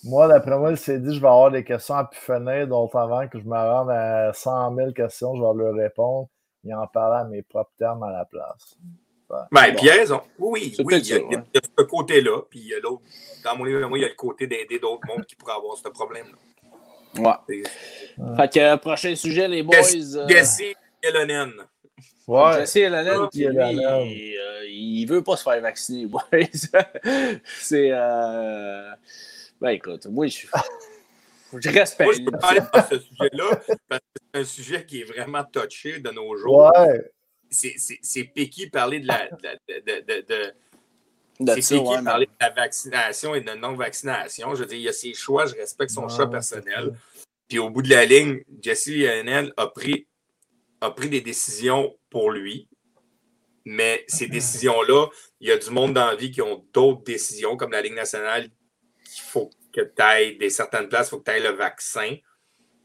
[0.04, 2.96] Moi, d'après moi, il s'est dit je vais avoir des questions à pu finir, donc
[2.96, 6.28] avant que je me rende à 100 000 questions, je vais leur répondre.
[6.64, 8.76] Il en parlait à mes propres termes à la place.
[9.52, 10.22] Ben, puis il a raison.
[10.40, 12.42] Oui, oui, il y, a, ce côté-là.
[12.50, 13.04] Puis il y a l'autre.
[13.44, 15.78] Dans mon livre, moi, il y a le côté d'aider d'autres mondes qui pourraient avoir
[15.78, 17.42] ce problème-là.
[17.50, 17.64] Ouais.
[18.38, 19.78] Fait que, prochain sujet, les boys.
[19.78, 20.62] Euh, Jesse
[21.02, 21.54] Elonen.
[22.28, 22.54] Ouais.
[22.60, 26.22] Jesse Elonen, qui lui, euh, il veut pas se faire vacciner, boys.
[27.60, 27.90] C'est.
[27.92, 28.92] Euh...
[29.62, 30.48] Ben, écoute, moi, je.
[31.58, 32.08] Je respecte.
[32.08, 35.44] Moi, je peux parler de ce sujet-là parce que c'est un sujet qui est vraiment
[35.44, 36.72] touché de nos jours.
[36.76, 37.12] Ouais
[37.50, 39.30] c'est piqué parler de la.
[39.30, 40.54] De, de,
[41.62, 44.56] c'est piqué parler de la vaccination et de non-vaccination.
[44.56, 46.94] Je veux dire, il y a ses choix, je respecte son choix personnel.
[47.48, 50.08] Puis au bout de la ligne, Jesse Lionel a pris,
[50.82, 52.68] a pris des décisions pour lui.
[53.66, 55.08] Mais ces décisions-là,
[55.40, 57.94] il y a du monde dans la vie qui ont d'autres décisions, comme la Ligue
[57.94, 61.50] nationale, il faut que tu ailles des certaines places, il faut que tu ailles le
[61.50, 62.16] vaccin.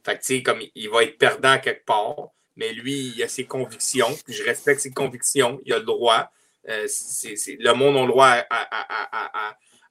[0.04, 3.28] Fait que, tu sais, comme il va être perdant quelque part mais lui, il a
[3.28, 4.08] ses convictions.
[4.28, 5.60] Je respecte ses convictions.
[5.64, 6.30] Il a le droit.
[6.68, 8.36] Euh, le monde a le droit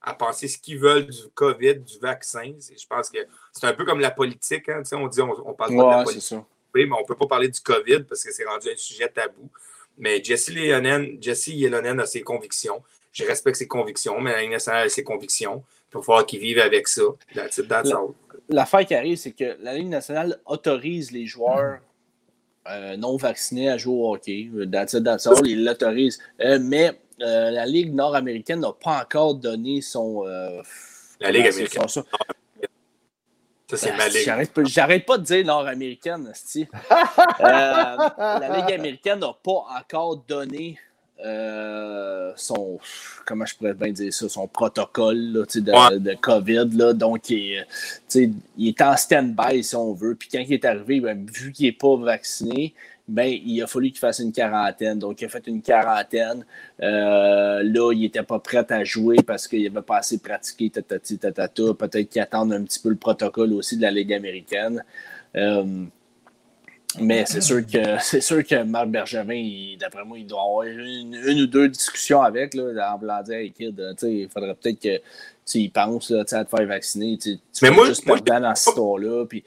[0.06, 2.52] à, penser ce qu'ils veulent du COVID, du vaccin.
[2.60, 3.18] Je pense que
[3.52, 4.68] c'est un peu comme la politique.
[4.68, 6.38] Hein, on dit on, parle pas de la politique.
[6.74, 9.50] mais on ne peut pas parler du COVID parce que c'est rendu un sujet tabou.
[9.96, 12.82] Mais Jesse Yelonen, Jesse a ses convictions.
[13.12, 15.62] Je respecte ses convictions, mais la nationale a ses convictions.
[15.92, 17.02] Il va falloir qu'il vive avec ça.
[18.48, 21.78] L'affaire qui arrive, c'est que la Ligue nationale autorise les joueurs
[22.70, 24.50] euh, non vacciné à jouer au hockey.
[24.70, 25.46] That's it, that's all.
[25.46, 26.18] Il l'autorise.
[26.40, 30.24] Euh, mais euh, la Ligue nord-américaine n'a pas encore donné son.
[30.24, 31.88] la Ligue américaine.
[31.88, 32.02] ça,
[33.68, 34.48] c'est ma ligue.
[34.66, 36.32] J'arrête pas, de dire nord-américaine,
[37.40, 40.78] la Ligue américaine n'a pas encore donné
[41.24, 42.78] euh, son
[43.24, 46.68] comment je pourrais bien dire ça, son protocole de, de, COVID.
[46.76, 47.64] Là, donc, il,
[48.56, 50.14] il, est en stand-by, si on veut.
[50.14, 52.74] Puis quand il est arrivé, ben, vu qu'il n'est pas vacciné,
[53.06, 54.98] ben, il a fallu qu'il fasse une quarantaine.
[54.98, 56.44] Donc, il a fait une quarantaine.
[56.82, 60.70] Euh, là, il n'était pas prêt à jouer parce qu'il n'avait pas assez pratiqué.
[60.70, 61.02] Peut-être
[62.08, 64.84] qu'il attend un petit peu le protocole aussi de la Ligue américaine.
[65.36, 65.84] Euh,
[67.00, 71.16] mais c'est sûr que c'est sûr que Marc Bergevin, d'après moi, il doit avoir une,
[71.42, 75.02] ou deux discussions avec, là, en blanc dire kid, il faudrait peut-être que
[75.46, 77.18] tu y penses là, à te faire vacciner.
[77.18, 79.44] Tu mais moi, juste moi, dans cette là Puis...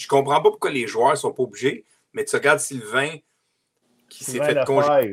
[0.00, 3.16] Je comprends pas pourquoi les joueurs sont pas obligés, mais tu regardes Sylvain,
[4.08, 5.12] qui s'est fait congédier.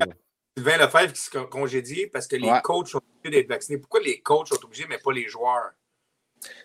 [0.56, 3.80] Sylvain Lefebvre qui s'est congédié parce que les coachs sont obligés d'être vaccinés.
[3.80, 5.72] Pourquoi les coachs sont obligés, mais pas les joueurs?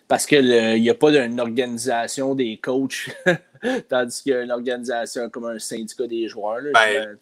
[0.07, 3.09] Parce qu'il n'y a pas d'une organisation des coachs,
[3.89, 6.61] tandis qu'il y a une organisation comme un syndicat des joueurs.
[6.61, 7.17] Là, ben,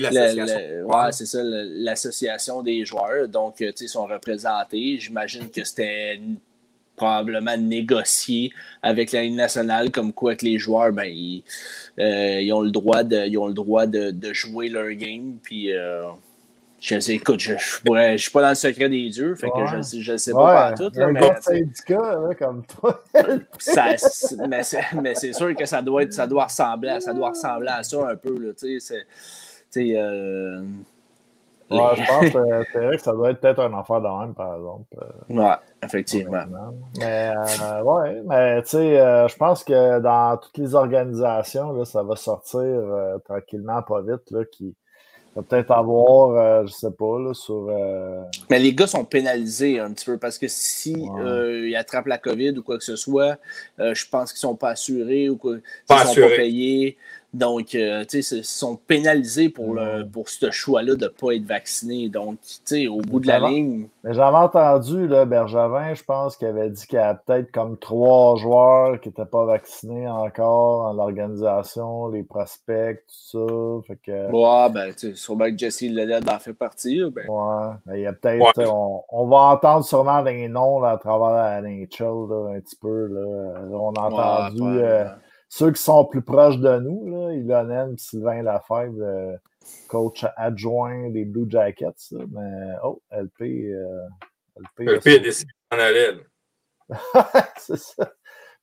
[0.00, 0.86] l'association.
[0.86, 3.28] Ouais, c'est ça, l'association des joueurs.
[3.28, 4.98] Donc, ils sont représentés.
[4.98, 6.20] J'imagine que c'était
[6.96, 8.52] probablement négocié
[8.82, 11.42] avec la Ligue nationale, comme quoi que les joueurs, ben, ils,
[11.98, 15.38] euh, ont le droit de, ils ont le droit de, de jouer leur game.
[15.42, 16.04] Puis, euh,
[16.84, 20.12] je sais, écoute, je ne suis pas dans le secret des dieux, fait que je
[20.12, 20.90] ne sais pas ouais, tout.
[20.94, 23.02] Là, un mais, syndicat, là, comme toi.
[23.58, 23.86] ça,
[24.46, 28.06] mais c'est sûr que ça doit, être, ça, doit ressembler, ça doit ressembler à ça
[28.06, 28.38] un peu.
[28.38, 30.62] Là, c'est, euh,
[31.70, 34.34] Ouais, je pense que c'est vrai que ça doit être peut-être un affaire de même,
[34.34, 34.84] par exemple.
[35.00, 36.44] Euh, ouais, effectivement.
[36.98, 41.86] Mais euh, ouais, mais tu sais, euh, je pense que dans toutes les organisations, là,
[41.86, 42.82] ça va sortir
[43.24, 44.76] tranquillement, pas vite, là, qui
[45.34, 47.70] va peut-être avoir, je sais pas, là, sur.
[48.50, 52.58] Mais les gars sont pénalisés un petit peu parce que si ils attrapent la COVID
[52.58, 53.38] ou quoi que ce soit,
[53.78, 56.96] je pense qu'ils sont pas assurés ou qu'ils ne sont pas payés.
[57.34, 61.32] Donc, euh, tu sais, ils sont pénalisés pour, le, pour ce choix-là de ne pas
[61.32, 62.08] être vacciné.
[62.08, 63.88] Donc, tu sais, au bout de la ligne.
[64.04, 67.76] Mais j'avais entendu, là, Bergevin, je pense, qu'il avait dit qu'il y a peut-être comme
[67.76, 73.86] trois joueurs qui n'étaient pas vaccinés encore dans l'organisation, les prospects, tout ça.
[73.88, 74.30] Fait que...
[74.30, 77.02] Ouais, ben, tu sais, sûrement que Jesse Leled en fait partie.
[77.10, 77.26] Ben.
[77.28, 78.62] Ouais, ben, il y a peut-être.
[79.10, 83.06] On, va entendre sûrement des noms là, à travers la NHL, là, un petit peu.
[83.06, 83.60] Là.
[83.72, 84.62] On a entendu.
[84.62, 85.04] Euh,
[85.54, 89.36] ceux qui sont plus proches de nous, là, Ilonen Sylvain Lafèvre, euh,
[89.86, 92.10] coach adjoint des Blue Jackets.
[92.10, 93.72] mais oh, LP.
[93.72, 94.08] Euh,
[94.56, 96.10] LP, LP a décidé d'en aller.
[97.58, 98.12] c'est ça.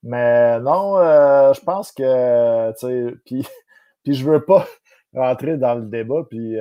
[0.03, 3.47] Mais non, euh, je pense que, tu sais, puis,
[4.03, 4.67] puis je veux pas
[5.13, 6.57] rentrer dans le débat, puis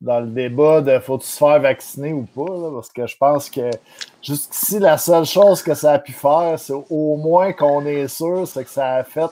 [0.00, 3.70] dans le débat de faut-tu se faire vacciner ou pas, parce que je pense que
[4.22, 8.46] jusqu'ici, la seule chose que ça a pu faire, c'est au moins qu'on est sûr,
[8.46, 9.30] c'est que ça a fait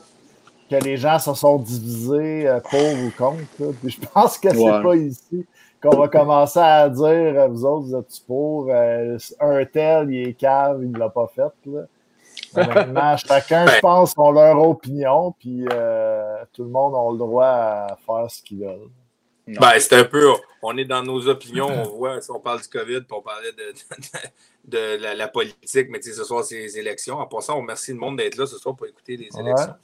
[0.70, 3.72] que les gens se sont divisés euh, pour ou contre.
[3.82, 5.46] Puis je pense que c'est pas ici
[5.82, 10.28] qu'on va commencer à dire euh, vous autres, vous êtes pour euh, un tel, il
[10.28, 11.52] est cave, il ne l'a pas fait.
[11.66, 11.82] Là.
[12.56, 15.66] Maintenant, chacun, je pense, a leur opinion, puis
[16.54, 18.88] tout le monde a le droit à faire ce qu'ils veulent.
[19.46, 20.32] Ben, c'est un peu,
[20.62, 23.52] on est dans nos opinions, on voit, si on parle du COVID, puis on parlait
[23.52, 23.74] de,
[24.64, 27.18] de, la, politique, mais ce soir, c'est les élections.
[27.18, 29.74] En passant, on remercie le monde d'être là ce soir pour écouter les élections.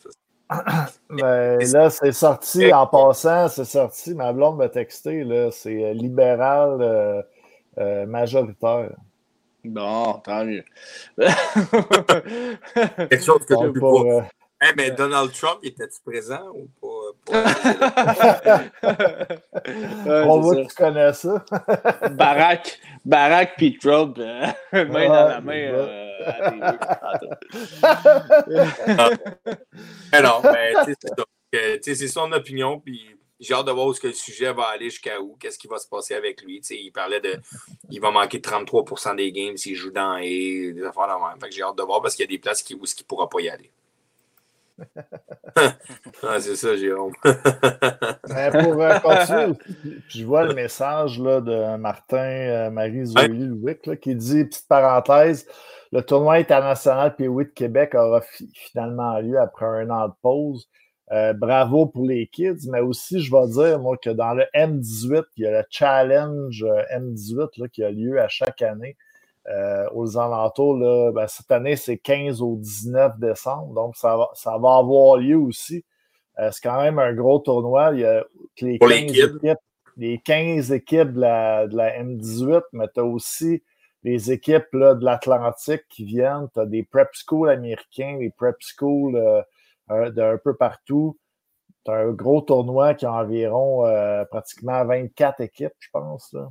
[1.08, 5.92] Ben, là, c'est sorti, en passant, c'est sorti, ma blonde m'a texté, là, c'est euh,
[5.92, 7.22] libéral euh,
[7.78, 8.90] euh, majoritaire.
[9.64, 10.64] Bon, tant mieux.
[11.16, 14.24] Quelque chose que j'ai pour,
[14.62, 16.88] Hey, mais Donald Trump, était-tu présent ou pas?
[20.06, 21.44] On voit que tu connais ça.
[22.12, 26.10] Barack, Barack puis Trump, euh, main dans la main euh,
[30.12, 30.74] mais non, mais
[31.82, 34.90] c'est son opinion, puis j'ai hâte de voir où -ce que le sujet va aller
[34.90, 36.60] jusqu'à où, qu'est-ce qui va se passer avec lui.
[36.70, 37.40] il parlait de.
[37.90, 41.50] Il va manquer 33% des games s'il joue dans et des affaires de même.
[41.50, 43.28] j'ai hâte de voir parce qu'il y a des places qui, où il ne pourra
[43.28, 43.70] pas y aller.
[46.22, 47.12] ah, c'est ça, Jérôme.
[47.24, 49.54] Mais pour euh, continuer,
[50.08, 55.46] je vois le message là, de Martin euh, Marie Zoé Louic qui dit, petite parenthèse,
[55.92, 58.22] le tournoi international P8 de Québec aura
[58.54, 60.68] finalement lieu après un an de pause.
[61.12, 65.24] Euh, bravo pour les kids, mais aussi, je vais dire, moi, que dans le M18,
[65.36, 68.96] il y a le challenge M18 là, qui a lieu à chaque année.
[69.48, 70.76] Euh, aux alentours.
[70.76, 75.16] Là, ben, cette année, c'est 15 au 19 décembre, donc ça va, ça va avoir
[75.16, 75.82] lieu aussi.
[76.38, 77.92] Euh, c'est quand même un gros tournoi.
[77.94, 78.22] Il y a
[78.60, 79.58] les 15 équipes,
[79.96, 83.62] les 15 équipes de la, de la M18, mais tu as aussi
[84.04, 86.48] les équipes là, de l'Atlantique qui viennent.
[86.52, 91.18] Tu as des prep schools américains, des prep schools euh, d'un peu partout.
[91.86, 93.84] Tu as un gros tournoi qui a environ
[94.30, 96.30] pratiquement 24 équipes, je pense.
[96.34, 96.50] Là.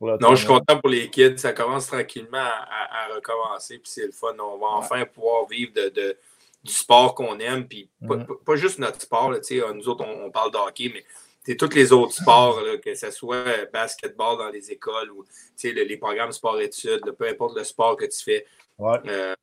[0.00, 1.38] Non, je suis content pour les kids.
[1.38, 3.78] Ça commence tranquillement à, recommencer.
[3.78, 4.34] Puis c'est le fun.
[4.38, 6.16] On va enfin pouvoir vivre de,
[6.62, 7.66] du sport qu'on aime.
[7.66, 8.56] Puis pas, mm.
[8.56, 9.30] juste notre sport.
[9.30, 11.04] nous autres, on, parle de hockey, mais
[11.44, 15.24] c'est tous les autres sports, que ce soit basketball dans les écoles ou
[15.62, 18.46] les programmes sport-études, peu importe le sport que tu fais.
[18.80, 19.34] Euh,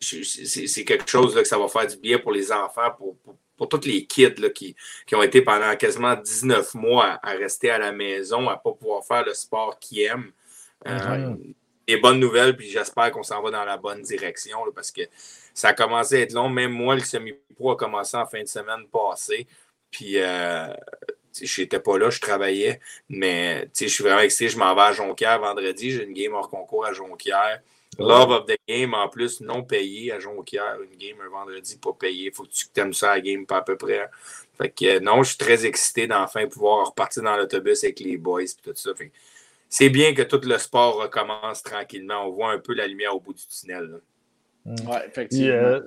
[0.00, 3.86] c'est quelque chose que ça va faire du bien pour les enfants, pour, pour tous
[3.86, 4.76] les kids qui,
[5.14, 9.04] ont été pendant quasiment 19 mois à, rester à la maison, à ne pas pouvoir
[9.04, 10.32] faire le sport qu'ils aiment.
[10.86, 11.54] Euh, mhm.
[11.88, 15.02] des bonnes nouvelles, puis j'espère qu'on s'en va dans la bonne direction parce que
[15.54, 16.50] ça a commencé à être long.
[16.50, 19.46] Même moi, le semi-pro a commencé en fin de semaine passée.
[19.90, 20.68] Puis, euh,
[21.40, 22.80] je n'étais pas là, je travaillais.
[23.08, 24.48] Mais je suis vraiment excité.
[24.48, 25.92] Je m'en vais à Jonquière vendredi.
[25.92, 27.60] J'ai une game hors concours à Jonquière.
[27.98, 30.78] Love of the game, en plus, non payé à Jonquière.
[30.82, 32.30] Une game un vendredi, pas payé.
[32.30, 34.08] Faut que tu aimes ça à la game, pas à peu près.
[34.58, 38.42] Fait que non, je suis très excité d'enfin pouvoir repartir dans l'autobus avec les boys
[38.42, 38.90] et tout ça.
[39.68, 42.26] c'est bien que tout le sport recommence tranquillement.
[42.26, 44.00] On voit un peu la lumière au bout du tunnel.
[44.64, 44.74] Mm.
[44.86, 45.54] Oui, effectivement.
[45.54, 45.80] Euh,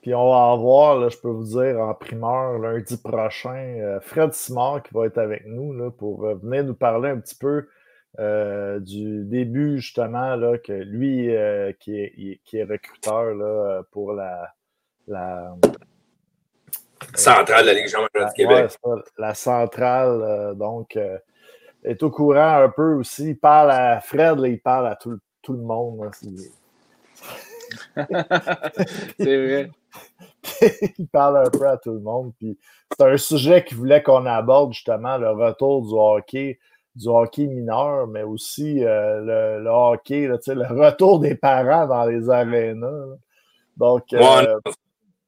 [0.00, 4.82] puis, on va avoir, je peux vous dire, en primeur, lundi prochain, euh, Fred Simard
[4.84, 7.66] qui va être avec nous là, pour euh, venir nous parler un petit peu
[8.16, 11.28] du début, justement, là, que lui,
[11.80, 14.54] qui, est, qui est recruteur là, pour la,
[15.06, 15.54] la
[17.14, 18.76] centrale de la Ligue du Québec.
[19.18, 20.98] la centrale, donc,
[21.84, 23.30] est au courant un peu aussi.
[23.30, 26.10] Il parle à Fred, il parle à tout, tout le monde.
[29.18, 29.70] c'est vrai.
[30.98, 32.32] il parle un peu à tout le monde.
[32.38, 32.58] Puis
[32.96, 36.58] c'est un sujet qu'il voulait qu'on aborde justement, le retour du hockey,
[36.98, 40.36] du hockey mineur, mais aussi euh, le, hockey, le
[40.84, 43.16] retour des parents dans les arénas.
[43.76, 44.58] Donc, euh,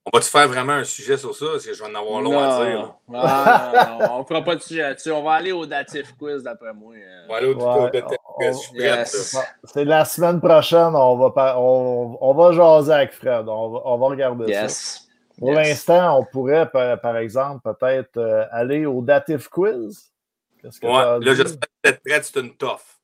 [0.07, 1.47] on va-tu faire vraiment un sujet sur ça?
[1.53, 2.95] Parce que je vais en avoir long à dire.
[3.07, 5.13] Non, non, on ne fera pas de sujet là-dessus.
[5.13, 6.95] On va aller au datif quiz, d'après moi.
[7.29, 9.37] On va aller au datif quiz.
[9.65, 10.95] C'est la semaine prochaine.
[10.95, 13.47] On va, on, on, va jaser avec Fred.
[13.49, 15.01] On va, on va regarder ça.
[15.39, 20.11] Pour l'instant, on pourrait, par, exemple, peut-être euh, aller au datif quiz.
[20.63, 22.25] Qu'est-ce que ouais, là, j'espère que prête.
[22.25, 23.01] C'est une toffe.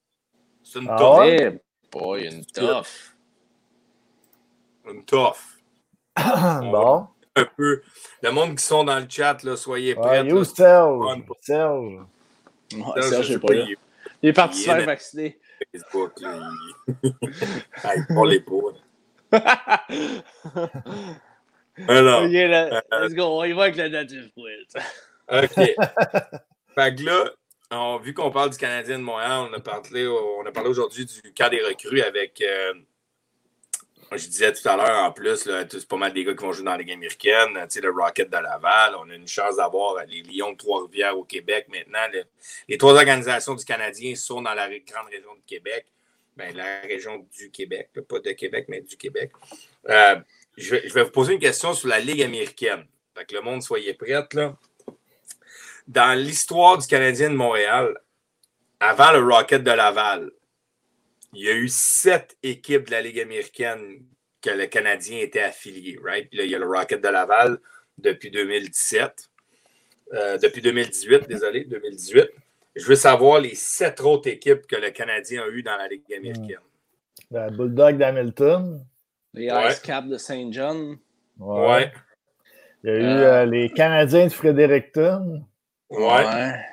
[0.62, 1.18] C'est une ah toffe.
[1.20, 1.60] Ouais?
[1.90, 3.16] Boy, une toffe.
[4.88, 5.58] Une toffe.
[6.16, 7.08] bon.
[7.34, 7.82] Un peu.
[8.22, 10.22] Le monde qui sont dans le chat, là, soyez prêts.
[10.22, 11.22] Ouais, Serge.
[11.42, 12.06] Serge.
[12.74, 15.38] Ouais, Serge, je pas Il est parti se faire vacciner.
[15.72, 16.50] Facebook, là.
[17.02, 18.06] Il...
[18.14, 18.72] pour les pots.
[21.88, 22.22] Alors.
[22.22, 23.40] Ok, là, let's go.
[23.40, 24.66] On y va avec le native quiz.
[25.28, 25.54] OK.
[26.74, 27.30] fait que là,
[28.02, 30.06] vu qu'on parle du Canadien de Montréal, on a parlé,
[30.68, 32.40] aujourd'hui du cas des recrues avec.
[32.40, 32.74] Euh,
[34.12, 36.64] je disais tout à l'heure, en plus, c'est pas mal des gars qui vont jouer
[36.64, 37.54] dans les games américaines.
[37.54, 41.66] le Rocket de Laval, on a une chance d'avoir les Lions de Trois-Rivières au Québec
[41.68, 42.06] maintenant.
[42.68, 45.86] les trois organisations du Canadien sont dans la grande région du Québec.
[46.36, 49.32] Ben, la région du Québec, pas de Québec, mais du Québec.
[49.88, 50.16] Euh,
[50.56, 52.86] je, vais, vous poser une question sur la Ligue américaine.
[53.16, 54.22] Fait que le monde, soyez prêts.
[54.34, 54.56] Là.
[55.86, 57.96] Dans l'histoire du Canadien de Montréal,
[58.80, 60.30] avant le Rocket de Laval,
[61.32, 64.02] il y a eu sept équipes de la Ligue américaine
[64.40, 66.28] que le Canadien était affilié, right?
[66.32, 67.58] là, il y a le Rocket de Laval
[67.98, 69.28] depuis 2017.
[70.14, 72.28] Euh, depuis 2018, désolé, 2018.
[72.76, 76.14] Je veux savoir les sept autres équipes que le Canadien a eues dans la Ligue
[76.14, 76.60] américaine.
[77.30, 78.84] La Bulldog d'Hamilton.
[79.34, 80.96] Les Ice Caps de Saint John.
[81.38, 81.92] Ouais.
[82.84, 85.44] Il y a eu euh, les Canadiens de Fredericton.
[85.90, 86.64] Ouais.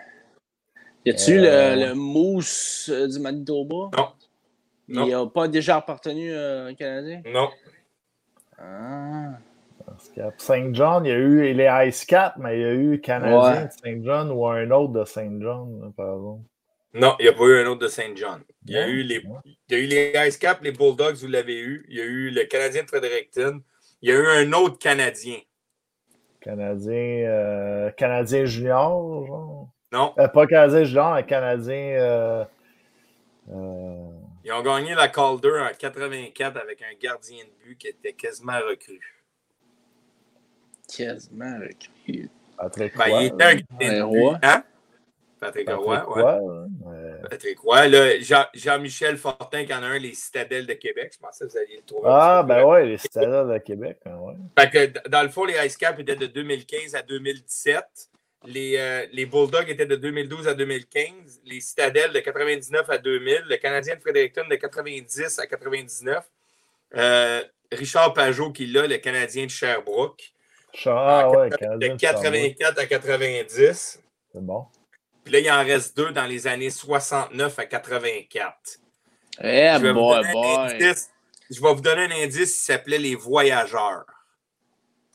[1.05, 3.89] Y a-tu le, euh, le, Moose du Manitoba?
[4.87, 5.05] Non.
[5.05, 7.21] Il n'a pas déjà appartenu euh, un Canadien?
[7.25, 7.49] Non.
[8.57, 9.37] Ah.
[9.85, 12.73] Parce qu'à Saint John, il y a eu les Ice Cap, mais il y a
[12.73, 16.43] eu Canadien de Saint John ou un autre de Saint John, par exemple.
[16.93, 18.41] Non, il n'y a pas eu un autre de Saint John.
[18.65, 21.27] Il y, a eu les, il y a eu les Ice Cap, les Bulldogs, vous
[21.27, 21.85] l'avez eu.
[21.89, 23.61] Il y a eu le Canadien de Fredericton.
[24.01, 25.37] Il y a eu un autre Canadien.
[26.43, 29.69] Canadien, euh, Canadien junior, genre?
[29.91, 30.13] Non.
[30.19, 31.95] Euh, pas Canadien junior, mais Canadien.
[31.97, 32.43] Euh,
[34.43, 38.59] ils ont gagné la Calder en 84 avec un gardien de but qui était quasiment
[38.69, 38.99] recru.
[40.93, 42.29] Quasiment recru.
[42.57, 44.37] Patrick ben, il était un gardien de but.
[44.43, 44.63] Hein?
[45.39, 46.67] Patrick, Roy, ouais.
[47.29, 47.89] Patrick Roy.
[48.53, 51.13] Jean-Michel Fortin, qui en a un, les Citadelles de Québec.
[51.13, 52.03] Je pensais que vous alliez le trouver.
[52.05, 53.97] Ah, ben ouais, les Citadelles de Québec.
[54.05, 54.33] Hein, ouais.
[54.57, 57.83] Fait que, dans le fond, les Ice Cap étaient de 2015 à 2017.
[58.45, 63.43] Les, euh, les, Bulldogs étaient de 2012 à 2015, les Citadelles de 99 à 2000,
[63.47, 66.25] le Canadien de Fredericton de 90 à 99,
[66.95, 70.33] euh, Richard Pajot qui l'a, le Canadien de Sherbrooke.
[70.85, 74.01] Ah, ouais, de 84 à 90.
[74.33, 74.65] C'est bon.
[75.23, 78.79] Puis là, il en reste deux dans les années 69 à 84.
[79.41, 80.79] Eh, je, vais boy, boy.
[81.49, 84.05] je vais vous donner un indice qui s'appelait Les Voyageurs.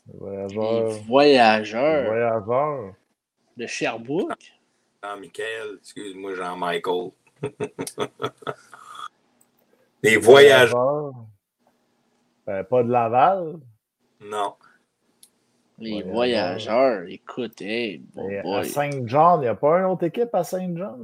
[0.07, 0.89] Les Voyageurs.
[0.89, 2.01] Les Voyageurs.
[2.01, 2.93] Les Voyageurs
[3.59, 4.53] de Sherbrooke?
[5.01, 7.11] Ah, Michael, excuse-moi, Jean-Michael.
[10.03, 11.13] Les voyageurs.
[12.47, 13.59] Ben, pas de Laval.
[14.21, 14.55] Non.
[15.79, 18.01] Les voyageurs, écoute, hey,
[18.45, 20.97] À Saint-Jean, il n'y a pas une autre équipe à Saint-Jean?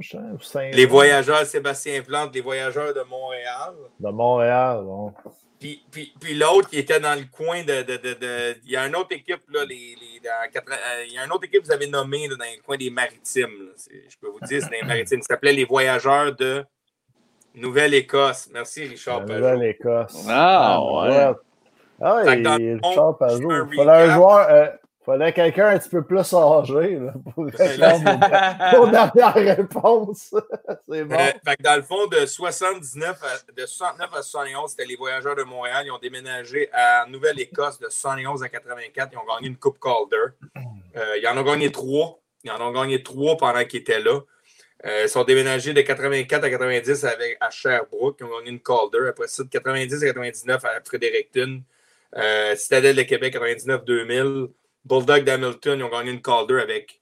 [0.72, 3.74] les voyageurs, Sébastien Plante, les voyageurs de Montréal.
[3.98, 5.12] De Montréal, bon.
[5.58, 7.82] Puis, puis, puis l'autre qui était dans le coin de.
[7.82, 11.14] de, de, de il y a une autre équipe, là, les, les, dans, euh, il
[11.14, 13.70] y a une autre équipe que vous avez nommée dans le coin des Maritimes.
[13.88, 15.22] Je peux vous dire, c'est des Maritimes.
[15.22, 16.62] Ça s'appelait les Voyageurs de
[17.54, 18.50] Nouvelle-Écosse.
[18.52, 20.26] Merci, Richard Nouvelle-Écosse.
[20.28, 21.32] Ah, ouais.
[22.00, 23.50] Ah, il, Richard Pajot.
[23.72, 24.46] Il fallait un joueur.
[24.50, 24.66] Euh,
[25.06, 30.34] fallait quelqu'un un petit peu plus âgé là, pour répondre aux dernières réponses.
[30.88, 31.14] C'est bon.
[31.14, 34.96] Euh, fait que dans le fond, de, 79 à, de 69 à 71, c'était les
[34.96, 35.84] Voyageurs de Montréal.
[35.86, 39.10] Ils ont déménagé à Nouvelle-Écosse de 71 à 84.
[39.12, 40.34] Ils ont gagné une Coupe Calder.
[40.96, 42.18] Euh, ils en ont gagné trois.
[42.42, 44.20] Ils en ont gagné trois pendant qu'ils étaient là.
[44.84, 48.18] Euh, ils sont déménagés de 84 à 90 avec, à Sherbrooke.
[48.20, 49.08] Ils ont gagné une Calder.
[49.08, 51.62] Après ça, de 90 à 99 à Fredericton.
[52.16, 54.48] Euh, Citadelle de Québec 99-2000.
[54.84, 57.00] Bulldog d'Hamilton, ils ont gagné une Calder avec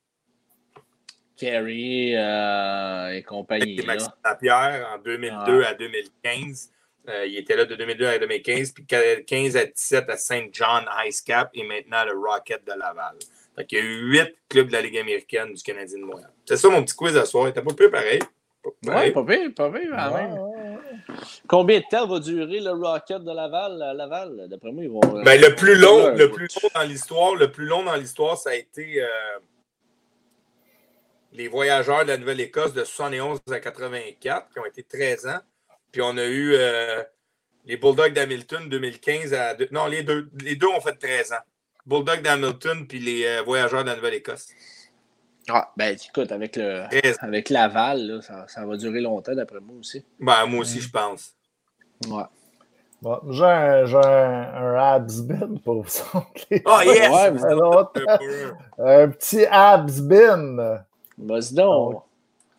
[1.37, 3.81] Kerry euh, et compagnie.
[3.85, 6.71] Maxime Lapierre en 2002 à 2015.
[7.09, 10.87] Euh, il était là de 2002 à 2015, puis 15 à 17 à Saint John
[11.07, 13.17] Ice Cap et maintenant le Rocket de Laval.
[13.57, 16.31] Donc, il y a eu huit clubs de la Ligue américaine du Canadien de Montréal.
[16.47, 17.53] C'est ça mon petit quiz de soir.
[17.53, 18.21] T'as pas peu pareil.
[18.65, 20.39] Oui, pas pire, pas pire, quand même.
[21.47, 24.47] Combien de temps va durer le Rocket de Laval à Laval?
[24.49, 25.01] D'après moi, ils vont.
[25.01, 28.51] Ben, le plus long, le plus long dans l'histoire, le plus long dans l'histoire, ça
[28.51, 29.09] a été euh,
[31.33, 35.41] les voyageurs de la Nouvelle-Écosse de 71 à 84, qui ont été 13 ans.
[35.93, 37.03] Puis on a eu euh,
[37.67, 39.57] les Bulldogs d'Hamilton 2015 à.
[39.71, 41.45] Non, les deux, les deux ont fait 13 ans.
[41.87, 44.49] Bulldogs d'Hamilton puis les euh, voyageurs de la Nouvelle-Écosse.
[45.49, 46.85] Ah, ben écoute, avec, le,
[47.21, 50.05] avec Laval, là, ça, ça, va durer longtemps d'après moi aussi.
[50.19, 51.35] Ben, moi aussi, je pense.
[52.09, 52.25] Ouais.
[53.03, 57.11] Bon, j'ai un, un, abs-bin pour vous Oh yes!
[57.11, 60.83] Ouais, un petit abs-bin.
[61.19, 62.03] Vas-y donc.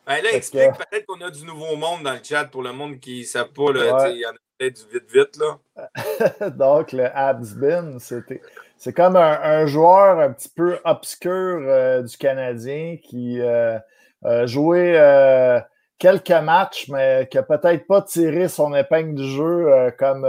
[0.06, 3.00] Ben là, explique peut-être qu'on a du nouveau monde dans le chat pour le monde
[3.00, 4.10] qui ne sait pas.
[4.12, 5.38] Il y en a peut-être du vite-vite.
[5.38, 6.50] là.
[6.52, 8.42] Donc, le abs-bin, c'était
[8.78, 13.80] c'est comme un, joueur un petit peu obscur euh, du Canadien qui euh,
[14.24, 15.60] a joué euh,
[15.98, 20.28] quelques matchs, mais qui n'a peut-être pas tiré son épingle du jeu comme,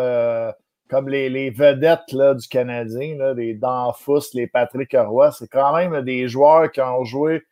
[0.89, 5.33] comme les, vedettes là, du Canadien, là, les Danfous, les Patrick Roy.
[5.33, 7.43] C'est quand même des joueurs qui ont joué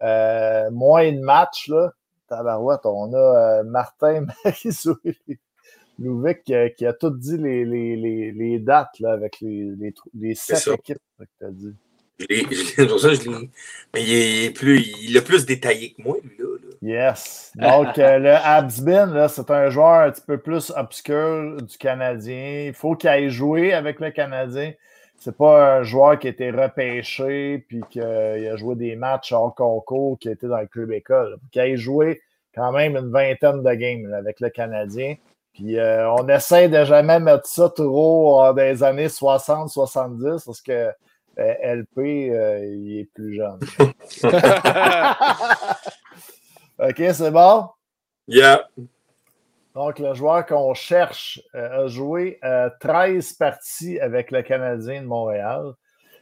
[0.00, 1.68] moins de matchs.
[1.68, 1.92] Là.
[2.28, 5.38] Tabarouette, on a Martin Marisouille
[6.02, 9.72] Louvec qui, a tout dit les, les, les, les dates là, avec les,
[10.14, 11.74] les, sept équipes que tu as dit.
[12.18, 13.50] Je ça, je l'ai.
[13.94, 16.52] Mais il, est plus, il a plus détaillé que moi, lui, là.
[16.82, 17.52] Yes.
[17.54, 22.64] Donc, euh, le Habsbin, c'est un joueur un petit peu plus obscur du Canadien.
[22.66, 24.72] Il faut qu'il aille jouer avec le Canadien.
[25.16, 29.54] C'est pas un joueur qui a été repêché puis qu'il a joué des matchs hors
[29.54, 31.36] concours, qui a été dans le club école.
[31.54, 32.20] Il aille jouer
[32.52, 35.14] quand même une vingtaine de games avec le Canadien.
[35.52, 40.90] Puis euh, on essaie de jamais mettre ça trop dans les années 60-70 parce que
[41.38, 43.58] euh, LP, euh, il est plus jeune.
[46.78, 47.68] OK, c'est bon?
[48.26, 48.66] Yeah.
[49.74, 52.38] Donc, le joueur qu'on cherche a joué
[52.80, 55.72] 13 parties avec le Canadien de Montréal.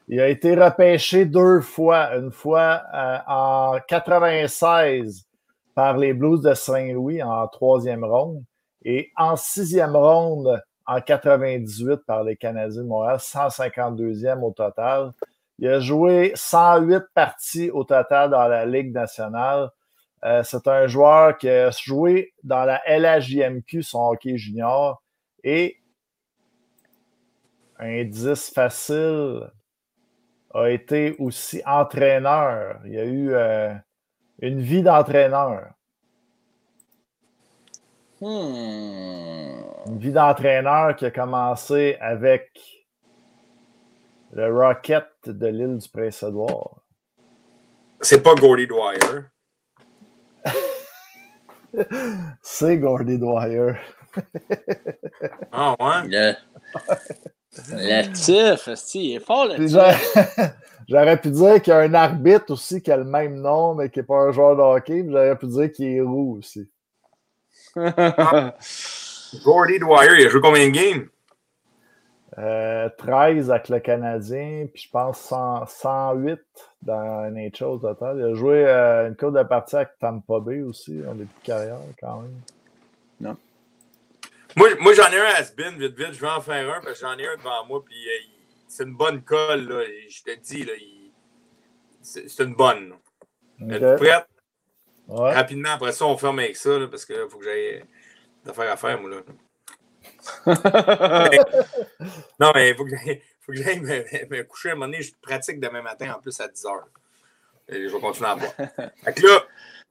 [0.06, 2.16] Il a été repêché deux fois.
[2.16, 2.82] Une fois
[3.26, 5.26] en 96
[5.74, 8.44] par les Blues de Saint-Louis en troisième ronde
[8.84, 15.12] et en sixième ronde, en 98 par les Canadiens de Montréal, 152e au total.
[15.58, 19.70] Il a joué 108 parties au total dans la Ligue nationale.
[20.24, 25.02] Euh, c'est un joueur qui a joué dans la LHJMQ, son hockey junior,
[25.44, 25.76] et
[27.78, 29.50] un 10 facile
[30.52, 32.80] a été aussi entraîneur.
[32.84, 33.72] Il a eu euh,
[34.40, 35.72] une vie d'entraîneur.
[38.20, 39.62] Hmm.
[39.86, 42.50] Une vie d'entraîneur qui a commencé avec
[44.32, 46.82] le Rocket de l'île du Prince-Édouard.
[48.00, 49.24] C'est pas Gordy Dwyer.
[52.42, 53.72] C'est Gordy Dwyer.
[55.52, 56.08] ah ouais?
[56.08, 56.34] Le...
[57.72, 59.56] Latif, il est fort là
[60.88, 63.90] J'aurais pu dire qu'il y a un arbitre aussi qui a le même nom, mais
[63.90, 65.06] qui n'est pas un joueur de hockey.
[65.08, 66.68] J'aurais pu dire qu'il est roux aussi.
[69.44, 71.08] Gordy Dwyer, il a joué combien de games?
[72.38, 76.40] Euh, 13 avec le Canadien, puis je pense 108
[76.82, 78.18] dans NHL au total.
[78.18, 81.46] Il a joué euh, une courte de partie avec Tampa Bay aussi, en début de
[81.46, 82.40] carrière quand même.
[83.20, 83.36] Non.
[84.56, 86.12] Moi, moi j'en ai un à Spin, vite, vite.
[86.12, 88.22] Je vais en faire un parce que j'en ai un devant moi, puis euh,
[88.68, 89.68] c'est une bonne colle.
[89.68, 90.72] Là, je te dis, là,
[92.02, 92.94] c'est une bonne.
[93.60, 93.74] Okay.
[93.74, 94.26] Êtes-vous prête?
[95.10, 97.84] Rapidement, après ça, on ferme avec ça, parce qu'il faut que j'aille
[98.52, 99.10] faire à faire, moi.
[99.10, 99.22] Là.
[102.38, 102.96] non, mais il faut que
[103.54, 105.02] j'aille me, coucher à un moment donné.
[105.02, 106.82] Je pratique demain matin en plus à 10 h.
[107.68, 108.52] Et je vais continuer à boire.
[109.04, 109.44] Fait que là,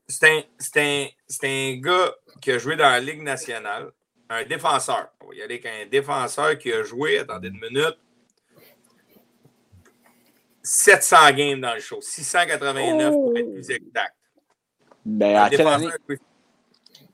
[0.07, 1.07] c'est un,
[1.43, 3.91] un, gars qui a joué dans la Ligue nationale,
[4.29, 5.09] un défenseur.
[5.21, 7.97] Va y aller avec un défenseur qui a joué, attendez une minute,
[10.63, 14.15] 700 games dans le show, 689 pour être plus exact.
[15.09, 15.89] Ben, à quelle année?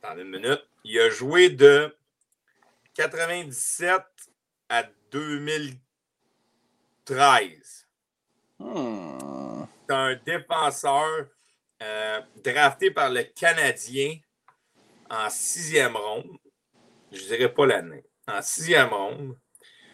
[0.04, 0.62] Attendez une minute.
[0.84, 1.96] Il a joué de
[2.94, 4.02] 97
[4.68, 7.88] à 2013.
[8.60, 9.64] Hmm.
[9.88, 11.28] C'est un défenseur
[11.82, 14.18] euh, drafté par le Canadien
[15.10, 16.38] en sixième ronde.
[17.12, 18.04] Je ne dirais pas l'année.
[18.28, 19.38] En sixième ronde.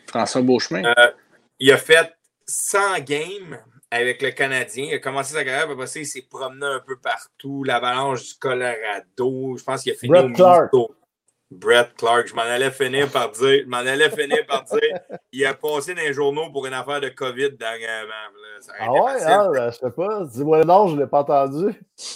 [0.08, 0.86] François Beauchemin.
[0.86, 1.12] Euh,
[1.60, 2.12] il a fait
[2.48, 4.86] 100 games avec le Canadien.
[4.86, 7.64] Il a commencé sa carrière, après ça, il s'est promené un peu partout.
[7.64, 9.58] L'avalanche du Colorado.
[9.58, 10.72] Je pense qu'il a fini Brett au Clark.
[11.52, 12.28] Brett Clark.
[12.28, 13.64] Je m'en allais finir par dire.
[13.64, 15.00] Je m'en allais finir par dire.
[15.34, 18.14] Il a passé dans les journaux pour une affaire de COVID dernièrement.
[18.80, 20.26] ah ouais, ben, je sais pas.
[20.26, 21.74] Dis-moi non, je ne l'ai pas entendu.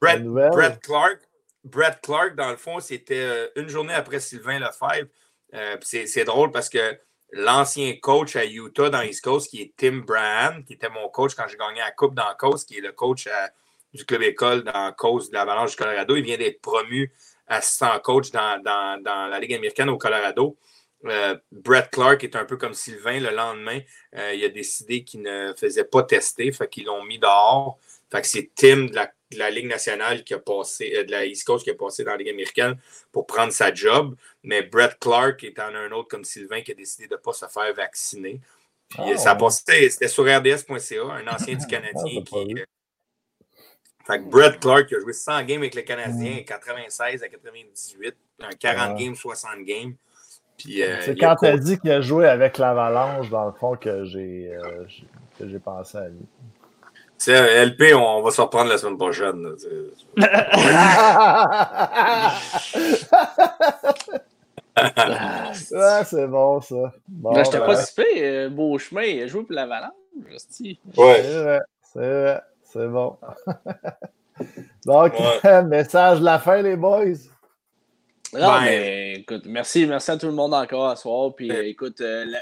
[0.00, 1.20] Brett, Brett, Clark.
[1.62, 5.08] Brett Clark, dans le fond, c'était euh, une journée après Sylvain Lefebvre.
[5.54, 6.98] Euh, c'est drôle parce que
[7.32, 11.34] l'ancien coach à Utah dans East Coast, qui est Tim Brand, qui était mon coach
[11.34, 13.28] quand j'ai gagné la Coupe dans Coast, qui est le coach
[13.92, 16.16] du club école dans Coast de l'Avalanche du Colorado.
[16.16, 17.12] Il vient d'être promu
[17.46, 18.62] assistant coach dans,
[19.04, 20.56] la Ligue américaine au Colorado.
[21.04, 23.80] Euh, Brett Clark est un peu comme Sylvain le lendemain.
[24.16, 27.78] Euh, il a décidé qu'il ne faisait pas tester, fait qu'ils l'ont mis dehors.
[28.10, 31.10] Fait que c'est Tim de la de la Ligue nationale qui a passé, euh, de
[31.10, 32.76] la East Coast qui a passé dans la Ligue américaine
[33.12, 34.14] pour prendre sa job.
[34.42, 37.32] Mais Brett Clark est en un autre comme Sylvain qui a décidé de ne pas
[37.32, 38.40] se faire vacciner.
[38.96, 42.54] Ah, ça c'était sur RDS.ca, un ancien du ah, Canadien qui.
[42.54, 42.64] Euh,
[44.06, 48.14] fait que Brett Clark a joué 100 games avec le Canadien, 96 à 98,
[48.60, 49.94] 40 games, 60 games.
[50.68, 54.58] Euh, c'est quand as dit qu'il a joué avec l'Avalanche, dans le fond, que j'ai
[55.58, 56.24] pensé à lui.
[57.18, 59.56] C'est LP, on, va se reprendre la semaine prochaine.
[64.76, 66.92] ah, c'est bon, ça.
[67.08, 67.76] Bon, ben, J'étais pas ben.
[67.76, 69.92] si fait, euh, beau chemin, il a joué pour l'avalanche.
[70.16, 70.36] Ouais.
[71.22, 73.16] C'est vrai, c'est vrai, c'est bon.
[74.86, 75.14] Donc,
[75.66, 77.04] message de la fin, les boys.
[78.34, 81.34] Non, mais écoute, merci, merci à tout le monde encore à soir.
[81.34, 82.40] Puis écoute, euh, la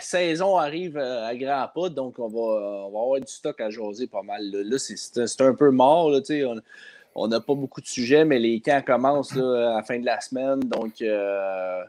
[0.00, 4.22] saison arrive euh, à grands pas, donc on va, avoir du stock à jaser pas
[4.22, 4.42] mal.
[4.50, 6.10] Là, c'est un peu mort.
[6.10, 6.20] Là,
[7.14, 10.20] on n'a pas beaucoup de sujets, mais les camps commencent à la fin de la
[10.20, 10.60] semaine.
[10.60, 11.82] Donc, euh,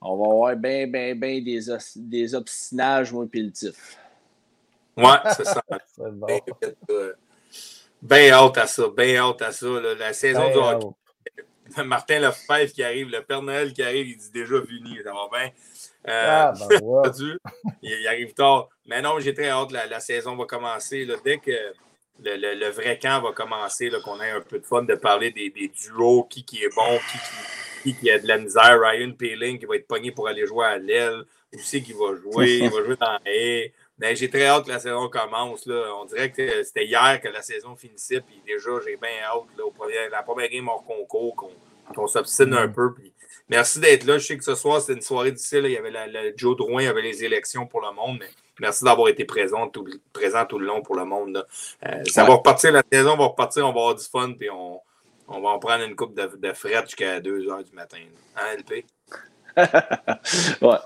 [0.00, 1.60] on va avoir bien, bien, bien des,
[1.96, 3.98] des obstinages, moi, puis le tif.
[4.96, 5.62] Ouais, c'est ça.
[8.02, 9.66] Bien hâte à ça, bien hâte à ça.
[9.98, 10.86] La saison du hockey.
[11.84, 15.28] Martin Lefebvre qui arrive, le Père Noël qui arrive, il dit déjà fini, ça va
[15.32, 15.50] bien.
[16.08, 17.38] Euh, ah, ben
[17.82, 18.68] il, arrive tard.
[18.86, 19.72] Mais non, j'ai très hâte.
[19.72, 21.04] La, la saison va commencer.
[21.04, 21.52] Là, dès que
[22.22, 26.24] le, vrai camp va commencer, qu'on ait un peu de fun de parler des, duos,
[26.24, 26.98] qui, qui est bon,
[27.82, 28.80] qui, qui, a de la misère.
[28.80, 31.24] Ryan Peeling qui va être pogné pour aller jouer à l'aile.
[31.52, 32.58] Où c'est qu'il va jouer?
[32.62, 33.18] Il va jouer dans
[33.98, 35.66] mais ben, j'ai très hâte que la saison commence.
[35.66, 35.92] Là.
[36.00, 38.20] On dirait que c'était hier que la saison finissait.
[38.20, 41.34] Puis déjà, j'ai bien hâte là, au premier, la première game hors concours
[41.94, 42.72] qu'on s'obstine un mm.
[42.72, 42.94] peu.
[42.94, 43.12] Puis
[43.48, 44.18] Merci d'être là.
[44.18, 45.62] Je sais que ce soir, c'était une soirée difficile.
[45.64, 48.28] Il y avait la, Joe Drouin, il y avait les élections pour le monde, mais
[48.60, 51.46] merci d'avoir été présent tout, présent tout le long pour le monde.
[51.86, 54.50] Euh, ça va repartir, la saison on va repartir, on va avoir du fun, puis
[54.50, 54.80] on,
[55.28, 57.98] on va en prendre une coupe de, de fret jusqu'à 2 h du matin.
[58.36, 58.84] Hein, LP?
[60.62, 60.76] ouais.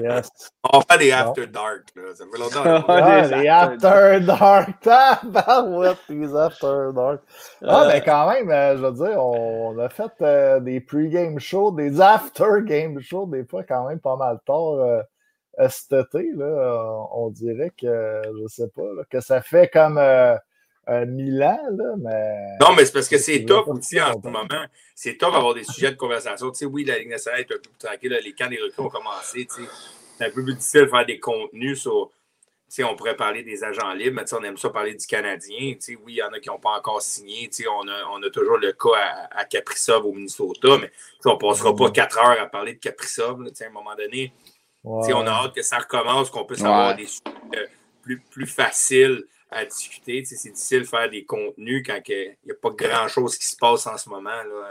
[0.00, 0.30] Yes.
[0.72, 1.88] On va des After Dark.
[1.96, 2.14] Là.
[2.14, 2.84] Ça fait longtemps.
[2.88, 4.86] ah, les After Dark.
[4.86, 7.20] Ah, ouais, les After Dark.
[7.62, 11.72] Ah, mais quand même, euh, je veux dire, on a fait euh, des pre-game shows,
[11.72, 15.02] des after-game shows, des fois quand même pas mal tard euh,
[15.68, 16.30] cet été.
[16.34, 19.98] Là, on dirait que, je sais pas, que ça fait comme
[20.86, 22.56] un Milan, là, mais.
[22.60, 24.66] Non, mais c'est parce que c'est top aussi en ce moment.
[24.94, 26.50] C'est top d'avoir des sujets de conversation.
[26.50, 28.20] Tu sais, oui, la Ligue nationale est un peu plus tranquille.
[28.22, 29.46] les camps des recrues ont commencé.
[29.46, 29.68] Tu sais,
[30.18, 32.10] c'est un peu plus difficile de faire des contenus sur.
[32.68, 34.94] Tu sais, on pourrait parler des agents libres, mais tu sais, on aime ça parler
[34.94, 35.74] du Canadien.
[35.74, 37.48] Tu sais, oui, il y en a qui n'ont pas encore signé.
[37.48, 40.90] Tu sais, on, a, on a toujours le cas à, à Kaprizov au Minnesota, mais
[41.26, 43.44] on ne passera pas quatre heures à parler de Kaprizov.
[43.44, 44.32] Tu sais, à un moment donné,
[44.84, 47.22] tu sais, on a hâte que ça recommence, qu'on puisse avoir des sujets
[47.56, 47.66] euh,
[48.02, 50.24] plus, plus faciles à discuter.
[50.24, 53.86] C'est difficile de faire des contenus quand il n'y a pas grand-chose qui se passe
[53.86, 54.68] en ce moment là,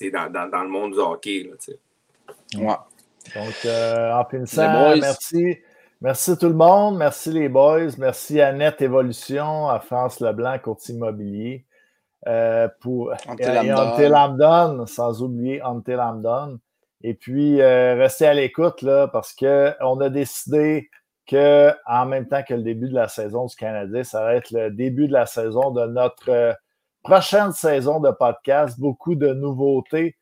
[0.00, 1.44] euh, dans, dans, dans, le monde du hockey.
[1.44, 1.74] Là,
[2.60, 2.76] ouais.
[3.34, 5.58] Donc, euh, en finissant, merci.
[6.00, 6.96] Merci tout le monde.
[6.96, 7.90] Merci les boys.
[7.98, 11.64] Merci à Net Évolution, à France Leblanc, Courtier Immobilier.
[12.80, 16.60] pour Until Lambdon, sans oublier Until Lambdon.
[17.02, 20.88] Et puis, restez à l'écoute là, parce qu'on a décidé
[21.28, 24.50] que en même temps que le début de la saison du Canadien, ça va être
[24.50, 26.56] le début de la saison de notre
[27.04, 28.80] prochaine saison de podcast.
[28.80, 30.16] Beaucoup de nouveautés.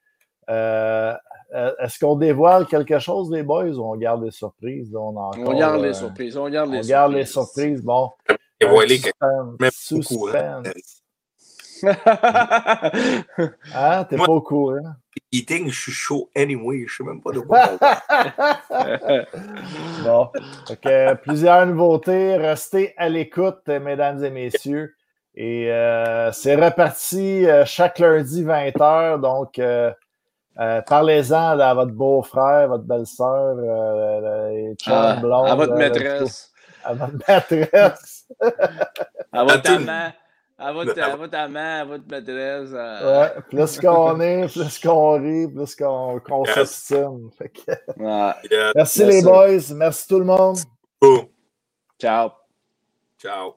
[0.49, 4.95] Est-ce qu'on dévoile quelque chose, les boys, ou on garde les surprises?
[4.95, 6.37] On, on garde les surprises.
[6.37, 6.89] On garde les, on surprises.
[6.91, 7.83] Garde les surprises.
[7.83, 8.11] Bon.
[8.61, 9.01] Dévoiler
[9.71, 10.35] suspense.
[10.35, 10.63] hein?
[14.09, 14.95] T'es pas au courant?
[15.33, 16.85] Eating, je suis chaud anyway.
[16.87, 17.71] Je sais même pas de quoi.
[20.05, 20.31] bon.
[20.69, 20.89] Donc,
[21.23, 22.37] plusieurs nouveautés.
[22.37, 24.95] Restez à l'écoute, mesdames et messieurs.
[25.37, 29.21] Et euh, c'est reparti euh, chaque lundi 20h.
[29.21, 29.93] Donc, euh,
[30.57, 33.57] parlez-en à votre beau-frère, votre belle-sœur,
[34.87, 36.51] ah, à votre maîtresse.
[36.83, 38.27] À votre maîtresse.
[39.33, 40.13] à votre amant.
[40.59, 42.71] À votre, à votre amant, à votre maîtresse.
[42.71, 47.31] Ouais, plus qu'on est, plus qu'on rit, plus qu'on qu s'estime.
[48.75, 50.59] Merci les boys, merci tout le monde.
[52.01, 52.31] Ciao.
[53.21, 53.55] Ciao.